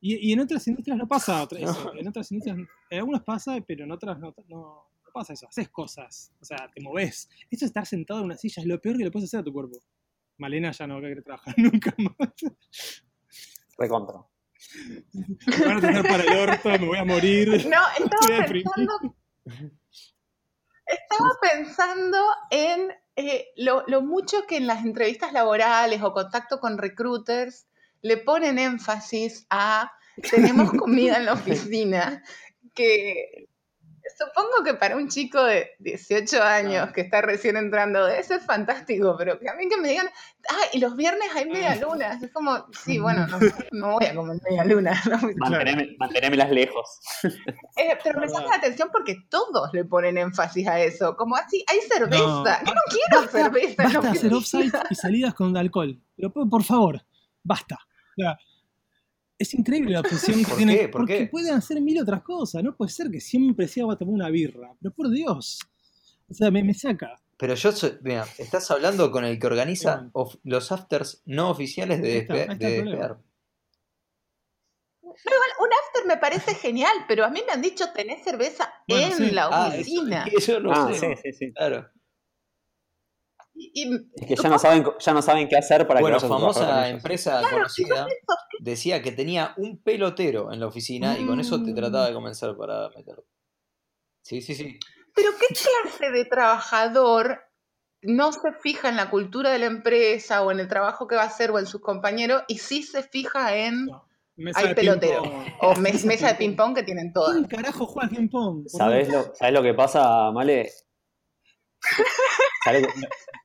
Y, 0.00 0.28
y 0.30 0.32
en 0.32 0.40
otras 0.40 0.66
industrias 0.68 0.96
no 0.98 1.06
pasa 1.06 1.46
No. 1.50 1.58
eso. 1.58 1.94
En 1.94 2.08
otras 2.08 2.32
industrias, 2.32 2.58
en 2.90 2.98
algunas 2.98 3.22
pasa, 3.24 3.58
pero 3.66 3.84
en 3.84 3.92
otras 3.92 4.18
no, 4.18 4.34
no, 4.48 4.56
no 4.58 5.12
pasa 5.12 5.34
eso. 5.34 5.46
Haces 5.48 5.68
cosas, 5.68 6.32
o 6.40 6.44
sea, 6.46 6.70
te 6.74 6.80
moves. 6.80 7.28
Esto 7.50 7.64
de 7.64 7.68
estar 7.68 7.84
sentado 7.86 8.20
en 8.20 8.26
una 8.26 8.36
silla 8.38 8.62
es 8.62 8.66
lo 8.66 8.80
peor 8.80 8.96
que 8.96 9.04
le 9.04 9.10
puedes 9.10 9.28
hacer 9.28 9.40
a 9.40 9.44
tu 9.44 9.52
cuerpo. 9.52 9.78
Malena 10.38 10.70
ya 10.72 10.86
no 10.86 10.94
va 10.94 11.00
a 11.00 11.02
querer 11.10 11.22
trabajar 11.22 11.54
nunca 11.58 11.94
más. 11.98 12.32
Recontra. 13.76 14.16
Me 15.46 15.66
van 15.66 15.76
a 15.76 15.80
tener 15.80 16.02
para 16.02 16.22
el 16.22 16.50
orto, 16.50 16.68
me 16.68 16.78
voy 16.78 16.98
a 16.98 17.04
morir. 17.04 17.66
No, 17.66 17.80
estaba 17.98 18.46
pensando. 18.46 19.16
Estaba 20.86 21.30
pensando 21.40 22.18
en 22.50 22.92
eh, 23.16 23.46
lo, 23.56 23.84
lo 23.86 24.02
mucho 24.02 24.46
que 24.46 24.56
en 24.56 24.66
las 24.66 24.84
entrevistas 24.84 25.32
laborales 25.32 26.02
o 26.02 26.12
contacto 26.12 26.58
con 26.58 26.78
recruiters 26.78 27.66
le 28.02 28.16
ponen 28.16 28.58
énfasis 28.58 29.46
a 29.50 29.92
tenemos 30.30 30.72
comida 30.72 31.16
en 31.16 31.26
la 31.26 31.34
oficina, 31.34 32.22
que 32.74 33.48
Supongo 34.16 34.64
que 34.64 34.74
para 34.74 34.96
un 34.96 35.08
chico 35.08 35.42
de 35.42 35.70
18 35.78 36.42
años 36.42 36.92
que 36.92 37.02
está 37.02 37.20
recién 37.22 37.56
entrando, 37.56 38.06
eso 38.08 38.34
es 38.34 38.44
fantástico, 38.44 39.14
pero 39.18 39.38
que 39.38 39.48
a 39.48 39.54
mí 39.54 39.68
que 39.68 39.76
me 39.76 39.88
digan, 39.88 40.08
ah, 40.48 40.64
y 40.72 40.80
los 40.80 40.96
viernes 40.96 41.28
hay 41.34 41.46
media 41.46 41.76
luna. 41.76 42.18
Es 42.22 42.32
como, 42.32 42.66
sí, 42.72 42.98
bueno, 42.98 43.26
no, 43.26 43.38
no 43.72 43.92
voy 43.94 44.06
a 44.06 44.14
comer 44.14 44.40
media 44.48 44.64
luna. 44.64 45.00
¿no? 45.10 45.18
Manteneme, 45.36 45.96
mantenémelas 45.98 46.50
lejos. 46.50 47.00
Eh, 47.76 47.98
pero 48.02 48.20
me 48.20 48.26
llama 48.26 48.48
la 48.48 48.56
atención 48.56 48.88
porque 48.92 49.16
todos 49.28 49.72
le 49.72 49.84
ponen 49.84 50.18
énfasis 50.18 50.66
a 50.66 50.80
eso. 50.80 51.16
Como 51.16 51.36
así, 51.36 51.64
hay 51.68 51.80
cerveza. 51.80 52.62
No. 52.62 52.66
Yo 52.66 52.74
no 52.74 52.80
quiero 52.90 53.28
cerveza. 53.28 53.82
Basta 53.82 54.00
no 54.00 54.10
hacer 54.10 54.34
offside 54.34 54.72
y 54.90 54.94
salidas 54.94 55.34
con 55.34 55.56
alcohol. 55.56 56.00
Pero 56.16 56.32
por, 56.32 56.48
por 56.48 56.62
favor, 56.62 57.04
basta. 57.42 57.76
O 57.76 58.22
sea, 58.22 58.38
es 59.40 59.54
increíble 59.54 59.92
la 59.92 60.00
obsesión 60.00 60.38
que 60.40 60.44
¿Por 60.46 60.56
tienen. 60.56 60.76
qué? 60.78 60.88
¿Por 60.88 61.00
porque 61.00 61.18
qué? 61.18 61.26
pueden 61.26 61.54
hacer 61.54 61.80
mil 61.80 62.00
otras 62.00 62.22
cosas. 62.22 62.62
No 62.62 62.76
puede 62.76 62.90
ser 62.90 63.10
que 63.10 63.20
siempre 63.20 63.66
sea 63.66 63.86
va 63.86 63.94
a 63.94 63.98
tomar 63.98 64.14
una 64.14 64.28
birra. 64.30 64.72
Pero 64.80 64.94
por 64.94 65.10
Dios. 65.10 65.58
O 66.28 66.34
sea, 66.34 66.50
me, 66.50 66.62
me 66.62 66.74
saca. 66.74 67.20
Pero 67.36 67.54
yo 67.54 67.72
soy, 67.72 67.98
mira, 68.02 68.26
estás 68.38 68.70
hablando 68.70 69.10
con 69.10 69.24
el 69.24 69.38
que 69.38 69.46
organiza 69.46 70.08
of- 70.12 70.36
los 70.44 70.70
afters 70.72 71.22
no 71.24 71.50
oficiales 71.50 72.02
de, 72.02 72.18
está, 72.18 72.34
despe- 72.34 72.58
de 72.58 72.70
despegar. 72.82 73.18
No, 75.02 75.10
igual, 75.12 75.50
un 75.60 75.68
after 75.86 76.06
me 76.06 76.16
parece 76.18 76.54
genial, 76.54 76.92
pero 77.08 77.24
a 77.24 77.30
mí 77.30 77.40
me 77.46 77.52
han 77.52 77.62
dicho 77.62 77.90
tener 77.92 78.22
cerveza 78.22 78.72
Bueno, 78.86 79.06
en 79.06 79.28
sí. 79.28 79.30
la 79.32 79.48
Ah, 79.50 79.68
eso, 79.68 79.80
oficina. 79.80 80.24
eso 80.30 80.60
no 80.60 80.70
Ah, 80.72 80.92
sé. 80.92 80.98
sí, 81.16 81.22
sí, 81.22 81.32
sí. 81.32 81.52
Claro. 81.54 81.88
Y- 83.62 83.94
Es 84.14 84.26
que 84.26 84.36
ya 84.36 84.48
no 84.48 84.58
saben, 84.58 84.84
ya 84.98 85.12
no 85.12 85.20
saben 85.20 85.46
qué 85.48 85.56
hacer 85.56 85.86
para 85.86 86.00
Bueno, 86.00 86.16
que 86.16 86.26
con 86.26 86.30
famosa 86.38 86.88
empresa 86.88 87.42
conocida 87.50 88.06
decía 88.60 89.02
que 89.02 89.12
tenía 89.12 89.52
un 89.58 89.82
pelotero 89.82 90.50
en 90.52 90.60
la 90.60 90.66
oficina 90.66 91.18
y 91.18 91.26
con 91.26 91.40
eso 91.40 91.62
te 91.62 91.72
trataba 91.74 92.06
de 92.06 92.14
convencer 92.14 92.56
para 92.56 92.88
meterlo. 92.90 93.24
Sí, 94.22 94.40
sí, 94.40 94.54
sí. 94.54 94.78
Pero 95.14 95.30
¿qué 95.38 95.46
clase 95.54 96.10
de 96.10 96.24
trabajador 96.24 97.40
no 98.02 98.32
se 98.32 98.52
fija 98.62 98.88
en 98.88 98.96
la 98.96 99.10
cultura 99.10 99.50
de 99.50 99.58
la 99.58 99.66
empresa 99.66 100.42
o 100.42 100.50
en 100.50 100.60
el 100.60 100.68
trabajo 100.68 101.06
que 101.06 101.16
va 101.16 101.22
a 101.22 101.26
hacer 101.26 101.50
o 101.50 101.58
en 101.58 101.66
sus 101.66 101.82
compañeros 101.82 102.42
y 102.48 102.58
sí 102.58 102.82
se 102.82 103.02
fija 103.02 103.54
en 103.56 103.86
No, 103.86 104.08
Mesa 104.36 104.60
hay 104.60 104.68
de 104.68 104.74
pelotero 104.74 105.22
o 105.60 105.74
mes- 105.76 106.04
mesa 106.06 106.28
de 106.28 106.34
ping-pong 106.36 106.74
que 106.74 106.82
tienen 106.82 107.12
todas? 107.12 107.32
¿Quién 107.34 107.44
carajo 107.44 107.84
juega 107.86 108.08
ping-pong? 108.08 108.62
Por 108.62 108.70
¿Sabés 108.70 109.08
Dios. 109.08 109.26
lo, 109.28 109.34
¿Sabés 109.34 109.52
lo 109.54 109.62
que 109.62 109.74
pasa, 109.74 110.30
Male? 110.30 110.70
¿Sabés 112.64 112.82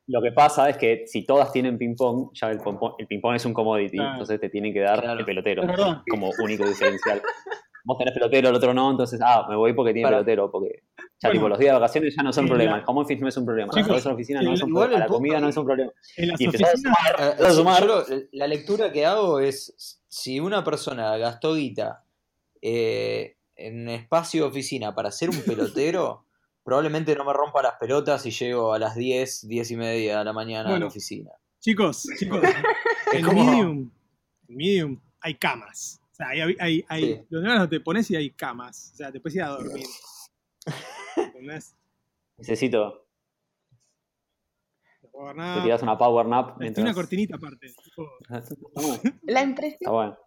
lo, 0.08 0.22
que- 0.22 0.32
pasa 0.32 0.68
es 0.68 0.76
que 0.76 1.04
si 1.06 1.24
todas 1.24 1.50
tienen 1.52 1.78
ping-pong, 1.78 2.30
ya 2.34 2.50
el, 2.50 2.58
ping-pong- 2.60 2.94
el 2.98 3.06
ping-pong 3.06 3.34
es 3.36 3.44
un 3.44 3.54
commodity, 3.54 3.96
Claro. 3.96 4.12
entonces 4.12 4.40
te 4.40 4.50
tienen 4.50 4.72
que 4.72 4.80
dar 4.80 5.00
Claro. 5.00 5.18
el 5.20 5.24
pelotero 5.26 5.62
como 6.08 6.30
único 6.38 6.64
diferencial. 6.66 7.22
Vos 7.84 7.98
tenés 7.98 8.14
pelotero, 8.14 8.48
el 8.48 8.54
otro 8.56 8.74
no, 8.74 8.90
entonces, 8.90 9.20
ah, 9.24 9.46
me 9.48 9.56
voy 9.56 9.72
porque 9.72 9.92
tiene 9.92 10.06
Para- 10.06 10.16
pelotero, 10.18 10.50
porque 10.50 10.82
ya 10.98 11.28
Bueno. 11.28 11.32
tipo 11.40 11.48
los 11.48 11.58
días 11.58 11.70
de 11.74 11.80
vacaciones 11.80 12.14
ya 12.16 12.22
no 12.22 12.32
son 12.32 12.44
Sí, 12.44 12.48
problema, 12.50 12.76
el 12.78 12.82
home 12.86 13.00
office 13.02 13.20
no 13.20 13.28
es 13.28 13.36
un 13.36 13.46
problema, 13.46 13.72
Chicos, 13.72 14.04
la 14.04 14.10
la 14.10 14.14
oficina 14.14 14.42
no 14.42 14.52
es 14.54 14.62
un 14.62 14.72
problema, 14.74 14.98
la 14.98 15.06
comida 15.06 15.40
no 15.40 15.48
es 15.48 15.56
un 15.56 15.64
problema. 15.64 15.92
En 16.16 16.28
las 16.28 16.40
Y 16.40 16.44
empezás 16.44 16.68
a 16.68 16.72
oficinas. 16.72 16.96
sumar, 16.98 17.20
Eh, 17.20 17.30
empezás 17.30 17.46
a 17.46 17.50
sí, 17.50 17.56
sumar, 17.56 17.80
yo 17.80 17.86
lo- 17.86 18.04
la 18.32 18.46
lectura 18.48 18.92
que 18.92 19.06
hago 19.06 19.40
es 19.40 20.00
si 20.08 20.40
una 20.40 20.62
persona 20.64 21.16
gastó 21.16 21.54
guita 21.54 22.02
eh, 22.62 23.36
en 23.54 23.88
espacio 23.88 24.42
de 24.42 24.48
oficina 24.48 24.94
para 24.94 25.10
ser 25.12 25.30
un 25.30 25.40
pelotero, 25.42 26.24
probablemente 26.66 27.14
no 27.14 27.24
me 27.24 27.32
rompa 27.32 27.62
las 27.62 27.74
pelotas 27.76 28.26
y 28.26 28.32
llego 28.32 28.74
a 28.74 28.78
las 28.80 28.96
10, 28.96 29.46
10 29.46 29.70
y 29.70 29.76
media 29.76 30.18
de 30.18 30.24
la 30.24 30.32
mañana 30.32 30.74
a 30.74 30.78
la 30.80 30.86
oficina. 30.86 31.30
Chicos, 31.60 32.08
chicos, 32.18 32.40
en 33.12 33.24
como- 33.24 33.44
Medium, 33.44 33.90
en 34.48 34.56
Medium 34.56 35.00
hay 35.20 35.34
camas. 35.36 36.00
O 36.12 36.14
sea, 36.16 36.28
hay, 36.30 36.56
hay, 36.58 36.84
hay, 36.88 37.02
Sí. 37.04 37.20
donde 37.30 37.48
no 37.54 37.68
te 37.68 37.78
pones 37.80 38.10
y 38.10 38.16
hay 38.16 38.30
camas. 38.30 38.90
O 38.94 38.96
sea, 38.96 39.12
te 39.12 39.20
puedes 39.20 39.36
ir 39.36 39.42
a 39.42 39.48
dormir. 39.50 39.86
¿Entendés? 41.16 41.74
necesito, 42.38 43.06
te 45.00 45.60
tiras 45.62 45.82
una 45.82 45.96
power 45.96 46.26
nap 46.26 46.48
Estoy 46.50 46.60
mientras... 46.64 46.84
una 46.84 46.94
cortinita 46.94 47.36
aparte. 47.36 47.72
tipo, 47.82 48.10
Está 48.28 48.54
bueno, 48.74 49.00
La 49.22 49.40
está 49.40 49.42
impresión, 49.42 49.92
bueno. 49.92 50.18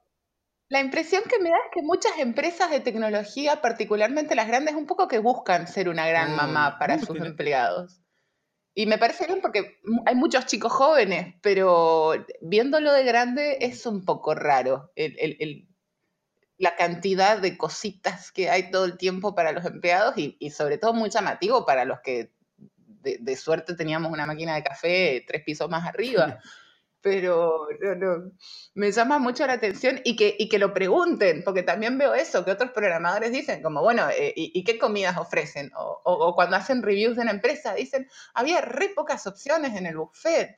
La 0.70 0.80
impresión 0.80 1.24
que 1.30 1.39
me 1.39 1.49
da 1.49 1.55
es 1.57 1.72
que 1.74 1.82
muchas 1.82 2.17
empresas 2.20 2.70
de 2.70 2.80
tecnología, 2.80 3.61
particularmente 3.61 4.36
las 4.36 4.47
grandes, 4.47 4.76
un 4.76 4.86
poco 4.86 5.07
que 5.07 5.20
buscan 5.20 5.67
ser 5.67 5.89
una 5.89 6.07
gran 6.07 6.34
Oh, 6.34 6.36
mamá 6.38 6.78
para 6.78 6.95
¿cómo 6.95 7.07
sus 7.07 7.17
empleados. 7.26 8.01
Y 8.76 8.86
me 8.86 8.97
parece 8.97 9.26
bien 9.26 9.41
porque 9.41 9.80
hay 10.05 10.15
muchos 10.15 10.45
chicos 10.45 10.72
jóvenes, 10.72 11.36
pero 11.41 12.13
viéndolo 12.41 12.93
de 12.93 13.03
grande 13.03 13.57
es 13.61 13.86
un 13.86 14.05
poco 14.05 14.36
raro 14.36 14.91
el- 14.95 15.17
el- 15.20 15.38
el- 15.39 15.67
la 16.57 16.76
cantidad 16.76 17.39
de 17.39 17.57
cositas 17.57 18.32
que 18.32 18.49
hay 18.49 18.70
todo 18.70 18.86
el 18.86 18.97
tiempo 18.97 19.34
para 19.34 19.51
los 19.51 19.65
empleados 19.65 20.17
y, 20.17 20.38
y 20.39 20.51
sobre 20.51 20.78
todo 20.78 20.93
muy 20.93 21.09
llamativo 21.09 21.65
para 21.65 21.86
los 21.86 21.99
que 22.01 22.32
de, 22.57 23.17
de 23.20 23.36
suerte 23.36 23.76
teníamos 23.76 24.11
una 24.11 24.26
máquina 24.26 24.55
de 24.55 24.63
café 24.63 25.24
tres 25.28 25.43
pisos 25.43 25.70
más 25.70 25.86
arriba. 25.88 26.39
Pero 27.02 27.68
no, 27.82 27.95
no, 27.95 28.32
me 28.74 28.91
llama 28.91 29.20
mucho 29.20 29.47
la 29.47 29.54
atención 29.54 30.02
y 30.04 30.16
que, 30.16 30.36
y 30.38 30.50
que 30.50 30.60
lo 30.60 30.74
pregunten, 30.74 31.43
porque 31.45 31.64
también 31.64 31.97
veo 31.97 32.14
eso, 32.14 32.43
que 32.43 32.52
otros 32.52 32.72
programadores 32.72 33.32
dicen, 33.32 33.62
como, 33.64 33.82
bueno, 33.82 34.10
eh, 34.10 34.34
¿y, 34.36 34.64
qué 34.64 34.78
comidas 34.78 35.18
ofrecen? 35.18 35.72
O 35.76 36.34
cuando 36.36 36.58
hacen 36.58 36.84
reviews 36.84 37.16
de 37.16 37.22
una 37.22 37.32
empresa, 37.32 37.74
dicen, 37.74 38.10
había 38.34 38.62
re 38.62 38.89
pocas 38.89 39.26
opciones 39.28 39.76
en 39.76 39.86
el 39.86 39.97
buffet. 39.97 40.56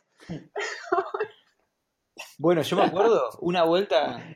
Bueno, 2.37 2.61
yo 2.61 2.75
me 2.75 2.83
acuerdo 2.83 3.29
una 3.39 3.63
vuelta. 3.63 4.35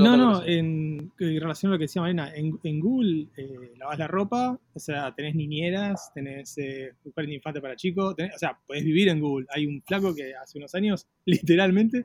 No, 0.00 0.16
No, 0.16 0.44
en, 0.46 1.12
en 1.18 1.40
relación 1.40 1.70
a 1.70 1.74
lo 1.74 1.78
que 1.78 1.84
decía 1.84 2.00
Marina, 2.02 2.32
en, 2.34 2.58
en 2.62 2.80
Google 2.80 3.26
eh, 3.36 3.72
lavas 3.78 3.98
la 3.98 4.08
ropa, 4.08 4.58
o 4.72 4.78
sea, 4.80 5.14
tenés 5.14 5.34
niñeras, 5.34 6.10
tenés 6.14 6.56
eh, 6.58 6.94
de 7.04 7.34
infante 7.34 7.60
para 7.60 7.76
chicos, 7.76 8.16
tenés- 8.16 8.34
o 8.34 8.38
sea, 8.38 8.58
podés 8.66 8.84
vivir 8.84 9.08
en 9.10 9.20
Google. 9.20 9.46
Hay 9.54 9.66
un 9.66 9.82
flaco 9.82 10.14
que 10.14 10.34
hace 10.34 10.58
unos 10.58 10.74
años, 10.74 11.06
literalmente, 11.26 12.04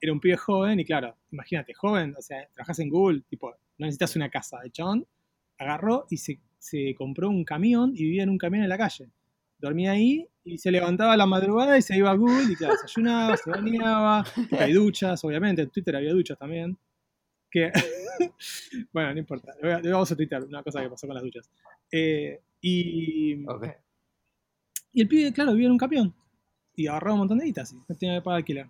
era 0.00 0.12
un 0.12 0.20
pibe 0.20 0.36
joven 0.36 0.78
y 0.80 0.84
claro, 0.84 1.16
imagínate, 1.32 1.72
joven, 1.74 2.14
o 2.18 2.22
sea, 2.22 2.46
trabajás 2.52 2.78
en 2.80 2.90
Google, 2.90 3.22
tipo, 3.28 3.50
no 3.78 3.86
necesitas 3.86 4.14
una 4.16 4.28
casa, 4.28 4.58
de 4.62 4.70
chabón, 4.70 5.06
agarró 5.58 6.06
y 6.10 6.16
se, 6.18 6.38
se 6.58 6.94
compró 6.94 7.28
un 7.30 7.44
camión 7.44 7.92
y 7.94 8.04
vivía 8.04 8.22
en 8.22 8.30
un 8.30 8.38
camión 8.38 8.62
en 8.62 8.68
la 8.68 8.78
calle. 8.78 9.08
Dormía 9.58 9.92
ahí 9.92 10.26
y 10.44 10.56
se 10.58 10.70
levantaba 10.70 11.12
a 11.14 11.16
la 11.18 11.26
madrugada 11.26 11.76
y 11.76 11.82
se 11.82 11.96
iba 11.96 12.10
a 12.10 12.14
Google 12.14 12.50
y 12.52 12.56
claro, 12.56 12.74
desayunaba, 12.80 13.36
se 13.36 13.50
bañaba, 13.50 14.24
hay 14.58 14.72
duchas, 14.72 15.22
obviamente, 15.24 15.62
en 15.62 15.70
Twitter 15.70 15.96
había 15.96 16.12
duchas 16.12 16.38
también. 16.38 16.78
Que, 17.50 17.72
bueno, 18.92 19.12
no 19.14 19.18
importa, 19.18 19.54
le 19.60 19.90
vamos 19.90 20.10
a 20.12 20.16
Twitter 20.16 20.42
una 20.44 20.62
cosa 20.62 20.82
que 20.82 20.88
pasó 20.90 21.06
con 21.06 21.14
las 21.14 21.24
duchas. 21.24 21.50
Eh, 21.90 22.40
y, 22.60 23.44
Ok. 23.46 23.66
y 24.92 25.00
el 25.00 25.08
pibe, 25.08 25.32
claro, 25.32 25.52
vivía 25.52 25.66
en 25.66 25.72
un 25.72 25.78
camión 25.78 26.14
y 26.76 26.86
agarraba 26.86 27.14
un 27.14 27.18
montón 27.20 27.38
de 27.38 27.46
guitas 27.46 27.72
y 27.72 27.76
no 27.76 27.96
tenía 27.96 28.16
que 28.16 28.22
pagar 28.22 28.38
alquiler. 28.38 28.66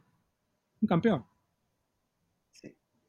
Un 0.80 0.88
campeón. 0.88 1.24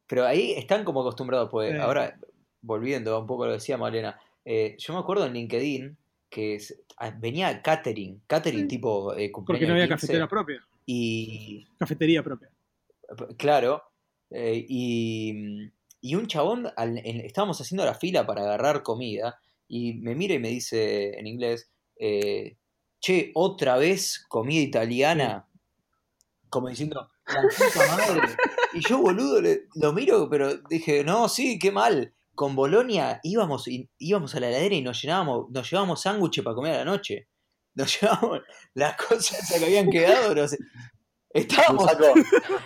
Pero 0.08 0.26
ahí 0.26 0.52
están 0.54 0.84
como 0.84 1.02
acostumbrados, 1.02 1.50
pues 1.50 1.80
ahora, 1.80 2.20
volviendo 2.62 3.18
un 3.18 3.26
poco 3.26 3.44
a 3.44 3.48
lo 3.48 3.52
que 3.54 3.58
decía 3.60 3.78
Malena, 3.78 4.20
eh, 4.44 4.76
yo 4.78 4.94
me 4.94 5.00
acuerdo 5.00 5.26
en 5.26 5.34
LinkedIn 5.34 5.98
que 6.30 6.60
ah, 6.98 7.12
venía 7.18 7.62
catering, 7.62 8.22
catering 8.28 8.62
Sí. 8.62 8.68
tipo 8.68 9.14
eh, 9.14 9.16
Porque 9.16 9.32
cumpleaños 9.32 9.68
no 9.70 9.74
había 9.76 9.84
de 9.84 9.90
15, 9.90 10.08
cafetera 10.08 10.28
propia, 10.28 10.62
y 10.86 11.66
cafetería 11.80 12.24
propia. 12.24 12.50
claro, 13.38 13.82
eh, 14.32 14.66
y, 14.68 15.34
y 16.02 16.16
un 16.16 16.28
chabón, 16.28 16.68
al- 16.76 16.98
en- 17.00 17.22
estábamos 17.22 17.60
haciendo 17.62 17.86
la 17.86 17.96
fila 17.96 18.26
para 18.26 18.42
agarrar 18.42 18.84
comida, 18.84 19.40
y 19.68 19.94
me 19.96 20.16
mira 20.16 20.34
y 20.34 20.40
me 20.40 20.50
dice 20.50 21.18
en 21.20 21.28
inglés, 21.28 21.70
eh, 21.98 22.58
che, 23.00 23.32
otra 23.36 23.78
vez 23.78 24.26
comida 24.28 24.62
italiana, 24.62 25.48
como 26.50 26.68
diciendo, 26.70 27.10
la 27.28 27.42
puta 27.58 27.88
madre. 27.98 28.36
Y 28.74 28.82
yo, 28.88 28.98
boludo, 29.00 29.42
le- 29.42 29.64
lo 29.76 29.94
miro, 29.94 30.30
pero 30.30 30.58
dije, 30.70 31.04
no, 31.04 31.30
sí, 31.30 31.58
qué 31.60 31.72
mal. 31.72 32.14
Con 32.36 32.56
Bolonia 32.56 33.20
íbamos, 33.24 33.68
íbamos 33.98 34.34
a 34.36 34.40
la 34.40 34.48
heladera 34.50 34.76
y 34.76 34.82
nos 34.82 35.02
llenábamos, 35.02 35.50
nos 35.52 35.70
llevábamos 35.70 36.02
sándwiches 36.02 36.44
para 36.44 36.56
comer 36.56 36.74
a 36.74 36.78
la 36.80 36.86
noche. 36.86 37.28
Nos 37.76 37.92
llevábamos 38.02 38.42
las 38.74 38.96
cosas 38.98 39.48
que 39.50 39.64
habían 39.64 39.90
quedado. 39.90 40.34
Estábamos, 41.34 41.86
Bursaco, 41.86 42.14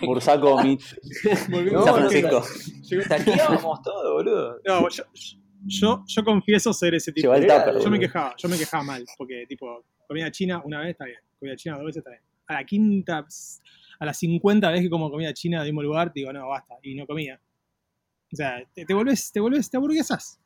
Bursaco 0.02 0.62
Meat, 0.62 0.80
Volvimos 1.50 1.72
No, 1.72 1.84
San 1.84 1.94
Francisco. 1.94 2.44
taqueábamos 3.08 3.82
todo, 3.82 4.14
boludo. 4.14 4.60
No, 4.66 4.88
yo, 4.88 5.04
yo, 5.66 6.04
yo 6.06 6.24
confieso 6.24 6.72
ser 6.72 6.94
ese 6.94 7.12
tipo. 7.12 7.32
El 7.34 7.44
Era- 7.44 7.64
tupper, 7.64 7.82
Yo 7.82 7.90
me 7.90 7.98
quejaba, 8.00 8.34
yo 8.36 8.48
me 8.48 8.58
quejaba 8.58 8.82
mal, 8.82 9.04
porque 9.16 9.46
tipo, 9.48 9.84
comida 10.06 10.30
china 10.30 10.62
una 10.64 10.80
vez 10.80 10.90
está 10.90 11.04
bien, 11.04 11.18
comida 11.38 11.56
china 11.56 11.76
dos 11.76 11.86
veces 11.86 11.98
está 12.00 12.10
bien. 12.10 12.22
A 12.48 12.54
la 12.54 12.64
quinta, 12.64 13.26
a 13.98 14.04
las 14.04 14.18
50 14.18 14.68
veces 14.70 14.84
que 14.84 14.90
como 14.90 15.10
comida 15.10 15.32
china 15.32 15.58
del 15.62 15.68
mismo 15.72 15.82
lugar, 15.82 16.12
digo, 16.12 16.32
no, 16.32 16.48
basta, 16.48 16.74
y 16.82 16.94
no 16.94 17.06
comía. 17.06 17.40
O 18.32 18.36
sea, 18.36 18.62
te, 18.74 18.84
te 18.84 18.94
volvés, 18.94 19.30
te 19.32 19.40
volvés, 19.40 19.70
te 19.70 19.76
aburguesás. 19.76 20.40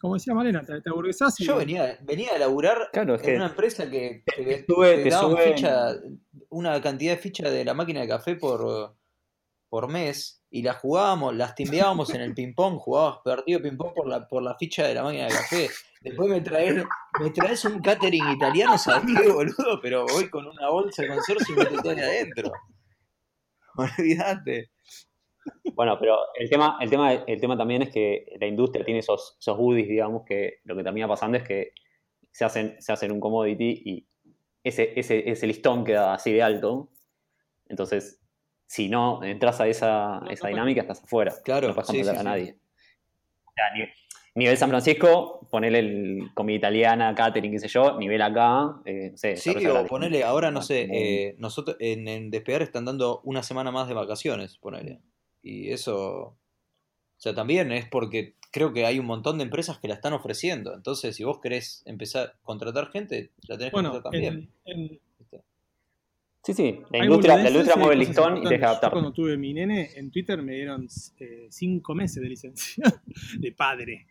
Como 0.00 0.14
decía 0.14 0.34
Malena, 0.34 0.62
te, 0.62 0.80
te 0.80 0.90
aburguesás 0.90 1.38
y 1.40 1.44
Yo 1.44 1.56
venía, 1.56 1.98
venía 2.02 2.30
a 2.34 2.38
laburar 2.38 2.90
Claro, 2.92 3.14
en 3.14 3.20
que 3.20 3.36
una 3.36 3.46
empresa 3.46 3.88
que 3.90 4.22
te, 4.26 4.64
sube- 4.66 4.96
te 4.96 5.02
te 5.04 5.10
sube- 5.10 5.54
ficha, 5.54 5.88
una 6.50 6.80
cantidad 6.82 7.12
de 7.12 7.18
ficha 7.18 7.50
de 7.50 7.64
la 7.64 7.74
máquina 7.74 8.00
de 8.02 8.08
café 8.08 8.36
por, 8.36 8.94
por 9.68 9.88
mes 9.88 10.42
y 10.50 10.62
las 10.62 10.76
jugábamos, 10.76 11.34
las 11.34 11.54
timbeábamos 11.54 12.10
en 12.14 12.20
el 12.20 12.34
ping-pong, 12.34 12.78
jugábamos 12.78 13.20
partido 13.24 13.58
de 13.60 13.68
ping-pong 13.70 13.94
por 13.94 14.06
la, 14.08 14.26
por 14.28 14.42
la 14.42 14.54
ficha 14.56 14.86
de 14.86 14.94
la 14.94 15.02
máquina 15.02 15.24
de 15.26 15.32
café. 15.32 15.70
Después 16.02 16.28
me 16.30 16.40
traes, 16.40 16.84
me 17.20 17.30
traes 17.30 17.64
un 17.64 17.80
catering 17.80 18.28
italiano, 18.28 18.78
¿sabes 18.78 19.10
qué, 19.20 19.28
boludo? 19.28 19.80
Pero 19.82 20.04
voy 20.06 20.28
con 20.30 20.46
una 20.46 20.68
bolsa 20.70 21.02
de 21.02 21.08
consorcio 21.08 21.54
y 21.54 21.76
todo 21.82 21.90
ahí 21.90 21.98
adentro. 22.00 22.52
Olvídate. 23.76 24.70
Bueno, 25.76 25.98
pero 26.00 26.18
el 26.34 26.48
tema, 26.48 26.78
el 26.80 26.88
tema, 26.88 27.12
el 27.12 27.38
tema 27.38 27.54
también 27.56 27.82
es 27.82 27.90
que 27.90 28.24
la 28.40 28.46
industria 28.46 28.82
tiene 28.82 29.00
esos, 29.00 29.36
esos 29.38 29.58
goodies, 29.58 29.86
digamos, 29.86 30.24
que 30.24 30.60
lo 30.64 30.74
que 30.74 30.82
termina 30.82 31.06
pasando 31.06 31.36
es 31.36 31.44
que 31.44 31.72
se 32.32 32.46
hacen, 32.46 32.76
se 32.80 32.92
hacen 32.94 33.12
un 33.12 33.20
commodity 33.20 33.82
y 33.84 34.06
ese, 34.64 34.98
ese, 34.98 35.30
ese 35.30 35.46
listón 35.46 35.84
queda 35.84 36.14
así 36.14 36.32
de 36.32 36.42
alto. 36.42 36.88
Entonces, 37.68 38.22
si 38.66 38.88
no 38.88 39.22
entras 39.22 39.60
a 39.60 39.68
esa, 39.68 40.20
No, 40.20 40.30
esa 40.30 40.44
no 40.44 40.48
dinámica, 40.48 40.80
estás 40.80 41.04
afuera. 41.04 41.34
Claro, 41.44 41.68
no 41.68 41.74
puedes 41.74 41.88
sí, 41.90 42.02
sí, 42.02 42.08
a 42.08 42.18
sí. 42.18 42.24
nadie. 42.24 42.56
O 43.44 43.52
sea, 43.54 43.64
ni- 43.74 43.92
nivel 44.34 44.56
San 44.56 44.70
Francisco, 44.70 45.46
ponele 45.50 45.78
el 45.78 46.30
comida 46.34 46.56
italiana, 46.56 47.14
catering, 47.14 47.52
qué 47.52 47.58
sé 47.58 47.68
yo, 47.68 47.98
nivel 47.98 48.22
acá, 48.22 48.80
eh, 48.86 49.10
no 49.12 49.16
sé. 49.18 49.36
Sí, 49.36 49.50
o 49.66 49.86
ponele, 49.86 50.24
ahora 50.24 50.50
no 50.50 50.62
sé, 50.62 50.86
Como- 50.88 50.98
eh, 50.98 51.34
nosotros 51.38 51.76
en, 51.80 52.08
en 52.08 52.30
Despegar 52.30 52.62
están 52.62 52.86
dando 52.86 53.20
una 53.24 53.42
semana 53.42 53.70
más 53.70 53.88
de 53.88 53.94
vacaciones, 53.94 54.56
ponele. 54.56 55.00
Y 55.48 55.70
eso, 55.70 55.96
o 55.98 56.36
sea, 57.18 57.34
también 57.34 57.70
es 57.70 57.86
porque 57.88 58.34
creo 58.50 58.72
que 58.72 58.84
hay 58.86 58.98
un 58.98 59.06
montón 59.06 59.38
de 59.38 59.44
empresas 59.44 59.78
que 59.78 59.86
la 59.86 59.94
están 59.94 60.12
ofreciendo. 60.12 60.74
Entonces, 60.74 61.14
si 61.14 61.22
vos 61.24 61.38
querés 61.40 61.82
empezar 61.86 62.26
a 62.28 62.38
contratar 62.42 62.90
gente, 62.90 63.32
la 63.46 63.56
tenés 63.56 63.70
que 63.70 63.76
Bueno, 63.76 63.90
contratar 63.92 64.12
también. 64.12 64.50
Sí, 66.42 66.54
sí, 66.54 66.80
la 66.92 67.00
hay 67.00 67.06
industria, 67.08 67.36
la 67.38 67.48
industria 67.50 67.76
mueve 67.76 67.94
el 67.94 67.98
listón 68.00 68.36
y 68.38 68.42
deja 68.48 68.56
Yo 68.58 68.66
adaptar. 68.68 68.92
cuando 68.92 69.12
tuve 69.12 69.36
mi 69.36 69.52
nene, 69.52 69.90
en 69.96 70.10
Twitter 70.12 70.40
me 70.42 70.54
dieron 70.54 70.86
eh, 71.18 71.48
cinco 71.50 71.94
meses 71.94 72.22
de 72.22 72.28
licencia 72.28 72.84
de 73.40 73.52
padre. 73.52 74.06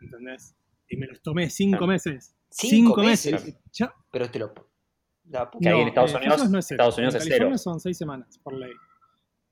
¿Entendés? 0.00 0.54
Y 0.88 0.96
me 0.96 1.06
los 1.06 1.20
tomé 1.20 1.50
cinco 1.50 1.86
meses. 1.86 2.34
¿Cinco 2.50 3.02
meses. 3.02 3.58
Pero 4.10 4.30
te 4.30 4.38
lo... 4.38 4.52
La 5.30 5.50
puta 5.50 5.62
Que 5.62 5.68
ahí 5.68 5.80
en 5.80 5.82
No, 5.82 5.88
Estados 5.88 6.12
eh, 6.14 6.16
Unidos- 6.16 6.50
no 6.50 6.58
es 6.58 6.66
cero. 6.66 6.76
Estados 6.76 6.96
Unidos 6.98 7.14
en 7.16 7.20
es 7.20 7.28
cero. 7.28 7.58
son 7.58 7.80
seis 7.80 7.98
semanas 7.98 8.38
por 8.42 8.54
ley. 8.54 8.72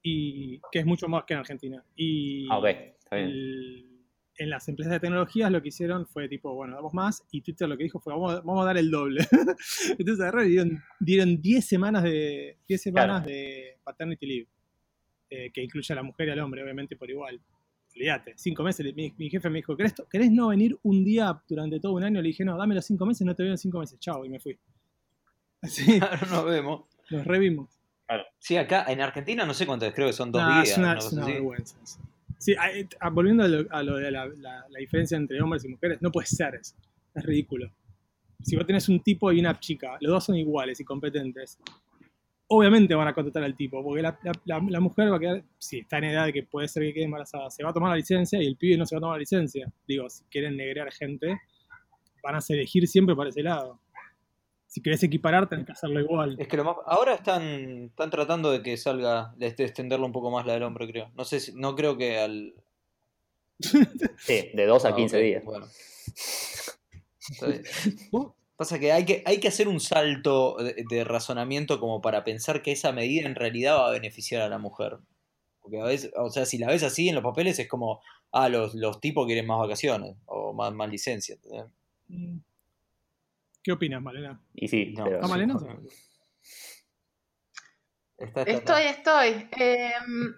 Y 0.08 0.60
que 0.70 0.78
es 0.78 0.86
mucho 0.86 1.08
más 1.08 1.24
que 1.24 1.34
en 1.34 1.40
Argentina. 1.40 1.84
Y 1.96 2.46
Ah, 2.50 2.58
ok, 2.58 2.64
está 2.66 3.16
bien. 3.16 3.28
el- 3.30 3.92
en 4.38 4.50
las 4.50 4.68
empresas 4.68 4.92
de 4.92 5.00
tecnologías 5.00 5.50
lo 5.50 5.62
que 5.62 5.68
hicieron 5.68 6.06
fue 6.06 6.28
tipo, 6.28 6.54
bueno, 6.54 6.74
damos 6.76 6.92
más. 6.92 7.24
Y 7.32 7.40
Twitter 7.40 7.66
lo 7.68 7.76
que 7.76 7.84
dijo 7.84 7.98
fue, 7.98 8.12
vamos, 8.12 8.32
a- 8.34 8.40
vamos 8.40 8.62
a 8.62 8.66
dar 8.66 8.76
el 8.76 8.90
doble. 8.90 9.20
Entonces 9.98 10.20
agarraron 10.20 10.46
y 10.46 10.50
dieron, 10.50 10.82
dieron 11.00 11.40
10 11.42 11.64
semanas 11.66 12.02
de 12.02 12.58
10 12.68 12.82
semanas 12.82 13.24
de 13.24 13.78
paternity 13.82 14.26
leave. 14.26 14.46
eh, 15.28 15.50
que 15.52 15.60
incluye 15.60 15.92
a 15.92 15.96
la 15.96 16.02
mujer 16.04 16.28
y 16.28 16.30
al 16.30 16.38
hombre, 16.38 16.62
obviamente, 16.62 16.94
por 16.96 17.10
igual. 17.10 17.40
Olvídate, 17.96 18.34
cinco 18.36 18.62
meses. 18.62 18.94
Mi, 18.94 19.12
mi 19.18 19.28
jefe 19.28 19.50
me 19.50 19.58
dijo, 19.58 19.76
¿querés, 19.76 19.92
to- 19.94 20.06
¿querés 20.08 20.30
no 20.30 20.48
venir 20.48 20.78
un 20.84 21.02
día 21.02 21.42
durante 21.48 21.80
todo 21.80 21.94
un 21.94 22.04
año? 22.04 22.20
Le 22.22 22.28
dije, 22.28 22.44
no, 22.44 22.56
dame 22.56 22.76
los 22.76 22.84
cinco 22.84 23.04
meses, 23.06 23.26
no 23.26 23.34
te 23.34 23.42
veo 23.42 23.50
en 23.52 23.58
cinco 23.58 23.80
meses. 23.80 23.98
Chao, 23.98 24.24
y 24.24 24.28
me 24.28 24.38
fui. 24.38 24.56
Así, 25.62 25.98
Claro, 25.98 26.26
nos 26.30 26.44
vemos. 26.44 26.84
nos 27.10 27.24
revimos. 27.26 27.75
Sí, 28.38 28.56
acá 28.56 28.84
en 28.88 29.00
Argentina 29.00 29.44
no 29.44 29.54
sé 29.54 29.66
cuántas, 29.66 29.92
creo 29.92 30.06
que 30.06 30.12
son 30.12 30.30
dos 30.30 30.42
No, 30.42 30.54
días. 30.54 30.68
es 30.70 30.78
una, 30.78 30.94
es 30.98 31.14
vergüenza. 31.14 31.76
eso. 31.82 31.98
Sí, 32.38 32.54
a- 32.58 32.70
eh, 32.70 32.88
a- 33.00 33.10
volviendo 33.10 33.42
a 33.42 33.48
lo, 33.48 33.66
a 33.70 33.82
lo 33.82 33.96
de 33.96 34.10
la, 34.10 34.26
la- 34.26 34.64
la 34.68 34.78
diferencia 34.78 35.16
entre 35.16 35.40
hombres 35.40 35.64
y 35.64 35.68
mujeres, 35.68 36.00
no 36.02 36.10
puede 36.12 36.26
ser 36.26 36.54
eso. 36.54 36.76
Es 37.14 37.24
ridículo. 37.24 37.72
Si 38.42 38.54
vos 38.54 38.66
tenés 38.66 38.88
un 38.88 39.00
tipo 39.00 39.32
y 39.32 39.40
una 39.40 39.58
chica, 39.58 39.96
los 40.00 40.12
dos 40.12 40.24
son 40.24 40.36
iguales 40.36 40.78
y 40.78 40.84
competentes, 40.84 41.58
obviamente 42.48 42.94
van 42.94 43.08
a 43.08 43.14
contratar 43.14 43.42
al 43.42 43.56
tipo, 43.56 43.82
porque 43.82 44.02
la, 44.02 44.16
la- 44.22 44.32
la- 44.44 44.66
la 44.68 44.80
mujer 44.80 45.10
va 45.10 45.16
a 45.16 45.20
quedar, 45.20 45.42
si 45.58 45.78
está 45.80 45.98
en 45.98 46.04
edad 46.04 46.26
de 46.26 46.32
que 46.32 46.42
puede 46.44 46.68
ser 46.68 46.82
que 46.84 46.92
quede 46.94 47.04
embarazada, 47.04 47.50
se 47.50 47.64
va 47.64 47.70
a 47.70 47.72
tomar 47.72 47.90
la 47.90 47.96
licencia 47.96 48.40
y 48.40 48.46
el 48.46 48.56
pibe 48.56 48.76
no 48.76 48.86
se 48.86 48.94
va 48.94 48.98
a 48.98 49.00
tomar 49.00 49.16
la 49.16 49.20
licencia. 49.20 49.66
Digo, 49.88 50.08
si 50.08 50.22
quieren 50.24 50.56
negrear 50.56 50.92
gente, 50.92 51.40
van 52.22 52.36
a 52.36 52.38
elegir 52.48 52.86
siempre 52.86 53.16
para 53.16 53.30
ese 53.30 53.42
lado. 53.42 53.80
Si 54.66 54.82
querés 54.82 55.02
equiparar, 55.02 55.48
tenés 55.48 55.66
que 55.66 55.72
hacerlo 55.72 56.00
igual. 56.00 56.36
Es 56.38 56.48
que 56.48 56.56
lo 56.56 56.64
más... 56.64 56.76
Ahora 56.86 57.14
están, 57.14 57.84
están 57.86 58.10
tratando 58.10 58.50
de 58.50 58.62
que 58.62 58.76
salga, 58.76 59.32
de 59.36 59.46
este- 59.46 59.64
extenderlo 59.64 60.04
un 60.06 60.12
poco 60.12 60.30
más 60.30 60.44
la 60.44 60.54
del 60.54 60.64
hombre, 60.64 60.86
creo. 60.88 61.10
No 61.14 61.24
sé 61.24 61.40
si, 61.40 61.52
no 61.54 61.74
creo 61.76 61.96
que 61.96 62.18
al... 62.18 62.54
Sí, 63.60 64.50
de 64.52 64.66
2 64.66 64.84
a 64.84 64.88
Ah, 64.88 64.94
15 64.96 65.16
ok, 65.16 65.22
días. 65.22 65.44
Bueno. 65.44 65.66
Bien. 67.46 67.62
Pasa 68.56 68.78
que 68.78 68.90
hay, 68.92 69.04
que 69.04 69.22
hay 69.26 69.38
que 69.38 69.48
hacer 69.48 69.68
un 69.68 69.80
salto 69.80 70.56
de, 70.56 70.84
de 70.88 71.04
razonamiento 71.04 71.78
como 71.78 72.00
para 72.00 72.24
pensar 72.24 72.62
que 72.62 72.72
esa 72.72 72.90
medida 72.92 73.26
en 73.26 73.34
realidad 73.34 73.76
va 73.76 73.88
a 73.88 73.92
beneficiar 73.92 74.42
a 74.42 74.48
la 74.48 74.58
mujer. 74.58 74.96
Porque 75.60 75.80
a 75.80 75.84
veces, 75.84 76.10
o 76.16 76.30
sea, 76.30 76.46
si 76.46 76.56
la 76.58 76.68
ves 76.68 76.82
así 76.82 77.08
en 77.08 77.16
los 77.16 77.24
papeles 77.24 77.58
es 77.58 77.68
como, 77.68 78.00
ah, 78.32 78.48
los, 78.48 78.74
los 78.74 79.00
tipos 79.00 79.26
quieren 79.26 79.46
más 79.46 79.58
vacaciones 79.58 80.16
o 80.26 80.52
más, 80.54 80.72
más 80.72 80.88
licencia. 80.90 81.36
Mm. 82.08 82.38
¿Qué 83.66 83.72
opinas, 83.72 84.00
Malena? 84.00 84.40
Y 84.54 84.68
sí, 84.68 84.94
No. 84.96 85.02
pero- 85.02 85.16
¿Está 85.16 85.26
Malena? 85.26 85.56
Está- 88.16 88.42
está- 88.42 88.80
Estoy, 88.80 88.82
estoy. 88.84 89.48
Em, 89.56 90.34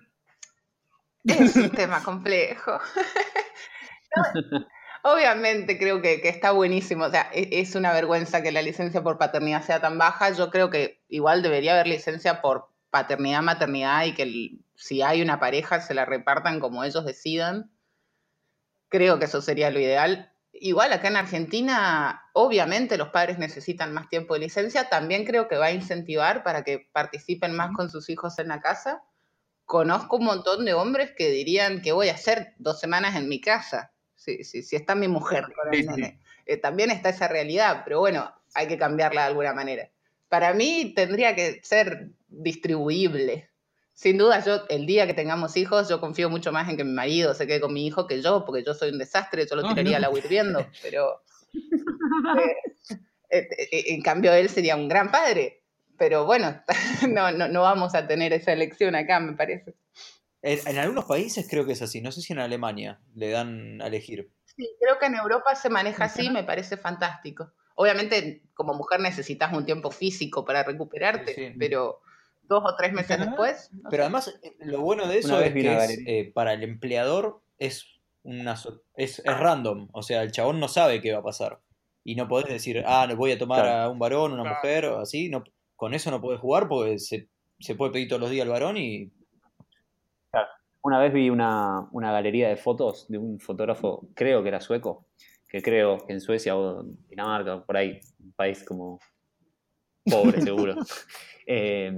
es 1.25 1.57
un 1.57 1.71
tema 1.89 2.03
complejo. 2.03 2.81
No, 5.05 5.13
obviamente 5.13 5.79
creo 5.79 6.01
que, 6.01 6.23
que 6.23 6.31
está 6.31 6.53
buenísimo. 6.53 7.05
O 7.05 7.11
sea, 7.11 7.29
e- 7.35 7.61
es 7.61 7.75
una 7.75 7.93
vergüenza 7.93 8.43
que 8.43 8.51
la 8.51 8.63
licencia 8.63 9.03
por 9.03 9.19
paternidad 9.19 9.63
sea 9.63 9.79
tan 9.83 9.99
baja. 9.99 10.31
Yo 10.33 10.51
creo 10.51 10.71
que 10.71 11.05
igual 11.09 11.43
debería 11.43 11.75
haber 11.75 11.87
licencia 11.87 12.41
por 12.41 12.71
paternidad, 12.91 13.43
maternidad 13.43 14.07
y 14.07 14.15
que 14.15 14.23
el- 14.23 14.65
si 14.75 15.03
hay 15.03 15.21
una 15.21 15.39
pareja 15.39 15.83
se 15.83 15.93
la 15.93 16.07
repartan 16.07 16.61
como 16.61 16.83
ellos 16.83 17.05
decidan. 17.05 17.71
Creo 18.89 19.19
que 19.19 19.27
eso 19.27 19.43
sería 19.43 19.71
lo 19.71 19.79
ideal. 19.81 20.33
Igual 20.61 20.93
acá 20.93 21.09
en 21.09 21.17
Argentina, 21.17 22.23
obviamente 22.33 22.97
los 22.97 23.09
padres 23.09 23.39
necesitan 23.39 23.93
más 23.93 24.09
tiempo 24.09 24.35
de 24.35 24.41
licencia. 24.41 24.89
También 24.89 25.25
creo 25.25 25.49
que 25.49 25.57
va 25.57 25.67
a 25.67 25.73
incentivar 25.73 26.43
para 26.43 26.65
que 26.65 26.89
participen 26.93 27.55
más 27.55 27.73
con 27.75 27.91
sus 27.91 28.09
hijos 28.11 28.39
en 28.39 28.49
la 28.49 28.61
casa. 28.61 29.03
Conozco 29.65 30.17
un 30.17 30.25
montón 30.25 30.65
de 30.65 30.75
hombres 30.75 31.13
que 31.17 31.31
dirían 31.31 31.83
que 31.83 31.93
voy 31.93 32.09
a 32.09 32.15
hacer 32.15 32.55
dos 32.59 32.81
semanas 32.81 33.17
en 33.17 33.29
mi 33.29 33.41
casa, 33.41 33.93
si, 34.15 34.43
si, 34.45 34.63
si 34.63 34.77
está 34.77 34.95
mi 34.95 35.09
mujer 35.09 35.45
con 35.55 35.73
el 35.75 35.83
Sí, 35.83 35.83
sí. 35.83 35.89
nene. 35.89 36.21
Eh, 36.47 36.57
también 36.57 36.91
está 36.91 37.11
esa 37.11 37.29
realidad, 37.29 37.83
pero 37.85 38.01
bueno, 38.01 38.33
hay 38.55 38.67
que 38.67 38.79
cambiarla 38.79 39.23
de 39.23 39.27
alguna 39.29 39.53
manera. 39.53 39.91
Para 40.29 40.55
mí 40.55 40.93
tendría 40.95 41.35
que 41.35 41.61
ser 41.63 42.11
distribuible. 42.29 43.48
Sin 43.99 44.17
duda, 44.17 44.45
yo 44.45 44.63
el 44.69 44.87
día 44.87 45.09
que 45.09 45.13
tengamos 45.13 45.57
hijos, 45.57 45.89
yo 45.89 45.99
confío 45.99 46.31
mucho 46.31 46.53
más 46.53 46.69
en 46.69 46.77
que 46.77 46.85
mi 46.85 46.93
marido 46.93 47.35
se 47.35 47.49
quede 47.49 47.61
con 47.61 47.73
mi 47.73 47.85
hijo 47.85 48.07
que 48.07 48.23
yo, 48.23 48.45
porque 48.45 48.63
yo 48.65 48.73
soy 48.73 48.91
un 48.91 48.99
desastre, 48.99 49.45
yo 49.45 49.57
lo 49.57 49.63
Ay, 49.67 49.71
tiraría 49.75 49.91
no. 49.95 49.97
al 49.97 50.05
agua 50.05 50.19
hirviendo, 50.21 50.65
pero 50.81 51.21
eh, 53.31 53.41
eh, 53.41 53.49
eh, 53.73 53.85
en 53.89 54.01
cambio 54.03 54.33
él 54.33 54.49
sería 54.49 54.77
un 54.77 54.89
gran 54.89 55.11
padre. 55.11 55.65
Pero 55.97 56.27
bueno, 56.27 56.63
no, 57.09 57.33
no, 57.33 57.49
no 57.49 57.63
vamos 57.63 57.97
a 57.97 58.07
tener 58.07 58.33
esa 58.33 58.53
elección 58.53 58.95
acá, 58.95 59.19
me 59.19 59.33
parece. 59.33 59.75
En, 60.43 60.61
en 60.69 60.79
algunos 60.79 61.07
países 61.07 61.49
creo 61.51 61.67
que 61.67 61.73
es 61.73 61.83
así. 61.83 62.01
No 62.01 62.13
sé 62.13 62.21
si 62.23 62.33
en 62.33 62.39
Alemania 62.39 63.01
le 63.17 63.31
dan 63.31 63.83
a 63.83 63.89
elegir. 63.89 64.31
Sí, 64.45 64.77
creo 64.81 65.01
que 65.01 65.07
en 65.07 65.17
Europa 65.17 65.57
se 65.57 65.71
maneja 65.71 66.05
así, 66.05 66.31
me 66.31 66.45
parece 66.45 66.77
fantástico. 66.77 67.53
Obviamente, 67.75 68.43
como 68.55 68.75
mujer 68.75 69.01
necesitas 69.01 69.53
un 69.53 69.67
tiempo 69.67 69.91
físico 69.91 70.45
para 70.45 70.63
recuperarte, 70.63 71.35
Sí, 71.35 71.49
sí. 71.49 71.55
pero 71.59 72.01
dos 72.49 72.63
o 72.65 72.75
tres 72.77 72.93
meses 72.93 73.19
después. 73.19 73.71
no 73.73 73.91
Pero 73.91 74.03
sé. 74.03 74.05
además, 74.05 74.41
lo 74.61 74.81
bueno 74.81 75.07
de 75.07 75.19
eso 75.19 75.41
es 75.41 75.53
que 75.53 75.75
es, 75.85 75.99
eh, 76.07 76.33
para 76.35 76.53
el 76.55 76.63
empleador 76.63 77.41
es, 77.59 77.87
una, 78.23 78.57
so- 78.57 78.83
es, 78.97 79.19
es 79.21 79.39
random. 79.39 79.89
O 79.93 80.03
sea, 80.03 80.23
el 80.23 80.33
chabón 80.33 80.59
no 80.61 80.69
sabe 80.69 81.01
qué 81.01 81.13
va 81.13 81.19
a 81.21 81.23
pasar. 81.23 81.61
Y 82.05 82.15
no 82.15 82.27
podés 82.27 82.49
decir, 82.49 82.83
ah, 82.87 83.07
no 83.09 83.17
voy 83.17 83.33
a 83.33 83.39
tomar 83.39 83.63
Claro. 83.63 83.83
a 83.83 83.89
un 83.91 83.99
varón, 83.99 84.33
una 84.33 84.43
Claro. 84.43 84.57
mujer, 84.57 84.85
o 84.87 84.99
así. 85.01 85.29
No, 85.29 85.45
con 85.77 85.93
eso 85.95 86.11
no 86.11 86.21
podés 86.21 86.41
jugar 86.41 86.69
porque 86.69 86.99
se, 86.99 87.29
se 87.61 87.75
puede 87.75 87.93
pedir 87.93 88.09
todos 88.09 88.21
los 88.23 88.31
días 88.31 88.45
al 88.45 88.51
varón 88.53 88.77
y. 88.79 89.13
Una 90.81 91.01
vez 91.01 91.13
vi 91.13 91.29
una, 91.29 91.89
una 91.91 92.13
galería 92.13 92.49
de 92.49 92.57
fotos 92.57 93.07
de 93.09 93.19
un 93.19 93.41
fotógrafo, 93.41 94.09
creo 94.15 94.43
que 94.43 94.49
era 94.49 94.61
sueco, 94.61 95.07
que 95.49 95.61
creo 95.61 95.99
que 96.07 96.13
en 96.13 96.21
Suecia 96.21 96.57
o 96.57 96.85
Dinamarca, 97.11 97.63
por 97.65 97.77
ahí, 97.77 98.01
un 98.21 98.33
país 98.33 98.65
como 98.65 99.01
pobre 100.09 100.41
seguro, 100.41 100.77
eh, 101.47 101.93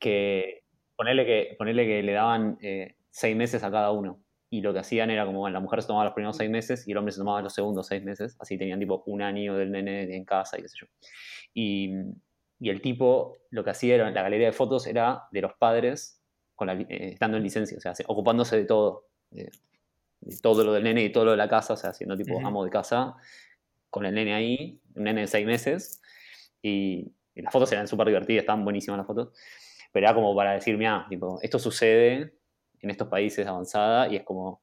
que 0.00 0.64
ponerle 0.96 1.24
que, 1.26 1.54
ponerle 1.58 1.86
que 1.86 2.02
le 2.02 2.12
daban 2.12 2.58
eh, 2.62 2.96
seis 3.10 3.36
meses 3.36 3.62
a 3.64 3.70
cada 3.70 3.90
uno. 3.92 4.22
Y 4.50 4.60
lo 4.60 4.72
que 4.74 4.80
hacían 4.80 5.10
era 5.10 5.24
como, 5.24 5.38
bueno, 5.40 5.54
la 5.54 5.60
mujer 5.60 5.80
se 5.80 5.88
tomaba 5.88 6.04
los 6.04 6.14
primeros 6.14 6.36
seis 6.36 6.50
meses 6.50 6.86
y 6.86 6.92
el 6.92 6.98
hombre 6.98 7.12
se 7.12 7.18
tomaba 7.18 7.40
los 7.40 7.54
segundos 7.54 7.86
seis 7.86 8.02
meses. 8.04 8.36
Así 8.38 8.58
tenían 8.58 8.78
tipo 8.80 9.02
un 9.06 9.22
año 9.22 9.56
del 9.56 9.70
nene 9.72 10.14
en 10.14 10.24
casa 10.26 10.58
y 10.58 10.62
qué 10.62 10.68
sé 10.68 10.76
yo. 10.80 10.86
Y, 11.54 11.90
y 12.60 12.70
el 12.70 12.80
tipo, 12.82 13.38
lo 13.50 13.64
que 13.64 13.70
hacía 13.70 13.94
era, 13.94 14.10
la 14.10 14.22
galería 14.22 14.46
de 14.48 14.52
fotos 14.52 14.86
era 14.86 15.24
de 15.32 15.40
los 15.40 15.54
padres 15.54 16.22
con 16.54 16.66
la 16.66 16.74
eh, 16.74 16.86
estando 17.14 17.38
en 17.38 17.42
licencia, 17.42 17.78
o 17.78 17.80
sea, 17.80 17.94
se- 17.94 18.04
ocupándose 18.06 18.56
de 18.56 18.64
todo. 18.66 19.06
eh, 19.32 19.48
de 20.20 20.36
todo 20.40 20.64
lo 20.64 20.72
del 20.72 20.84
nene 20.84 21.02
y 21.04 21.10
todo 21.12 21.24
lo 21.26 21.30
de 21.32 21.36
la 21.36 21.48
casa, 21.48 21.74
o 21.74 21.76
sea, 21.76 21.92
siendo 21.92 22.16
tipo 22.16 22.36
Ujú. 22.36 22.46
amo 22.46 22.64
de 22.64 22.70
casa, 22.70 23.14
con 23.90 24.06
el 24.06 24.14
nene 24.14 24.34
ahí, 24.34 24.80
un 24.94 25.04
nene 25.04 25.22
de 25.22 25.26
seis 25.26 25.46
meses. 25.46 26.00
Y, 26.62 27.12
y 27.34 27.42
las 27.42 27.52
fotos 27.52 27.72
eran 27.72 27.88
súper 27.88 28.06
divertidas, 28.08 28.42
estaban 28.42 28.64
buenísimas 28.64 28.98
las 28.98 29.06
fotos. 29.06 29.30
Pero 29.92 30.06
era 30.06 30.14
como 30.14 30.34
para 30.34 30.52
decir, 30.54 30.76
mira, 30.78 31.06
tipo, 31.08 31.38
esto 31.42 31.58
sucede 31.58 32.34
en 32.80 32.90
estos 32.90 33.08
países 33.08 33.46
avanzada 33.46 34.08
y 34.08 34.16
es 34.16 34.24
como, 34.24 34.62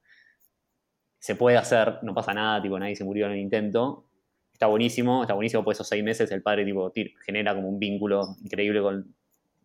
se 1.20 1.36
puede 1.36 1.58
hacer, 1.58 2.00
no 2.04 2.14
pasa 2.14 2.34
nada, 2.34 2.62
tipo, 2.62 2.80
nadie 2.80 2.96
se 2.96 3.04
murió 3.04 3.26
en 3.28 3.34
el 3.34 3.40
intento. 3.40 4.06
Está 4.54 4.68
buenísimo, 4.68 5.22
está 5.24 5.34
buenísimo, 5.34 5.64
por 5.64 5.74
esos 5.74 5.88
seis 5.88 6.04
meses 6.04 6.32
el 6.32 6.42
padre 6.42 6.66
tipo, 6.66 6.92
ti- 6.92 7.14
genera 7.26 7.54
como 7.56 7.70
un 7.70 7.80
vínculo 7.80 8.36
increíble 8.44 8.82
con 8.82 9.16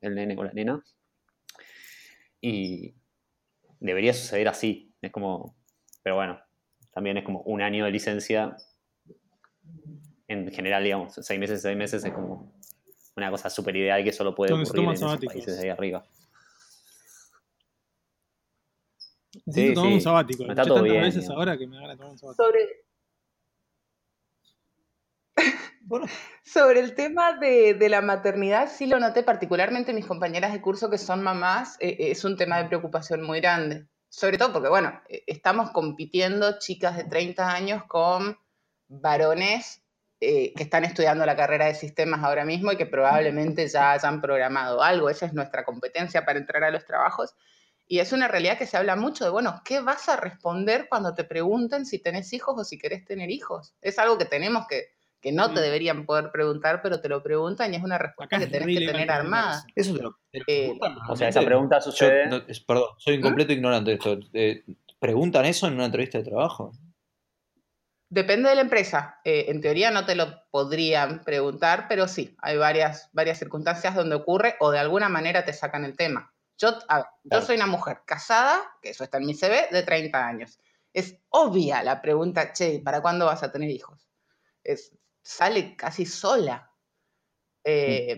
el 0.01 0.15
nene, 0.15 0.37
con 0.37 0.47
la 0.47 0.53
nena. 0.53 0.83
Y 2.41 2.95
debería 3.81 4.13
suceder 4.13 4.49
así. 4.49 4.93
Es 5.01 5.11
como, 5.11 5.57
pero 6.03 6.17
bueno, 6.17 6.39
también 6.93 7.17
es 7.17 7.25
como 7.25 7.41
un 7.43 7.63
año 7.63 7.85
de 7.85 7.91
licencia. 7.91 8.57
En 10.29 10.51
general, 10.51 10.83
digamos, 10.85 11.15
seis 11.15 11.39
meses, 11.39 11.63
seis 11.63 11.77
meses 11.77 12.05
es 12.05 12.13
como 12.13 12.53
una 13.17 13.31
cosa 13.31 13.51
súper 13.51 13.77
ideal 13.77 14.03
que 14.05 14.13
solo 14.13 14.35
puede 14.35 14.53
ocurrir 14.55 14.87
en 14.89 14.93
toman 14.93 14.95
esos 14.95 15.11
sabáticos. 15.11 15.33
países 15.35 15.57
de 15.57 15.63
ahí 15.65 15.69
arriba. 15.71 16.05
Necesito 19.47 19.71
Sí, 19.71 19.75
tomar 19.75 19.91
sí. 19.91 19.95
un 19.95 20.01
sabático. 20.01 20.43
Está 20.49 20.65
Escuché 20.65 20.69
todo 20.69 20.83
bien, 20.83 21.03
veces 21.03 21.23
digamos. 21.23 21.39
ahora 21.39 21.59
que 21.59 21.67
me 21.67 21.79
van 21.81 21.91
a 21.91 21.97
tomar 21.97 22.13
un 22.13 22.19
sabático. 22.19 22.45
Sobre, 22.45 22.85
Bueno, 25.83 26.07
Sobre 26.45 26.81
el 26.81 26.95
tema 26.95 27.35
de, 27.39 27.75
de 27.75 27.89
la 27.89 28.01
maternidad, 28.01 28.71
sí 28.71 28.87
lo 28.87 28.99
noté 29.01 29.23
particularmente 29.23 29.93
mis 29.93 30.07
compañeras 30.07 30.53
de 30.53 30.61
curso 30.63 30.91
que 30.91 30.99
son 30.99 31.23
mamás, 31.23 31.77
eh, 31.81 31.91
eh, 31.99 32.11
es 32.13 32.25
un 32.25 32.37
tema 32.37 32.59
de 32.63 32.69
preocupación 32.69 33.23
muy 33.23 33.41
grande. 33.41 33.87
Sobre 34.09 34.39
todo 34.39 34.53
porque, 34.53 34.69
bueno, 34.69 35.01
eh, 35.09 35.25
estamos 35.27 35.71
compitiendo 35.73 36.59
chicas 36.59 36.97
de 36.97 37.05
30 37.05 37.51
años 37.53 37.85
con 37.89 38.39
varones 38.89 39.84
eh, 40.21 40.53
que 40.55 40.63
están 40.63 40.85
estudiando 40.85 41.27
la 41.27 41.37
carrera 41.37 41.67
de 41.67 41.75
sistemas 41.75 42.23
ahora 42.25 42.45
mismo 42.45 42.73
y 42.73 42.77
que 42.77 42.87
probablemente 42.87 43.69
ya 43.69 43.93
hayan 43.93 44.21
programado 44.21 44.83
algo. 44.83 45.11
Esa 45.11 45.27
es 45.27 45.33
nuestra 45.35 45.65
competencia 45.65 46.25
para 46.25 46.39
entrar 46.39 46.65
a 46.65 46.71
los 46.71 46.85
trabajos. 46.85 47.35
Y 47.87 47.99
es 47.99 48.13
una 48.13 48.29
realidad 48.29 48.57
que 48.57 48.67
se 48.67 48.77
habla 48.79 48.97
mucho 48.97 49.25
de, 49.25 49.31
bueno, 49.31 49.61
¿qué 49.65 49.81
vas 49.81 50.09
a 50.09 50.17
responder 50.17 50.87
cuando 50.89 51.15
te 51.15 51.25
pregunten 51.25 51.85
si 51.85 51.99
tenés 51.99 52.33
hijos 52.33 52.55
o 52.59 52.65
si 52.65 52.79
querés 52.79 53.05
tener 53.05 53.31
hijos? 53.31 53.75
Es 53.83 53.99
algo 53.99 54.17
que 54.17 54.25
tenemos 54.25 54.67
que, 54.67 54.85
que 55.21 55.33
no 55.33 55.53
te 55.53 55.61
Mm. 55.61 55.63
deberían 55.65 56.07
poder 56.07 56.31
preguntar, 56.33 56.81
pero 56.83 57.01
te 57.03 57.11
lo 57.11 57.23
preguntan 57.23 57.75
y 57.75 57.77
es 57.77 57.83
una 57.83 57.99
respuesta 57.99 58.37
Acá 58.37 58.47
que 58.47 58.51
tenés 58.51 58.79
que 58.79 58.87
tener 58.87 59.11
armada. 59.11 59.63
eso. 59.75 59.95
te 59.95 60.03
lo, 60.03 60.17
te 60.33 60.39
lo 60.39 60.45
Eh, 60.47 60.63
preguntan 60.65 60.97
O 61.11 61.17
sea, 61.17 61.29
esa 61.29 61.43
pregunta 61.45 61.79
Yo, 61.79 61.83
sucede. 61.91 62.27
no, 62.29 62.37
es- 62.49 62.61
perdón, 62.61 62.87
soy 62.97 63.17
un 63.17 63.23
completo 63.23 63.53
ignorante 63.53 63.91
de 63.91 63.97
esto. 63.97 64.19
Eh, 64.33 64.65
¿Preguntan 64.99 65.45
eso 65.45 65.67
en 65.67 65.75
una 65.75 65.85
entrevista 65.85 66.17
de 66.17 66.25
trabajo? 66.25 66.73
Depende 68.09 68.49
de 68.49 68.55
la 68.55 68.61
empresa. 68.61 69.21
Eh, 69.25 69.47
en 69.49 69.61
teoría 69.61 69.91
no 69.91 70.05
te 70.07 70.15
lo 70.15 70.49
podrían 70.51 71.25
preguntar, 71.25 71.87
pero 71.89 72.07
sí, 72.07 72.37
hay 72.41 72.57
varias, 72.57 73.11
varias 73.13 73.39
circunstancias 73.39 73.95
donde 73.95 74.15
ocurre 74.15 74.57
o 74.61 74.71
de 74.71 74.79
alguna 74.79 75.09
manera 75.09 75.45
te 75.45 75.53
sacan 75.53 75.85
el 75.85 75.97
tema. 75.97 76.33
Yo, 76.59 76.79
a 76.89 76.99
ver, 76.99 77.07
yo 77.25 77.43
soy 77.43 77.57
una 77.57 77.67
mujer 77.67 78.03
casada, 78.07 78.63
que 78.81 78.91
eso 78.91 79.03
está 79.03 79.19
en 79.19 79.27
mi 79.27 79.35
CV, 79.35 79.69
de 79.73 79.83
30 79.83 80.27
años. 80.27 80.61
Es 80.93 81.17
obvia 81.31 81.83
la 81.83 82.01
pregunta, 82.01 82.53
che, 82.53 82.81
¿para 82.85 83.03
cuándo 83.03 83.27
vas 83.27 83.43
a 83.43 83.51
tener 83.51 83.71
hijos? 83.71 84.09
Es, 84.63 84.97
sale 85.23 85.75
casi 85.75 86.07
sola. 86.07 86.71
Eh, 87.65 88.17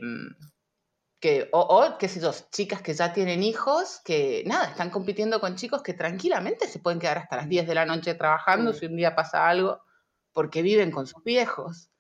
que, 1.26 1.48
o, 1.52 1.58
o, 1.60 1.98
qué 1.98 2.06
sé 2.06 2.20
yo, 2.20 2.30
chicas 2.52 2.82
que 2.82 2.94
ya 2.94 3.12
tienen 3.12 3.42
hijos, 3.42 4.00
que 4.04 4.44
nada, 4.46 4.66
están 4.70 4.90
compitiendo 4.90 5.40
con 5.40 5.56
chicos 5.56 5.82
que 5.82 5.92
tranquilamente 5.92 6.68
se 6.68 6.78
pueden 6.78 7.00
quedar 7.00 7.18
hasta 7.18 7.34
las 7.34 7.48
10 7.48 7.66
de 7.66 7.74
la 7.74 7.84
noche 7.84 8.14
trabajando 8.14 8.72
si 8.72 8.86
un 8.86 8.94
día 8.96 9.16
pasa 9.16 9.48
algo, 9.48 9.80
porque 10.32 10.62
viven 10.62 10.92
con 10.92 11.08
sus 11.08 11.24
viejos. 11.24 11.90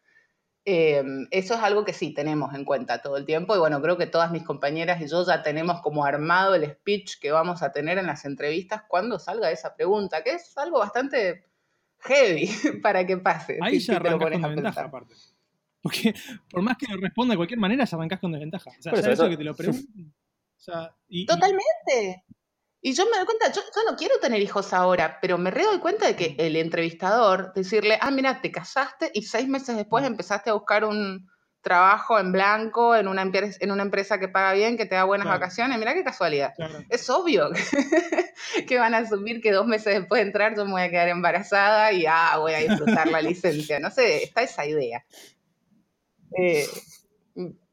Eh, 0.64 1.02
eso 1.32 1.54
es 1.54 1.60
algo 1.60 1.84
que 1.84 1.92
sí 1.92 2.14
tenemos 2.14 2.54
en 2.54 2.64
cuenta 2.64 3.02
todo 3.02 3.16
el 3.16 3.24
tiempo 3.26 3.56
y 3.56 3.58
bueno, 3.58 3.82
creo 3.82 3.96
que 3.96 4.06
todas 4.06 4.30
mis 4.30 4.44
compañeras 4.44 5.00
y 5.00 5.08
yo 5.08 5.24
ya 5.26 5.42
tenemos 5.42 5.80
como 5.80 6.04
armado 6.04 6.54
el 6.54 6.70
speech 6.70 7.18
que 7.20 7.32
vamos 7.32 7.62
a 7.64 7.72
tener 7.72 7.98
en 7.98 8.06
las 8.06 8.24
entrevistas 8.24 8.82
cuando 8.88 9.18
salga 9.18 9.50
esa 9.50 9.74
pregunta, 9.74 10.22
que 10.22 10.34
es 10.34 10.56
algo 10.56 10.78
bastante 10.78 11.46
heavy 11.98 12.48
para 12.82 13.04
que 13.04 13.16
pase. 13.16 13.58
Ahí 13.60 13.80
si- 13.80 13.86
ya 13.86 13.96
si 13.96 14.02
te 14.04 14.10
lo 14.10 14.18
pones 14.20 14.44
a 14.44 14.54
pensar. 14.54 14.84
aparte. 14.86 15.14
Porque 15.86 16.14
por 16.50 16.62
más 16.62 16.76
que 16.76 16.86
lo 16.92 17.00
responda 17.00 17.32
de 17.32 17.36
cualquier 17.36 17.60
manera, 17.60 17.84
ya 17.84 17.96
arrancás 17.96 18.20
con 18.20 18.32
desventaja. 18.32 18.70
O 18.70 18.82
sea, 18.82 18.92
ya 19.00 19.10
eso, 19.12 19.28
que 19.28 19.36
te 19.36 19.44
lo 19.44 19.54
pregunten. 19.54 20.14
O 20.56 20.60
sea, 20.60 20.94
y, 21.08 21.22
y- 21.22 21.26
Totalmente. 21.26 22.24
Y 22.82 22.92
yo 22.92 23.04
me 23.10 23.16
doy 23.16 23.26
cuenta, 23.26 23.50
yo, 23.52 23.62
yo 23.74 23.90
no 23.90 23.96
quiero 23.96 24.18
tener 24.20 24.40
hijos 24.40 24.72
ahora, 24.72 25.18
pero 25.20 25.38
me 25.38 25.50
re 25.50 25.64
doy 25.64 25.78
cuenta 25.80 26.06
de 26.06 26.14
que 26.14 26.36
el 26.38 26.54
entrevistador, 26.56 27.52
decirle, 27.54 27.98
ah, 28.00 28.10
mira, 28.12 28.40
te 28.40 28.52
casaste 28.52 29.10
y 29.12 29.22
seis 29.22 29.48
meses 29.48 29.76
después 29.76 30.04
empezaste 30.04 30.50
a 30.50 30.52
buscar 30.52 30.84
un 30.84 31.28
trabajo 31.62 32.16
en 32.20 32.30
blanco, 32.30 32.94
en 32.94 33.08
una, 33.08 33.22
empresa, 33.22 33.58
en 33.60 33.72
una 33.72 33.82
empresa 33.82 34.20
que 34.20 34.28
paga 34.28 34.52
bien, 34.52 34.76
que 34.76 34.86
te 34.86 34.94
da 34.94 35.02
buenas 35.02 35.24
Claro. 35.26 35.40
vacaciones, 35.40 35.78
mira 35.78 35.94
qué 35.94 36.04
casualidad. 36.04 36.52
claro. 36.54 36.78
Es 36.88 37.10
obvio 37.10 37.50
que 38.68 38.78
van 38.78 38.94
a 38.94 38.98
asumir 38.98 39.40
que 39.40 39.50
dos 39.50 39.66
meses 39.66 39.94
después 39.98 40.20
de 40.20 40.26
entrar 40.28 40.54
yo 40.56 40.64
me 40.64 40.72
voy 40.72 40.82
a 40.82 40.90
quedar 40.90 41.08
embarazada 41.08 41.90
y 41.92 42.06
ah, 42.06 42.36
voy 42.38 42.52
a 42.52 42.58
disfrutar 42.58 43.08
la 43.08 43.20
licencia. 43.20 43.80
No 43.80 43.90
sé, 43.90 44.22
está 44.22 44.42
esa 44.42 44.64
idea. 44.64 45.04
Eh, 46.38 46.66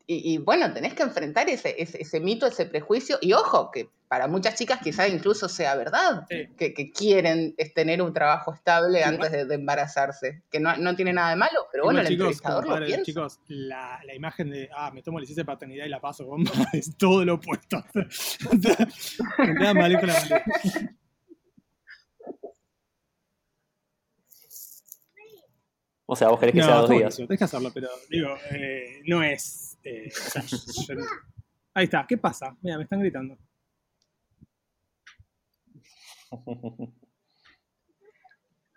y, 0.06 0.34
y 0.34 0.38
bueno, 0.38 0.74
tenés 0.74 0.94
que 0.94 1.04
enfrentar 1.04 1.50
ese, 1.50 1.82
ese, 1.82 2.02
ese 2.02 2.20
mito, 2.20 2.46
ese 2.46 2.66
prejuicio. 2.66 3.18
Y 3.22 3.32
ojo, 3.34 3.72
que 3.72 3.88
para 4.10 4.28
muchas 4.28 4.56
chicas 4.56 4.80
quizás 4.84 5.10
incluso 5.10 5.48
sea 5.50 5.76
verdad, 5.76 6.26
Sí. 6.30 6.50
que, 6.58 6.74
que 6.74 6.92
quieren 6.92 7.56
tener 7.74 8.02
un 8.02 8.14
trabajo 8.14 8.54
estable 8.54 9.00
Igual- 9.00 9.14
antes 9.16 9.32
de, 9.32 9.46
de 9.46 9.56
embarazarse. 9.56 10.44
Que 10.52 10.60
no, 10.60 10.76
no 10.78 10.94
tiene 10.96 11.14
nada 11.14 11.30
de 11.30 11.36
malo, 11.38 11.68
pero 11.72 11.86
bueno, 11.86 12.02
el 12.02 12.08
chicos, 12.08 12.20
entrevistador 12.26 12.68
lo 12.68 12.86
piensa. 12.86 13.04
chicos, 13.06 13.40
la, 13.48 14.00
la 14.06 14.14
imagen 14.14 14.50
de, 14.52 14.70
ah, 14.76 14.92
me 14.94 15.02
tomo 15.02 15.20
licencia 15.20 15.42
de 15.44 15.46
paternidad 15.48 15.86
y 15.86 15.90
la 15.90 16.02
paso 16.02 16.26
bomba, 16.26 16.52
es 16.74 16.96
todo 16.98 17.24
lo 17.24 17.36
opuesto. 17.36 17.84
Nada 19.38 19.74
mal 19.74 20.00
con 20.00 20.08
la 20.10 20.94
O 26.06 26.16
sea, 26.16 26.28
vos 26.30 26.40
querés 26.40 26.56
que 26.56 26.62
sea 26.62 26.76
No, 26.76 26.82
dos 26.82 26.90
días. 26.90 27.16
tenés 27.16 27.38
que 27.38 27.44
hacerlo, 27.46 27.72
pero 27.74 27.88
digo, 28.10 28.36
eh, 28.52 29.02
no 29.06 29.24
es. 29.24 29.78
eh, 29.84 30.10
o 30.10 30.30
sea, 30.30 30.44
yo 30.88 30.96
no- 30.96 31.06
Ahí 31.76 31.86
está, 31.86 32.06
¿qué 32.08 32.18
pasa? 32.18 32.56
Mira, 32.62 32.78
me 32.78 32.84
están 32.84 33.00
gritando. 33.00 33.38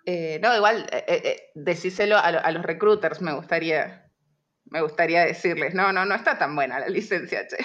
Eh, 0.09 0.39
no, 0.41 0.55
igual, 0.55 0.87
eh, 0.93 1.05
eh, 1.09 1.21
eh, 1.25 1.43
decíselo 1.57 2.17
a, 2.17 2.31
lo- 2.31 2.39
a 2.45 2.53
los 2.53 2.63
recruiters, 2.63 3.21
me 3.21 3.33
gustaría, 3.35 4.09
me 4.67 4.81
gustaría 4.81 5.25
decirles, 5.25 5.75
no, 5.75 5.93
no, 5.93 6.05
no 6.07 6.15
está 6.15 6.39
tan 6.39 6.55
buena 6.55 6.79
la 6.79 6.89
licencia, 6.89 7.45
che. 7.49 7.57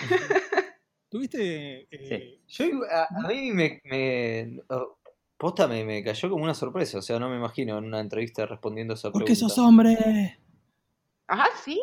¿Tuviste. 1.07 1.88
eh, 1.91 2.41
Yo, 2.47 2.66
a, 2.89 3.03
a 3.16 3.28
mí 3.28 3.51
me, 3.51 3.80
me- 3.84 4.59
oh, 4.70 4.97
posta 5.41 5.67
me, 5.67 5.83
me 5.83 6.03
cayó 6.03 6.29
como 6.29 6.43
una 6.43 6.53
sorpresa. 6.53 6.99
O 6.99 7.01
sea, 7.01 7.17
no 7.17 7.27
me 7.27 7.35
imagino 7.35 7.79
en 7.79 7.85
una 7.85 7.99
entrevista 7.99 8.45
respondiendo 8.45 8.93
esa 8.93 9.11
¿Por 9.11 9.23
qué 9.23 9.33
pregunta. 9.33 9.49
sos 9.55 9.57
hombre? 9.57 10.37
Ajá, 11.27 11.47
sí. 11.65 11.81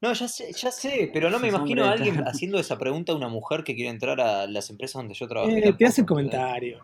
No, 0.00 0.14
ya 0.14 0.26
sé, 0.28 0.50
ya 0.52 0.70
sé, 0.70 1.10
pero 1.12 1.28
no 1.28 1.38
me 1.38 1.50
Sos 1.50 1.58
imagino 1.58 1.84
a 1.84 1.92
alguien 1.92 2.24
haciendo 2.26 2.58
esa 2.58 2.78
pregunta 2.78 3.12
a 3.12 3.16
una 3.16 3.28
mujer 3.28 3.64
que 3.64 3.74
quiere 3.74 3.90
entrar 3.90 4.18
a 4.20 4.46
las 4.46 4.70
empresas 4.70 5.00
donde 5.00 5.14
yo 5.14 5.28
trabajo. 5.28 5.52
Eh, 5.54 5.74
te 5.76 5.84
hace 5.84 6.00
el 6.02 6.06
comentario. 6.06 6.82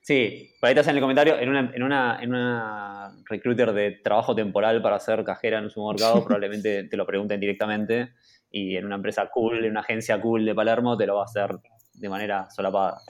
Sí, 0.00 0.56
por 0.58 0.68
ahí 0.68 0.74
te 0.74 0.80
hacen 0.80 0.96
el 0.96 1.00
comentario 1.00 1.38
en 1.38 1.48
una, 1.48 1.70
en 1.72 1.82
una, 1.84 2.18
en 2.20 2.30
una 2.30 3.16
recruiter 3.26 3.72
de 3.72 3.92
trabajo 4.02 4.34
temporal 4.34 4.82
para 4.82 4.96
hacer 4.96 5.22
cajera 5.22 5.58
en 5.58 5.64
un 5.64 5.70
supermercado, 5.70 6.24
probablemente 6.24 6.84
te 6.84 6.96
lo 6.96 7.06
pregunten 7.06 7.38
directamente. 7.38 8.14
Y 8.50 8.76
en 8.76 8.86
una 8.86 8.96
empresa 8.96 9.30
cool, 9.32 9.64
en 9.64 9.70
una 9.70 9.80
agencia 9.80 10.20
cool 10.20 10.44
de 10.44 10.54
Palermo, 10.54 10.96
te 10.96 11.06
lo 11.06 11.14
va 11.14 11.22
a 11.22 11.26
hacer 11.26 11.58
de 11.94 12.08
manera 12.08 12.48
solapada. 12.50 13.00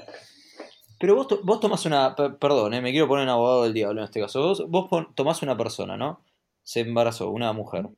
Pero 0.98 1.16
vos, 1.16 1.26
to- 1.28 1.40
vos 1.42 1.60
tomás 1.60 1.84
una. 1.86 2.14
per- 2.14 2.38
Perdón, 2.38 2.74
eh, 2.74 2.80
me 2.80 2.90
quiero 2.92 3.08
poner 3.08 3.24
en 3.24 3.30
abogado 3.30 3.64
del 3.64 3.74
diablo 3.74 4.00
en 4.00 4.04
este 4.04 4.20
caso. 4.20 4.40
Vos, 4.42 4.64
vos 4.68 4.86
pon- 4.88 5.14
tomás 5.14 5.42
una 5.42 5.56
persona, 5.56 5.96
¿no? 5.96 6.24
Se 6.62 6.80
embarazó, 6.80 7.30
una 7.30 7.52
mujer. 7.52 7.88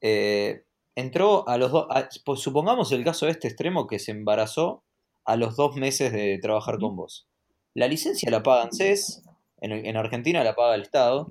Eh, 0.00 0.64
entró 0.94 1.46
a 1.48 1.58
los 1.58 1.70
dos. 1.70 1.86
pues 2.24 2.40
supongamos 2.40 2.92
el 2.92 3.04
caso 3.04 3.26
de 3.26 3.32
este 3.32 3.48
extremo 3.48 3.86
que 3.86 3.98
se 3.98 4.12
embarazó 4.12 4.82
a 5.24 5.36
los 5.36 5.56
dos 5.56 5.76
meses 5.76 6.12
de 6.12 6.38
trabajar 6.40 6.78
con 6.78 6.96
vos. 6.96 7.26
La 7.74 7.88
licencia 7.88 8.30
la 8.30 8.42
paga 8.42 8.62
ANSES, 8.64 9.22
en, 9.60 9.72
en 9.72 9.96
Argentina 9.96 10.42
la 10.42 10.54
paga 10.54 10.74
el 10.76 10.82
Estado. 10.82 11.28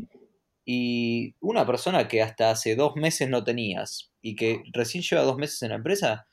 Y 0.67 1.35
una 1.41 1.65
persona 1.65 2.07
que 2.07 2.21
hasta 2.23 2.49
hace 2.51 2.75
dos 2.75 2.95
meses 2.95 3.29
no 3.29 3.43
tenías 3.43 4.11
y 4.21 4.35
que 4.35 4.63
recién 4.73 5.03
lleva 5.03 5.21
dos 5.23 5.37
meses 5.37 5.61
en 5.61 5.69
la 5.69 5.75
empresa, 5.75 6.27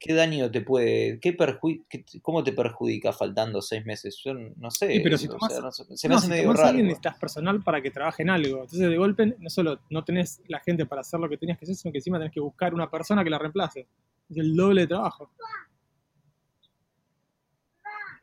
¿qué 0.00 0.14
daño 0.14 0.50
te 0.50 0.62
puede, 0.62 1.20
qué 1.20 1.36
perju- 1.36 1.84
qué- 1.88 2.04
cómo 2.22 2.42
te 2.42 2.52
perjudica 2.52 3.12
faltando 3.12 3.60
seis 3.62 3.84
meses? 3.84 4.18
Yo 4.24 4.32
no 4.34 4.70
sé. 4.70 4.94
Sí, 4.94 5.00
pero 5.00 5.18
si 5.18 5.28
tomás- 5.28 5.52
sea, 5.52 5.60
no 5.60 5.70
se 5.70 5.84
me 5.84 5.88
no, 6.08 6.16
hace 6.18 6.24
si 6.26 6.30
medio 6.30 6.42
tomás 6.44 6.56
raro. 6.56 6.68
alguien 6.70 6.86
necesitas 6.86 7.18
personal 7.18 7.62
para 7.62 7.82
que 7.82 7.90
trabaje 7.90 8.22
en 8.22 8.30
algo. 8.30 8.62
Entonces, 8.62 8.80
de 8.90 8.96
golpe, 8.96 9.36
no 9.38 9.50
solo 9.50 9.78
no 9.90 10.02
tenés 10.02 10.40
la 10.48 10.58
gente 10.60 10.86
para 10.86 11.02
hacer 11.02 11.20
lo 11.20 11.28
que 11.28 11.36
tenías 11.36 11.58
que 11.58 11.66
hacer, 11.66 11.76
sino 11.76 11.92
que 11.92 11.98
encima 11.98 12.18
tenés 12.18 12.32
que 12.32 12.40
buscar 12.40 12.72
una 12.74 12.90
persona 12.90 13.22
que 13.22 13.30
la 13.30 13.38
reemplace. 13.38 13.86
Es 14.30 14.36
el 14.38 14.56
doble 14.56 14.80
de 14.82 14.86
trabajo. 14.88 15.30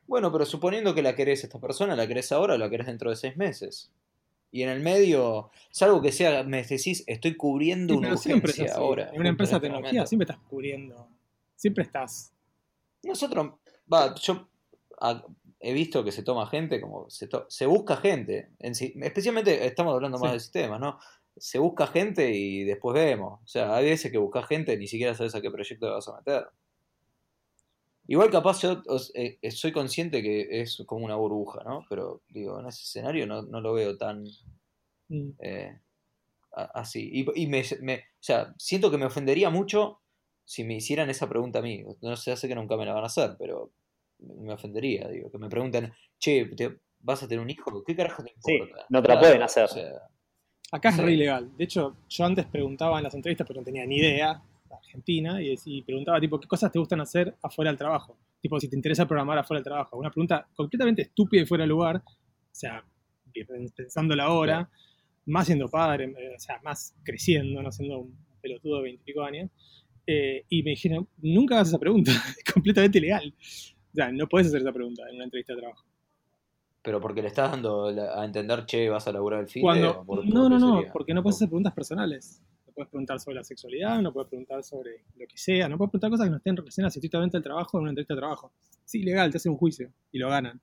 Bueno, 0.08 0.32
pero 0.32 0.46
suponiendo 0.46 0.96
que 0.96 1.02
la 1.02 1.16
querés 1.16 1.44
esta 1.44 1.60
persona, 1.60 1.96
¿la 1.96 2.08
querés 2.08 2.32
ahora 2.32 2.56
o 2.56 2.58
la 2.58 2.70
querés 2.70 2.88
dentro 2.88 3.10
de 3.10 3.18
seis 3.18 3.36
meses? 3.38 3.92
Y 4.52 4.62
en 4.64 4.70
el 4.70 4.80
medio, 4.80 5.52
salvo 5.70 6.02
que 6.02 6.14
sea, 6.14 6.44
me 6.44 6.64
decís, 6.64 7.04
estoy 7.06 7.36
cubriendo 7.36 7.94
Sí, 7.96 7.98
una 8.00 8.16
siempre 8.18 8.52
urgencia 8.52 8.76
ahora. 8.78 9.10
En 9.14 9.20
una 9.20 9.30
empresa 9.30 9.56
de 9.56 9.62
tecnología 9.68 10.06
siempre 10.06 10.24
estás 10.24 10.40
cubriendo. 10.50 11.10
Siempre 11.58 11.84
estás. 11.84 12.32
Nosotros, 13.04 13.56
va, 13.92 14.16
yo 14.16 14.48
ah, 15.02 15.24
he 15.60 15.74
visto 15.74 16.04
que 16.04 16.12
se 16.14 16.24
toma 16.24 16.48
gente, 16.48 16.80
como 16.80 17.10
se, 17.10 17.28
to- 17.28 17.46
se 17.50 17.66
busca 17.66 17.98
gente, 17.98 18.52
en 18.60 18.72
especialmente 19.04 19.66
estamos 19.66 19.94
hablando 19.94 20.18
más 20.20 20.30
Sí. 20.32 20.34
de 20.36 20.40
sistemas, 20.40 20.80
¿no? 20.80 20.98
Se 21.36 21.60
busca 21.60 21.88
gente 21.88 22.32
y 22.34 22.64
después 22.64 22.94
vemos. 22.96 23.42
O 23.44 23.48
sea, 23.48 23.76
hay 23.76 23.86
veces 23.86 24.12
que 24.12 24.18
buscas 24.18 24.48
gente 24.48 24.74
y 24.74 24.78
ni 24.78 24.88
siquiera 24.88 25.14
sabes 25.14 25.36
a 25.36 25.42
qué 25.42 25.52
proyecto 25.52 25.86
te 25.88 25.92
vas 25.92 26.08
a 26.08 26.18
meter. 26.18 26.48
Igual 28.08 28.30
capaz 28.32 28.62
yo 28.62 28.82
os- 28.88 29.12
eh, 29.16 29.38
eh, 29.42 29.52
soy 29.52 29.72
consciente 29.74 30.22
que 30.24 30.62
es 30.62 30.82
como 30.86 31.04
una 31.06 31.16
burbuja, 31.16 31.64
¿no? 31.66 31.86
Pero 31.90 32.22
digo, 32.30 32.60
en 32.60 32.68
ese 32.68 32.84
escenario 32.84 33.28
no, 33.28 33.42
no 33.42 33.60
lo 33.62 33.74
veo 33.74 33.98
tan 33.98 34.24
mm, 35.10 35.30
eh, 35.40 35.80
a- 36.56 36.64
así. 36.82 37.10
Y, 37.12 37.44
y 37.44 37.48
me, 37.48 37.64
me- 37.82 37.98
o 37.98 38.22
sea, 38.22 38.54
siento 38.58 38.90
que 38.90 38.98
me 38.98 39.06
ofendería 39.06 39.50
mucho 39.50 40.00
si 40.50 40.64
me 40.64 40.76
hicieran 40.76 41.10
esa 41.10 41.28
pregunta 41.28 41.60
a 41.60 41.62
mí. 41.62 41.84
No 42.02 42.16
sé, 42.16 42.34
sé 42.38 42.48
que 42.48 42.56
nunca 42.56 42.78
me 42.78 42.86
la 42.86 42.94
van 42.94 43.04
a 43.04 43.08
hacer, 43.08 43.36
pero 43.38 43.70
me 44.20 44.54
ofendería, 44.54 45.06
digo. 45.10 45.30
Que 45.30 45.38
me 45.38 45.50
pregunten, 45.50 45.92
che, 46.18 46.46
¿te- 46.56 46.78
¿vas 47.02 47.22
a 47.22 47.28
tener 47.28 47.44
un 47.44 47.50
hijo? 47.50 47.84
¿Qué 47.86 47.94
carajo 47.98 48.24
te 48.24 48.34
Sí, 48.40 48.54
importa? 48.54 48.86
no 48.90 49.02
te 49.02 49.08
la 49.10 49.20
pueden 49.20 49.42
hacer. 49.42 49.66
o 49.66 49.68
sea, 49.68 49.92
Acá 50.72 50.90
es 50.90 50.96
Sí. 50.96 51.02
re 51.02 51.14
ilegal. 51.14 51.52
De 51.58 51.64
hecho, 51.66 51.98
yo 52.08 52.26
antes 52.26 52.46
preguntaba 52.46 52.98
en 52.98 53.04
las 53.04 53.14
entrevistas, 53.14 53.46
pero 53.46 53.60
no 53.60 53.66
tenía 53.66 53.86
ni 53.86 53.98
idea, 53.98 54.42
de 54.70 54.76
Argentina, 54.76 55.42
y, 55.42 55.54
y 55.66 55.82
preguntaba, 55.82 56.20
tipo, 56.22 56.40
¿qué 56.40 56.48
cosas 56.48 56.72
te 56.72 56.80
gustan 56.80 57.02
hacer 57.02 57.36
afuera 57.42 57.70
del 57.72 57.78
trabajo? 57.78 58.18
Tipo, 58.42 58.58
si 58.60 58.70
te 58.70 58.76
interesa 58.78 59.06
programar 59.06 59.38
afuera 59.38 59.60
del 59.60 59.66
trabajo. 59.66 59.98
Una 59.98 60.10
pregunta 60.12 60.48
completamente 60.56 61.02
estúpida 61.04 61.42
y 61.42 61.46
fuera 61.46 61.64
de 61.66 61.68
lugar, 61.70 61.98
o 62.06 62.54
sea, 62.54 62.84
pensando 63.76 64.16
la 64.16 64.32
hora, 64.32 64.70
más 65.26 65.46
siendo 65.46 65.70
padre, 65.70 66.06
eh, 66.18 66.36
o 66.36 66.40
sea, 66.40 66.60
más 66.64 66.96
creciendo, 67.04 67.62
no 67.62 67.72
siendo 67.72 68.00
un 68.00 68.18
pelotudo 68.42 68.78
de 68.78 68.84
veintipico 68.84 69.22
años. 69.24 69.50
Eh, 70.08 70.46
y 70.48 70.64
me 70.64 70.72
dijeron, 70.72 71.08
nunca 71.18 71.56
hagas 71.56 71.68
esa 71.68 71.80
pregunta, 71.80 72.12
es 72.38 72.54
completamente 72.54 72.98
ilegal. 72.98 73.34
O 73.92 73.94
sea, 73.94 74.12
no 74.12 74.28
puedes 74.28 74.48
hacer 74.48 74.62
esa 74.62 74.72
pregunta 74.72 75.04
en 75.10 75.16
una 75.16 75.26
entrevista 75.26 75.54
de 75.54 75.60
trabajo. 75.60 75.86
pero 76.82 77.02
porque 77.02 77.22
le 77.22 77.28
estás 77.28 77.52
dando 77.52 77.88
a 77.88 78.24
entender, 78.24 78.66
che, 78.66 78.90
vas 78.90 79.08
a 79.08 79.12
laburar 79.12 79.42
el 79.42 79.48
fin 79.48 79.62
Cuando, 79.62 80.06
de. 80.08 80.26
no, 80.28 80.50
no, 80.50 80.58
no, 80.58 80.84
porque 80.94 81.14
no 81.14 81.22
puedes 81.22 81.36
hacer 81.36 81.50
preguntas 81.50 81.74
personales. 81.74 82.42
No 82.66 82.74
puedes 82.74 82.90
preguntar 82.90 83.20
sobre 83.20 83.36
la 83.36 83.44
sexualidad, 83.44 84.02
no 84.02 84.14
puedes 84.14 84.30
preguntar 84.30 84.64
sobre 84.64 85.04
lo 85.16 85.28
que 85.28 85.38
sea, 85.38 85.68
no 85.68 85.78
puedes 85.78 85.92
preguntar 85.92 86.12
cosas 86.12 86.28
que 86.28 86.32
no 86.32 86.38
estén 86.38 86.56
relacionadas 86.56 86.96
estrictamente 86.96 87.36
al 87.36 87.44
trabajo 87.44 87.78
en 87.78 87.82
una 87.82 87.92
entrevista 87.92 88.14
de 88.14 88.22
trabajo. 88.22 88.54
Es 88.86 88.96
ilegal, 88.96 89.32
te 89.32 89.38
hacen 89.38 89.52
un 89.52 89.58
juicio 89.58 89.92
y 90.12 90.20
lo 90.20 90.30
ganan. 90.30 90.62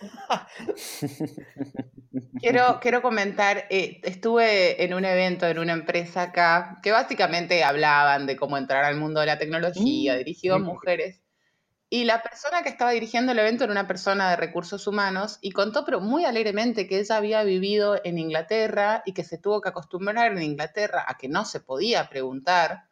Quiero, 2.40 2.78
quiero 2.80 3.02
comentar, 3.02 3.66
eh, 3.70 4.00
estuve 4.04 4.84
en 4.84 4.94
un 4.94 5.04
evento 5.04 5.46
en 5.46 5.58
una 5.58 5.72
empresa 5.72 6.22
acá 6.22 6.78
que 6.82 6.92
básicamente 6.92 7.64
hablaban 7.64 8.26
de 8.26 8.36
cómo 8.36 8.58
entrar 8.58 8.84
al 8.84 8.96
mundo 8.96 9.20
de 9.20 9.26
la 9.26 9.38
tecnología, 9.38 10.14
Mm, 10.14 10.18
dirigido 10.18 10.56
a 10.56 10.58
mujeres. 10.58 11.22
Y 11.88 12.04
la 12.04 12.22
persona 12.22 12.62
que 12.62 12.70
estaba 12.70 12.92
dirigiendo 12.92 13.32
el 13.32 13.38
evento 13.38 13.64
era 13.64 13.72
una 13.72 13.86
persona 13.86 14.30
de 14.30 14.36
recursos 14.36 14.86
humanos 14.86 15.38
y 15.42 15.52
contó, 15.52 15.84
pero 15.84 16.00
muy 16.00 16.24
alegremente, 16.24 16.86
que 16.86 16.98
ella 16.98 17.18
había 17.18 17.44
vivido 17.44 18.00
en 18.02 18.18
Inglaterra 18.18 19.02
y 19.04 19.12
que 19.12 19.24
se 19.24 19.36
tuvo 19.36 19.60
que 19.60 19.68
acostumbrar 19.68 20.32
en 20.32 20.42
Inglaterra 20.42 21.04
a 21.06 21.18
que 21.18 21.28
no 21.28 21.44
se 21.44 21.60
podía 21.60 22.08
preguntar 22.08 22.84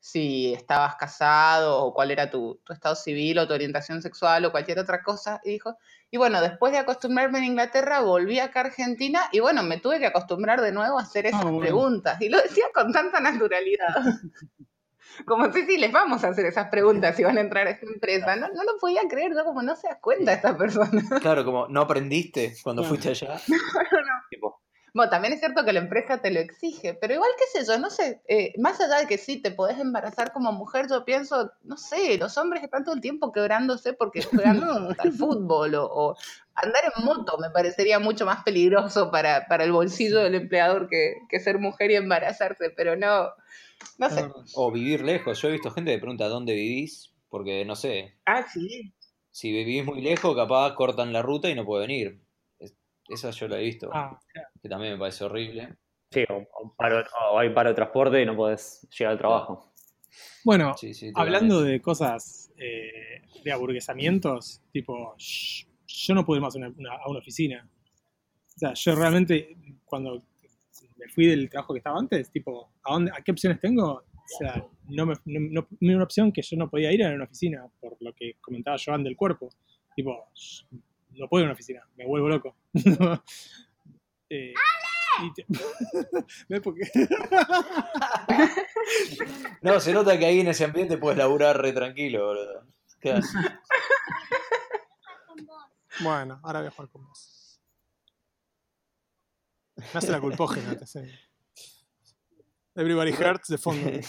si 0.00 0.54
estabas 0.54 0.96
casado 0.96 1.84
o 1.84 1.92
cuál 1.92 2.10
era 2.10 2.30
tu, 2.30 2.60
tu 2.64 2.72
estado 2.72 2.94
civil 2.94 3.38
o 3.38 3.48
tu 3.48 3.54
orientación 3.54 4.00
sexual 4.00 4.44
o 4.44 4.52
cualquier 4.52 4.78
otra 4.78 5.02
cosa. 5.02 5.40
Y 5.44 5.50
dijo, 5.50 5.76
y 6.10 6.16
bueno, 6.16 6.40
después 6.40 6.72
de 6.72 6.78
acostumbrarme 6.78 7.38
en 7.38 7.44
Inglaterra, 7.44 8.00
volví 8.00 8.38
acá 8.38 8.60
a 8.60 8.64
Argentina 8.64 9.28
y 9.32 9.40
bueno, 9.40 9.62
me 9.62 9.78
tuve 9.78 9.98
que 9.98 10.06
acostumbrar 10.06 10.60
de 10.60 10.72
nuevo 10.72 10.98
a 10.98 11.02
hacer 11.02 11.26
esas 11.26 11.42
bueno. 11.42 11.60
preguntas. 11.60 12.20
Y 12.20 12.28
lo 12.28 12.40
decía 12.40 12.66
con 12.72 12.92
tanta 12.92 13.20
naturalidad. 13.20 13.94
Como 15.26 15.52
si 15.52 15.66
sí, 15.66 15.78
les 15.78 15.90
vamos 15.90 16.22
a 16.22 16.28
hacer 16.28 16.46
esas 16.46 16.68
preguntas 16.68 17.16
si 17.16 17.24
van 17.24 17.38
a 17.38 17.40
entrar 17.40 17.66
a 17.66 17.70
esta 17.70 17.86
empresa. 17.86 18.36
No, 18.36 18.48
no 18.48 18.62
lo 18.62 18.78
podía 18.78 19.02
creer, 19.08 19.32
yo 19.34 19.44
como 19.44 19.62
no 19.62 19.74
se 19.74 19.88
da 19.88 19.98
cuenta 19.98 20.32
esta 20.32 20.56
persona. 20.56 21.02
Claro, 21.20 21.44
como 21.44 21.66
no 21.66 21.80
aprendiste 21.80 22.54
cuando 22.62 22.84
fuiste 22.84 23.10
allá. 23.10 23.36
Tipo, 23.46 24.07
Bueno, 24.98 25.10
también 25.10 25.32
es 25.32 25.38
cierto 25.38 25.64
que 25.64 25.72
la 25.72 25.78
empresa 25.78 26.20
te 26.20 26.32
lo 26.32 26.40
exige, 26.40 26.92
pero 26.92 27.14
igual, 27.14 27.30
qué 27.38 27.44
sé 27.60 27.64
yo, 27.64 27.78
no 27.78 27.88
sé, 27.88 28.20
eh, 28.26 28.52
más 28.58 28.80
allá 28.80 28.96
de 28.98 29.06
que 29.06 29.16
sí 29.16 29.40
te 29.40 29.52
podés 29.52 29.78
embarazar 29.78 30.32
como 30.32 30.50
mujer, 30.50 30.86
yo 30.90 31.04
pienso, 31.04 31.52
no 31.62 31.76
sé, 31.76 32.18
los 32.18 32.36
hombres 32.36 32.64
están 32.64 32.82
todo 32.82 32.96
el 32.96 33.00
tiempo 33.00 33.30
quebrándose 33.30 33.92
porque 33.92 34.20
juegan 34.56 34.60
al 34.98 35.12
fútbol 35.12 35.76
o, 35.76 35.84
o 35.86 36.16
andar 36.56 36.82
en 36.96 37.04
moto 37.04 37.38
me 37.38 37.48
parecería 37.50 38.00
mucho 38.00 38.26
más 38.26 38.42
peligroso 38.42 39.12
para, 39.12 39.46
para 39.46 39.62
el 39.62 39.70
bolsillo 39.70 40.18
del 40.18 40.34
empleador 40.34 40.88
que, 40.88 41.14
que 41.28 41.38
ser 41.38 41.60
mujer 41.60 41.92
y 41.92 41.94
embarazarse, 41.94 42.70
pero 42.70 42.96
no, 42.96 43.28
no 43.98 44.10
sé. 44.10 44.26
O 44.56 44.72
vivir 44.72 45.02
lejos. 45.04 45.40
Yo 45.40 45.46
he 45.46 45.52
visto 45.52 45.70
gente 45.70 45.92
que 45.92 45.98
pregunta 46.00 46.26
dónde 46.26 46.54
vivís, 46.54 47.14
porque 47.28 47.64
no 47.64 47.76
sé, 47.76 48.16
Ah, 48.26 48.42
sí. 48.52 48.92
si 49.30 49.52
vivís 49.52 49.84
muy 49.84 50.00
lejos, 50.00 50.34
capaz 50.34 50.74
cortan 50.74 51.12
la 51.12 51.22
ruta 51.22 51.48
y 51.48 51.54
no 51.54 51.64
puede 51.64 51.86
venir. 51.86 52.20
Es- 52.58 52.74
Esa 53.08 53.30
yo 53.30 53.48
la 53.48 53.58
he 53.58 53.62
visto, 53.62 53.88
Ah, 53.92 54.18
que 54.62 54.68
también 54.68 54.94
me 54.94 54.98
parece 54.98 55.24
horrible. 55.24 55.76
sí, 56.10 56.24
o, 56.28 56.36
o 56.36 56.74
paro- 56.76 57.04
o 57.32 57.38
hay 57.38 57.50
paro 57.50 57.70
de 57.70 57.74
transporte 57.74 58.22
y 58.22 58.26
no 58.26 58.36
podés 58.36 58.86
llegar 58.96 59.12
al 59.12 59.18
trabajo. 59.18 59.72
Bueno, 60.44 60.74
Sí, 60.76 60.94
sí, 60.94 61.12
hablando 61.14 61.62
de 61.62 61.80
cosas 61.82 62.50
eh, 62.56 63.22
de 63.44 63.52
aburguesamientos, 63.52 64.62
tipo, 64.72 65.14
shh, 65.18 65.66
yo 65.86 66.14
no 66.14 66.24
puedo 66.24 66.38
ir 66.38 66.42
más 66.42 66.54
a 66.54 66.58
una, 66.58 66.68
una- 66.76 66.94
a 66.94 67.08
una 67.08 67.18
oficina. 67.18 67.68
O 68.56 68.58
sea, 68.58 68.72
yo 68.74 68.94
realmente, 68.96 69.56
cuando 69.84 70.22
me 70.96 71.08
fui 71.08 71.26
del 71.26 71.48
trabajo 71.48 71.74
que 71.74 71.78
estaba 71.78 71.98
antes, 71.98 72.30
tipo, 72.30 72.72
¿a, 72.82 72.92
dónde, 72.94 73.12
a 73.12 73.22
qué 73.22 73.30
opciones 73.32 73.60
tengo? 73.60 73.92
O 73.94 74.38
sea, 74.38 74.66
no 74.88 75.06
me, 75.06 75.14
no, 75.26 75.40
no- 75.40 75.68
no- 75.80 75.94
una 75.94 76.04
opción 76.04 76.32
que 76.32 76.42
yo 76.42 76.56
no 76.56 76.68
podía 76.68 76.90
ir 76.92 77.04
a 77.04 77.14
una 77.14 77.24
oficina, 77.24 77.66
por 77.80 77.96
lo 78.00 78.12
que 78.14 78.34
comentaba 78.40 78.76
Joan 78.84 79.04
del 79.04 79.16
cuerpo. 79.16 79.50
Tipo, 79.94 80.28
shh, 80.34 80.64
no 81.12 81.28
puedo 81.28 81.42
ir 81.42 81.46
a 81.46 81.50
una 81.50 81.54
oficina, 81.54 81.82
me 81.96 82.06
vuelvo 82.06 82.28
loco. 82.28 82.56
Eh, 84.30 84.54
y 85.22 85.32
te- 85.32 85.46
¿Ves 86.48 86.60
por 86.60 86.74
qué? 86.74 86.90
No, 89.62 89.80
se 89.80 89.92
nota 89.92 90.18
que 90.18 90.26
ahí 90.26 90.40
en 90.40 90.48
ese 90.48 90.64
ambiente 90.64 90.98
puedes 90.98 91.18
laburar 91.18 91.60
re 91.60 91.72
tranquilo, 91.72 92.26
boludo. 92.26 92.66
Bueno, 96.00 96.40
ahora 96.42 96.60
voy 96.60 96.68
a 96.68 96.70
jugar 96.70 96.90
con 96.90 97.04
vos. 97.06 97.60
Me 99.76 99.84
hace 99.94 100.10
la 100.12 100.20
culpógena, 100.20 100.76
te 100.76 100.86
sé. 100.86 101.10
Everybody 102.74 103.12
Hurts 103.12 103.48
de 103.48 103.58
fondo. 103.58 103.90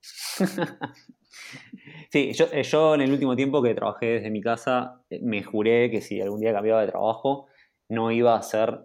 Sí, 0.00 0.44
yo, 2.12 2.46
eh, 2.52 2.62
yo 2.62 2.94
en 2.94 3.02
el 3.02 3.12
último 3.12 3.36
tiempo 3.36 3.62
que 3.62 3.74
trabajé 3.74 4.06
desde 4.06 4.30
mi 4.30 4.40
casa, 4.40 5.02
eh, 5.10 5.20
me 5.22 5.42
juré 5.42 5.90
que 5.90 6.00
si 6.00 6.20
algún 6.20 6.40
día 6.40 6.52
cambiaba 6.52 6.80
de 6.80 6.88
trabajo, 6.88 7.46
no 7.88 8.10
iba 8.10 8.36
a 8.36 8.42
ser 8.42 8.80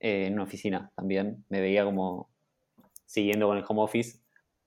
eh, 0.00 0.26
en 0.26 0.34
una 0.34 0.44
oficina 0.44 0.90
también. 0.96 1.44
Me 1.48 1.60
veía 1.60 1.84
como 1.84 2.28
siguiendo 3.06 3.46
con 3.48 3.58
el 3.58 3.64
home 3.66 3.82
office, 3.82 4.18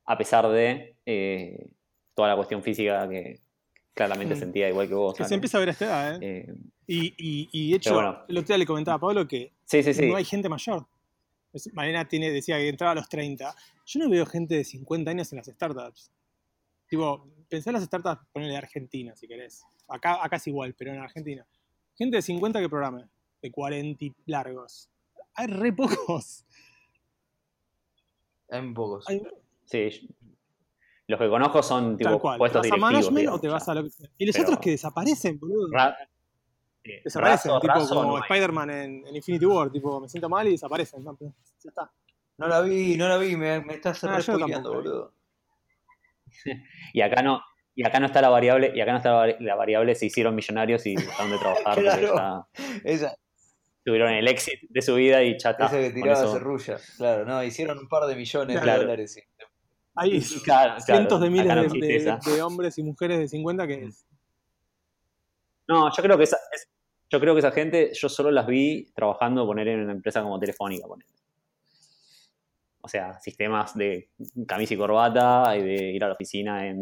a 0.05 0.17
pesar 0.17 0.47
de 0.49 0.95
eh, 1.05 1.67
toda 2.13 2.29
la 2.29 2.35
cuestión 2.35 2.61
física 2.63 3.07
que 3.09 3.39
claramente 3.93 4.35
Mm. 4.35 4.39
sentía 4.39 4.69
igual 4.69 4.87
que 4.87 4.93
vos. 4.93 5.15
Que 5.17 5.23
se 5.25 5.33
empieza 5.35 5.57
a 5.57 5.61
ver 5.61 5.69
a 5.69 5.71
esta 5.71 5.85
edad, 5.85 6.15
¿eh? 6.23 6.45
Eh, 6.47 6.53
Y, 6.87 7.07
y, 7.17 7.49
y 7.51 7.71
de 7.71 7.77
hecho, 7.77 7.93
bueno. 7.95 8.19
el 8.27 8.37
otro 8.37 8.47
día 8.47 8.57
le 8.59 8.65
comentaba 8.67 8.95
a 8.97 8.99
Pablo 8.99 9.27
que 9.27 9.51
sí, 9.63 9.81
sí, 9.81 9.93
sí. 9.93 10.07
no 10.07 10.15
hay 10.17 10.25
gente 10.25 10.47
mayor. 10.49 10.85
Malena 11.73 12.05
tiene, 12.07 12.29
decía 12.31 12.57
que 12.57 12.67
entraba 12.69 12.91
a 12.91 12.95
los 12.95 13.07
30. 13.09 13.55
Yo 13.85 13.99
no 14.01 14.09
veo 14.09 14.25
gente 14.25 14.55
de 14.55 14.63
50 14.65 15.09
años 15.09 15.31
en 15.31 15.37
las 15.37 15.47
startups. 15.47 16.11
Tipo, 16.87 17.27
pensá 17.49 17.69
en 17.69 17.75
las 17.75 17.83
startups, 17.83 18.25
ponele 18.31 18.51
de 18.51 18.57
Argentina, 18.57 19.15
si 19.15 19.27
querés. 19.27 19.63
Acá, 19.87 20.23
acá 20.23 20.35
es 20.37 20.47
igual, 20.47 20.73
pero 20.77 20.91
en 20.91 20.99
Argentina. 20.99 21.45
Gente 21.97 22.17
de 22.17 22.21
50 22.21 22.59
que 22.59 22.69
programe, 22.69 23.07
de 23.41 23.51
40 23.51 24.05
y 24.05 24.15
largos. 24.25 24.89
Hay 25.35 25.47
re 25.47 25.71
pocos. 25.73 26.45
Hay 28.49 28.61
muy 28.61 28.73
pocos. 28.73 29.07
Hay- 29.09 29.21
Sí, 29.65 30.07
los 31.07 31.19
que 31.19 31.27
conozco 31.27 31.63
son 31.63 31.97
tipo 31.97 32.09
tal 32.11 32.19
cual. 32.19 32.37
puestos 32.37 32.61
¿Te 32.61 32.69
vas 32.69 32.73
a 32.73 32.75
directivos. 32.75 32.91
management 32.91 33.17
digamos, 33.19 33.37
o 33.39 33.41
te 33.41 33.47
vas 33.47 33.69
a 33.69 33.73
lo 33.73 33.83
que 33.83 33.89
sea? 33.89 34.09
Y 34.17 34.25
los 34.27 34.35
Pero- 34.35 34.47
otros 34.49 34.59
que 34.59 34.69
desaparecen, 34.71 35.39
boludo. 35.39 35.67
Ra- 35.71 35.97
sí, 36.83 36.91
Desaparecen, 37.03 37.51
tipo 37.61 37.73
como 37.89 38.17
no. 38.17 38.23
Spider-Man 38.23 38.69
en, 38.69 39.07
en 39.07 39.15
Infinity 39.15 39.45
War, 39.45 39.71
tipo, 39.71 39.99
me 39.99 40.07
siento 40.07 40.29
mal 40.29 40.47
y 40.47 40.51
desaparecen. 40.51 41.03
No, 41.03 41.17
ya 41.19 41.29
está. 41.69 41.91
No 42.37 42.47
la 42.47 42.61
vi, 42.61 42.95
no 42.95 43.07
la 43.07 43.17
vi, 43.17 43.35
me, 43.35 43.59
me 43.61 43.73
estás 43.75 44.03
Ah, 44.03 44.21
spoileando, 44.21 44.55
tampoco. 44.69 44.75
boludo. 44.75 45.13
Y 46.93 47.01
acá 47.01 47.21
no, 47.21 47.41
y 47.75 47.85
acá 47.85 47.99
no 47.99 48.05
está 48.07 48.21
la 48.21 48.29
variable, 48.29 48.71
y 48.75 48.81
acá 48.81 48.91
no 48.91 48.97
está 48.97 49.11
la 49.11 49.25
vari- 49.25 49.37
la 49.39 49.55
variable 49.55 49.95
se 49.95 50.05
hicieron 50.05 50.35
millonarios 50.35 50.85
y 50.85 50.95
dejaron 50.95 51.31
de 51.31 51.37
trabajar 51.37 51.79
Claro. 51.81 52.15
ya 52.15 52.47
Esa, 52.83 53.15
tuvieron 53.83 54.11
el 54.13 54.27
éxito 54.27 54.65
de 54.69 54.81
su 54.81 54.95
vida 54.95 55.21
y 55.23 55.31
esa 55.35 55.55
que 55.55 55.91
tiraba 55.91 56.13
eso- 56.19 56.33
cerrulla. 56.33 56.77
Claro, 56.97 57.25
no, 57.25 57.43
hicieron 57.43 57.77
un 57.79 57.87
par 57.87 58.05
de 58.07 58.15
millones 58.15 58.59
Claro. 58.61 58.79
de 58.79 58.85
dólares. 58.85 59.13
sí. 59.13 59.21
Hay 59.97 60.19
Claro, 60.43 60.79
cientos 60.81 61.07
claro, 61.07 61.19
de 61.19 61.29
miles 61.29 61.45
no 61.47 61.53
de, 62.35 62.41
hombres 62.41 62.77
y 62.77 62.83
mujeres 62.83 63.17
de 63.19 63.27
50 63.29 63.65
que 63.65 63.89
No, 65.67 65.89
yo 65.95 66.03
creo 66.03 66.17
que 66.17 66.23
esa, 66.25 66.37
es- 66.53 66.67
yo 67.09 67.19
creo 67.19 67.33
que 67.33 67.39
esa 67.39 67.51
gente, 67.51 67.91
yo 67.93 68.09
solo 68.09 68.29
las 68.31 68.45
vi 68.45 68.91
trabajando, 68.93 69.45
poner 69.45 69.67
en 69.69 69.81
una 69.81 69.93
empresa 69.93 70.21
como 70.21 70.39
Telefónica, 70.39 70.85
poner. 70.87 71.07
O 72.85 72.87
sea, 72.87 73.19
sistemas 73.19 73.73
de 73.75 74.11
camisa 74.47 74.75
y 74.75 74.77
corbata 74.77 75.57
y 75.57 75.63
de 75.63 75.91
ir 75.91 76.03
a 76.03 76.07
la 76.07 76.13
oficina 76.13 76.67
en 76.67 76.79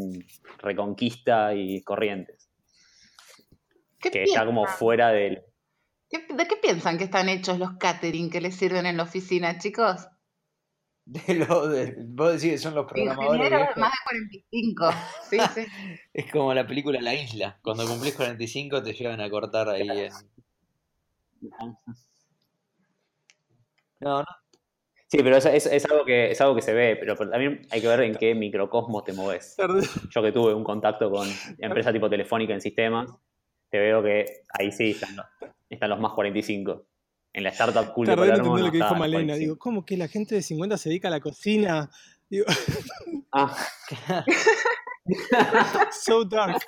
Reconquista 0.57 1.55
y 1.55 1.81
Corrientes. 1.81 2.49
¿Qué 4.01 4.11
Que 4.11 4.23
está 4.23 4.45
como 4.45 4.63
piensan? 4.63 4.79
fuera 4.79 5.09
del... 5.11 5.41
¿Qué- 6.09 6.27
¿De 6.35 6.45
qué 6.45 6.57
piensan 6.57 6.97
que 6.97 7.05
están 7.05 7.29
hechos 7.29 7.57
los 7.57 7.77
catering 7.77 8.29
que 8.29 8.41
les 8.41 8.53
sirven 8.53 8.85
en 8.85 8.97
la 8.97 9.03
oficina, 9.03 9.57
chicos? 9.57 10.05
De 11.05 11.35
lo 11.35 11.69
de, 11.69 11.95
vos 12.05 12.33
decís 12.33 12.51
que 12.51 12.57
son 12.57 12.75
los 12.75 12.85
programadores 12.85 13.49
viejos. 13.49 13.77
más 13.77 13.91
de 13.91 13.97
45. 14.51 14.89
Sí, 15.29 15.37
sí. 15.55 15.65
Es 16.13 16.29
como 16.33 16.53
la 16.53 16.67
película 16.67 16.99
La 16.99 17.13
Isla. 17.15 17.59
Cuando 17.63 17.87
cumplís 17.87 18.13
45 18.15 18.83
te 18.83 18.91
llevan 18.93 19.21
a 19.21 19.29
cortar 19.29 19.69
ahí 19.69 19.87
en... 19.89 20.11
No, 24.01 24.19
no. 24.19 24.25
Sí, 25.13 25.19
pero 25.21 25.37
es, 25.37 25.45
es- 25.45 25.67
es 25.67 25.85
algo 25.85 26.05
que, 26.05 26.31
es 26.31 26.41
algo 26.41 26.55
que 26.55 26.63
se 26.63 26.73
ve, 26.73 26.95
pero, 26.95 27.15
pero 27.15 27.29
también 27.29 27.61
hay 27.69 27.81
que 27.81 27.87
ver 27.87 27.99
en 28.01 28.15
qué 28.15 28.33
microcosmos 28.33 29.03
te 29.03 29.13
moves. 29.13 29.55
Yo 30.09 30.23
que 30.23 30.31
tuve 30.31 30.55
un 30.55 30.63
contacto 30.63 31.11
con 31.11 31.27
empresa 31.59 31.93
tipo 31.93 32.09
telefónica 32.09 32.51
en 32.53 32.61
sistemas, 32.61 33.09
te 33.69 33.77
veo 33.77 34.01
que 34.01 34.25
ahí 34.57 34.71
sí 34.71 34.89
están 34.91 35.15
los, 35.15 35.25
están 35.69 35.91
los 35.91 35.99
más 35.99 36.13
45. 36.13 36.87
En 37.33 37.43
la 37.43 37.49
startup 37.49 37.93
cool 37.93 38.07
de 38.07 38.15
Tardé 38.15 38.25
en 38.25 38.31
Palermo 38.31 38.57
no 38.57 38.65
lo 38.65 38.71
que 38.71 38.77
dijo 38.77 38.95
Malena. 38.95 39.33
45. 39.33 39.39
Digo, 39.39 39.57
¿cómo 39.59 39.85
que 39.85 39.97
la 39.97 40.07
gente 40.07 40.33
de 40.33 40.41
50 40.41 40.77
se 40.77 40.89
dedica 40.89 41.09
a 41.09 41.11
la 41.11 41.19
cocina? 41.19 41.89
Digo, 42.27 42.45
Ah, 43.31 43.55
so 45.91 46.23
dark. 46.25 46.59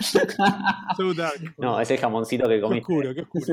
So 0.98 1.14
dark. 1.16 1.56
no, 1.58 1.80
ese 1.80 1.98
jamoncito 1.98 2.48
que 2.48 2.56
Qué 2.56 2.62
comiste. 2.62 2.82
oscuro, 2.94 3.14
qué 3.16 3.22
oscuro. 3.22 3.46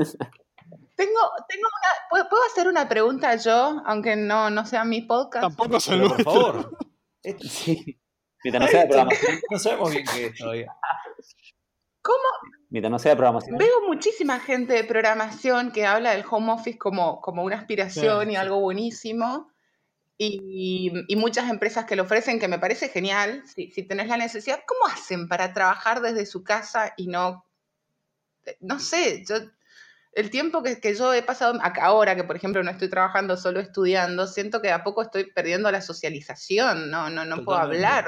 Tengo, 0.95 1.19
tengo 1.49 1.67
una. 1.67 1.89
¿puedo, 2.09 2.29
puedo 2.29 2.43
hacer 2.45 2.67
una 2.67 2.87
pregunta 2.87 3.35
yo, 3.35 3.81
aunque 3.85 4.15
no, 4.15 4.49
no 4.49 4.65
sea 4.65 4.83
mi 4.85 5.01
podcast? 5.01 5.43
Tampoco 5.43 5.77
Pero 5.87 6.07
por 6.09 6.23
favor. 6.23 6.77
Esto- 7.23 7.47
Sí. 7.47 7.99
Mientras 8.43 8.61
no 8.65 8.67
sea 8.71 8.81
de 8.81 8.87
programación, 8.87 9.39
No 9.49 9.57
sabemos 9.59 9.91
bien 9.91 10.05
qué 10.13 10.25
es 10.25 10.37
todavía. 10.37 10.75
¿Cómo? 12.01 12.17
mientras 12.69 12.91
no 12.91 12.99
sea 12.99 13.11
de 13.11 13.15
programación. 13.17 13.57
Veo 13.57 13.81
muchísima 13.87 14.39
gente 14.39 14.73
de 14.73 14.83
programación 14.83 15.71
que 15.71 15.85
habla 15.85 16.11
del 16.11 16.25
home 16.29 16.51
office 16.51 16.77
como, 16.77 17.21
como 17.21 17.43
una 17.43 17.55
aspiración 17.57 18.23
Sí, 18.23 18.27
y 18.29 18.31
sí. 18.31 18.35
algo 18.35 18.59
buenísimo. 18.59 19.49
Y, 20.17 20.91
y 21.07 21.15
muchas 21.15 21.49
empresas 21.49 21.85
que 21.85 21.95
lo 21.95 22.03
ofrecen, 22.03 22.39
que 22.39 22.47
me 22.47 22.59
parece 22.59 22.89
genial. 22.89 23.43
Si, 23.47 23.71
si 23.71 23.83
tenés 23.83 24.07
la 24.09 24.17
necesidad, 24.17 24.59
¿cómo 24.67 24.91
hacen 24.93 25.27
para 25.29 25.53
trabajar 25.53 26.01
desde 26.01 26.25
su 26.25 26.43
casa 26.43 26.93
y 26.97 27.07
no. 27.07 27.45
No 28.59 28.79
sé, 28.79 29.23
yo. 29.27 29.35
El 30.15 30.29
tiempo 30.29 30.61
que, 30.61 30.79
que 30.79 30.93
yo 30.95 31.13
he 31.13 31.23
pasado 31.23 31.59
acá 31.61 31.85
ahora, 31.85 32.15
que 32.15 32.23
por 32.23 32.35
ejemplo 32.35 32.61
no 32.63 32.69
estoy 32.71 32.89
trabajando, 32.89 33.35
solo 33.37 33.59
estudiando, 33.59 34.27
siento 34.27 34.61
que 34.61 34.67
de 34.67 34.73
a 34.73 34.83
poco 34.83 35.01
estoy 35.01 35.31
perdiendo 35.31 35.71
la 35.71 35.81
socialización, 35.81 36.91
no, 36.91 37.09
no, 37.09 37.25
no 37.25 37.43
puedo 37.43 37.57
hablar. 37.59 38.05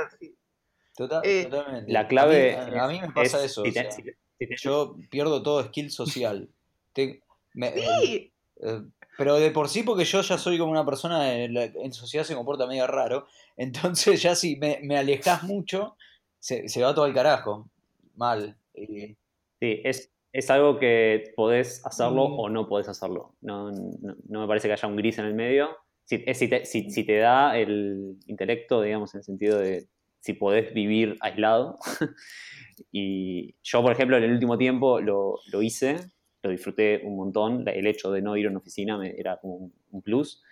Total- 0.95 1.21
Eh, 1.25 1.43
totalmente. 1.49 1.91
La 1.91 2.07
clave 2.07 2.55
A 2.57 2.65
mí, 2.67 2.77
a 2.79 2.87
mí 2.87 3.01
me 3.01 3.11
pasa 3.11 3.39
es 3.39 3.51
eso. 3.51 3.63
si 3.63 3.69
o 3.69 3.73
te- 3.73 3.81
sea, 3.81 3.91
si 3.91 4.03
te- 4.03 4.17
si 4.39 4.47
te- 4.47 4.55
yo 4.57 4.95
pierdo 5.09 5.41
todo 5.43 5.63
skill 5.65 5.91
social. 5.91 6.47
Te- 6.93 7.21
me- 7.53 7.73
Sí, 7.73 8.31
eh, 8.61 8.81
pero 9.17 9.35
de 9.35 9.51
por 9.51 9.67
sí, 9.67 9.83
porque 9.83 10.05
yo 10.05 10.21
ya 10.21 10.37
soy 10.37 10.57
como 10.57 10.71
una 10.71 10.85
persona 10.85 11.33
en, 11.33 11.53
la- 11.53 11.65
en 11.65 11.91
sociedad 11.91 12.23
se 12.25 12.35
comporta 12.35 12.67
medio 12.67 12.85
raro. 12.87 13.27
Entonces, 13.57 14.21
ya 14.21 14.35
si 14.35 14.55
me, 14.57 14.79
me 14.83 14.97
alejas 14.97 15.43
mucho, 15.43 15.97
se, 16.39 16.69
se 16.69 16.81
va 16.83 16.93
todo 16.93 17.05
al 17.05 17.13
carajo. 17.13 17.67
Mal. 18.15 18.55
Sí, 18.75 19.17
es, 19.59 20.09
es 20.35 20.49
algo 20.49 20.77
que 20.77 21.31
podés 21.35 21.85
hacerlo 21.85 22.27
Mm. 22.27 22.39
o 22.39 22.49
no 22.49 22.67
podés 22.67 22.89
hacerlo. 22.89 23.35
No, 23.41 23.71
no, 23.71 24.15
no 24.27 24.41
me 24.41 24.47
parece 24.47 24.67
que 24.67 24.73
haya 24.73 24.87
un 24.87 24.97
gris 24.97 25.17
en 25.17 25.25
el 25.25 25.33
medio. 25.33 25.69
Si, 26.03 26.23
es 26.25 26.37
si, 26.37 26.49
te, 26.49 26.65
si, 26.65 26.91
si 26.91 27.05
te 27.05 27.17
da 27.17 27.57
el 27.57 28.17
intelecto, 28.27 28.81
digamos, 28.81 29.13
en 29.15 29.19
el 29.19 29.23
sentido 29.23 29.59
de 29.59 29.87
si 30.19 30.33
podés 30.33 30.73
vivir 30.73 31.15
aislado. 31.21 31.79
y 32.91 33.55
yo, 33.63 33.81
por 33.81 33.93
ejemplo, 33.93 34.17
en 34.17 34.23
el 34.23 34.33
último 34.33 34.57
tiempo 34.57 34.99
lo, 34.99 35.39
lo 35.51 35.61
hice, 35.61 35.95
lo 36.43 36.49
disfruté 36.49 37.01
un 37.05 37.15
montón. 37.15 37.65
El 37.67 37.87
hecho 37.87 38.11
de 38.11 38.21
no 38.21 38.35
ir 38.35 38.47
a 38.47 38.49
una 38.49 38.59
oficina 38.59 38.97
me, 38.97 39.11
era 39.17 39.37
como 39.37 39.55
un, 39.55 39.73
un 39.91 40.01
plus. 40.01 40.43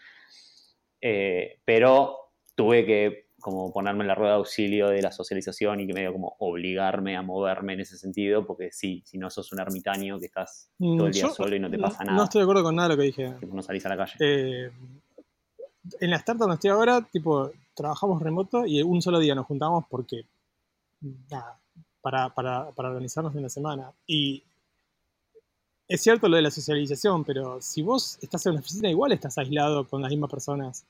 Eh, 1.01 1.59
pero 1.65 2.31
tuve 2.55 2.85
que 2.85 3.27
como 3.43 3.71
ponerme 3.71 4.01
en 4.03 4.07
la 4.07 4.15
rueda 4.15 4.31
de 4.31 4.37
auxilio 4.37 4.87
de 4.87 5.01
la 5.03 5.11
socialización 5.11 5.81
y 5.81 5.85
que 5.87 5.93
medio 5.93 6.11
como 6.13 6.35
obligarme 6.39 7.15
a 7.15 7.21
moverme 7.21 7.73
en 7.73 7.81
ese 7.81 7.97
sentido, 7.97 8.47
porque 8.47 8.71
sí, 8.71 9.03
si 9.05 9.19
no 9.19 9.29
sos 9.29 9.51
un 9.51 9.59
ermitaño 9.59 10.17
que 10.17 10.25
estás 10.25 10.69
todo 10.79 11.05
el 11.07 11.13
día 11.13 11.27
Mm, 11.27 11.31
solo 11.33 11.55
y 11.55 11.59
no 11.59 11.69
te 11.69 11.77
no- 11.77 11.83
pasa 11.89 12.03
No 12.05 12.11
nada, 12.13 12.23
estoy 12.23 12.39
de 12.39 12.43
acuerdo 12.43 12.63
con 12.63 12.75
nada 12.75 12.87
de 12.89 12.95
lo 12.95 12.99
que 13.01 13.05
dije. 13.07 13.33
no 13.51 13.61
salís 13.61 13.85
a 13.85 13.89
la 13.89 13.97
calle. 13.97 14.13
Eh, 14.19 14.71
en 15.99 16.09
la 16.09 16.15
startup 16.17 16.39
donde 16.43 16.55
estoy 16.55 16.69
ahora, 16.71 17.01
tipo, 17.01 17.51
trabajamos 17.75 18.21
remoto 18.21 18.65
y 18.65 18.81
un 18.81 19.01
solo 19.01 19.19
día 19.19 19.35
nos 19.35 19.45
juntamos 19.45 19.85
porque, 19.89 20.23
nada, 21.29 21.59
para, 22.01 22.29
para, 22.29 22.71
para 22.71 22.89
organizarnos 22.89 23.35
en 23.35 23.41
la 23.43 23.49
semana. 23.49 23.91
Y 24.07 24.41
es 25.87 26.01
cierto 26.01 26.29
lo 26.29 26.37
de 26.37 26.41
la 26.43 26.51
socialización, 26.51 27.23
pero 27.25 27.61
si 27.61 27.81
vos 27.81 28.17
estás 28.21 28.45
en 28.45 28.53
una 28.53 28.61
oficina, 28.61 28.89
igual 28.89 29.11
estás 29.11 29.37
aislado 29.37 29.85
con 29.87 30.01
las 30.01 30.09
mismas 30.11 30.31
personas. 30.31 30.85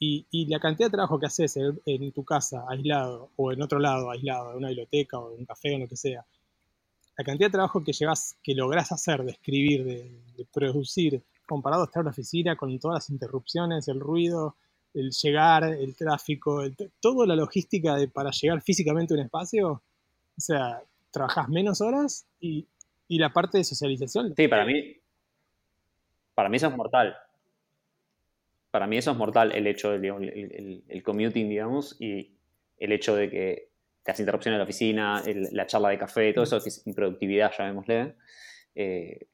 Y, 0.00 0.26
y 0.30 0.46
la 0.46 0.60
cantidad 0.60 0.86
de 0.88 0.92
trabajo 0.92 1.18
que 1.18 1.26
haces 1.26 1.56
en, 1.56 1.80
en 1.84 2.12
tu 2.12 2.24
casa, 2.24 2.64
aislado, 2.68 3.30
o 3.36 3.52
en 3.52 3.60
otro 3.62 3.78
lado, 3.80 4.10
aislado, 4.10 4.52
en 4.52 4.58
una 4.58 4.68
biblioteca 4.68 5.18
o 5.18 5.32
en 5.32 5.40
un 5.40 5.44
café 5.46 5.74
o 5.74 5.78
lo 5.78 5.88
que 5.88 5.96
sea, 5.96 6.24
la 7.16 7.24
cantidad 7.24 7.48
de 7.48 7.52
trabajo 7.52 7.82
que 7.82 7.92
llegas, 7.92 8.36
que 8.42 8.54
lográs 8.54 8.92
hacer, 8.92 9.24
de 9.24 9.32
escribir, 9.32 9.84
de, 9.84 10.08
de 10.36 10.44
producir, 10.52 11.20
comparado 11.46 11.82
a 11.82 11.86
estar 11.86 12.00
en 12.00 12.06
una 12.06 12.10
oficina 12.12 12.56
con 12.56 12.78
todas 12.78 12.96
las 12.96 13.10
interrupciones, 13.10 13.88
el 13.88 13.98
ruido, 13.98 14.54
el 14.94 15.10
llegar, 15.10 15.64
el 15.64 15.96
tráfico, 15.96 16.62
el- 16.62 16.76
toda 17.00 17.26
la 17.26 17.34
logística 17.34 17.96
de, 17.96 18.06
para 18.06 18.30
llegar 18.30 18.60
físicamente 18.62 19.14
a 19.14 19.16
un 19.16 19.24
espacio, 19.24 19.70
o 19.72 20.40
sea, 20.40 20.80
trabajás 21.10 21.48
menos 21.48 21.80
horas 21.80 22.24
y, 22.40 22.66
y 23.08 23.18
la 23.18 23.32
parte 23.32 23.58
de 23.58 23.64
socialización. 23.64 24.34
Sí, 24.36 24.46
para 24.46 24.64
mí, 24.64 24.94
para 26.34 26.48
mí 26.48 26.56
eso 26.56 26.68
es 26.68 26.76
mortal. 26.76 27.16
Para 28.78 28.86
mí 28.86 28.96
eso 28.96 29.10
es 29.10 29.16
mortal 29.16 29.50
el 29.50 29.66
hecho 29.66 29.90
del 29.90 30.02
digamos, 30.02 30.22
el, 30.22 30.28
el- 30.30 30.84
el 30.86 31.02
commuting, 31.02 31.48
digamos, 31.48 31.96
y 32.00 32.36
el 32.78 32.92
hecho 32.92 33.16
de 33.16 33.28
que 33.28 33.70
las 34.06 34.20
interrupciones 34.20 34.54
de 34.54 34.58
la 34.58 34.64
oficina, 34.64 35.20
el- 35.26 35.48
la 35.50 35.66
charla 35.66 35.88
de 35.88 35.98
café, 35.98 36.32
todo 36.32 36.44
eso 36.44 36.62
que 36.62 36.68
es 36.68 36.86
improductividad, 36.86 37.50
llamémosle. 37.58 38.14
Eh, 38.76 39.26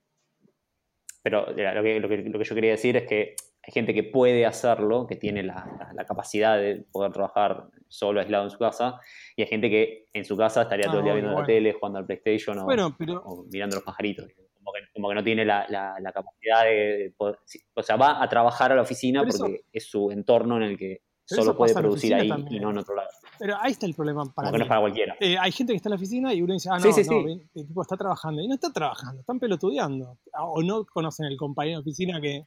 pero 1.22 1.46
lo 1.50 1.54
que, 1.82 2.00
lo, 2.00 2.08
que, 2.08 2.16
lo 2.18 2.38
que 2.38 2.44
yo 2.44 2.54
quería 2.54 2.70
decir 2.70 2.96
es 2.96 3.06
que 3.06 3.36
hay 3.66 3.72
gente 3.72 3.92
que 3.92 4.02
puede 4.04 4.46
hacerlo, 4.46 5.06
que 5.06 5.16
tiene 5.16 5.42
la, 5.42 5.54
la- 5.78 5.92
la 5.94 6.04
capacidad 6.06 6.56
de 6.58 6.84
poder 6.90 7.12
trabajar 7.12 7.64
solo, 7.88 8.20
aislado 8.20 8.44
en 8.44 8.50
su 8.50 8.58
casa, 8.58 8.98
y 9.36 9.42
hay 9.42 9.48
gente 9.48 9.68
que 9.68 10.06
en 10.14 10.24
su 10.24 10.36
casa 10.38 10.62
estaría 10.62 10.86
Ah, 10.86 10.90
todo 10.90 10.98
el 11.00 11.04
día 11.04 11.12
bueno, 11.12 11.28
viendo 11.28 11.40
la 11.40 11.46
tele, 11.46 11.72
jugando 11.74 11.98
al 11.98 12.06
PlayStation 12.06 12.58
o, 12.60 12.64
Bueno, 12.64 12.94
pero 12.98 13.22
o 13.24 13.44
mirando 13.50 13.76
los 13.76 13.84
pajaritos. 13.84 14.26
Como 14.64 14.72
que, 14.72 14.80
como 14.94 15.08
que 15.10 15.14
no 15.14 15.22
tiene 15.22 15.44
la, 15.44 15.66
la- 15.68 16.00
la 16.00 16.12
capacidad 16.12 16.64
de, 16.64 16.70
de 16.98 17.14
poder- 17.16 17.38
O 17.74 17.82
sea, 17.82 17.96
va 17.96 18.22
a 18.22 18.28
trabajar 18.28 18.72
a 18.72 18.76
la 18.76 18.82
oficina 18.82 19.20
Pero 19.20 19.28
eso- 19.34 19.44
porque 19.44 19.64
es 19.72 19.84
su 19.90 20.10
entorno 20.10 20.56
en 20.56 20.62
el 20.62 20.78
que 20.78 21.02
solo 21.26 21.56
puede 21.56 21.74
producir 21.74 22.14
ahí 22.14 22.28
también. 22.28 22.54
y 22.54 22.60
no 22.64 22.70
en 22.70 22.78
otro 22.78 22.94
lado. 22.96 23.08
Pero 23.38 23.56
ahí 23.60 23.72
está 23.72 23.86
el 23.86 23.94
problema 23.94 24.24
para 24.26 24.48
Como 24.48 24.52
que 24.52 24.58
no 24.58 24.58
mí. 24.58 24.62
es 24.64 24.68
para 24.68 24.80
cualquiera. 24.80 25.16
Eh, 25.20 25.36
hay 25.38 25.52
gente 25.52 25.72
que 25.72 25.76
está 25.76 25.88
en 25.88 25.92
la 25.92 25.96
oficina 25.96 26.32
y 26.34 26.42
uno 26.42 26.54
dice, 26.54 26.68
ah, 26.72 26.78
no, 26.78 26.80
Sí, 26.92 26.92
sí, 27.04 27.10
no, 27.10 27.22
sí. 27.22 27.48
el 27.54 27.66
tipo 27.66 27.82
está 27.82 27.96
trabajando. 27.96 28.40
Y 28.42 28.48
no 28.48 28.54
está 28.54 28.72
trabajando, 28.72 29.20
están 29.20 29.38
pelotudeando. 29.38 30.18
O 30.38 30.62
no 30.62 30.84
conocen 30.86 31.26
el 31.26 31.36
compañero 31.36 31.78
de 31.78 31.82
oficina 31.82 32.20
que. 32.20 32.46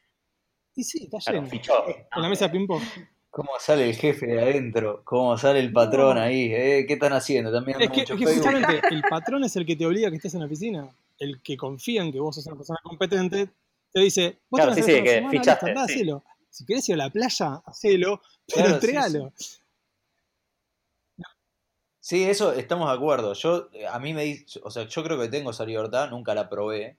Y 0.76 0.84
sí, 0.84 1.04
está 1.06 1.18
Claro, 1.20 1.40
lleno. 1.40 1.50
fichó. 1.50 1.74
En 2.16 2.22
la 2.22 2.30
mesa 2.30 2.46
de 2.46 2.52
ping-pong. 2.52 2.82
¿Cómo 3.32 3.50
sale 3.60 3.90
el 3.90 3.96
jefe 3.96 4.26
de 4.28 4.42
adentro? 4.42 5.02
¿Cómo 5.04 5.38
sale 5.38 5.60
el 5.60 5.72
patrón 5.74 6.16
No. 6.16 6.22
ahí? 6.22 6.52
¿Eh? 6.54 6.86
¿Qué 6.88 6.94
están 6.94 7.14
haciendo? 7.14 7.52
¿También 7.52 7.80
Es 7.82 7.90
que, 7.90 8.00
mucho 8.02 8.14
es 8.14 8.20
que 8.20 8.26
Facebook? 8.26 8.46
justamente 8.52 8.88
el 8.96 9.02
patrón 9.04 9.44
es 9.44 9.56
el 9.56 9.66
que 9.66 9.76
te 9.76 9.86
obliga 9.86 10.08
a 10.08 10.12
que 10.12 10.18
estés 10.18 10.34
en 10.36 10.40
la 10.42 10.46
oficina. 10.46 10.88
El 11.20 11.42
que 11.42 11.58
confía 11.58 12.04
en 12.04 12.12
que 12.12 12.20
vos 12.20 12.36
sos 12.36 12.46
una 12.48 12.58
persona 12.58 12.80
competente, 12.84 13.50
te 13.92 14.00
dice, 14.00 14.40
vos 14.50 14.60
Claro, 14.60 14.74
sí, 14.74 14.84
sí, 14.84 14.92
hacer 14.92 15.04
que 15.04 15.10
una 15.10 15.16
semana, 15.16 15.32
fichaste, 15.32 15.66
listo, 15.66 15.80
andá, 15.80 15.88
sí. 15.88 15.94
hacelo. 15.94 16.24
Si 16.50 16.66
querés 16.66 16.90
ir 16.90 16.96
a 16.96 16.98
la 16.98 17.10
playa, 17.10 17.62
hacelo, 17.66 18.22
pero 18.48 18.56
Claro, 18.56 18.70
sí, 18.70 18.74
entregalo. 18.74 19.34
Sí, 22.08 22.24
eso 22.24 22.54
estamos 22.54 22.90
de 22.90 22.96
acuerdo. 22.96 23.34
Yo, 23.34 23.70
eh, 23.74 23.86
a 23.86 24.00
mí 24.00 24.14
me 24.14 24.24
dice, 24.24 24.62
o 24.64 24.72
sea, 24.72 24.88
yo 24.88 25.04
creo 25.04 25.20
que 25.20 25.28
tengo 25.28 25.52
esa 25.52 25.66
libertad, 25.66 26.10
nunca 26.10 26.34
la 26.34 26.48
probé, 26.48 26.98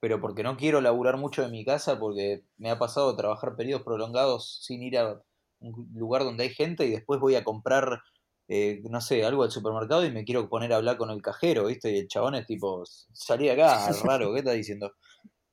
pero 0.00 0.20
porque 0.20 0.42
no 0.42 0.56
quiero 0.56 0.80
laburar 0.80 1.16
mucho 1.16 1.44
en 1.44 1.52
mi 1.52 1.64
casa, 1.64 1.98
porque 2.00 2.42
me 2.56 2.68
ha 2.70 2.78
pasado 2.78 3.14
trabajar 3.14 3.54
periodos 3.54 3.84
prolongados 3.84 4.58
sin 4.64 4.82
ir 4.82 4.98
a 4.98 5.22
un 5.60 5.88
lugar 5.94 6.24
donde 6.24 6.42
hay 6.44 6.50
gente 6.50 6.86
y 6.86 6.90
después 6.90 7.20
voy 7.20 7.36
a 7.36 7.44
comprar, 7.44 8.02
eh, 8.50 8.80
no 8.88 9.00
sé, 9.02 9.24
algo 9.24 9.42
al 9.42 9.50
supermercado 9.50 10.06
y 10.06 10.10
me 10.10 10.24
quiero 10.24 10.48
poner 10.48 10.72
a 10.72 10.76
hablar 10.76 10.96
con 10.96 11.10
el 11.10 11.20
cajero, 11.20 11.66
¿viste? 11.66 11.92
Y 11.92 11.98
el 11.98 12.08
chabón 12.08 12.34
es 12.34 12.46
tipo, 12.46 12.82
salí 12.86 13.44
de 13.44 13.52
acá, 13.52 13.88
raro, 14.04 14.32
¿qué 14.32 14.38
estás 14.38 14.54
diciendo? 14.54 14.94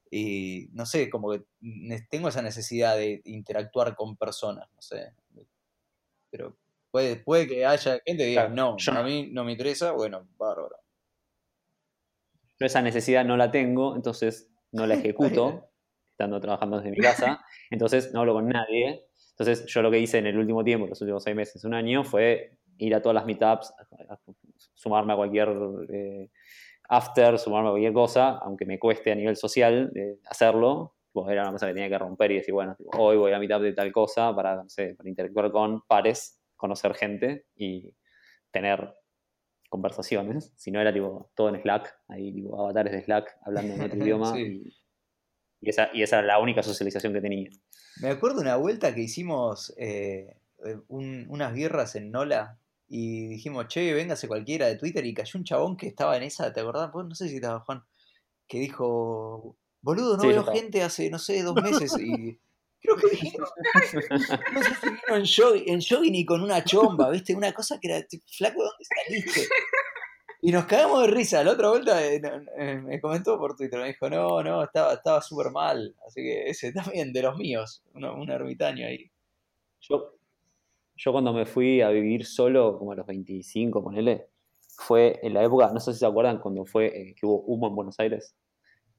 Y 0.09 0.69
no 0.72 0.85
sé, 0.85 1.09
como 1.09 1.31
que 1.31 1.43
tengo 2.09 2.30
esa 2.30 2.41
necesidad 2.41 2.95
de 2.95 3.22
interactuar 3.26 3.95
con 3.95 4.15
personas, 4.15 4.69
no 4.73 4.81
sé. 4.81 5.13
Pero 6.31 6.55
puede, 6.89 7.17
puede 7.17 7.47
que 7.47 7.65
haya 7.65 7.99
gente 8.05 8.23
que 8.23 8.30
diga, 8.30 8.43
Claro, 8.43 8.55
no, 8.55 8.77
yo 8.77 8.93
a 8.93 9.03
mí 9.03 9.30
no 9.31 9.43
me 9.43 9.51
interesa, 9.51 9.91
bueno, 9.91 10.30
bárbaro. 10.38 10.77
yo 12.57 12.65
esa 12.65 12.81
necesidad 12.81 13.26
no 13.26 13.35
la 13.35 13.51
tengo, 13.51 13.97
entonces 13.97 14.49
no 14.72 14.88
la 14.88 14.95
ejecuto, 14.95 15.69
estando 16.11 16.39
trabajando 16.39 16.77
desde 16.77 16.91
mi 16.91 16.97
casa, 16.97 17.45
entonces 17.69 18.13
no 18.13 18.22
hablo 18.22 18.34
con 18.34 18.47
nadie. 18.47 19.05
Entonces 19.31 19.65
yo 19.65 19.81
lo 19.81 19.91
que 19.91 19.99
hice 19.99 20.19
en 20.19 20.27
el 20.27 20.38
último 20.38 20.63
tiempo, 20.63 20.88
los 20.88 21.01
últimos 21.01 21.22
seis 21.22 21.35
meses, 21.35 21.65
un 21.65 21.73
año, 21.73 22.05
fue 22.05 22.57
ir 22.77 22.93
a 22.95 23.02
todas 23.02 23.15
las 23.15 23.26
meetups, 23.26 23.73
sumarme 24.73 25.14
a 25.14 25.15
cualquier 25.15 25.49
eh, 25.89 26.30
after, 26.89 27.38
sumarme 27.39 27.69
a 27.69 27.72
cualquier 27.72 27.93
cosa, 27.93 28.38
aunque 28.39 28.65
me 28.65 28.77
cueste 28.80 29.11
a 29.11 29.15
nivel 29.15 29.35
social 29.35 29.91
eh, 29.95 30.19
hacerlo. 30.30 30.95
Tipo, 31.07 31.30
era 31.30 31.43
una 31.43 31.52
cosa 31.53 31.68
que 31.68 31.73
tenía 31.73 31.89
que 31.89 31.97
romper 31.97 32.31
y 32.31 32.35
decir, 32.35 32.53
bueno, 32.53 32.76
hoy 32.97 33.15
voy 33.18 33.31
a 33.31 33.39
meetup 33.39 33.61
de 33.61 33.73
tal 33.73 33.91
cosa 33.91 34.35
para, 34.35 34.56
no 34.57 34.69
sé, 34.69 34.95
para 34.95 35.07
interactuar 35.10 35.49
con 35.52 35.81
pares, 35.88 36.41
conocer 36.57 36.93
gente 36.93 37.45
y 37.56 37.93
tener 38.52 38.93
conversaciones. 39.69 40.53
Si 40.57 40.72
no 40.72 40.81
era 40.81 40.93
tipo 40.93 41.31
todo 41.35 41.49
en 41.49 41.61
Slack, 41.61 41.97
ahí 42.10 42.34
tipo 42.34 42.60
avatares 42.60 42.91
de 42.93 43.02
Slack 43.03 43.38
hablando 43.43 43.73
en 43.76 43.81
otro 43.81 43.97
idioma. 44.03 44.34
Sí. 44.34 44.41
Y, 45.61 45.68
y 45.68 45.69
esa, 45.69 45.89
y 45.93 46.03
esa 46.03 46.19
era 46.19 46.27
la 46.27 46.39
única 46.39 46.61
socialización 46.61 47.14
que 47.14 47.22
tenía. 47.22 47.49
Me 48.02 48.10
acuerdo 48.10 48.41
una 48.41 48.57
vuelta 48.57 48.93
que 48.93 49.02
hicimos 49.02 49.73
eh, 49.77 50.35
eh, 50.65 50.77
un- 50.89 51.26
unas 51.30 51.53
guerras 51.53 51.95
en 51.95 52.11
Nola 52.11 52.60
y 52.88 53.28
dijimos, 53.28 53.68
che, 53.68 53.94
véngase 53.94 54.28
cualquiera 54.28 54.68
de 54.68 54.76
Twitter 54.78 55.06
y 55.06 55.14
cayó 55.14 55.38
un 55.40 55.44
chabón 55.44 55.78
que 55.78 55.88
estaba 55.88 56.16
en 56.18 56.24
esa, 56.24 56.53
¿te 56.53 56.60
acordás? 56.62 56.91
Vos 56.91 57.07
no 57.07 57.16
sé 57.16 57.28
si 57.30 57.36
estaba 57.36 57.60
Juan, 57.62 57.84
que 58.48 58.60
dijo, 58.60 59.56
boludo, 59.82 60.16
no 60.18 60.22
Sí, 60.24 60.28
veo 60.30 60.44
gente 60.45 60.84
hace, 60.84 61.10
no 61.10 61.20
sé, 61.20 61.41
dos 61.44 61.56
meses 61.64 61.98
y 61.99 62.40
creo 62.82 62.95
que 62.98 63.07
dijimos, 63.10 63.49
no 64.53 64.62
sé 64.64 64.76
si 64.76 64.90
vino 64.90 65.16
en 65.16 65.26
jogging, 65.26 65.74
en 65.74 65.82
jogging 65.82 66.16
y 66.16 66.26
con 66.26 66.41
una 66.41 66.64
chomba, 66.64 67.10
¿viste? 67.10 67.34
Una 67.36 67.52
cosa 67.53 67.80
que 67.80 67.88
era, 67.91 68.06
flaco, 68.38 68.62
¿dónde 68.64 68.86
saliste? 68.86 69.48
Y 70.41 70.52
nos 70.52 70.66
cagamos 70.66 71.02
de 71.02 71.07
risa. 71.07 71.44
La 71.44 71.53
otra 71.53 71.70
vuelta 71.70 72.06
eh, 72.06 72.22
eh, 72.60 72.76
me 72.76 73.02
comentó 73.02 73.40
por 73.40 73.56
Twitter, 73.56 73.80
me 73.80 73.88
dijo, 73.88 74.07
no, 74.12 74.44
no, 74.44 74.64
estaba 74.64 74.94
estaba 74.94 75.20
súper 75.20 75.49
mal. 75.49 75.95
Así 76.06 76.22
que 76.22 76.48
ese 76.49 76.72
también 76.74 77.12
de 77.12 77.24
los 77.24 77.36
míos, 77.36 77.82
uno- 77.95 78.14
un 78.14 78.30
ermitaño 78.30 78.86
ahí. 78.86 79.10
Yo, 79.82 80.14
yo 80.95 81.11
cuando 81.11 81.34
me 81.34 81.45
fui 81.45 81.81
a 81.81 81.89
vivir 81.89 82.26
solo, 82.26 82.77
como 82.77 82.91
a 82.93 82.95
los 82.95 83.05
25, 83.05 83.84
ponele, 83.84 84.27
fue 84.77 85.19
en 85.23 85.34
la 85.34 85.43
época, 85.43 85.72
no 85.73 85.80
sé 85.80 85.93
si 85.93 85.99
se 85.99 86.05
acuerdan, 86.05 86.39
cuando 86.39 86.65
fue 86.65 86.88
eh, 86.88 87.15
que 87.15 87.26
hubo 87.26 87.41
humo 87.43 87.67
en 87.67 87.76
Buenos 87.76 87.99
Aires, 87.99 88.35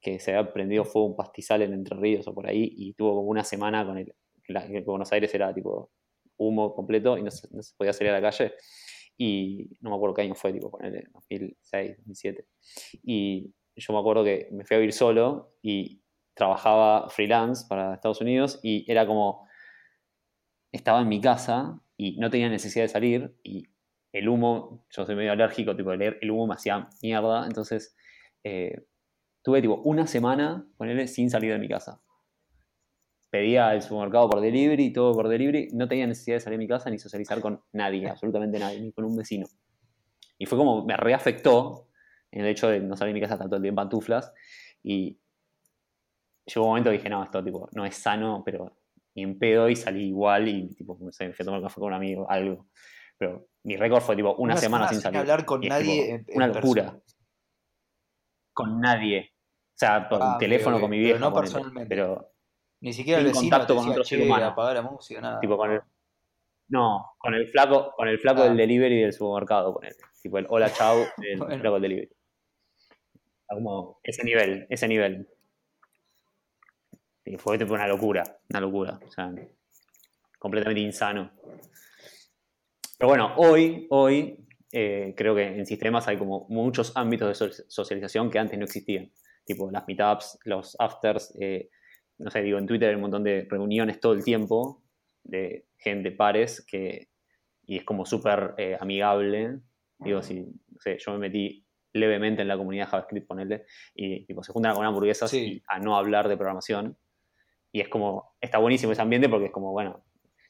que 0.01 0.19
se 0.21 0.35
había 0.37 0.53
prendido 0.53 0.85
fuego 0.85 1.09
un 1.09 1.17
pastizal 1.17 1.63
en 1.63 1.73
Entre 1.75 1.97
Ríos 1.99 2.29
o 2.29 2.35
por 2.35 2.47
ahí, 2.49 2.73
y 2.77 2.95
tuvo 2.95 3.17
como 3.17 3.29
una 3.31 3.45
semana 3.45 3.85
con 3.87 3.99
el, 3.99 4.15
la- 4.49 4.67
Buenos 4.85 5.13
Aires 5.13 5.35
era 5.35 5.53
tipo 5.55 5.91
humo 6.39 6.75
completo 6.75 7.17
y 7.19 7.23
no 7.23 7.31
se, 7.31 7.49
no 7.55 7.63
se 7.63 7.75
podía 7.77 7.93
salir 7.93 8.13
a 8.13 8.21
la 8.21 8.31
calle. 8.31 8.55
Y 9.19 9.71
no 9.81 9.91
me 9.91 9.97
acuerdo 9.97 10.15
qué 10.15 10.23
año 10.23 10.35
fue, 10.35 10.53
tipo, 10.53 10.71
ponele, 10.71 11.05
2006, 11.13 11.97
2007. 11.99 12.47
Y 13.03 13.55
yo 13.75 13.93
me 13.95 13.99
acuerdo 14.01 14.25
que 14.25 14.49
me 14.53 14.65
fui 14.65 14.77
a 14.77 14.81
vivir 14.81 14.93
solo 14.93 15.55
y 15.63 16.03
trabajaba 16.35 17.09
freelance 17.09 17.67
para 17.69 17.95
Estados 17.95 18.21
Unidos 18.21 18.61
y 18.63 18.91
era 18.91 19.07
como 19.07 19.47
estaba 20.73 21.01
en 21.01 21.09
mi 21.09 21.21
casa 21.21 21.81
y 21.97 22.19
no 22.19 22.31
tenía 22.31 22.49
necesidad 22.49 22.85
de 22.85 22.89
salir 22.89 23.35
y 23.43 23.69
el 24.13 24.29
humo, 24.29 24.87
yo 24.91 25.05
soy 25.05 25.15
medio 25.15 25.33
alérgico, 25.33 25.77
tipo 25.77 25.91
de 25.91 25.99
leer 25.99 26.19
el 26.23 26.31
humo 26.31 26.47
me 26.47 26.55
hacía 26.55 26.89
mierda, 27.03 27.47
entonces 27.47 27.97
eh, 28.45 28.87
tuve 29.43 29.61
tipo 29.61 29.77
una 29.85 30.07
semana, 30.07 30.67
ponerle, 30.77 31.07
sin 31.07 31.31
salir 31.31 31.53
de 31.53 31.59
mi 31.59 31.69
casa. 31.69 32.01
Pedía 33.31 33.75
el 33.75 33.83
supermercado 33.83 34.31
por 34.31 34.41
delivery, 34.41 34.93
todo 34.93 35.13
por 35.13 35.29
delivery, 35.29 35.69
no 35.73 35.87
tenía 35.89 36.07
necesidad 36.07 36.37
de 36.37 36.41
salir 36.41 36.59
de 36.59 36.65
mi 36.65 36.69
casa 36.69 36.89
ni 36.89 36.99
socializar 36.99 37.41
con 37.41 37.63
nadie, 37.73 38.09
absolutamente 38.11 38.59
nadie, 38.59 38.81
ni 38.81 38.93
con 38.93 39.05
un 39.05 39.17
vecino. 39.17 39.47
Y 40.39 40.47
fue 40.47 40.57
como, 40.57 40.85
me 40.85 40.97
reafectó 40.97 41.89
en 42.31 42.43
el 42.43 42.49
hecho 42.49 42.69
de 42.69 42.81
no 42.81 42.97
salir 42.97 43.15
de 43.15 43.21
mi 43.21 43.25
casa 43.25 43.39
tanto 43.39 43.57
el 43.57 43.63
día 43.63 43.71
en 43.71 43.75
pantuflas 43.75 44.33
y 44.83 45.19
llegó 46.47 46.65
un 46.65 46.71
momento 46.71 46.91
que 46.91 46.97
dije, 46.97 47.09
no, 47.09 47.23
esto 47.23 47.43
tipo, 47.43 47.69
no 47.73 47.85
es 47.85 47.97
sano, 47.97 48.43
pero 48.45 48.77
ni 49.17 49.23
en 49.25 49.39
pedo 49.39 49.69
y 49.69 49.75
salí 49.77 50.09
igual 50.09 50.47
y 50.47 50.75
tipo, 50.75 50.97
no 51.01 51.11
sé, 51.11 51.27
me 51.27 51.33
fui 51.35 51.43
a 51.43 51.47
tomar 51.47 51.63
café 51.63 51.81
con 51.81 51.89
un 51.89 51.95
amigo, 51.95 52.31
algo. 52.31 52.69
Pero 53.19 53.49
mi 53.65 53.77
récord 53.77 54.03
fue 54.03 54.15
tipo 54.15 54.35
una, 54.37 54.57
semana, 54.57 54.89
sin 54.89 55.01
salir. 55.01 55.19
hablar 55.21 55.45
con 55.45 55.63
Y 55.63 55.67
es, 55.67 55.71
nadie 55.71 56.03
tipo, 56.03 56.15
en- 56.15 56.25
en 56.29 56.37
una 56.37 56.47
locura. 56.49 56.83
persona. 56.85 57.03
Con 58.53 58.81
nadie. 58.81 59.33
O 59.33 59.79
sea, 59.79 60.09
por 60.09 60.19
Ah, 60.23 60.37
teléfono 60.39 60.81
con 60.81 60.91
mi 60.91 60.99
pero 60.99 61.07
vieja. 61.09 61.21
no 61.21 61.35
personalmente. 61.35 61.89
Pero 61.89 62.33
Ni 62.81 62.93
siquiera 62.93 63.19
el 63.21 63.27
vecino 63.27 63.43
contacto 63.51 63.75
te 63.75 63.81
con 63.81 63.89
otro 63.91 64.05
ser 64.05 64.23
humano. 64.23 64.47
apaga 64.47 64.75
la 64.75 64.83
música, 64.83 65.21
nada. 65.21 65.41
tipo 65.41 65.57
con 65.57 65.73
el. 65.73 65.81
No, 66.69 67.13
con 67.19 67.35
el 67.35 67.47
flaco, 67.49 67.93
con 67.97 68.09
el 68.09 68.19
flaco 68.19 68.43
Ah. 68.43 68.45
del 68.45 68.57
delivery 68.57 69.01
del 69.01 69.13
supermercado, 69.13 69.73
con 69.75 69.85
él. 69.85 69.95
Tipo 70.23 70.39
el 70.39 70.47
hola 70.51 70.71
chau 70.73 70.97
Bueno. 71.39 71.59
flaco 71.61 71.75
del 71.75 71.83
delivery. 71.83 72.11
Como 73.49 74.01
ese 74.03 74.25
nivel, 74.25 74.67
ese 74.71 74.89
nivel. 74.89 75.29
Y 77.27 77.37
fue 77.37 77.57
una 77.59 77.87
locura, 77.89 78.23
una 78.51 78.61
locura. 78.61 78.99
O 79.05 79.11
sea, 79.11 79.33
completamente 80.39 80.81
insano. 80.81 81.33
Pero 82.99 83.09
bueno, 83.09 83.35
hoy, 83.37 83.87
hoy 83.91 84.47
eh, 84.73 85.13
creo 85.17 85.35
que 85.35 85.45
en 85.45 85.67
sistemas 85.67 86.09
hay 86.09 86.17
como 86.17 86.47
muchos 86.49 86.97
ámbitos 86.97 87.29
de 87.29 87.35
so- 87.35 87.65
socialización 87.69 88.31
que 88.31 88.39
antes 88.39 88.59
no 88.59 88.65
existían. 88.65 89.13
Tipo 89.45 89.71
las 89.71 89.87
meetups, 89.87 90.39
los 90.45 90.77
afters, 90.79 91.37
eh, 91.41 91.71
no 92.19 92.31
sé, 92.31 92.43
digo, 92.43 92.59
en 92.59 92.67
Twitter 92.67 92.89
hay 92.89 92.95
un 92.95 93.03
montón 93.03 93.23
de 93.25 93.47
reuniones 93.51 94.01
todo 94.01 94.13
el 94.15 94.25
tiempo 94.25 94.83
de 95.23 95.67
gente, 95.77 96.13
pares, 96.13 96.65
que, 96.67 97.11
y 97.67 97.77
es 97.79 97.85
como 97.85 98.07
súper 98.07 98.55
eh, 98.57 98.77
amigable. 98.81 99.61
Digo, 99.99 100.23
si, 100.23 100.41
no 100.41 100.81
sé, 100.81 100.97
yo 100.99 101.13
me 101.13 101.19
metí 101.19 101.67
levemente 101.93 102.43
en 102.43 102.49
la 102.49 102.57
comunidad 102.57 102.89
JavaScript, 102.89 103.27
ponerle, 103.27 103.65
y 103.95 104.25
tipo, 104.27 104.43
se 104.43 104.53
juntan 104.53 104.73
a 104.73 104.75
comer 104.75 104.89
hamburguesas 104.89 105.31
Sí. 105.31 105.39
y 105.59 105.63
a 105.69 105.79
no 105.79 105.97
hablar 105.97 106.29
de 106.29 106.37
programación. 106.37 106.97
Y 107.77 107.81
es 107.83 107.89
como, 107.91 108.37
está 108.41 108.57
buenísimo 108.57 108.93
ese 108.93 109.03
ambiente 109.03 109.29
porque 109.29 109.47
es 109.47 109.53
como, 109.53 109.71
bueno, 109.71 110.03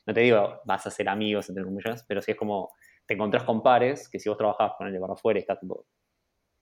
no 0.07 0.15
te 0.15 0.21
digo 0.21 0.61
vas 0.65 0.87
a 0.87 0.93
ser 0.93 1.09
amigos, 1.09 1.49
entre 1.49 1.65
comillas, 1.65 2.05
pero 2.07 2.23
sí 2.23 2.31
es 2.31 2.37
como, 2.37 2.71
te 3.05 3.15
encontrás 3.15 3.43
con 3.43 3.65
pares 3.65 4.09
que 4.09 4.21
si 4.21 4.29
vos 4.29 4.39
trabajás, 4.39 4.75
ponerle 4.79 5.01
para 5.01 5.15
afuera 5.15 5.41
tipo, 5.61 5.87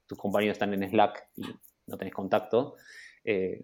tus 0.07 0.17
compañeros 0.17 0.55
están 0.55 0.73
en 0.73 0.89
Slack 0.89 1.29
y 1.37 1.43
no 1.87 1.99
tenés 1.99 2.15
contacto, 2.15 2.77
eh, 3.25 3.63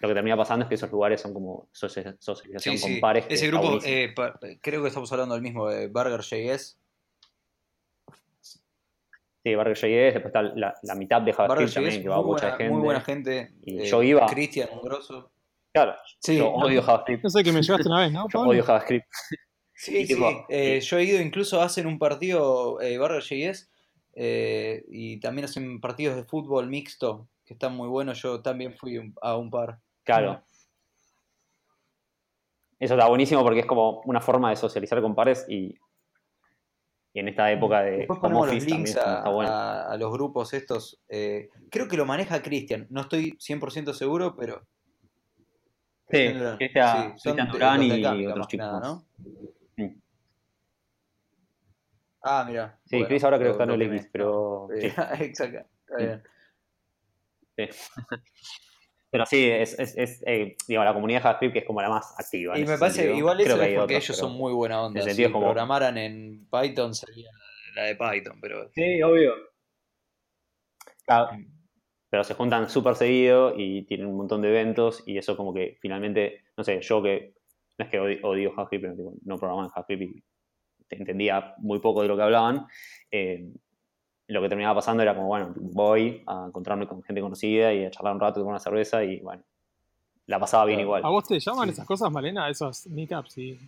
lo 0.00 0.08
que 0.08 0.14
termina 0.14 0.36
pasando 0.36 0.64
es 0.64 0.68
que 0.68 0.74
esos 0.74 0.90
lugares 0.90 1.20
son 1.20 1.32
como 1.32 1.68
socia- 1.70 2.16
socialización 2.18 2.78
Sí, 2.78 2.82
con 2.82 2.90
sí. 2.94 3.00
pares. 3.00 3.26
Ese 3.28 3.44
está 3.46 3.60
grupo, 3.60 3.78
eh, 3.86 4.12
pa- 4.12 4.36
creo 4.60 4.82
que 4.82 4.88
estamos 4.88 5.12
hablando 5.12 5.34
del 5.34 5.42
mismo, 5.42 5.68
de 5.70 5.86
Burger.js. 5.86 6.80
Sí, 8.40 9.54
Burger.js, 9.54 10.14
después 10.14 10.26
está 10.26 10.42
la, 10.42 10.74
la 10.82 10.94
mitad 10.96 11.22
de 11.22 11.32
JavaScript 11.32 11.74
también, 11.74 12.02
que 12.02 12.08
va 12.08 12.20
mucha 12.22 12.50
gente. 12.56 12.70
muy 12.70 12.82
buena 12.82 13.00
gente. 13.02 13.52
Y 13.62 13.82
eh, 13.82 13.84
yo 13.84 14.02
iba- 14.02 14.26
Cristian, 14.26 14.70
un 14.72 14.80
grosso. 14.82 15.30
Claro, 15.74 15.94
Sí, 16.20 16.36
yo 16.38 16.50
odio 16.52 16.80
JavaScript. 16.82 17.24
No 17.24 17.30
sé, 17.30 17.42
que 17.42 17.50
me 17.52 17.60
llevaste 17.60 17.88
una 17.88 18.00
vez, 18.00 18.12
¿no? 18.12 18.26
Yo 18.32 18.40
odio 18.40 18.62
JavaScript. 18.64 19.06
Sí, 19.74 19.98
Y 19.98 20.06
tipo, 20.06 20.30
sí. 20.30 20.36
eh, 20.48 20.80
yo 20.80 20.98
he 20.98 21.04
ido, 21.04 21.20
incluso 21.20 21.60
hacen 21.60 21.86
un 21.88 21.98
partido 21.98 22.80
eh, 22.80 22.96
Burger.js 22.96 23.70
eh, 24.14 24.84
y 24.88 25.18
también 25.18 25.46
hacen 25.46 25.80
partidos 25.80 26.14
de 26.14 26.24
fútbol 26.24 26.68
mixto 26.68 27.28
que 27.44 27.54
están 27.54 27.74
muy 27.76 27.88
buenos. 27.88 28.22
Yo 28.22 28.40
también 28.40 28.72
fui 28.76 28.98
un- 28.98 29.14
a 29.20 29.36
un 29.36 29.50
par. 29.50 29.80
Claro. 30.04 30.44
Eso 32.78 32.94
está 32.94 33.08
buenísimo 33.08 33.42
porque 33.42 33.60
es 33.60 33.66
como 33.66 34.00
una 34.02 34.20
forma 34.20 34.50
de 34.50 34.56
socializar 34.56 35.00
con 35.02 35.14
pares 35.14 35.44
y, 35.48 35.74
y 37.12 37.20
en 37.20 37.28
esta 37.28 37.50
época 37.50 37.82
de 37.82 37.98
Después 37.98 38.20
ponemos 38.20 38.46
los 38.46 38.64
links 38.64 38.96
a, 38.96 39.16
está 39.18 39.28
bueno. 39.28 39.50
a- 39.50 39.92
a 39.92 39.96
los 39.96 40.12
grupos 40.12 40.52
estos. 40.54 41.02
eh, 41.08 41.48
creo 41.70 41.88
que 41.88 41.96
lo 41.96 42.06
maneja 42.06 42.42
Cristian, 42.42 42.86
no 42.90 43.00
estoy 43.02 43.36
100% 43.40 43.92
seguro, 43.92 44.36
pero... 44.36 44.64
Sí, 46.10 46.32
Cristian 46.58 47.18
Sí, 47.18 47.30
Durán 47.50 47.82
y 47.82 48.02
Cámica, 48.02 48.30
otros 48.30 48.48
chicos 48.48 48.66
nada. 48.66 48.80
¿no? 48.80 49.04
Mm. 49.76 50.00
Ah, 52.22 52.44
mira. 52.48 52.78
Sí, 52.84 52.96
bueno, 52.96 53.08
Chris 53.08 53.24
ahora 53.24 53.38
creo 53.38 53.48
que 53.48 53.52
está 53.52 53.64
en 53.64 53.70
el. 53.70 53.82
X, 53.94 54.08
pero 54.12 54.68
sí, 54.80 54.86
Exacto, 55.24 55.58
está 55.86 55.96
bien. 55.96 56.22
sí. 57.56 57.68
Pero 59.10 59.26
sí, 59.26 59.48
es, 59.48 59.78
es, 59.78 59.96
es, 59.96 60.22
eh, 60.26 60.56
digo, 60.66 60.82
la 60.82 60.92
comunidad 60.92 61.20
de 61.20 61.22
JavaScript 61.22 61.52
que 61.52 61.58
es 61.60 61.64
como 61.64 61.80
la 61.80 61.88
más 61.88 62.18
activa. 62.18 62.58
Y 62.58 62.64
me 62.64 62.76
parece, 62.76 62.96
sentido. 63.02 63.16
igual 63.16 63.40
eso 63.40 63.50
es 63.52 63.58
porque 63.58 63.78
otros, 63.78 64.04
ellos 64.04 64.16
son 64.16 64.32
muy 64.32 64.52
buena 64.52 64.82
onda. 64.82 65.02
Si 65.02 65.22
como- 65.30 65.44
programaran 65.46 65.96
en 65.98 66.48
Python 66.50 66.92
sería 66.96 67.30
la 67.76 67.84
de 67.84 67.94
Python, 67.94 68.40
pero... 68.40 68.68
Sí, 68.74 69.00
obvio. 69.04 69.34
Claro, 71.06 71.32
Mm. 71.32 71.46
Pero 72.14 72.22
se 72.22 72.34
juntan 72.34 72.70
súper 72.70 72.94
seguido 72.94 73.54
y 73.58 73.82
tienen 73.86 74.06
un 74.06 74.16
montón 74.16 74.40
de 74.40 74.48
eventos 74.50 75.02
y 75.04 75.18
eso 75.18 75.36
como 75.36 75.52
que 75.52 75.78
finalmente, 75.80 76.44
no 76.56 76.62
sé, 76.62 76.80
yo 76.80 77.02
que 77.02 77.34
no 77.76 77.84
es 77.86 77.90
que 77.90 77.98
odio, 77.98 78.18
odio 78.22 78.50
JavaScript, 78.52 78.82
pero 78.84 78.94
tipo, 78.94 79.14
no 79.24 79.36
programaba 79.36 79.66
en 79.66 79.70
JavaScript 79.72 80.02
y 80.02 80.22
te- 80.86 80.94
entendía 80.96 81.56
muy 81.58 81.80
poco 81.80 82.02
de 82.02 82.06
lo 82.06 82.16
que 82.16 82.22
hablaban, 82.22 82.68
eh, 83.10 83.48
lo 84.28 84.40
que 84.40 84.48
terminaba 84.48 84.76
pasando 84.76 85.02
era 85.02 85.16
como, 85.16 85.26
bueno, 85.26 85.52
voy 85.56 86.22
a 86.28 86.44
encontrarme 86.46 86.86
con 86.86 87.02
gente 87.02 87.20
conocida 87.20 87.74
y 87.74 87.84
a 87.84 87.90
charlar 87.90 88.14
un 88.14 88.20
rato, 88.20 88.38
tomar 88.38 88.52
una 88.52 88.60
cerveza 88.60 89.02
y 89.02 89.18
bueno, 89.18 89.42
la 90.26 90.38
pasaba 90.38 90.66
bien 90.66 90.78
igual. 90.78 91.02
¿A 91.04 91.08
vos 91.08 91.26
te 91.26 91.40
llaman 91.40 91.66
Sí. 91.66 91.72
esas 91.72 91.84
cosas, 91.88 92.12
Malena? 92.12 92.48
Esos 92.48 92.86
meetups 92.86 93.38
y. 93.38 93.58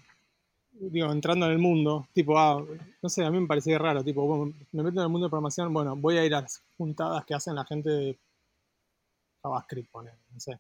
Digo, 0.71 1.11
entrando 1.11 1.47
en 1.47 1.53
el 1.53 1.59
mundo. 1.59 2.07
Tipo, 2.13 2.39
ah, 2.39 2.63
no 3.03 3.09
sé, 3.09 3.25
a 3.25 3.31
mí 3.31 3.41
me 3.41 3.47
parecía 3.49 3.77
raro. 3.77 4.05
Tipo, 4.05 4.25
bueno, 4.25 4.53
me 4.71 4.83
meto 4.85 5.01
en 5.01 5.05
el 5.05 5.09
mundo 5.09 5.27
de 5.27 5.31
programación. 5.31 5.73
Bueno, 5.75 5.97
voy 5.97 6.17
a 6.19 6.25
ir 6.25 6.33
a 6.35 6.43
las 6.43 6.63
juntadas 6.79 7.25
que 7.25 7.35
hacen 7.35 7.55
la 7.57 7.65
gente 7.65 7.89
de 7.91 8.19
JavaScript, 9.47 9.91
poner, 9.91 10.15
no 10.33 10.41
sé. 10.41 10.59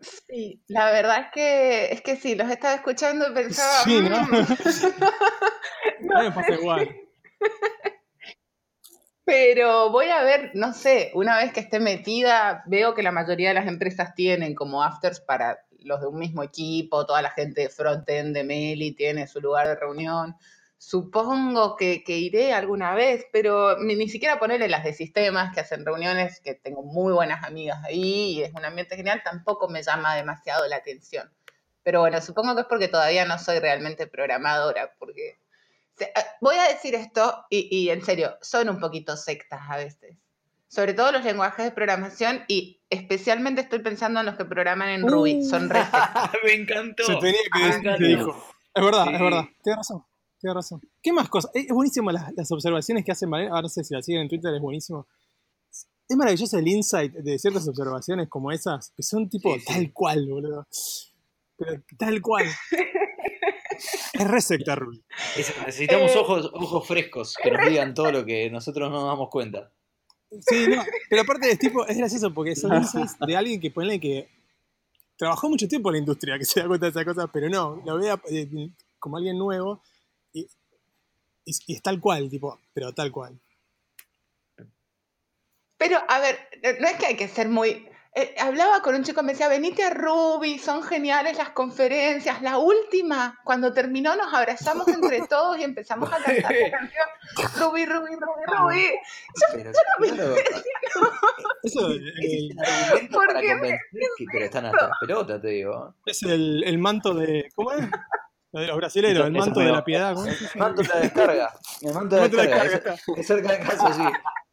Sí, 0.00 0.60
la 0.68 0.90
verdad 0.90 1.20
es 1.20 1.26
que, 1.32 1.92
es 1.92 2.02
que 2.02 2.16
sí, 2.16 2.34
los 2.34 2.50
estaba 2.50 2.74
escuchando 2.74 3.28
y 3.30 3.34
pensaba. 3.34 3.82
Sí, 3.84 4.00
¿no? 4.02 4.22
"Mm". 4.22 4.30
Mí 6.00 6.08
me 6.22 6.32
pasa 6.32 6.54
igual. 6.54 6.94
Pero 9.24 9.90
voy 9.90 10.06
a 10.06 10.22
ver, 10.22 10.52
no 10.54 10.72
sé, 10.72 11.10
una 11.14 11.38
vez 11.38 11.52
que 11.52 11.60
esté 11.60 11.80
metida, 11.80 12.62
veo 12.66 12.94
que 12.94 13.02
la 13.02 13.10
mayoría 13.10 13.48
de 13.48 13.54
las 13.54 13.66
empresas 13.66 14.14
tienen 14.14 14.54
como 14.54 14.84
afters 14.84 15.20
para 15.20 15.58
los 15.80 16.00
de 16.00 16.06
un 16.06 16.18
mismo 16.18 16.42
equipo, 16.42 17.06
toda 17.06 17.22
la 17.22 17.30
gente 17.30 17.62
de 17.62 17.68
frontend 17.68 18.34
de 18.34 18.44
Meli 18.44 18.92
tiene 18.92 19.26
su 19.26 19.40
lugar 19.40 19.66
de 19.66 19.74
reunión. 19.76 20.36
Supongo 20.78 21.74
que, 21.76 22.04
que 22.04 22.18
iré 22.18 22.52
alguna 22.52 22.94
vez, 22.94 23.26
pero 23.32 23.78
ni, 23.78 23.96
ni 23.96 24.08
siquiera 24.08 24.38
ponerle 24.38 24.68
las 24.68 24.84
de 24.84 24.92
sistemas 24.92 25.52
que 25.54 25.60
hacen 25.60 25.84
reuniones, 25.84 26.40
que 26.40 26.54
tengo 26.54 26.82
muy 26.82 27.12
buenas 27.12 27.42
amigas 27.44 27.82
ahí 27.84 28.34
y 28.38 28.42
es 28.42 28.52
un 28.54 28.64
ambiente 28.64 28.94
genial, 28.96 29.22
tampoco 29.24 29.68
me 29.68 29.82
llama 29.82 30.14
demasiado 30.14 30.66
la 30.68 30.76
atención. 30.76 31.30
Pero 31.82 32.00
bueno, 32.00 32.20
supongo 32.20 32.54
que 32.54 32.60
es 32.62 32.66
porque 32.66 32.88
todavía 32.88 33.24
no 33.24 33.38
soy 33.38 33.58
realmente 33.58 34.06
programadora, 34.06 34.94
porque 34.98 35.38
se- 35.96 36.12
ah, 36.14 36.24
voy 36.40 36.56
a 36.56 36.68
decir 36.68 36.94
esto 36.94 37.46
y, 37.50 37.68
y 37.74 37.90
en 37.90 38.04
serio, 38.04 38.36
son 38.42 38.68
un 38.68 38.78
poquito 38.78 39.16
sectas 39.16 39.60
a 39.68 39.76
veces. 39.78 40.16
Sobre 40.68 40.94
todo 40.94 41.10
los 41.12 41.24
lenguajes 41.24 41.64
de 41.64 41.70
programación 41.70 42.44
y 42.48 42.82
especialmente 42.90 43.62
estoy 43.62 43.78
pensando 43.78 44.20
en 44.20 44.26
los 44.26 44.34
que 44.36 44.44
programan 44.44 44.88
en 44.90 45.08
Ruby. 45.08 45.42
Son 45.44 45.70
re 45.70 45.80
sectas. 45.82 46.30
me 46.44 46.52
encantó. 46.54 47.04
Se 47.04 47.14
tenía 47.16 47.40
que 47.52 47.58
Me 47.58 47.66
decir 47.66 47.82
que 47.82 47.88
encantó. 47.88 48.04
dijo. 48.06 48.46
Es 48.74 48.84
verdad, 48.84 49.04
Sí. 49.06 49.14
es 49.14 49.20
verdad. 49.20 49.44
Tienes 49.62 49.76
razón. 49.78 50.04
Tienes 50.46 50.54
razón. 50.54 50.80
¿Qué 51.02 51.12
más 51.12 51.28
cosas? 51.28 51.50
Es 51.54 51.66
buenísimo 51.68 52.12
las, 52.12 52.32
las 52.36 52.52
observaciones 52.52 53.04
que 53.04 53.10
hacen 53.10 53.28
Malena. 53.28 53.50
Ahora 53.50 53.62
no 53.62 53.68
sé 53.68 53.82
si 53.82 53.94
la 53.94 54.00
siguen 54.02 54.22
en 54.22 54.28
Twitter, 54.28 54.54
es 54.54 54.60
buenísimo. 54.60 55.08
Es 56.08 56.16
maravilloso 56.16 56.56
el 56.56 56.68
insight 56.68 57.12
de 57.14 57.36
ciertas 57.36 57.66
observaciones 57.66 58.28
como 58.28 58.52
esas, 58.52 58.92
que 58.96 59.02
son 59.02 59.28
tipo 59.28 59.52
Sí, 59.54 59.58
sí. 59.60 59.66
tal 59.66 59.92
cual, 59.92 60.24
boludo. 60.28 60.66
Pero 61.56 61.82
tal 61.98 62.22
cual. 62.22 62.46
es 64.12 64.28
re 64.30 64.40
secta, 64.40 64.76
Ruby. 64.76 65.02
Es- 65.36 65.52
necesitamos 65.66 66.12
Eh, 66.14 66.18
ojos, 66.18 66.50
ojos 66.54 66.86
frescos 66.86 67.34
que 67.42 67.50
nos 67.50 67.68
digan 67.68 67.92
todo 67.94 68.12
lo 68.12 68.24
que 68.24 68.48
nosotros 68.50 68.88
no 68.90 69.00
nos 69.00 69.08
damos 69.08 69.28
cuenta. 69.30 69.72
Sí, 70.30 70.66
no, 70.68 70.82
pero 71.10 71.22
aparte 71.22 71.50
es 71.50 71.58
tipo, 71.58 71.84
es 71.86 71.96
gracioso 71.96 72.32
porque 72.32 72.54
son 72.54 72.70
insights 72.82 73.16
de 73.18 73.36
alguien 73.36 73.60
que 73.60 73.70
ponle 73.72 73.98
que 73.98 74.28
trabajó 75.16 75.48
mucho 75.48 75.66
tiempo 75.66 75.88
en 75.88 75.94
la 75.94 75.98
industria, 76.00 76.38
que 76.38 76.44
se 76.44 76.60
da 76.60 76.68
cuenta 76.68 76.86
de 76.86 76.90
esas 76.90 77.04
cosas, 77.04 77.28
pero 77.32 77.48
no, 77.48 77.82
lo 77.84 77.98
vea 77.98 78.20
eh, 78.30 78.48
como 79.00 79.16
alguien 79.16 79.38
nuevo 79.38 79.82
y, 81.46 81.74
es 81.74 81.80
tal 81.82 81.98
cual, 82.00 82.28
tipo, 82.28 82.60
pero 82.74 82.92
tal 82.92 83.10
cual. 83.10 83.40
Pero, 85.78 85.98
a 86.08 86.18
ver, 86.20 86.38
no 86.80 86.88
es 86.88 86.96
que 86.96 87.06
hay 87.06 87.16
que 87.16 87.28
ser 87.28 87.48
muy... 87.48 87.86
eh, 88.14 88.34
hablaba 88.38 88.80
con 88.80 88.94
un 88.94 89.04
chico, 89.04 89.22
me 89.22 89.32
decía, 89.32 89.46
venite 89.48 89.84
a 89.84 89.90
Ruby, 89.90 90.58
son 90.58 90.82
geniales 90.82 91.36
las 91.36 91.50
conferencias. 91.50 92.40
La 92.40 92.56
última, 92.56 93.38
cuando 93.44 93.74
terminó, 93.74 94.16
nos 94.16 94.32
abrazamos 94.32 94.88
entre 94.88 95.20
todos 95.28 95.58
y 95.58 95.64
empezamos 95.64 96.10
a 96.10 96.16
cantar 96.16 96.50
la 96.54 96.70
canción 96.70 97.06
Ruby, 97.58 97.84
Ruby, 97.84 98.10
Ruby, 98.14 98.42
Ruby. 98.46 98.86
Pero, 99.52 99.72
claro, 99.98 100.34
Eso 101.62 101.90
ese 101.90 101.96
es 101.96 102.02
eh, 102.24 102.48
el 103.00 103.08
¿Por 103.10 103.26
para 103.26 103.40
qué 103.40 103.54
me- 103.56 103.68
que- 103.92 104.24
pero 104.32 104.44
están 104.46 104.64
hasta 104.66 104.88
las 104.88 104.98
pelotas, 104.98 105.42
te 105.42 105.48
digo. 105.48 105.94
es 106.06 106.22
el, 106.22 106.64
el 106.64 106.78
manto 106.78 107.12
de. 107.12 107.50
¿Cómo 107.54 107.72
es? 107.72 107.84
Lo 108.56 108.60
de 108.62 108.66
los 108.68 108.76
brasileros, 108.78 109.26
el 109.26 109.32
manto 109.32 109.60
de 109.60 109.70
la 109.70 109.84
piedad. 109.84 110.14
¿cómo 110.14 110.26
es? 110.26 110.54
El 110.54 110.58
manto 110.60 110.82
de 110.82 110.88
la 110.88 111.00
descarga. 111.00 111.58
El 111.82 111.92
manto 111.94 112.16
de 112.16 112.20
la 112.22 112.28
descarga. 112.28 112.62
descarga, 112.64 112.94
es, 112.94 113.18
es 113.18 113.26
cerca 113.26 113.52
de 113.52 113.58
casa, 113.58 113.92
sí. 113.92 114.02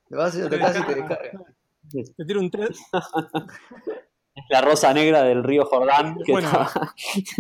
Te 0.10 0.16
vas 0.18 0.36
a 0.36 0.50
casa 0.50 0.80
y 0.80 0.84
te 0.84 0.96
descarga. 0.96 1.32
Te 2.18 2.26
tiro 2.26 2.40
un 2.42 2.52
tres. 2.52 2.80
La 4.50 4.62
rosa 4.62 4.94
negra 4.94 5.24
del 5.24 5.44
río 5.44 5.66
Jordán. 5.66 6.18
que 6.26 6.32
Bueno, 6.34 6.50
está- 6.50 6.94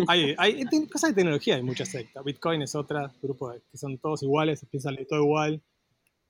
hay, 0.07 0.35
hay 0.38 0.64
hay 0.72 0.88
cosas 0.88 1.10
de 1.10 1.15
tecnología, 1.15 1.56
hay 1.56 1.64
muchas 1.64 1.90
sectas. 1.90 2.23
Bitcoin 2.23 2.61
es 2.61 2.76
otra, 2.76 3.11
grupo 3.22 3.52
de- 3.52 3.61
que 3.69 3.77
son 3.77 3.98
todos 3.98 4.22
iguales, 4.23 4.65
piensan 4.69 4.95
de 4.95 5.06
todo 5.06 5.19
igual. 5.19 5.61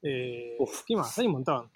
Eh, 0.01 0.55
Uf. 0.59 0.83
¿Qué 0.87 0.95
más? 0.95 1.15
Hay 1.19 1.27
un 1.27 1.33
montón. 1.33 1.69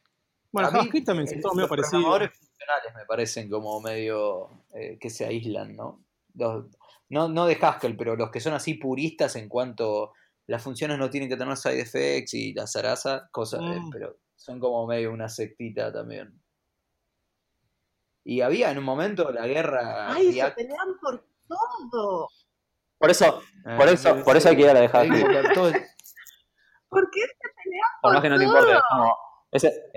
Bueno, 0.52 0.70
A 0.70 0.72
mí, 0.72 0.78
JavaScript 0.78 1.06
también 1.06 1.28
son 1.28 1.42
todos 1.42 1.56
medio 1.56 1.68
los 1.68 1.70
parecidos. 1.70 1.92
programadores 2.04 2.38
funcionales 2.40 2.96
me 2.96 3.06
parecen 3.06 3.50
como 3.50 3.82
medio 3.82 4.50
eh, 4.74 4.98
que 5.00 5.10
se 5.10 5.26
aíslan, 5.26 5.76
¿no? 5.76 6.02
Los- 6.38 6.66
no, 7.10 7.28
no 7.30 7.46
de 7.46 7.58
Haskell, 7.62 7.96
pero 7.98 8.16
los 8.16 8.32
que 8.32 8.40
son 8.40 8.54
así 8.54 8.76
puristas 8.76 9.36
en 9.36 9.48
cuanto 9.50 10.14
las 10.46 10.62
funciones 10.64 10.98
no 10.98 11.10
tienen 11.10 11.30
que 11.30 11.36
tener 11.38 11.58
side 11.58 11.82
effects 11.82 12.34
y 12.34 12.54
la 12.54 12.68
zaraza, 12.68 13.28
cosas, 13.32 13.62
eh, 13.62 13.80
Mm. 13.82 13.90
pero 13.92 14.18
son 14.36 14.60
como 14.60 14.86
medio 14.88 15.12
una 15.12 15.28
sectita 15.30 15.92
también. 15.92 16.42
Y 18.24 18.42
había 18.42 18.72
en 18.72 18.78
un 18.78 18.84
momento 18.84 19.32
la 19.32 19.48
guerra 19.48 20.12
Ay, 20.14 20.34
se 20.34 20.52
pelean 20.52 20.98
por 21.02 21.26
todo. 21.92 22.28
Por 22.98 23.10
eso, 23.10 23.42
eh, 23.66 23.76
por 23.78 23.88
eso, 23.88 24.24
por 24.24 24.36
eso 24.38 24.50
hay 24.50 24.56
que 24.56 24.62
ir 24.64 24.70
a 24.70 24.74
la 24.74 24.82
de 24.82 25.54
todo- 25.54 25.72
¿Por 26.90 27.10
qué 27.12 27.22
se 27.22 27.64
pelean 27.64 27.90
Por 28.02 28.12
por 28.12 28.14
más 28.14 28.22
que 28.22 28.30
no 28.30 28.38
te 28.38 28.46
todo? 28.46 28.58
importe. 28.60 28.84
ese- 29.52 29.92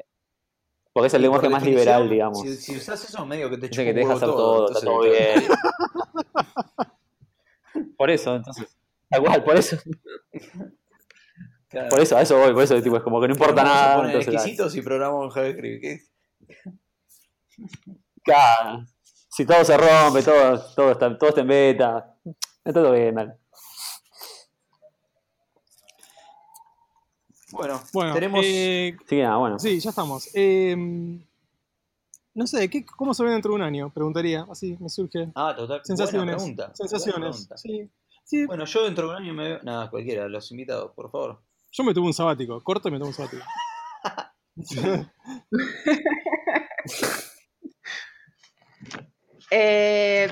porque 0.92 1.06
es 1.06 1.14
el 1.14 1.22
lenguaje 1.22 1.48
más 1.48 1.62
liberal, 1.62 2.08
digamos. 2.08 2.40
Si, 2.40 2.56
si 2.56 2.76
usas 2.76 3.04
eso, 3.04 3.24
medio 3.24 3.48
que 3.48 3.56
te 3.56 3.68
Dice 3.68 3.82
chupa 3.82 3.84
que 3.84 3.94
te 3.94 4.00
deja 4.00 4.12
hacer 4.14 4.28
todo, 4.28 4.66
está 4.66 4.80
entonces, 4.80 4.84
todo 4.84 5.00
bien. 5.02 5.44
Por 7.96 8.10
eso, 8.10 8.36
entonces. 8.36 8.76
Tal 9.08 9.22
cual, 9.22 9.44
por 9.44 9.56
eso. 9.56 9.76
claro. 11.68 11.88
Por 11.90 12.00
eso, 12.00 12.16
a 12.16 12.22
eso 12.22 12.38
voy, 12.38 12.52
por 12.54 12.62
eso 12.62 12.80
tipo, 12.80 12.96
es 12.96 13.02
como 13.02 13.20
que 13.20 13.28
no 13.28 13.34
importa 13.34 13.62
nada. 13.62 13.96
poner 13.96 14.16
Entonces, 14.16 14.34
exquisitos 14.34 14.74
y 14.76 14.82
programamos 14.82 15.24
en 15.24 15.30
JavaScript. 15.30 15.82
¿qué? 15.82 16.00
claro, 18.22 18.86
si 19.02 19.44
todo 19.44 19.64
se 19.64 19.76
rompe, 19.76 20.22
todo, 20.22 20.58
todo, 20.74 20.92
está, 20.92 21.18
todo 21.18 21.28
está 21.30 21.40
en 21.42 21.46
beta, 21.48 22.14
está 22.64 22.72
todo 22.72 22.92
bien, 22.92 23.14
dale. 23.14 23.39
Bueno, 27.52 27.80
Bueno, 27.92 28.14
tenemos. 28.14 28.40
eh, 28.44 28.96
que 29.08 29.22
nada, 29.22 29.36
bueno. 29.36 29.58
sí, 29.58 29.80
ya 29.80 29.90
estamos. 29.90 30.28
Eh, 30.34 30.76
no 32.34 32.46
sé, 32.46 32.70
¿qué, 32.70 32.84
¿cómo 32.86 33.12
se 33.12 33.24
ve 33.24 33.30
dentro 33.30 33.50
de 33.50 33.56
un 33.56 33.62
año? 33.62 33.90
Preguntaría, 33.92 34.46
así 34.50 34.76
me 34.80 34.88
surge. 34.88 35.30
Ah, 35.34 35.54
total. 35.56 35.80
Sensaciones. 35.84 36.24
Buena 36.26 36.36
pregunta. 36.36 36.62
buena 36.64 36.74
Sensaciones. 36.76 37.30
pregunta. 37.36 37.56
Sí. 37.56 37.90
Sí, 38.24 38.46
Bueno, 38.46 38.64
yo 38.64 38.84
dentro 38.84 39.08
de 39.08 39.16
un 39.16 39.22
año 39.22 39.34
me 39.34 39.44
veo. 39.48 39.58
Nada, 39.64 39.90
cualquiera, 39.90 40.28
los 40.28 40.50
invitados, 40.52 40.92
por 40.94 41.10
favor. 41.10 41.40
Yo 41.72 41.82
me 41.84 41.92
tuve 41.92 42.06
un 42.06 42.14
sabático, 42.14 42.62
corto 42.62 42.88
y 42.88 42.92
me 42.92 42.98
tuve 42.98 43.08
un 43.08 43.14
sabático. 43.14 43.44
Eh, 49.50 50.30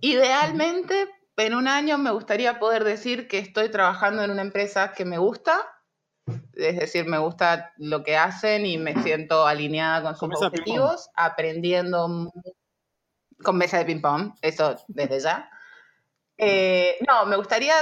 idealmente, 0.00 1.08
en 1.36 1.54
un 1.54 1.68
año 1.68 1.98
me 1.98 2.10
gustaría 2.10 2.58
poder 2.58 2.84
decir 2.84 3.28
que 3.28 3.38
estoy 3.38 3.70
trabajando 3.70 4.22
en 4.22 4.30
una 4.30 4.42
empresa 4.42 4.92
que 4.92 5.04
me 5.04 5.18
gusta, 5.18 5.58
es 6.58 6.76
decir, 6.78 7.06
me 7.06 7.18
gusta 7.18 7.72
lo 7.78 8.02
que 8.02 8.16
hacen 8.16 8.66
y 8.66 8.76
me 8.78 9.00
siento 9.02 9.46
alineada 9.46 10.02
con 10.02 10.16
sus 10.16 10.28
objetivos, 10.46 11.08
aprendiendo 11.14 12.30
con 13.42 13.56
mesa 13.56 13.78
de 13.78 13.84
ping-pong, 13.84 14.34
eso 14.42 14.76
desde 14.88 15.20
ya. 15.20 15.50
Eh, 16.36 16.98
no, 17.06 17.26
me 17.26 17.36
gustaría 17.36 17.74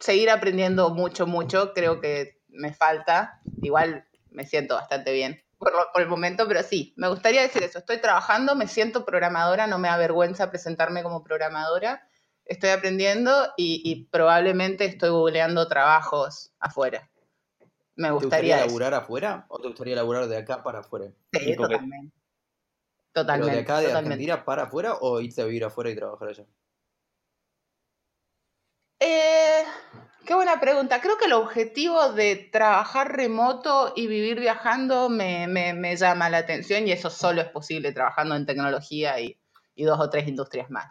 seguir 0.00 0.30
aprendiendo 0.30 0.90
mucho, 0.90 1.26
mucho, 1.26 1.72
creo 1.72 2.00
que 2.00 2.40
me 2.48 2.72
falta, 2.72 3.40
igual 3.62 4.06
me 4.30 4.44
siento 4.44 4.74
bastante 4.74 5.12
bien 5.12 5.40
por, 5.58 5.72
lo- 5.72 5.86
por 5.92 6.02
el 6.02 6.08
momento, 6.08 6.46
pero 6.46 6.62
sí, 6.62 6.92
me 6.96 7.08
gustaría 7.08 7.42
decir 7.42 7.62
eso, 7.62 7.78
estoy 7.78 7.98
trabajando, 8.00 8.54
me 8.54 8.66
siento 8.68 9.04
programadora, 9.04 9.66
no 9.66 9.78
me 9.78 9.88
avergüenza 9.88 10.50
presentarme 10.50 11.02
como 11.02 11.24
programadora, 11.24 12.06
estoy 12.44 12.70
aprendiendo 12.70 13.52
y, 13.56 13.80
y 13.84 14.04
probablemente 14.06 14.84
estoy 14.84 15.10
googleando 15.10 15.66
trabajos 15.66 16.52
afuera. 16.60 17.10
Me 17.96 18.08
¿Te 18.08 18.12
gustaría 18.14 18.56
eso. 18.56 18.66
laburar 18.66 18.94
afuera 18.94 19.46
o 19.48 19.58
te 19.60 19.68
gustaría 19.68 19.94
laburar 19.96 20.26
de 20.26 20.36
acá 20.36 20.62
para 20.62 20.80
afuera? 20.80 21.06
Sí, 21.32 21.54
porque- 21.56 21.74
totalmente. 21.74 22.14
¿Pero 23.12 23.22
Totalmente. 23.26 23.54
de 23.54 23.60
acá 23.62 23.78
de 23.78 23.86
totalmente. 23.86 24.12
Argentina 24.14 24.44
para 24.44 24.62
afuera 24.64 24.94
o 25.00 25.20
irte 25.20 25.40
a 25.40 25.44
vivir 25.44 25.64
afuera 25.64 25.88
y 25.90 25.94
trabajar 25.94 26.28
allá? 26.28 26.44
Eh, 28.98 29.62
qué 30.26 30.34
buena 30.34 30.58
pregunta. 30.60 31.00
Creo 31.00 31.16
que 31.18 31.26
el 31.26 31.32
objetivo 31.34 32.12
de 32.12 32.34
trabajar 32.50 33.16
remoto 33.16 33.92
y 33.94 34.08
vivir 34.08 34.40
viajando 34.40 35.08
me, 35.08 35.46
me- 35.46 35.74
me 35.74 35.94
llama 35.96 36.28
la 36.30 36.38
atención 36.38 36.88
y 36.88 36.92
eso 36.92 37.08
solo 37.10 37.40
es 37.42 37.48
posible 37.50 37.92
trabajando 37.92 38.34
en 38.34 38.46
tecnología 38.46 39.20
y, 39.20 39.38
y 39.76 39.84
dos 39.84 40.00
o 40.00 40.10
tres 40.10 40.26
industrias 40.26 40.68
más. 40.70 40.86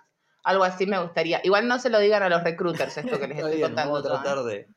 Algo 0.46 0.64
así 0.64 0.86
me 0.86 1.00
gustaría. 1.02 1.42
Igual 1.44 1.68
no 1.68 1.78
se 1.80 1.90
lo 1.90 2.00
digan 2.00 2.24
a 2.24 2.30
los 2.30 2.44
recruiters 2.44 2.98
esto 2.98 3.20
que 3.20 3.28
les 3.28 3.38
estoy 3.40 3.60
contando. 3.62 3.94
vamos 3.94 4.06
a 4.06 4.16
¿eh? 4.16 4.22
tratar 4.22 4.44
de. 4.46 4.68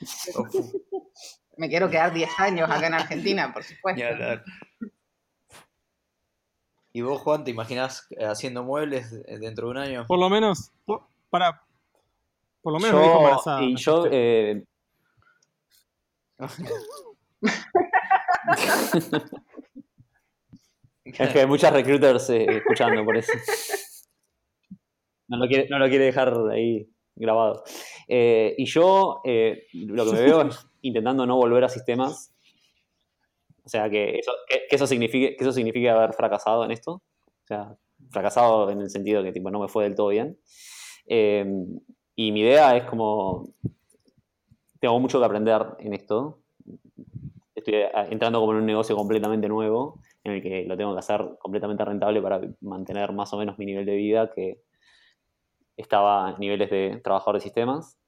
Me 1.58 1.68
quiero 1.68 1.90
quedar 1.90 2.12
10 2.14 2.30
años 2.38 2.70
acá 2.70 2.86
en 2.86 2.94
Argentina, 2.94 3.52
por 3.52 3.62
supuesto. 3.64 4.02
¿Y 6.92 7.00
vos, 7.02 7.20
Juan, 7.20 7.44
te 7.44 7.50
imaginás 7.50 8.06
eh, 8.10 8.24
haciendo 8.24 8.62
muebles 8.64 9.12
eh, 9.26 9.38
dentro 9.38 9.66
de 9.66 9.70
un 9.72 9.76
año? 9.78 10.06
Por 10.06 10.18
lo 10.18 10.30
menos, 10.30 10.70
por- 10.86 11.02
para. 11.30 11.62
Por 12.62 12.72
lo 12.72 12.78
menos 12.80 12.96
me 12.96 13.02
dijo 13.02 13.14
Yo, 13.14 13.18
embarazada. 13.20 13.62
y 13.62 13.76
yo, 13.76 14.06
eh, 14.10 14.64
Es 21.04 21.30
que 21.32 21.40
hay 21.40 21.46
muchas 21.46 21.72
recruiters 21.72 22.28
eh, 22.30 22.44
escuchando 22.58 23.02
por 23.04 23.16
eso. 23.16 23.32
No 25.28 25.38
lo 25.38 25.46
quiere, 25.48 25.66
no 25.68 25.78
lo 25.78 25.88
quiere 25.88 26.04
dejar 26.06 26.32
ahí 26.52 26.86
grabado. 27.16 27.64
Eh, 28.06 28.54
y 28.58 28.66
yo 28.66 29.20
eh, 29.24 29.66
lo 29.72 30.04
que 30.04 30.12
me 30.12 30.20
veo 30.22 30.42
es 30.42 30.67
intentando 30.82 31.26
no 31.26 31.36
volver 31.36 31.64
a 31.64 31.68
sistemas. 31.68 32.34
O 33.64 33.68
sea, 33.68 33.90
que 33.90 34.18
eso, 34.18 34.32
que, 34.48 34.62
que 34.68 34.76
eso 34.76 34.86
signifique, 34.86 35.36
que 35.36 35.44
eso 35.44 35.90
haber 35.90 36.14
fracasado 36.14 36.64
en 36.64 36.70
esto. 36.70 36.92
O 36.92 37.46
sea, 37.46 37.76
fracasado 38.10 38.70
en 38.70 38.80
el 38.80 38.90
sentido 38.90 39.22
que 39.22 39.32
tipo, 39.32 39.50
no 39.50 39.60
me 39.60 39.68
fue 39.68 39.84
del 39.84 39.94
todo 39.94 40.08
bien. 40.08 40.38
Eh, 41.06 41.46
y 42.14 42.32
mi 42.32 42.40
idea 42.40 42.76
es 42.76 42.84
como, 42.84 43.54
tengo 44.80 44.98
mucho 45.00 45.18
que 45.18 45.24
aprender 45.24 45.64
en 45.78 45.94
esto. 45.94 46.40
Estoy 47.54 47.74
entrando 48.10 48.40
como 48.40 48.52
en 48.52 48.58
un 48.58 48.66
negocio 48.66 48.96
completamente 48.96 49.48
nuevo, 49.48 50.00
en 50.24 50.32
el 50.32 50.42
que 50.42 50.64
lo 50.64 50.76
tengo 50.76 50.92
que 50.92 51.00
hacer 51.00 51.36
completamente 51.38 51.84
rentable 51.84 52.22
para 52.22 52.40
mantener 52.60 53.12
más 53.12 53.32
o 53.32 53.36
menos 53.36 53.58
mi 53.58 53.66
nivel 53.66 53.86
de 53.86 53.96
vida, 53.96 54.30
que 54.32 54.62
estaba 55.76 56.28
a 56.28 56.38
niveles 56.38 56.70
de 56.70 57.00
trabajador 57.02 57.36
de 57.36 57.40
sistemas. 57.40 57.98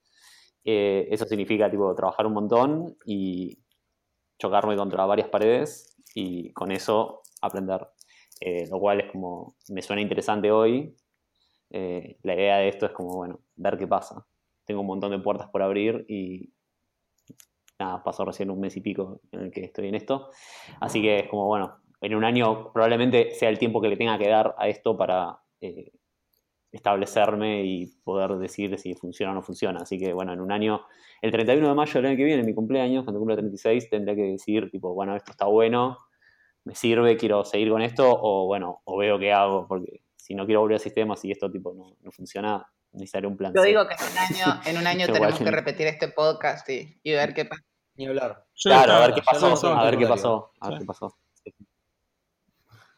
Eh, 0.64 1.08
eso 1.10 1.24
significa 1.24 1.70
tipo, 1.70 1.94
trabajar 1.94 2.26
un 2.26 2.34
montón 2.34 2.96
y 3.06 3.58
chocarme 4.38 4.76
contra 4.76 5.06
varias 5.06 5.28
paredes 5.28 5.96
y 6.14 6.52
con 6.52 6.72
eso 6.72 7.22
aprender. 7.40 7.86
Eh, 8.40 8.66
lo 8.70 8.80
cual 8.80 9.00
es 9.00 9.12
como, 9.12 9.56
me 9.68 9.82
suena 9.82 10.02
interesante 10.02 10.50
hoy. 10.50 10.96
Eh, 11.70 12.18
la 12.22 12.34
idea 12.34 12.56
de 12.58 12.68
esto 12.68 12.86
es 12.86 12.92
como, 12.92 13.16
bueno, 13.16 13.40
ver 13.56 13.78
qué 13.78 13.86
pasa. 13.86 14.26
Tengo 14.64 14.80
un 14.80 14.86
montón 14.86 15.10
de 15.10 15.18
puertas 15.18 15.48
por 15.50 15.62
abrir 15.62 16.04
y 16.08 16.52
nada, 17.78 18.02
pasó 18.02 18.24
recién 18.24 18.50
un 18.50 18.60
mes 18.60 18.76
y 18.76 18.80
pico 18.80 19.20
en 19.32 19.40
el 19.40 19.50
que 19.50 19.64
estoy 19.64 19.88
en 19.88 19.94
esto. 19.94 20.30
Así 20.80 21.00
que 21.02 21.20
es 21.20 21.28
como, 21.28 21.46
bueno, 21.46 21.78
en 22.00 22.14
un 22.14 22.24
año 22.24 22.72
probablemente 22.72 23.32
sea 23.34 23.50
el 23.50 23.58
tiempo 23.58 23.80
que 23.80 23.88
le 23.88 23.96
tenga 23.96 24.18
que 24.18 24.28
dar 24.28 24.54
a 24.58 24.68
esto 24.68 24.96
para 24.96 25.38
establecerme 26.72 27.64
y 27.64 27.86
poder 28.04 28.36
decir 28.36 28.78
si 28.78 28.94
funciona 28.94 29.32
o 29.32 29.34
no 29.34 29.42
funciona. 29.42 29.80
Así 29.80 29.98
que, 29.98 30.12
bueno, 30.12 30.32
en 30.32 30.40
un 30.40 30.52
año, 30.52 30.82
el 31.20 31.30
31 31.32 31.68
de 31.68 31.74
mayo 31.74 31.92
del 31.94 32.06
año 32.06 32.16
que 32.16 32.24
viene, 32.24 32.42
mi 32.44 32.54
cumpleaños, 32.54 33.04
cuando 33.04 33.18
cumpla 33.18 33.36
36, 33.36 33.90
tendré 33.90 34.14
que 34.16 34.22
decidir, 34.22 34.70
tipo, 34.70 34.94
bueno, 34.94 35.16
esto 35.16 35.32
está 35.32 35.46
bueno, 35.46 35.98
me 36.64 36.74
sirve, 36.74 37.16
quiero 37.16 37.44
seguir 37.44 37.70
con 37.70 37.82
esto, 37.82 38.06
o 38.08 38.46
bueno, 38.46 38.80
o 38.84 38.96
veo 38.98 39.18
qué 39.18 39.32
hago, 39.32 39.66
porque 39.66 40.02
si 40.16 40.34
no 40.34 40.46
quiero 40.46 40.60
volver 40.60 40.76
a 40.76 40.78
sistemas 40.78 41.24
y 41.24 41.32
esto, 41.32 41.50
tipo, 41.50 41.72
no, 41.74 41.96
no 42.02 42.10
funciona, 42.12 42.64
necesitaré 42.92 43.26
un 43.26 43.36
plan. 43.36 43.52
Yo 43.54 43.62
digo 43.62 43.86
que 43.88 43.94
en 43.94 44.00
un 44.12 44.18
año, 44.18 44.60
en 44.66 44.76
un 44.78 44.86
año 44.86 45.06
tenemos 45.12 45.38
que- 45.38 45.50
repetir 45.50 45.86
este 45.88 46.08
podcast 46.08 46.68
y, 46.68 47.00
y 47.02 47.12
ver 47.12 47.34
qué 47.34 47.46
pasa. 47.46 47.62
Ni 47.96 48.06
hablar. 48.06 48.44
Yo 48.54 48.70
Claro, 48.70 48.92
a 48.92 49.00
ver 49.00 49.14
qué 49.14 49.22
pasó, 49.22 49.74
a 49.74 49.80
a 49.80 49.84
ver 49.84 49.98
qué 49.98 50.06
pasó, 50.06 50.52
a 50.60 50.70
ver 50.70 50.78
qué 50.78 50.84
pasó. 50.84 51.16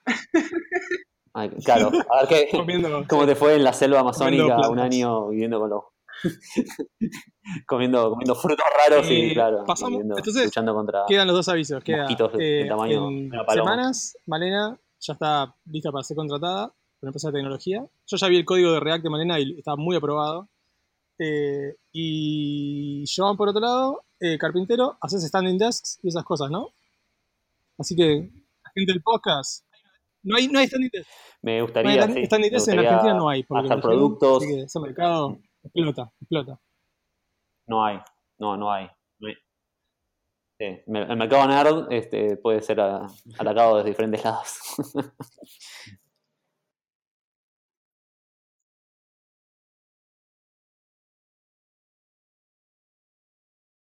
Ay, 1.35 1.51
claro, 1.65 1.89
a 2.11 2.27
ver 2.27 2.29
qué, 2.29 2.49
cómo 3.09 3.27
te 3.27 3.35
fue 3.35 3.55
en 3.57 3.65
la 3.65 3.73
selva 3.73 4.01
amazónica 4.01 4.69
un 4.69 4.79
año 4.79 5.29
viviendo 5.29 5.59
con 5.61 5.71
los... 5.71 5.83
comiendo, 7.67 8.11
comiendo 8.11 8.35
frutos 8.35 8.65
raros 8.89 9.11
y, 9.11 9.31
Eh, 9.31 9.35
claro, 9.35 9.65
pasamos- 9.67 9.91
viviendo- 9.93 10.17
entonces, 10.19 10.45
luchando 10.47 10.75
contra... 10.75 11.05
Quedan 11.07 11.27
los 11.27 11.37
dos 11.37 11.49
avisos. 11.49 11.83
Queda, 11.83 12.03
Mosquitos 12.03 12.33
de- 12.35 12.63
eh, 12.63 12.69
tamaño 12.69 13.09
en 13.09 13.31
de 13.31 13.39
semanas, 13.53 14.17
Malena 14.27 14.79
ya 15.01 15.13
está 15.15 15.55
lista 15.67 15.91
para 15.91 16.05
ser 16.05 16.17
contratada 16.17 16.69
por 16.69 16.77
una 17.03 17.09
empresa 17.11 17.29
de 17.29 17.33
tecnología. 17.35 17.85
Yo 18.07 18.17
ya 18.17 18.29
vi 18.29 18.37
el 18.37 18.45
código 18.45 18.73
de 18.73 18.81
React 18.81 19.03
de 19.05 19.11
Malena 19.11 19.41
y 19.41 19.59
está 19.59 19.75
muy 19.77 19.97
aprobado. 19.97 20.49
Eh, 21.19 21.75
y 21.93 23.05
Joan, 23.15 23.37
por 23.37 23.49
otro 23.49 23.61
lado, 23.61 24.05
eh, 24.21 24.39
carpintero, 24.39 24.97
haces 25.01 25.25
standing 25.27 25.59
desks 25.59 25.99
y 26.03 26.09
esas 26.09 26.25
cosas, 26.25 26.51
¿no? 26.51 26.69
Así 27.79 27.97
que, 27.97 28.31
la 28.65 28.71
gente 28.75 28.93
del 28.93 29.03
podcast, 29.03 29.65
no 30.23 30.37
hay, 30.37 30.49
no 30.49 30.59
hay 30.59 30.67
standing. 30.67 30.91
Me 31.43 31.61
No 31.83 31.89
hay 31.91 31.99
gustaría, 31.99 32.07
sí, 32.09 32.25
standing 32.27 32.51
me 32.53 32.57
desks 32.57 32.69
en 32.69 32.77
gustaría 32.77 32.91
Argentina 32.91 33.15
no 33.15 33.29
hay. 33.29 33.45
hacer 33.51 33.81
productos, 33.81 34.43
Así 34.43 34.47
que 34.55 34.61
ese 34.63 34.81
mercado 34.81 35.39
explota, 35.63 36.13
explota. 36.21 36.61
no 37.67 37.85
hay, 37.85 37.99
no, 38.39 38.57
no 38.57 38.73
hay. 38.73 38.89
no 39.19 39.29
hay. 39.29 39.35
Sí, 40.59 40.65
El 40.87 41.17
mercado 41.17 41.49
nerd 41.49 41.93
este, 41.93 42.37
puede 42.37 42.63
ser 42.63 42.81
atacado 42.81 43.77
desde 43.79 43.91
diferentes 43.91 44.25
lados. 44.25 44.59